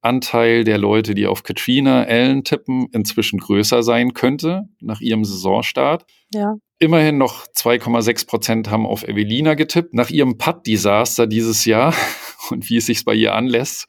Anteil 0.00 0.64
der 0.64 0.78
Leute, 0.78 1.14
die 1.14 1.26
auf 1.26 1.42
Katrina 1.42 2.04
Allen 2.04 2.44
tippen, 2.44 2.86
inzwischen 2.92 3.38
größer 3.38 3.82
sein 3.82 4.14
könnte 4.14 4.68
nach 4.80 5.00
ihrem 5.00 5.24
Saisonstart. 5.24 6.04
Ja. 6.32 6.54
Immerhin 6.78 7.16
noch 7.16 7.46
2,6 7.46 8.26
Prozent 8.26 8.70
haben 8.70 8.86
auf 8.86 9.02
Evelina 9.02 9.54
getippt. 9.54 9.94
Nach 9.94 10.10
ihrem 10.10 10.36
Putt-Desaster 10.36 11.26
dieses 11.26 11.64
Jahr 11.64 11.94
und 12.50 12.68
wie 12.68 12.76
es 12.76 12.86
sich 12.86 13.04
bei 13.04 13.14
ihr 13.14 13.34
anlässt, 13.34 13.86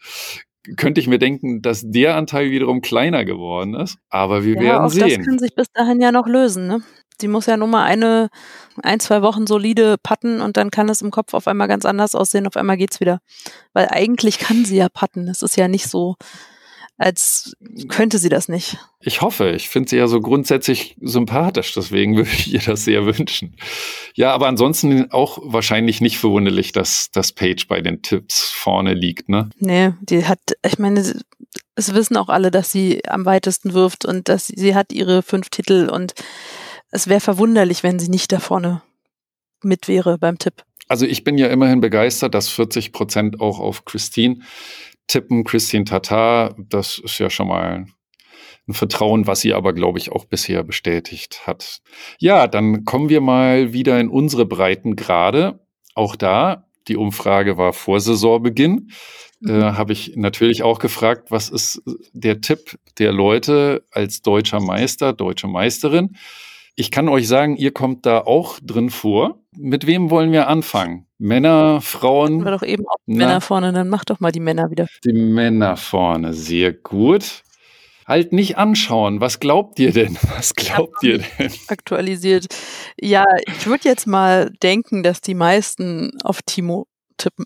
könnte 0.76 1.00
ich 1.00 1.08
mir 1.08 1.20
denken, 1.20 1.62
dass 1.62 1.84
der 1.86 2.16
Anteil 2.16 2.52
wiederum 2.52 2.82
kleiner 2.82 3.26
geworden 3.26 3.74
ist. 3.74 3.98
Aber 4.10 4.44
wir 4.44 4.56
ja, 4.56 4.62
werden 4.62 4.90
sehen. 4.90 5.18
Das 5.18 5.26
kann 5.26 5.40
sich 5.40 5.56
bis 5.56 5.68
dahin 5.74 6.02
ja 6.02 6.12
noch 6.12 6.28
lösen. 6.28 6.68
Ne? 6.68 6.82
Sie 7.20 7.28
muss 7.28 7.46
ja 7.46 7.58
nur 7.58 7.68
mal 7.68 7.84
eine, 7.84 8.30
ein, 8.84 9.00
zwei 9.00 9.22
Wochen 9.22 9.48
solide 9.48 9.98
patten 10.02 10.42
und 10.42 10.56
dann 10.56 10.72
kann 10.72 10.90
es 10.90 11.02
im 11.02 11.12
Kopf 11.12 11.34
auf 11.34 11.48
einmal 11.48 11.68
ganz 11.68 11.86
anders 11.86 12.16
aussehen. 12.16 12.48
Auf 12.48 12.58
einmal 12.58 12.78
geht's 12.78 13.00
wieder. 13.00 13.20
Weil 13.74 13.88
eigentlich 13.90 14.40
kann 14.40 14.66
sie 14.66 14.78
ja 14.78 14.88
patten. 14.90 15.28
Es 15.28 15.42
ist 15.42 15.58
ja 15.58 15.68
nicht 15.68 15.88
so, 15.88 16.16
als 16.98 17.56
könnte 17.90 18.18
sie 18.18 18.30
das 18.30 18.50
nicht. 18.50 18.78
Ich 19.00 19.22
hoffe, 19.22 19.52
ich 19.52 19.70
finde 19.70 19.90
sie 19.90 19.98
ja 19.98 20.08
so 20.08 20.20
grundsätzlich 20.20 20.98
sympathisch, 21.00 21.74
deswegen 21.74 22.16
würde 22.18 22.30
ich 22.32 22.54
ihr 22.54 22.60
das 22.60 22.86
sehr 22.86 23.06
wünschen. 23.06 23.56
Ja, 24.16 24.34
aber 24.34 24.48
ansonsten 24.48 25.12
auch 25.12 25.40
wahrscheinlich 25.44 26.02
nicht 26.02 26.18
verwunderlich, 26.18 26.72
dass 26.72 27.12
das 27.12 27.32
Page 27.32 27.68
bei 27.68 27.82
den 27.82 28.02
Tipps 28.02 28.50
vorne 28.50 28.94
liegt, 28.94 29.30
ne? 29.30 29.50
Nee, 29.60 29.94
die 30.02 30.26
hat, 30.26 30.40
ich 30.66 30.80
meine, 30.80 31.00
es 31.76 31.94
wissen 31.94 32.18
auch 32.18 32.30
alle, 32.30 32.50
dass 32.50 32.72
sie 32.72 33.06
am 33.08 33.26
weitesten 33.26 33.74
wirft 33.74 34.06
und 34.06 34.28
dass 34.28 34.48
sie, 34.48 34.56
sie 34.58 34.76
hat 34.76 34.92
ihre 34.92 35.22
fünf 35.22 35.50
Titel 35.50 35.90
und 35.92 36.14
es 36.90 37.08
wäre 37.08 37.22
verwunderlich, 37.22 37.84
wenn 37.84 38.00
sie 38.00 38.10
nicht 38.10 38.32
da 38.32 38.40
vorne 38.40 38.82
mit 39.62 39.88
wäre 39.88 40.18
beim 40.18 40.40
Tipp. 40.40 40.64
Also 40.88 41.06
ich 41.06 41.24
bin 41.24 41.38
ja 41.38 41.48
immerhin 41.48 41.82
begeistert, 41.82 42.34
dass 42.34 42.48
40 42.50 42.94
Prozent 42.94 43.42
auch 43.42 43.60
auf 43.60 43.86
Christine 43.86 44.40
tippen. 45.08 45.44
Christine 45.44 45.86
Tatar, 45.86 46.56
das 46.58 47.00
ist 47.00 47.20
ja 47.20 47.30
schon 47.30 47.48
mal 47.48 47.86
ein 48.68 48.74
Vertrauen, 48.74 49.28
was 49.28 49.42
sie 49.42 49.54
aber, 49.54 49.74
glaube 49.74 49.98
ich, 49.98 50.12
auch 50.12 50.26
bisher 50.26 50.64
bestätigt 50.64 51.48
hat. 51.48 51.82
Ja, 52.20 52.48
dann 52.48 52.84
kommen 52.84 53.10
wir 53.10 53.22
mal 53.22 53.74
wieder 53.74 54.00
in 54.00 54.10
unsere 54.10 54.46
Breiten 54.46 54.96
gerade. 54.96 55.60
Auch 55.96 56.16
da, 56.16 56.68
die 56.88 56.98
Umfrage 56.98 57.58
war 57.58 57.74
vor 57.74 58.00
Saisonbeginn. 58.00 58.92
Äh, 59.46 59.52
mhm. 59.52 59.78
habe 59.78 59.94
ich 59.94 60.16
natürlich 60.16 60.64
auch 60.64 60.80
gefragt, 60.80 61.32
was 61.32 61.50
ist 61.50 61.82
der 62.12 62.42
Tipp 62.42 62.78
der 62.98 63.12
Leute 63.12 63.86
als 63.92 64.22
deutscher 64.22 64.60
Meister, 64.60 65.14
deutsche 65.14 65.48
Meisterin? 65.48 66.16
Ich 66.76 66.92
kann 66.92 67.10
euch 67.10 67.28
sagen, 67.28 67.56
ihr 67.56 67.72
kommt 67.72 68.06
da 68.06 68.20
auch 68.20 68.60
drin 68.62 68.90
vor. 68.90 69.44
Mit 69.56 69.88
wem 69.88 70.10
wollen 70.10 70.32
wir 70.32 70.48
anfangen? 70.48 71.07
Männer, 71.20 71.82
Frauen? 71.82 72.44
Wir 72.44 72.52
doch 72.52 72.64
eben 72.64 72.86
auch 72.88 72.98
Männer 73.06 73.42
vorne, 73.42 73.74
dann 73.74 73.90
mach 73.90 74.06
doch 74.06 74.20
mal 74.20 74.32
die 74.32 74.40
Männer 74.40 74.70
wieder. 74.70 74.88
Die 75.04 75.14
Männer 75.14 75.78
vorne, 75.78 76.34
sehr 76.34 76.74
gut. 76.74 77.44
Halt 78.06 78.32
nicht 78.32 78.58
anschauen. 78.58 79.20
Was 79.20 79.40
glaubt 79.40 79.80
ihr 79.80 79.92
denn? 79.92 80.16
Was 80.36 80.56
glaubt 80.56 81.04
ihr 81.04 81.18
denn? 81.18 81.52
Aktualisiert. 81.68 82.46
Ja, 83.00 83.26
ich 83.46 83.66
würde 83.66 83.90
jetzt 83.90 84.08
mal 84.08 84.52
denken, 84.64 85.04
dass 85.04 85.20
die 85.20 85.34
meisten 85.34 86.12
auf 86.24 86.42
Timo 86.46 86.88
tippen. 87.18 87.46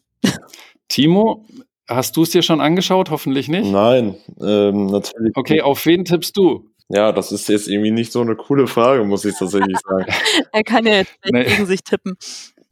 Timo, 0.88 1.45
hast 1.88 2.15
du 2.18 2.23
es 2.23 2.30
dir 2.31 2.43
schon 2.43 2.61
angeschaut? 2.61 3.10
Hoffentlich 3.10 3.48
nicht. 3.48 3.72
Nein, 3.72 4.18
ähm, 4.41 4.88
natürlich. 4.88 5.35
Okay, 5.35 5.61
auf 5.61 5.85
wen 5.85 6.06
tippst 6.06 6.38
du? 6.38 6.69
Ja, 6.89 7.14
das 7.14 7.31
ist 7.31 7.48
jetzt 7.48 7.69
irgendwie 7.69 7.91
nicht 7.91 8.11
so 8.11 8.22
eine 8.22 8.35
coole 8.35 8.68
Frage, 8.68 9.06
muss 9.06 9.23
ich 9.23 9.35
tatsächlich 9.38 9.77
sagen. 9.80 10.06
er 10.52 10.64
kann 10.64 10.85
ja 10.85 10.95
jetzt 10.95 11.18
nee. 11.31 11.45
gegen 11.45 11.65
sich 11.65 11.84
tippen. 11.84 12.18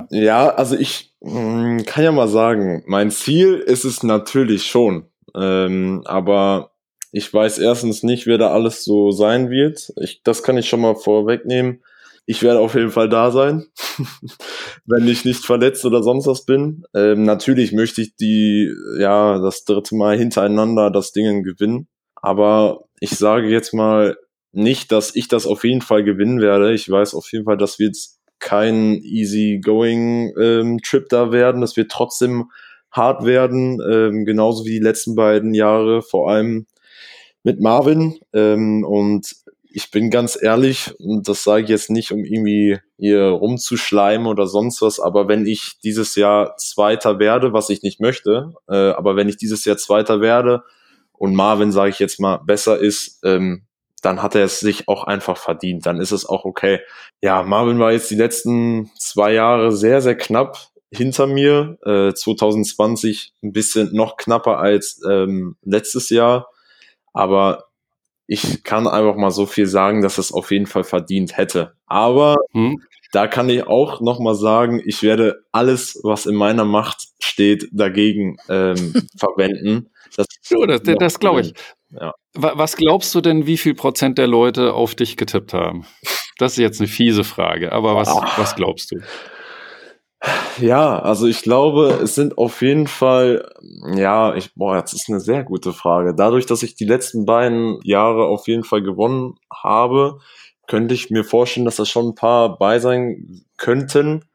Ja, 0.09 0.49
also 0.49 0.75
ich 0.75 1.13
mh, 1.21 1.79
mm, 1.81 1.85
kann 1.85 2.03
ja 2.03 2.11
mal 2.11 2.27
sagen, 2.27 2.83
mein 2.87 3.11
Ziel 3.11 3.55
ist 3.55 3.85
es 3.85 4.03
natürlich 4.03 4.67
schon. 4.67 5.05
Ähm, 5.35 6.01
aber 6.05 6.71
ich 7.11 7.33
weiß 7.33 7.59
erstens 7.59 8.03
nicht, 8.03 8.27
wer 8.27 8.37
da 8.37 8.51
alles 8.51 8.83
so 8.83 9.11
sein 9.11 9.49
wird. 9.49 9.91
Ich, 10.01 10.21
das 10.23 10.43
kann 10.43 10.57
ich 10.57 10.69
schon 10.69 10.81
mal 10.81 10.95
vorwegnehmen. 10.95 11.83
Ich 12.25 12.43
werde 12.43 12.59
auf 12.59 12.75
jeden 12.75 12.91
Fall 12.91 13.09
da 13.09 13.31
sein, 13.31 13.65
wenn 14.85 15.07
ich 15.07 15.25
nicht 15.25 15.45
verletzt 15.45 15.83
oder 15.85 16.03
sonst 16.03 16.27
was 16.27 16.45
bin. 16.45 16.83
Ähm, 16.93 17.23
natürlich 17.23 17.71
möchte 17.71 18.03
ich 18.03 18.15
die, 18.15 18.71
ja, 18.99 19.39
das 19.39 19.63
dritte 19.63 19.95
Mal 19.95 20.15
hintereinander 20.15 20.91
das 20.91 21.11
Ding 21.11 21.43
gewinnen. 21.43 21.87
Aber 22.15 22.85
ich 22.99 23.11
sage 23.11 23.47
jetzt 23.47 23.73
mal 23.73 24.15
nicht, 24.51 24.91
dass 24.91 25.15
ich 25.15 25.27
das 25.27 25.47
auf 25.47 25.63
jeden 25.63 25.81
Fall 25.81 26.03
gewinnen 26.03 26.39
werde. 26.39 26.73
Ich 26.73 26.89
weiß 26.89 27.15
auf 27.15 27.31
jeden 27.31 27.45
Fall, 27.45 27.57
dass 27.57 27.79
wir 27.79 27.87
jetzt 27.87 28.18
kein 28.39 28.95
easy-going 28.95 30.33
ähm, 30.39 30.79
Trip 30.81 31.07
da 31.09 31.31
werden. 31.31 31.61
Das 31.61 31.77
wird 31.77 31.91
trotzdem 31.91 32.51
hart 32.91 33.25
werden, 33.25 33.79
ähm, 33.89 34.25
genauso 34.25 34.65
wie 34.65 34.71
die 34.71 34.79
letzten 34.79 35.15
beiden 35.15 35.53
Jahre, 35.53 36.01
vor 36.01 36.29
allem 36.31 36.65
mit 37.43 37.59
Marvin. 37.59 38.19
Ähm, 38.33 38.83
und 38.83 39.35
ich 39.71 39.91
bin 39.91 40.09
ganz 40.09 40.37
ehrlich, 40.41 40.93
und 40.99 41.27
das 41.27 41.43
sage 41.43 41.63
ich 41.63 41.69
jetzt 41.69 41.91
nicht, 41.91 42.11
um 42.11 42.25
irgendwie 42.25 42.79
hier 42.97 43.25
rumzuschleimen 43.25 44.25
oder 44.25 44.47
sonst 44.47 44.81
was, 44.81 44.99
aber 44.99 45.27
wenn 45.27 45.45
ich 45.45 45.77
dieses 45.83 46.15
Jahr 46.15 46.57
Zweiter 46.57 47.19
werde, 47.19 47.53
was 47.53 47.69
ich 47.69 47.83
nicht 47.83 47.99
möchte, 47.99 48.53
äh, 48.67 48.75
aber 48.75 49.15
wenn 49.15 49.29
ich 49.29 49.37
dieses 49.37 49.65
Jahr 49.65 49.77
Zweiter 49.77 50.21
werde, 50.21 50.63
und 51.19 51.35
Marvin, 51.35 51.71
sage 51.73 51.89
ich 51.91 51.99
jetzt 51.99 52.19
mal, 52.19 52.37
besser 52.37 52.79
ist, 52.79 53.19
ähm, 53.23 53.63
dann 54.01 54.21
hat 54.21 54.35
er 54.35 54.45
es 54.45 54.59
sich 54.59 54.87
auch 54.87 55.03
einfach 55.03 55.37
verdient. 55.37 55.85
Dann 55.85 55.99
ist 55.99 56.11
es 56.11 56.25
auch 56.25 56.45
okay. 56.45 56.79
Ja, 57.21 57.43
Marvin 57.43 57.79
war 57.79 57.91
jetzt 57.91 58.11
die 58.11 58.15
letzten 58.15 58.91
zwei 58.97 59.33
Jahre 59.33 59.71
sehr, 59.71 60.01
sehr 60.01 60.15
knapp 60.15 60.69
hinter 60.91 61.27
mir. 61.27 61.77
Äh, 61.85 62.13
2020 62.13 63.33
ein 63.43 63.51
bisschen 63.51 63.93
noch 63.93 64.17
knapper 64.17 64.57
als 64.57 65.01
ähm, 65.09 65.55
letztes 65.63 66.09
Jahr. 66.09 66.49
Aber 67.13 67.65
ich 68.27 68.63
kann 68.63 68.87
einfach 68.87 69.15
mal 69.15 69.31
so 69.31 69.45
viel 69.45 69.65
sagen, 69.65 70.01
dass 70.01 70.19
es 70.19 70.31
auf 70.31 70.51
jeden 70.51 70.67
Fall 70.67 70.83
verdient 70.83 71.37
hätte. 71.37 71.73
Aber 71.87 72.37
hm. 72.51 72.81
da 73.11 73.27
kann 73.27 73.49
ich 73.49 73.65
auch 73.65 74.01
noch 74.01 74.19
mal 74.19 74.35
sagen, 74.35 74.81
ich 74.85 75.01
werde 75.01 75.43
alles, 75.51 75.99
was 76.03 76.27
in 76.27 76.35
meiner 76.35 76.63
Macht 76.63 77.07
steht, 77.19 77.67
dagegen 77.71 78.37
ähm, 78.47 78.93
verwenden. 79.17 79.89
Das, 80.15 80.27
so, 80.41 80.65
das, 80.65 80.81
das 80.83 81.19
glaube 81.19 81.41
ich. 81.41 81.53
Ja. 81.91 82.13
Was 82.35 82.77
glaubst 82.77 83.13
du 83.15 83.21
denn, 83.21 83.45
wie 83.47 83.57
viel 83.57 83.73
Prozent 83.73 84.17
der 84.17 84.27
Leute 84.27 84.73
auf 84.73 84.95
dich 84.95 85.17
getippt 85.17 85.53
haben? 85.53 85.85
Das 86.37 86.53
ist 86.53 86.57
jetzt 86.59 86.79
eine 86.79 86.87
fiese 86.87 87.23
Frage, 87.23 87.71
aber 87.71 87.95
was, 87.95 88.09
was 88.37 88.55
glaubst 88.55 88.91
du? 88.91 88.99
Ja, 90.59 90.99
also 90.99 91.27
ich 91.27 91.41
glaube, 91.41 91.99
es 92.03 92.15
sind 92.15 92.37
auf 92.37 92.61
jeden 92.61 92.87
Fall, 92.87 93.49
ja, 93.95 94.35
ich, 94.35 94.53
boah, 94.53 94.81
das 94.81 94.93
ist 94.93 95.09
eine 95.09 95.21
sehr 95.21 95.43
gute 95.43 95.71
Frage. 95.71 96.13
Dadurch, 96.13 96.45
dass 96.45 96.61
ich 96.61 96.75
die 96.75 96.85
letzten 96.85 97.25
beiden 97.25 97.79
Jahre 97.83 98.25
auf 98.25 98.47
jeden 98.47 98.65
Fall 98.65 98.81
gewonnen 98.81 99.35
habe, 99.51 100.19
könnte 100.67 100.93
ich 100.93 101.09
mir 101.09 101.23
vorstellen, 101.23 101.65
dass 101.65 101.77
da 101.77 101.85
schon 101.85 102.09
ein 102.09 102.15
paar 102.15 102.57
bei 102.57 102.79
sein 102.79 103.45
könnten. 103.57 104.25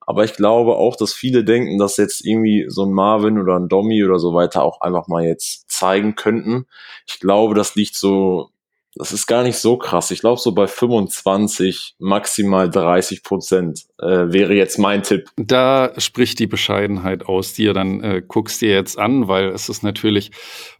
Aber 0.00 0.24
ich 0.24 0.32
glaube 0.32 0.76
auch, 0.76 0.96
dass 0.96 1.12
viele 1.12 1.44
denken, 1.44 1.78
dass 1.78 1.98
jetzt 1.98 2.24
irgendwie 2.24 2.64
so 2.68 2.84
ein 2.84 2.92
Marvin 2.92 3.38
oder 3.38 3.56
ein 3.56 3.68
Domi 3.68 4.02
oder 4.02 4.18
so 4.18 4.32
weiter 4.32 4.64
auch 4.64 4.80
einfach 4.80 5.06
mal 5.06 5.22
jetzt 5.22 5.67
zeigen 5.78 6.14
könnten. 6.14 6.66
Ich 7.06 7.20
glaube, 7.20 7.54
das 7.54 7.74
liegt 7.74 7.96
so, 7.96 8.50
das 8.94 9.12
ist 9.12 9.26
gar 9.26 9.42
nicht 9.42 9.58
so 9.58 9.76
krass. 9.76 10.10
Ich 10.10 10.20
glaube, 10.20 10.40
so 10.40 10.52
bei 10.52 10.66
25, 10.66 11.94
maximal 11.98 12.68
30 12.68 13.22
Prozent 13.22 13.84
äh, 14.00 14.32
wäre 14.32 14.54
jetzt 14.54 14.78
mein 14.78 15.02
Tipp. 15.02 15.30
Da 15.36 15.92
spricht 15.98 16.38
die 16.38 16.46
Bescheidenheit 16.46 17.24
aus 17.24 17.52
dir. 17.52 17.74
Dann 17.74 18.02
äh, 18.02 18.22
guckst 18.26 18.60
dir 18.60 18.70
jetzt 18.70 18.98
an, 18.98 19.28
weil 19.28 19.48
es 19.48 19.68
ist 19.68 19.82
natürlich 19.82 20.32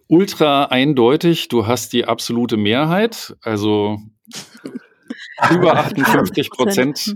ultra 0.09 0.65
eindeutig. 0.65 1.49
Du 1.49 1.67
hast 1.67 1.93
die 1.93 2.07
absolute 2.07 2.57
Mehrheit, 2.57 3.37
also 3.43 3.99
über 5.51 5.77
58 5.77 6.51
Prozent 6.51 7.15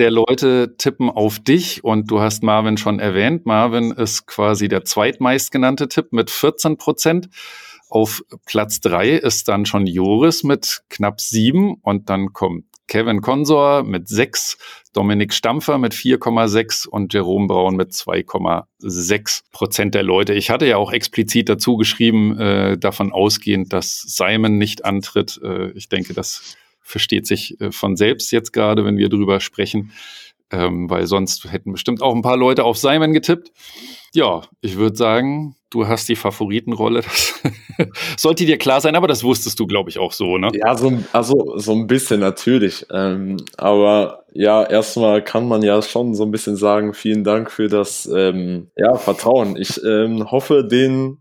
der 0.00 0.10
Leute 0.10 0.76
tippen 0.78 1.10
auf 1.10 1.38
dich 1.38 1.84
und 1.84 2.10
du 2.10 2.20
hast 2.20 2.42
Marvin 2.42 2.78
schon 2.78 2.98
erwähnt. 2.98 3.44
Marvin 3.44 3.92
ist 3.92 4.26
quasi 4.26 4.66
der 4.66 4.84
zweitmeistgenannte 4.84 5.88
Tipp 5.88 6.12
mit 6.12 6.30
14 6.30 6.78
Prozent. 6.78 7.28
Auf 7.90 8.22
Platz 8.46 8.80
drei 8.80 9.10
ist 9.10 9.48
dann 9.48 9.66
schon 9.66 9.86
Joris 9.86 10.42
mit 10.42 10.84
knapp 10.88 11.20
sieben 11.20 11.74
und 11.82 12.08
dann 12.08 12.32
kommt 12.32 12.64
Kevin 12.86 13.20
Konsor 13.20 13.84
mit 13.84 14.08
sechs, 14.08 14.56
Dominik 14.94 15.34
Stampfer 15.34 15.76
mit 15.78 15.92
4,6 15.92 16.88
und 16.88 17.12
Jerome 17.12 17.46
Braun 17.46 17.76
mit 17.76 17.92
2,6 17.92 19.42
Prozent 19.52 19.94
der 19.94 20.02
Leute. 20.02 20.32
Ich 20.32 20.50
hatte 20.50 20.66
ja 20.66 20.78
auch 20.78 20.92
explizit 20.92 21.48
dazu 21.48 21.76
geschrieben, 21.76 22.38
äh, 22.38 22.78
davon 22.78 23.12
ausgehend, 23.12 23.72
dass 23.72 24.00
Simon 24.00 24.56
nicht 24.56 24.84
antritt. 24.84 25.38
Äh, 25.44 25.70
ich 25.72 25.88
denke, 25.88 26.14
das 26.14 26.56
versteht 26.90 27.26
sich 27.26 27.60
äh, 27.60 27.72
von 27.72 27.96
selbst 27.96 28.30
jetzt 28.32 28.52
gerade, 28.52 28.84
wenn 28.84 28.96
wir 28.96 29.08
drüber 29.08 29.40
sprechen. 29.40 29.92
ähm, 30.52 30.90
weil 30.90 31.06
sonst 31.06 31.50
hätten 31.52 31.72
bestimmt 31.72 32.02
auch 32.02 32.14
ein 32.14 32.22
paar 32.22 32.36
Leute 32.36 32.64
auf 32.64 32.76
Simon 32.76 33.12
getippt. 33.12 33.52
Ja, 34.12 34.42
ich 34.60 34.76
würde 34.76 34.96
sagen, 34.96 35.54
du 35.70 35.86
hast 35.86 36.08
die 36.08 36.16
Favoritenrolle. 36.16 37.02
Das 37.02 37.40
sollte 38.16 38.44
dir 38.44 38.58
klar 38.58 38.80
sein, 38.80 38.96
aber 38.96 39.06
das 39.06 39.22
wusstest 39.22 39.60
du, 39.60 39.66
glaube 39.66 39.90
ich, 39.90 39.98
auch 39.98 40.12
so, 40.12 40.36
ne? 40.38 40.50
Ja, 40.52 40.76
so, 40.76 40.92
also 41.12 41.56
so 41.58 41.72
ein 41.72 41.86
bisschen 41.86 42.20
natürlich. 42.20 42.84
Ähm, 42.92 43.36
aber 43.56 44.24
ja, 44.32 44.64
erstmal 44.64 45.22
kann 45.22 45.46
man 45.46 45.62
ja 45.62 45.80
schon 45.82 46.14
so 46.14 46.24
ein 46.24 46.32
bisschen 46.32 46.56
sagen, 46.56 46.94
vielen 46.94 47.22
Dank 47.22 47.50
für 47.50 47.68
das 47.68 48.06
ähm, 48.12 48.70
ja, 48.76 48.96
Vertrauen. 48.96 49.56
Ich 49.56 49.82
ähm, 49.84 50.30
hoffe, 50.30 50.64
den 50.64 51.18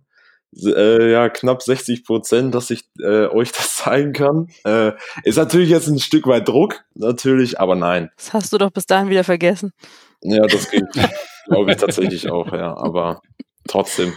äh, 0.63 1.11
ja, 1.11 1.29
knapp 1.29 1.61
60 1.61 2.03
Prozent, 2.03 2.55
dass 2.55 2.69
ich 2.69 2.83
äh, 2.99 3.27
euch 3.27 3.51
das 3.57 3.75
zeigen 3.75 4.13
kann. 4.13 4.47
Äh, 4.65 4.93
ist 5.23 5.37
natürlich 5.37 5.69
jetzt 5.69 5.87
ein 5.87 5.99
Stück 5.99 6.27
weit 6.27 6.47
Druck, 6.47 6.83
natürlich, 6.95 7.59
aber 7.59 7.75
nein. 7.75 8.09
Das 8.17 8.33
hast 8.33 8.53
du 8.53 8.57
doch 8.57 8.71
bis 8.71 8.85
dahin 8.85 9.09
wieder 9.09 9.23
vergessen. 9.23 9.73
Ja, 10.21 10.45
das 10.45 10.69
geht, 10.69 10.85
glaube 11.47 11.71
ich 11.71 11.77
tatsächlich 11.77 12.29
auch, 12.29 12.51
ja. 12.51 12.75
Aber 12.77 13.21
trotzdem 13.67 14.13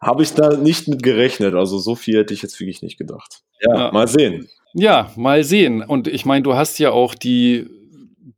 habe 0.00 0.22
ich 0.22 0.34
da 0.34 0.56
nicht 0.56 0.88
mit 0.88 1.02
gerechnet. 1.02 1.54
Also 1.54 1.78
so 1.78 1.94
viel 1.94 2.18
hätte 2.18 2.34
ich 2.34 2.42
jetzt 2.42 2.58
wirklich 2.60 2.82
nicht 2.82 2.98
gedacht. 2.98 3.42
Ja, 3.60 3.76
ja. 3.76 3.92
mal 3.92 4.08
sehen. 4.08 4.48
Ja, 4.74 5.10
mal 5.16 5.42
sehen. 5.42 5.82
Und 5.82 6.06
ich 6.06 6.26
meine, 6.26 6.42
du 6.42 6.54
hast 6.54 6.78
ja 6.78 6.90
auch 6.90 7.14
die 7.14 7.66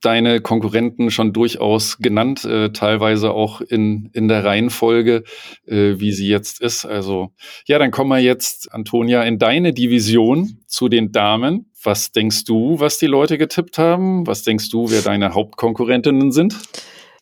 deine 0.01 0.41
Konkurrenten 0.41 1.11
schon 1.11 1.33
durchaus 1.33 1.99
genannt, 1.99 2.45
äh, 2.45 2.71
teilweise 2.71 3.33
auch 3.33 3.61
in, 3.61 4.11
in 4.13 4.29
der 4.29 4.45
Reihenfolge, 4.45 5.25
äh, 5.67 5.99
wie 5.99 6.13
sie 6.13 6.29
jetzt 6.29 6.61
ist. 6.61 6.85
Also 6.85 7.33
ja, 7.67 7.79
dann 7.79 7.91
kommen 7.91 8.11
wir 8.11 8.19
jetzt, 8.19 8.73
Antonia, 8.73 9.23
in 9.23 9.39
deine 9.39 9.73
Division 9.73 10.61
zu 10.67 10.89
den 10.89 11.13
Damen. 11.13 11.73
Was 11.83 12.13
denkst 12.13 12.45
du, 12.45 12.81
was 12.81 12.99
die 12.99 13.07
Leute 13.07 13.39
getippt 13.39 13.79
haben? 13.79 14.27
Was 14.27 14.43
denkst 14.43 14.71
du, 14.71 14.91
wer 14.91 15.03
deine 15.03 15.35
Hauptkonkurrentinnen 15.35 16.33
sind? 16.33 16.57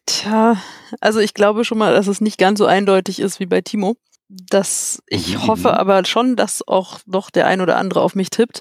Tja, 0.07 0.57
also 1.01 1.21
ich 1.21 1.35
glaube 1.35 1.65
schon 1.65 1.79
mal, 1.79 1.95
dass 1.95 2.07
es 2.07 2.21
nicht 2.21 2.39
ganz 2.39 2.59
so 2.59 2.67
eindeutig 2.67 3.19
ist 3.19 3.41
wie 3.41 3.47
bei 3.47 3.61
Timo. 3.61 3.97
Das, 4.29 5.03
ich 5.07 5.35
mhm. 5.35 5.47
hoffe 5.47 5.79
aber 5.79 6.05
schon, 6.05 6.37
dass 6.37 6.67
auch 6.67 6.99
doch 7.07 7.31
der 7.31 7.47
ein 7.47 7.61
oder 7.61 7.77
andere 7.77 8.01
auf 8.01 8.15
mich 8.15 8.31
tippt. 8.31 8.61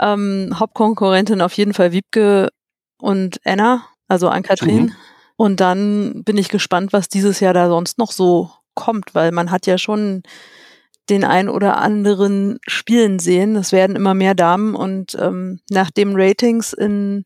Ähm, 0.00 0.52
Hauptkonkurrentin 0.54 1.40
auf 1.40 1.52
jeden 1.52 1.74
Fall 1.74 1.92
Wiebke 1.92 2.50
und 2.98 3.40
Anna, 3.44 3.86
also 4.08 4.28
an 4.28 4.42
Kathrin. 4.42 4.84
Mhm. 4.84 4.92
Und 5.36 5.60
dann 5.60 6.24
bin 6.24 6.38
ich 6.38 6.48
gespannt, 6.48 6.92
was 6.92 7.08
dieses 7.08 7.40
Jahr 7.40 7.52
da 7.52 7.68
sonst 7.68 7.98
noch 7.98 8.10
so 8.10 8.50
kommt, 8.74 9.14
weil 9.14 9.32
man 9.32 9.50
hat 9.50 9.66
ja 9.66 9.78
schon 9.78 10.22
den 11.08 11.24
ein 11.24 11.48
oder 11.48 11.78
anderen 11.78 12.58
spielen 12.66 13.18
sehen. 13.18 13.56
Es 13.56 13.72
werden 13.72 13.96
immer 13.96 14.14
mehr 14.14 14.34
Damen 14.34 14.74
und 14.74 15.16
ähm, 15.20 15.60
nach 15.70 15.90
dem 15.90 16.14
Ratings 16.14 16.72
in, 16.72 17.24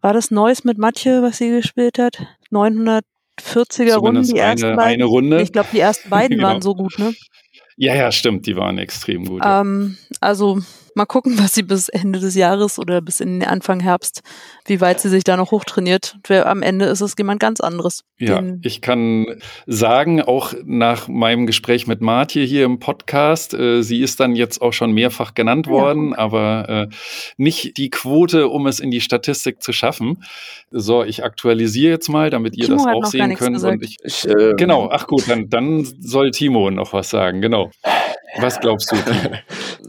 war 0.00 0.12
das 0.12 0.30
Neues 0.30 0.64
mit 0.64 0.78
Matje, 0.78 1.22
was 1.22 1.38
sie 1.38 1.50
gespielt 1.50 1.98
hat? 1.98 2.18
940er 2.50 3.94
Runden, 3.96 4.22
die 4.24 4.38
ersten 4.38 4.66
eine, 4.66 4.76
beiden. 4.76 4.94
Eine 4.94 5.04
Runde. 5.04 5.42
Ich 5.42 5.52
glaube, 5.52 5.68
die 5.72 5.80
ersten 5.80 6.10
beiden 6.10 6.36
genau. 6.36 6.48
waren 6.48 6.62
so 6.62 6.74
gut, 6.74 6.98
ne? 6.98 7.14
Ja, 7.76 7.94
ja, 7.94 8.10
stimmt, 8.10 8.46
die 8.46 8.56
waren 8.56 8.76
extrem 8.78 9.24
gut. 9.24 9.42
Ähm, 9.44 9.96
also 10.20 10.60
Mal 10.94 11.06
gucken, 11.06 11.38
was 11.38 11.54
sie 11.54 11.62
bis 11.62 11.88
Ende 11.88 12.18
des 12.20 12.34
Jahres 12.34 12.78
oder 12.78 13.00
bis 13.00 13.20
in 13.20 13.40
den 13.40 13.48
Anfang 13.48 13.80
Herbst, 13.80 14.22
wie 14.66 14.80
weit 14.80 15.00
sie 15.00 15.08
sich 15.08 15.24
da 15.24 15.36
noch 15.36 15.50
hochtrainiert. 15.50 16.16
Am 16.28 16.62
Ende 16.62 16.86
ist 16.86 17.00
es 17.00 17.14
jemand 17.16 17.40
ganz 17.40 17.60
anderes. 17.60 18.04
Ja, 18.18 18.42
ich 18.62 18.80
kann 18.80 19.26
sagen, 19.66 20.22
auch 20.22 20.52
nach 20.64 21.06
meinem 21.06 21.46
Gespräch 21.46 21.86
mit 21.86 22.00
Martje 22.00 22.44
hier 22.44 22.64
im 22.64 22.80
Podcast, 22.80 23.54
äh, 23.54 23.82
sie 23.82 24.02
ist 24.02 24.18
dann 24.18 24.34
jetzt 24.34 24.60
auch 24.60 24.72
schon 24.72 24.92
mehrfach 24.92 25.34
genannt 25.34 25.68
worden, 25.68 26.10
ja. 26.10 26.18
aber 26.18 26.68
äh, 26.68 26.94
nicht 27.36 27.76
die 27.76 27.90
Quote, 27.90 28.48
um 28.48 28.66
es 28.66 28.80
in 28.80 28.90
die 28.90 29.00
Statistik 29.00 29.62
zu 29.62 29.72
schaffen. 29.72 30.24
So, 30.70 31.04
ich 31.04 31.24
aktualisiere 31.24 31.92
jetzt 31.92 32.08
mal, 32.08 32.30
damit 32.30 32.56
ihr 32.56 32.66
Timo 32.66 32.84
das 32.84 32.86
auch 32.86 33.06
sehen 33.06 33.34
könnt. 33.36 33.62
Und 33.62 33.84
ich, 33.84 33.96
ich, 34.02 34.28
äh, 34.28 34.54
genau, 34.56 34.88
ach 34.90 35.06
gut, 35.06 35.28
dann, 35.28 35.48
dann 35.48 35.84
soll 36.00 36.32
Timo 36.32 36.70
noch 36.70 36.92
was 36.92 37.10
sagen, 37.10 37.40
genau. 37.40 37.70
Was 38.36 38.60
glaubst 38.60 38.92
du? 38.92 38.96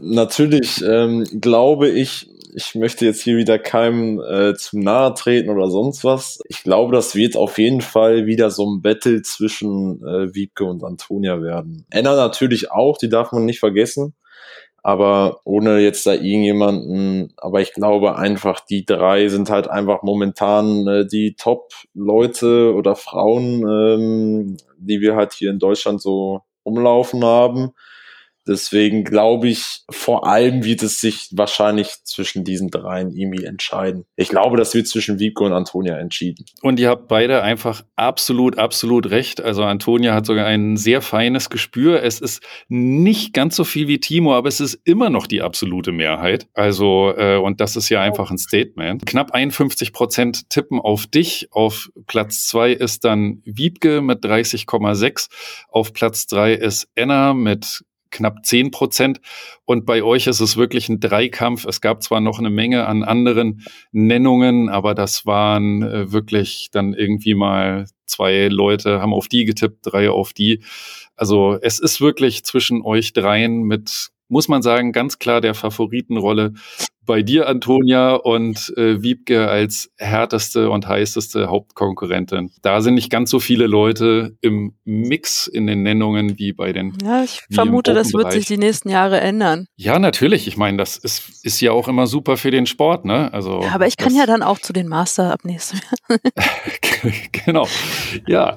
Natürlich 0.00 0.82
ähm, 0.82 1.24
glaube 1.40 1.88
ich, 1.88 2.28
ich 2.54 2.74
möchte 2.74 3.04
jetzt 3.04 3.22
hier 3.22 3.36
wieder 3.36 3.58
keinem 3.58 4.20
äh, 4.20 4.54
zu 4.54 4.78
nahe 4.78 5.14
treten 5.14 5.50
oder 5.50 5.68
sonst 5.70 6.04
was. 6.04 6.40
Ich 6.48 6.62
glaube, 6.62 6.94
das 6.94 7.14
wird 7.14 7.36
auf 7.36 7.58
jeden 7.58 7.80
Fall 7.80 8.26
wieder 8.26 8.50
so 8.50 8.66
ein 8.66 8.82
Battle 8.82 9.22
zwischen 9.22 10.04
äh, 10.04 10.34
Wiebke 10.34 10.64
und 10.64 10.84
Antonia 10.84 11.42
werden. 11.42 11.86
Anna 11.92 12.16
natürlich 12.16 12.70
auch, 12.70 12.98
die 12.98 13.08
darf 13.08 13.32
man 13.32 13.44
nicht 13.44 13.60
vergessen. 13.60 14.14
Aber 14.82 15.40
ohne 15.44 15.80
jetzt 15.80 16.06
da 16.06 16.14
irgendjemanden, 16.14 17.34
aber 17.36 17.60
ich 17.60 17.74
glaube 17.74 18.16
einfach, 18.16 18.60
die 18.60 18.86
drei 18.86 19.28
sind 19.28 19.50
halt 19.50 19.68
einfach 19.68 20.02
momentan 20.02 20.86
äh, 20.86 21.06
die 21.06 21.34
Top-Leute 21.34 22.72
oder 22.74 22.96
Frauen, 22.96 23.62
ähm, 23.68 24.56
die 24.78 25.02
wir 25.02 25.16
halt 25.16 25.34
hier 25.34 25.50
in 25.50 25.58
Deutschland 25.58 26.00
so 26.00 26.40
umlaufen 26.62 27.22
haben. 27.22 27.72
Deswegen 28.50 29.04
glaube 29.04 29.48
ich, 29.48 29.82
vor 29.88 30.26
allem 30.26 30.64
wird 30.64 30.82
es 30.82 31.00
sich 31.00 31.28
wahrscheinlich 31.30 31.94
zwischen 32.02 32.42
diesen 32.42 32.68
dreien 32.68 33.12
irgendwie 33.12 33.44
entscheiden. 33.44 34.06
Ich 34.16 34.28
glaube, 34.28 34.56
das 34.56 34.74
wird 34.74 34.88
zwischen 34.88 35.20
Wiebke 35.20 35.44
und 35.44 35.52
Antonia 35.52 35.96
entschieden. 35.98 36.44
Und 36.60 36.80
ihr 36.80 36.88
habt 36.88 37.06
beide 37.06 37.42
einfach 37.42 37.84
absolut, 37.94 38.58
absolut 38.58 39.10
recht. 39.10 39.40
Also 39.40 39.62
Antonia 39.62 40.14
hat 40.14 40.26
sogar 40.26 40.46
ein 40.46 40.76
sehr 40.76 41.00
feines 41.00 41.48
Gespür. 41.48 42.02
Es 42.02 42.20
ist 42.20 42.42
nicht 42.68 43.34
ganz 43.34 43.54
so 43.54 43.62
viel 43.62 43.86
wie 43.86 44.00
Timo, 44.00 44.34
aber 44.34 44.48
es 44.48 44.58
ist 44.58 44.80
immer 44.82 45.10
noch 45.10 45.28
die 45.28 45.42
absolute 45.42 45.92
Mehrheit. 45.92 46.48
Also, 46.52 47.14
äh, 47.16 47.36
und 47.36 47.60
das 47.60 47.76
ist 47.76 47.88
ja 47.88 48.02
einfach 48.02 48.32
ein 48.32 48.38
Statement. 48.38 49.06
Knapp 49.06 49.30
51 49.30 49.92
Prozent 49.92 50.50
tippen 50.50 50.80
auf 50.80 51.06
dich. 51.06 51.46
Auf 51.52 51.88
Platz 52.08 52.48
zwei 52.48 52.72
ist 52.72 53.04
dann 53.04 53.42
Wiebke 53.44 54.00
mit 54.00 54.24
30,6. 54.24 55.28
Auf 55.68 55.92
Platz 55.92 56.26
drei 56.26 56.54
ist 56.54 56.88
Anna 56.96 57.32
mit 57.32 57.84
knapp 58.10 58.44
10 58.44 58.70
Prozent. 58.70 59.20
Und 59.64 59.86
bei 59.86 60.02
euch 60.02 60.26
ist 60.26 60.40
es 60.40 60.56
wirklich 60.56 60.88
ein 60.88 61.00
Dreikampf. 61.00 61.64
Es 61.64 61.80
gab 61.80 62.02
zwar 62.02 62.20
noch 62.20 62.38
eine 62.38 62.50
Menge 62.50 62.86
an 62.86 63.02
anderen 63.02 63.62
Nennungen, 63.92 64.68
aber 64.68 64.94
das 64.94 65.26
waren 65.26 65.82
äh, 65.82 66.12
wirklich 66.12 66.68
dann 66.72 66.94
irgendwie 66.94 67.34
mal 67.34 67.86
zwei 68.06 68.48
Leute 68.48 69.00
haben 69.00 69.14
auf 69.14 69.28
die 69.28 69.44
getippt, 69.44 69.78
drei 69.82 70.10
auf 70.10 70.32
die. 70.32 70.62
Also 71.16 71.58
es 71.62 71.78
ist 71.78 72.00
wirklich 72.00 72.44
zwischen 72.44 72.82
euch 72.82 73.12
dreien 73.12 73.62
mit, 73.62 74.10
muss 74.28 74.48
man 74.48 74.62
sagen, 74.62 74.92
ganz 74.92 75.18
klar 75.18 75.40
der 75.40 75.54
Favoritenrolle 75.54 76.54
bei 77.10 77.22
dir, 77.22 77.48
Antonia, 77.48 78.14
und 78.14 78.72
äh, 78.76 79.02
Wiebke 79.02 79.48
als 79.48 79.90
härteste 79.98 80.70
und 80.70 80.86
heißeste 80.86 81.48
Hauptkonkurrentin. 81.48 82.52
Da 82.62 82.82
sind 82.82 82.94
nicht 82.94 83.10
ganz 83.10 83.30
so 83.30 83.40
viele 83.40 83.66
Leute 83.66 84.36
im 84.42 84.74
Mix 84.84 85.48
in 85.48 85.66
den 85.66 85.82
Nennungen 85.82 86.38
wie 86.38 86.52
bei 86.52 86.72
den. 86.72 86.96
Ja, 87.02 87.24
ich 87.24 87.40
vermute, 87.50 87.94
das 87.94 88.12
wird 88.12 88.30
sich 88.30 88.46
die 88.46 88.58
nächsten 88.58 88.90
Jahre 88.90 89.20
ändern. 89.20 89.66
Ja, 89.74 89.98
natürlich. 89.98 90.46
Ich 90.46 90.56
meine, 90.56 90.76
das 90.76 90.96
ist, 90.98 91.44
ist 91.44 91.60
ja 91.60 91.72
auch 91.72 91.88
immer 91.88 92.06
super 92.06 92.36
für 92.36 92.52
den 92.52 92.66
Sport, 92.66 93.04
ne? 93.04 93.34
Also, 93.34 93.60
ja, 93.60 93.72
aber 93.72 93.88
ich 93.88 93.96
kann 93.96 94.14
ja 94.14 94.24
dann 94.24 94.44
auch 94.44 94.60
zu 94.60 94.72
den 94.72 94.86
Master 94.86 95.32
ab 95.32 95.40
nächstem 95.42 95.80
Jahr. 95.80 96.20
genau. 97.44 97.66
Ja. 98.28 98.54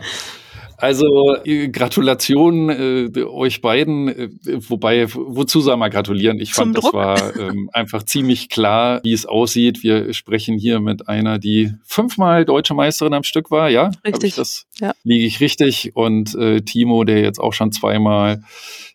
Also 0.84 1.38
äh, 1.46 1.70
Gratulation 1.70 2.70
äh, 2.70 3.24
euch 3.24 3.62
beiden, 3.62 4.10
äh, 4.10 4.30
wobei, 4.68 5.08
wozu 5.14 5.62
soll 5.62 5.78
man 5.78 5.90
gratulieren? 5.90 6.42
Ich 6.42 6.52
Zum 6.52 6.74
fand, 6.74 6.84
Druck. 6.84 6.92
das 6.92 6.94
war 6.94 7.36
ähm, 7.38 7.70
einfach 7.74 8.04
ziemlich 8.04 8.50
klar, 8.50 9.00
wie 9.02 9.14
es 9.14 9.26
aussieht. 9.26 9.82
Wir 9.82 10.14
sprechen 10.14 10.58
hier 10.58 10.82
mit 10.82 11.08
einer, 11.08 11.40
die 11.40 11.72
fünfmal 11.86 12.44
deutsche 12.44 12.74
Meisterin 12.74 13.14
am 13.14 13.24
Stück 13.24 13.50
war, 13.50 13.70
ja? 13.70 13.92
Richtig. 14.06 14.32
Ich 14.32 14.36
das 14.36 14.66
ja. 14.82 14.92
liege 15.06 15.26
ich 15.26 15.40
richtig. 15.40 15.96
Und 15.96 16.36
äh, 16.36 16.60
Timo, 16.60 17.06
der 17.06 17.22
jetzt 17.22 17.40
auch 17.40 17.54
schon 17.54 17.72
zweimal 17.72 18.44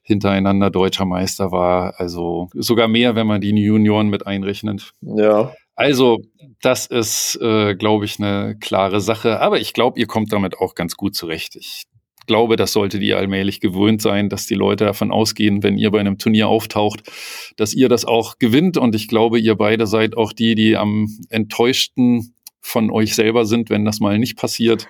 hintereinander 0.03 0.69
deutscher 0.69 1.07
Meister 1.07 1.53
war. 1.53 1.95
Also 1.99 2.51
sogar 2.53 2.89
mehr, 2.89 3.15
wenn 3.15 3.27
man 3.27 3.41
die 3.41 3.49
Junioren 3.49 4.09
mit 4.09 4.27
einrechnet. 4.27 4.93
Ja. 5.01 5.55
Also, 5.79 6.19
das 6.61 6.87
ist, 6.87 7.39
äh, 7.41 7.77
glaube 7.77 8.05
ich, 8.05 8.19
eine 8.19 8.57
klare 8.59 9.01
Sache. 9.01 9.39
Aber 9.39 9.61
ich 9.61 9.73
glaube, 9.73 10.01
ihr 10.01 10.09
kommt 10.09 10.33
damit 10.33 10.59
auch 10.59 10.75
ganz 10.75 10.97
gut 10.97 11.15
zurecht. 11.15 11.55
Ich 11.55 11.85
glaube, 12.27 12.57
das 12.57 12.73
solltet 12.73 13.01
ihr 13.01 13.17
allmählich 13.17 13.61
gewöhnt 13.61 14.03
sein, 14.03 14.29
dass 14.29 14.47
die 14.47 14.57
Leute 14.57 14.85
davon 14.85 15.13
ausgehen, 15.13 15.63
wenn 15.63 15.79
ihr 15.79 15.93
bei 15.93 16.01
einem 16.01 16.19
Turnier 16.19 16.49
auftaucht, 16.49 17.05
dass 17.57 17.75
ihr 17.75 17.89
das 17.89 18.05
auch 18.05 18.39
gewinnt. 18.41 18.77
Und 18.77 18.97
ich 18.97 19.07
glaube, 19.07 19.39
ihr 19.39 19.55
beide 19.55 19.87
seid 19.87 20.17
auch 20.17 20.33
die, 20.33 20.57
die 20.57 20.77
am 20.77 21.07
enttäuschten 21.31 22.35
von 22.61 22.91
euch 22.91 23.15
selber 23.15 23.47
sind, 23.47 23.71
wenn 23.71 23.85
das 23.85 24.01
mal 24.01 24.19
nicht 24.19 24.37
passiert. 24.37 24.89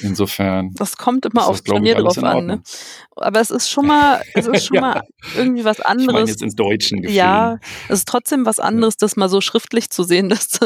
Insofern. 0.00 0.70
Das 0.74 0.96
kommt 0.96 1.26
immer 1.26 1.46
aufs 1.46 1.62
Turnier 1.62 1.96
drauf 1.96 2.22
an. 2.22 2.46
Ne? 2.46 2.62
Aber 3.16 3.40
es 3.40 3.50
ist 3.50 3.70
schon 3.70 3.86
mal, 3.86 4.22
es 4.34 4.46
ist 4.46 4.64
schon 4.66 4.76
ja. 4.76 4.80
mal 4.80 5.02
irgendwie 5.36 5.64
was 5.64 5.80
anderes. 5.80 6.08
Ich 6.08 6.14
meine 6.14 6.28
jetzt 6.28 6.42
ins 6.42 6.54
Deutschen 6.54 7.02
Gefühl. 7.02 7.16
Ja, 7.16 7.58
es 7.88 8.00
ist 8.00 8.08
trotzdem 8.08 8.46
was 8.46 8.58
anderes, 8.58 8.96
das 8.96 9.16
mal 9.16 9.28
so 9.28 9.40
schriftlich 9.40 9.90
zu 9.90 10.02
sehen, 10.02 10.28
dass 10.28 10.60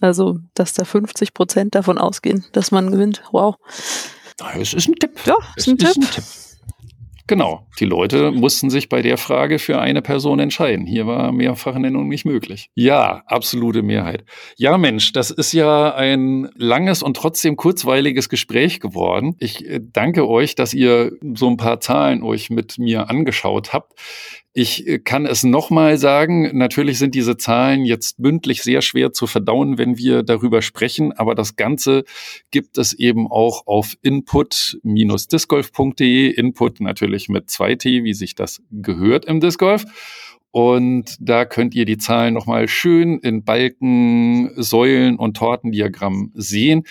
also, 0.00 0.40
dass 0.54 0.72
da 0.72 0.84
50 0.84 1.32
Prozent 1.32 1.74
davon 1.76 1.96
ausgehen, 1.96 2.44
dass 2.52 2.72
man 2.72 2.90
gewinnt. 2.90 3.22
Wow. 3.30 3.56
Es 4.58 4.74
ist 4.74 4.88
ein 4.88 4.96
Tipp. 4.96 5.12
Ja, 5.24 5.36
es 5.56 5.66
ist 5.66 5.72
ein, 5.72 5.78
Tipp. 5.78 5.88
Ist 5.88 5.96
ein 5.96 6.10
Tipp. 6.10 6.24
Genau, 7.28 7.68
die 7.78 7.84
Leute 7.84 8.32
mussten 8.32 8.68
sich 8.68 8.88
bei 8.88 9.00
der 9.00 9.16
Frage 9.16 9.58
für 9.58 9.78
eine 9.78 10.02
Person 10.02 10.40
entscheiden. 10.40 10.86
Hier 10.86 11.06
war 11.06 11.30
Mehrfachnennung 11.30 12.08
nicht 12.08 12.24
möglich. 12.24 12.70
Ja, 12.74 13.22
absolute 13.26 13.82
Mehrheit. 13.82 14.24
Ja, 14.56 14.76
Mensch, 14.76 15.12
das 15.12 15.30
ist 15.30 15.52
ja 15.52 15.94
ein 15.94 16.50
langes 16.56 17.02
und 17.02 17.16
trotzdem 17.16 17.56
kurzweiliges 17.56 18.28
Gespräch 18.28 18.80
geworden. 18.80 19.36
Ich 19.38 19.64
äh, 19.68 19.80
danke 19.80 20.28
euch, 20.28 20.56
dass 20.56 20.74
ihr 20.74 21.12
so 21.34 21.48
ein 21.48 21.56
paar 21.56 21.80
Zahlen 21.80 22.22
euch 22.22 22.50
mit 22.50 22.78
mir 22.78 23.08
angeschaut 23.08 23.72
habt. 23.72 23.92
Ich 24.54 24.86
äh, 24.86 24.98
kann 24.98 25.24
es 25.24 25.44
nochmal 25.44 25.96
sagen, 25.96 26.54
natürlich 26.56 26.98
sind 26.98 27.14
diese 27.14 27.38
Zahlen 27.38 27.86
jetzt 27.86 28.18
mündlich 28.18 28.62
sehr 28.62 28.82
schwer 28.82 29.12
zu 29.12 29.26
verdauen, 29.26 29.78
wenn 29.78 29.96
wir 29.96 30.22
darüber 30.22 30.60
sprechen, 30.60 31.12
aber 31.12 31.34
das 31.34 31.56
Ganze 31.56 32.04
gibt 32.50 32.76
es 32.76 32.92
eben 32.92 33.30
auch 33.30 33.66
auf 33.66 33.94
input-discgolf.de. 34.02 36.30
Input 36.30 36.80
natürlich 36.80 37.30
mit 37.30 37.48
2T, 37.48 38.04
wie 38.04 38.14
sich 38.14 38.34
das 38.34 38.60
gehört 38.70 39.24
im 39.24 39.40
Disc 39.40 39.58
Golf. 39.58 39.86
Und 40.50 41.16
da 41.18 41.46
könnt 41.46 41.74
ihr 41.74 41.86
die 41.86 41.96
Zahlen 41.96 42.34
nochmal 42.34 42.68
schön 42.68 43.20
in 43.20 43.42
Balken, 43.42 44.50
Säulen 44.62 45.16
und 45.16 45.38
Tortendiagramm 45.38 46.30
sehen. 46.34 46.82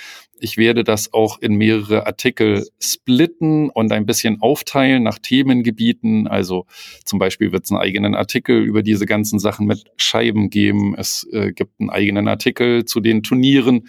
Ich 0.44 0.58
werde 0.58 0.84
das 0.84 1.14
auch 1.14 1.40
in 1.40 1.54
mehrere 1.54 2.08
Artikel 2.08 2.68
splitten 2.80 3.70
und 3.70 3.92
ein 3.92 4.08
bisschen 4.08 4.42
aufteilen 4.42 5.04
nach 5.04 5.20
Themengebieten. 5.20 6.28
Also 6.28 6.66
zum 7.06 7.20
Beispiel 7.20 7.52
wird 7.52 7.66
es 7.66 7.72
einen 7.72 7.80
eigenen 7.80 8.16
Artikel 8.16 8.60
über 8.60 8.82
diese 8.82 9.06
ganzen 9.06 9.38
Sachen 9.38 9.68
mit 9.68 9.86
Scheiben 9.98 10.50
geben. 10.50 10.96
Es 10.98 11.28
äh, 11.32 11.52
gibt 11.52 11.80
einen 11.80 11.92
eigenen 11.92 12.28
Artikel 12.28 12.86
zu 12.86 13.02
den 13.02 13.22
Turnieren 13.22 13.88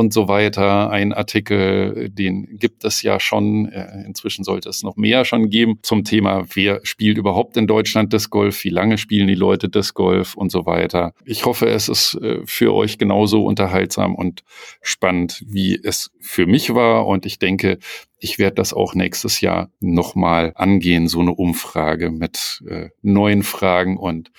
und 0.00 0.14
so 0.14 0.28
weiter. 0.28 0.90
Ein 0.90 1.12
Artikel, 1.12 2.08
den 2.08 2.56
gibt 2.58 2.84
es 2.84 3.02
ja 3.02 3.20
schon. 3.20 3.66
Äh, 3.66 4.06
inzwischen 4.06 4.44
sollte 4.44 4.70
es 4.70 4.82
noch 4.82 4.96
mehr 4.96 5.26
schon 5.26 5.50
geben 5.50 5.78
zum 5.82 6.04
Thema, 6.04 6.46
wer 6.54 6.80
spielt 6.84 7.18
überhaupt 7.18 7.58
in 7.58 7.66
Deutschland 7.66 8.10
Disc 8.14 8.30
Golf, 8.30 8.64
wie 8.64 8.70
lange 8.70 8.96
spielen 8.96 9.28
die 9.28 9.34
Leute 9.34 9.68
Disc 9.68 9.94
Golf 9.94 10.36
und 10.36 10.50
so 10.50 10.64
weiter. 10.64 11.12
Ich 11.26 11.44
hoffe, 11.44 11.68
es 11.68 11.90
ist 11.90 12.14
äh, 12.14 12.40
für 12.46 12.72
euch 12.72 12.96
genauso 12.96 13.44
unterhaltsam 13.44 14.14
und 14.14 14.42
spannend, 14.80 15.44
wie 15.46 15.78
es 15.82 16.10
für 16.18 16.46
mich 16.46 16.74
war. 16.74 17.06
Und 17.06 17.26
ich 17.26 17.38
denke, 17.38 17.78
ich 18.20 18.38
werde 18.38 18.56
das 18.56 18.72
auch 18.72 18.94
nächstes 18.94 19.40
Jahr 19.40 19.70
nochmal 19.80 20.52
angehen, 20.54 21.08
so 21.08 21.20
eine 21.20 21.32
Umfrage 21.32 22.10
mit 22.10 22.62
äh, 22.68 22.90
neuen 23.02 23.42
Fragen 23.42 23.96
und 23.96 24.30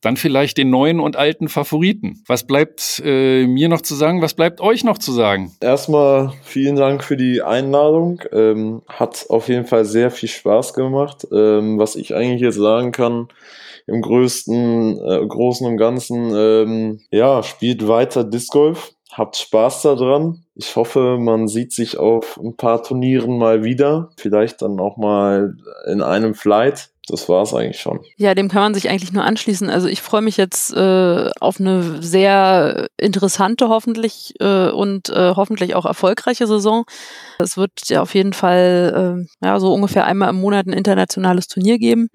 dann 0.00 0.16
vielleicht 0.16 0.58
den 0.58 0.70
neuen 0.70 1.00
und 1.00 1.16
alten 1.16 1.48
Favoriten. 1.48 2.22
Was 2.26 2.46
bleibt 2.46 3.02
äh, 3.04 3.46
mir 3.46 3.68
noch 3.68 3.80
zu 3.80 3.94
sagen? 3.94 4.22
Was 4.22 4.34
bleibt 4.34 4.60
euch 4.60 4.84
noch 4.84 4.98
zu 4.98 5.12
sagen? 5.12 5.52
Erstmal 5.60 6.32
vielen 6.42 6.76
Dank 6.76 7.02
für 7.02 7.16
die 7.16 7.42
Einladung. 7.42 8.20
Ähm, 8.32 8.82
hat 8.88 9.26
auf 9.28 9.48
jeden 9.48 9.66
Fall 9.66 9.84
sehr 9.84 10.10
viel 10.10 10.28
Spaß 10.28 10.74
gemacht. 10.74 11.26
Ähm, 11.32 11.78
was 11.78 11.96
ich 11.96 12.14
eigentlich 12.14 12.42
jetzt 12.42 12.56
sagen 12.56 12.92
kann, 12.92 13.28
im 13.86 14.00
größten, 14.00 14.98
äh, 14.98 15.26
Großen 15.26 15.66
und 15.66 15.76
Ganzen, 15.76 16.32
ähm, 16.34 17.00
ja, 17.10 17.42
spielt 17.42 17.86
weiter 17.88 18.24
Disc 18.24 18.52
Golf 18.52 18.94
habt 19.16 19.36
Spaß 19.36 19.82
daran. 19.82 20.44
Ich 20.54 20.76
hoffe, 20.76 21.16
man 21.18 21.48
sieht 21.48 21.72
sich 21.72 21.98
auf 21.98 22.38
ein 22.38 22.56
paar 22.56 22.82
Turnieren 22.82 23.38
mal 23.38 23.64
wieder. 23.64 24.10
Vielleicht 24.16 24.62
dann 24.62 24.78
auch 24.80 24.96
mal 24.96 25.56
in 25.86 26.02
einem 26.02 26.34
Flight. 26.34 26.90
Das 27.06 27.28
war's 27.28 27.52
eigentlich 27.52 27.80
schon. 27.80 28.00
Ja, 28.16 28.34
dem 28.34 28.48
kann 28.48 28.62
man 28.62 28.74
sich 28.74 28.88
eigentlich 28.88 29.12
nur 29.12 29.24
anschließen. 29.24 29.68
Also 29.68 29.88
ich 29.88 30.00
freue 30.00 30.22
mich 30.22 30.36
jetzt 30.38 30.74
äh, 30.74 31.30
auf 31.38 31.60
eine 31.60 32.02
sehr 32.02 32.88
interessante 32.96 33.68
hoffentlich 33.68 34.34
äh, 34.40 34.70
und 34.70 35.10
äh, 35.10 35.34
hoffentlich 35.36 35.74
auch 35.74 35.84
erfolgreiche 35.84 36.46
Saison. 36.46 36.84
Es 37.38 37.58
wird 37.58 37.88
ja 37.88 38.00
auf 38.00 38.14
jeden 38.14 38.32
Fall 38.32 39.26
äh, 39.42 39.46
ja 39.46 39.60
so 39.60 39.72
ungefähr 39.72 40.06
einmal 40.06 40.30
im 40.30 40.40
Monat 40.40 40.66
ein 40.66 40.72
internationales 40.72 41.46
Turnier 41.46 41.78
geben. 41.78 42.08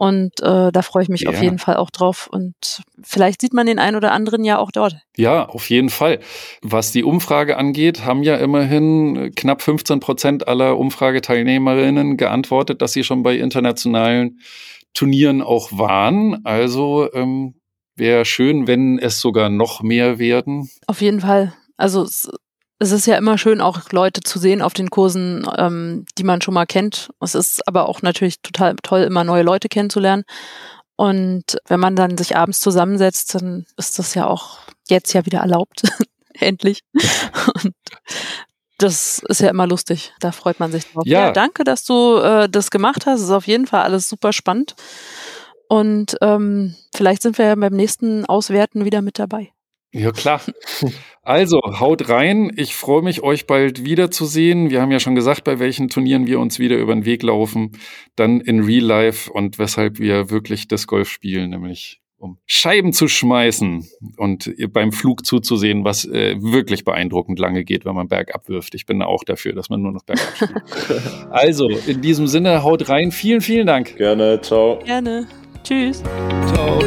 Und 0.00 0.40
äh, 0.40 0.72
da 0.72 0.80
freue 0.80 1.02
ich 1.02 1.10
mich 1.10 1.20
ja. 1.20 1.28
auf 1.28 1.42
jeden 1.42 1.58
Fall 1.58 1.76
auch 1.76 1.90
drauf. 1.90 2.26
Und 2.32 2.80
vielleicht 3.02 3.42
sieht 3.42 3.52
man 3.52 3.66
den 3.66 3.78
einen 3.78 3.98
oder 3.98 4.12
anderen 4.12 4.44
ja 4.44 4.56
auch 4.56 4.70
dort. 4.70 4.96
Ja, 5.18 5.44
auf 5.44 5.68
jeden 5.68 5.90
Fall. 5.90 6.20
Was 6.62 6.90
die 6.90 7.04
Umfrage 7.04 7.58
angeht, 7.58 8.02
haben 8.02 8.22
ja 8.22 8.36
immerhin 8.36 9.34
knapp 9.36 9.60
15 9.60 10.00
Prozent 10.00 10.48
aller 10.48 10.78
Umfrageteilnehmerinnen 10.78 12.16
geantwortet, 12.16 12.80
dass 12.80 12.94
sie 12.94 13.04
schon 13.04 13.22
bei 13.22 13.36
internationalen 13.36 14.40
Turnieren 14.94 15.42
auch 15.42 15.70
waren. 15.72 16.46
Also 16.46 17.12
ähm, 17.12 17.56
wäre 17.94 18.24
schön, 18.24 18.66
wenn 18.66 18.98
es 18.98 19.20
sogar 19.20 19.50
noch 19.50 19.82
mehr 19.82 20.18
werden. 20.18 20.70
Auf 20.86 21.02
jeden 21.02 21.20
Fall. 21.20 21.52
Also 21.76 22.04
es 22.04 22.30
es 22.80 22.92
ist 22.92 23.06
ja 23.06 23.16
immer 23.18 23.36
schön, 23.36 23.60
auch 23.60 23.92
Leute 23.92 24.22
zu 24.22 24.38
sehen 24.38 24.62
auf 24.62 24.72
den 24.72 24.88
Kursen, 24.88 25.46
ähm, 25.58 26.06
die 26.16 26.24
man 26.24 26.40
schon 26.40 26.54
mal 26.54 26.64
kennt. 26.64 27.10
Es 27.20 27.34
ist 27.34 27.68
aber 27.68 27.88
auch 27.88 28.00
natürlich 28.00 28.40
total 28.40 28.74
toll, 28.82 29.02
immer 29.02 29.22
neue 29.22 29.42
Leute 29.42 29.68
kennenzulernen. 29.68 30.24
Und 30.96 31.58
wenn 31.68 31.78
man 31.78 31.94
dann 31.94 32.16
sich 32.16 32.36
abends 32.36 32.60
zusammensetzt, 32.60 33.34
dann 33.34 33.66
ist 33.76 33.98
das 33.98 34.14
ja 34.14 34.26
auch 34.26 34.60
jetzt 34.88 35.12
ja 35.12 35.26
wieder 35.26 35.40
erlaubt. 35.40 35.82
Endlich. 36.34 36.80
Und 37.62 37.74
das 38.78 39.22
ist 39.28 39.42
ja 39.42 39.50
immer 39.50 39.66
lustig. 39.66 40.14
Da 40.20 40.32
freut 40.32 40.58
man 40.58 40.72
sich 40.72 40.90
drauf. 40.90 41.02
Ja, 41.04 41.26
ja 41.26 41.32
danke, 41.32 41.64
dass 41.64 41.84
du 41.84 42.16
äh, 42.16 42.48
das 42.48 42.70
gemacht 42.70 43.04
hast. 43.04 43.20
Es 43.20 43.26
ist 43.26 43.30
auf 43.30 43.46
jeden 43.46 43.66
Fall 43.66 43.82
alles 43.82 44.08
super 44.08 44.32
spannend. 44.32 44.74
Und 45.68 46.16
ähm, 46.22 46.76
vielleicht 46.96 47.20
sind 47.20 47.36
wir 47.36 47.44
ja 47.44 47.54
beim 47.54 47.74
nächsten 47.74 48.24
Auswerten 48.24 48.86
wieder 48.86 49.02
mit 49.02 49.18
dabei. 49.18 49.52
Ja, 49.92 50.12
klar. 50.12 50.40
Also, 51.22 51.60
haut 51.62 52.08
rein. 52.08 52.50
Ich 52.56 52.74
freue 52.74 53.02
mich, 53.02 53.22
euch 53.22 53.46
bald 53.46 53.84
wiederzusehen. 53.84 54.70
Wir 54.70 54.80
haben 54.80 54.90
ja 54.90 54.98
schon 54.98 55.14
gesagt, 55.14 55.44
bei 55.44 55.58
welchen 55.58 55.88
Turnieren 55.88 56.26
wir 56.26 56.40
uns 56.40 56.58
wieder 56.58 56.78
über 56.78 56.94
den 56.94 57.04
Weg 57.04 57.22
laufen. 57.22 57.72
Dann 58.16 58.40
in 58.40 58.64
Real 58.64 58.84
Life 58.84 59.30
und 59.30 59.58
weshalb 59.58 59.98
wir 59.98 60.30
wirklich 60.30 60.66
das 60.66 60.86
Golf 60.86 61.10
spielen, 61.10 61.50
nämlich 61.50 62.00
um 62.16 62.38
Scheiben 62.46 62.92
zu 62.92 63.06
schmeißen 63.06 63.86
und 64.16 64.50
beim 64.72 64.92
Flug 64.92 65.24
zuzusehen, 65.24 65.84
was 65.84 66.04
äh, 66.04 66.36
wirklich 66.40 66.84
beeindruckend 66.84 67.38
lange 67.38 67.64
geht, 67.64 67.84
wenn 67.84 67.94
man 67.94 68.08
bergab 68.08 68.48
wirft. 68.48 68.74
Ich 68.74 68.86
bin 68.86 69.02
auch 69.02 69.22
dafür, 69.22 69.52
dass 69.52 69.70
man 69.70 69.82
nur 69.82 69.92
noch 69.92 70.04
bergab 70.04 70.36
spielt. 70.36 71.02
also, 71.30 71.68
in 71.68 72.00
diesem 72.00 72.26
Sinne, 72.26 72.62
haut 72.62 72.88
rein. 72.88 73.12
Vielen, 73.12 73.42
vielen 73.42 73.66
Dank. 73.66 73.96
Gerne. 73.96 74.40
Ciao. 74.40 74.80
Gerne. 74.84 75.26
Tschüss. 75.62 76.02
Ciao. 76.46 76.78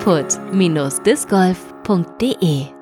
input-discgolf.de 0.00 2.79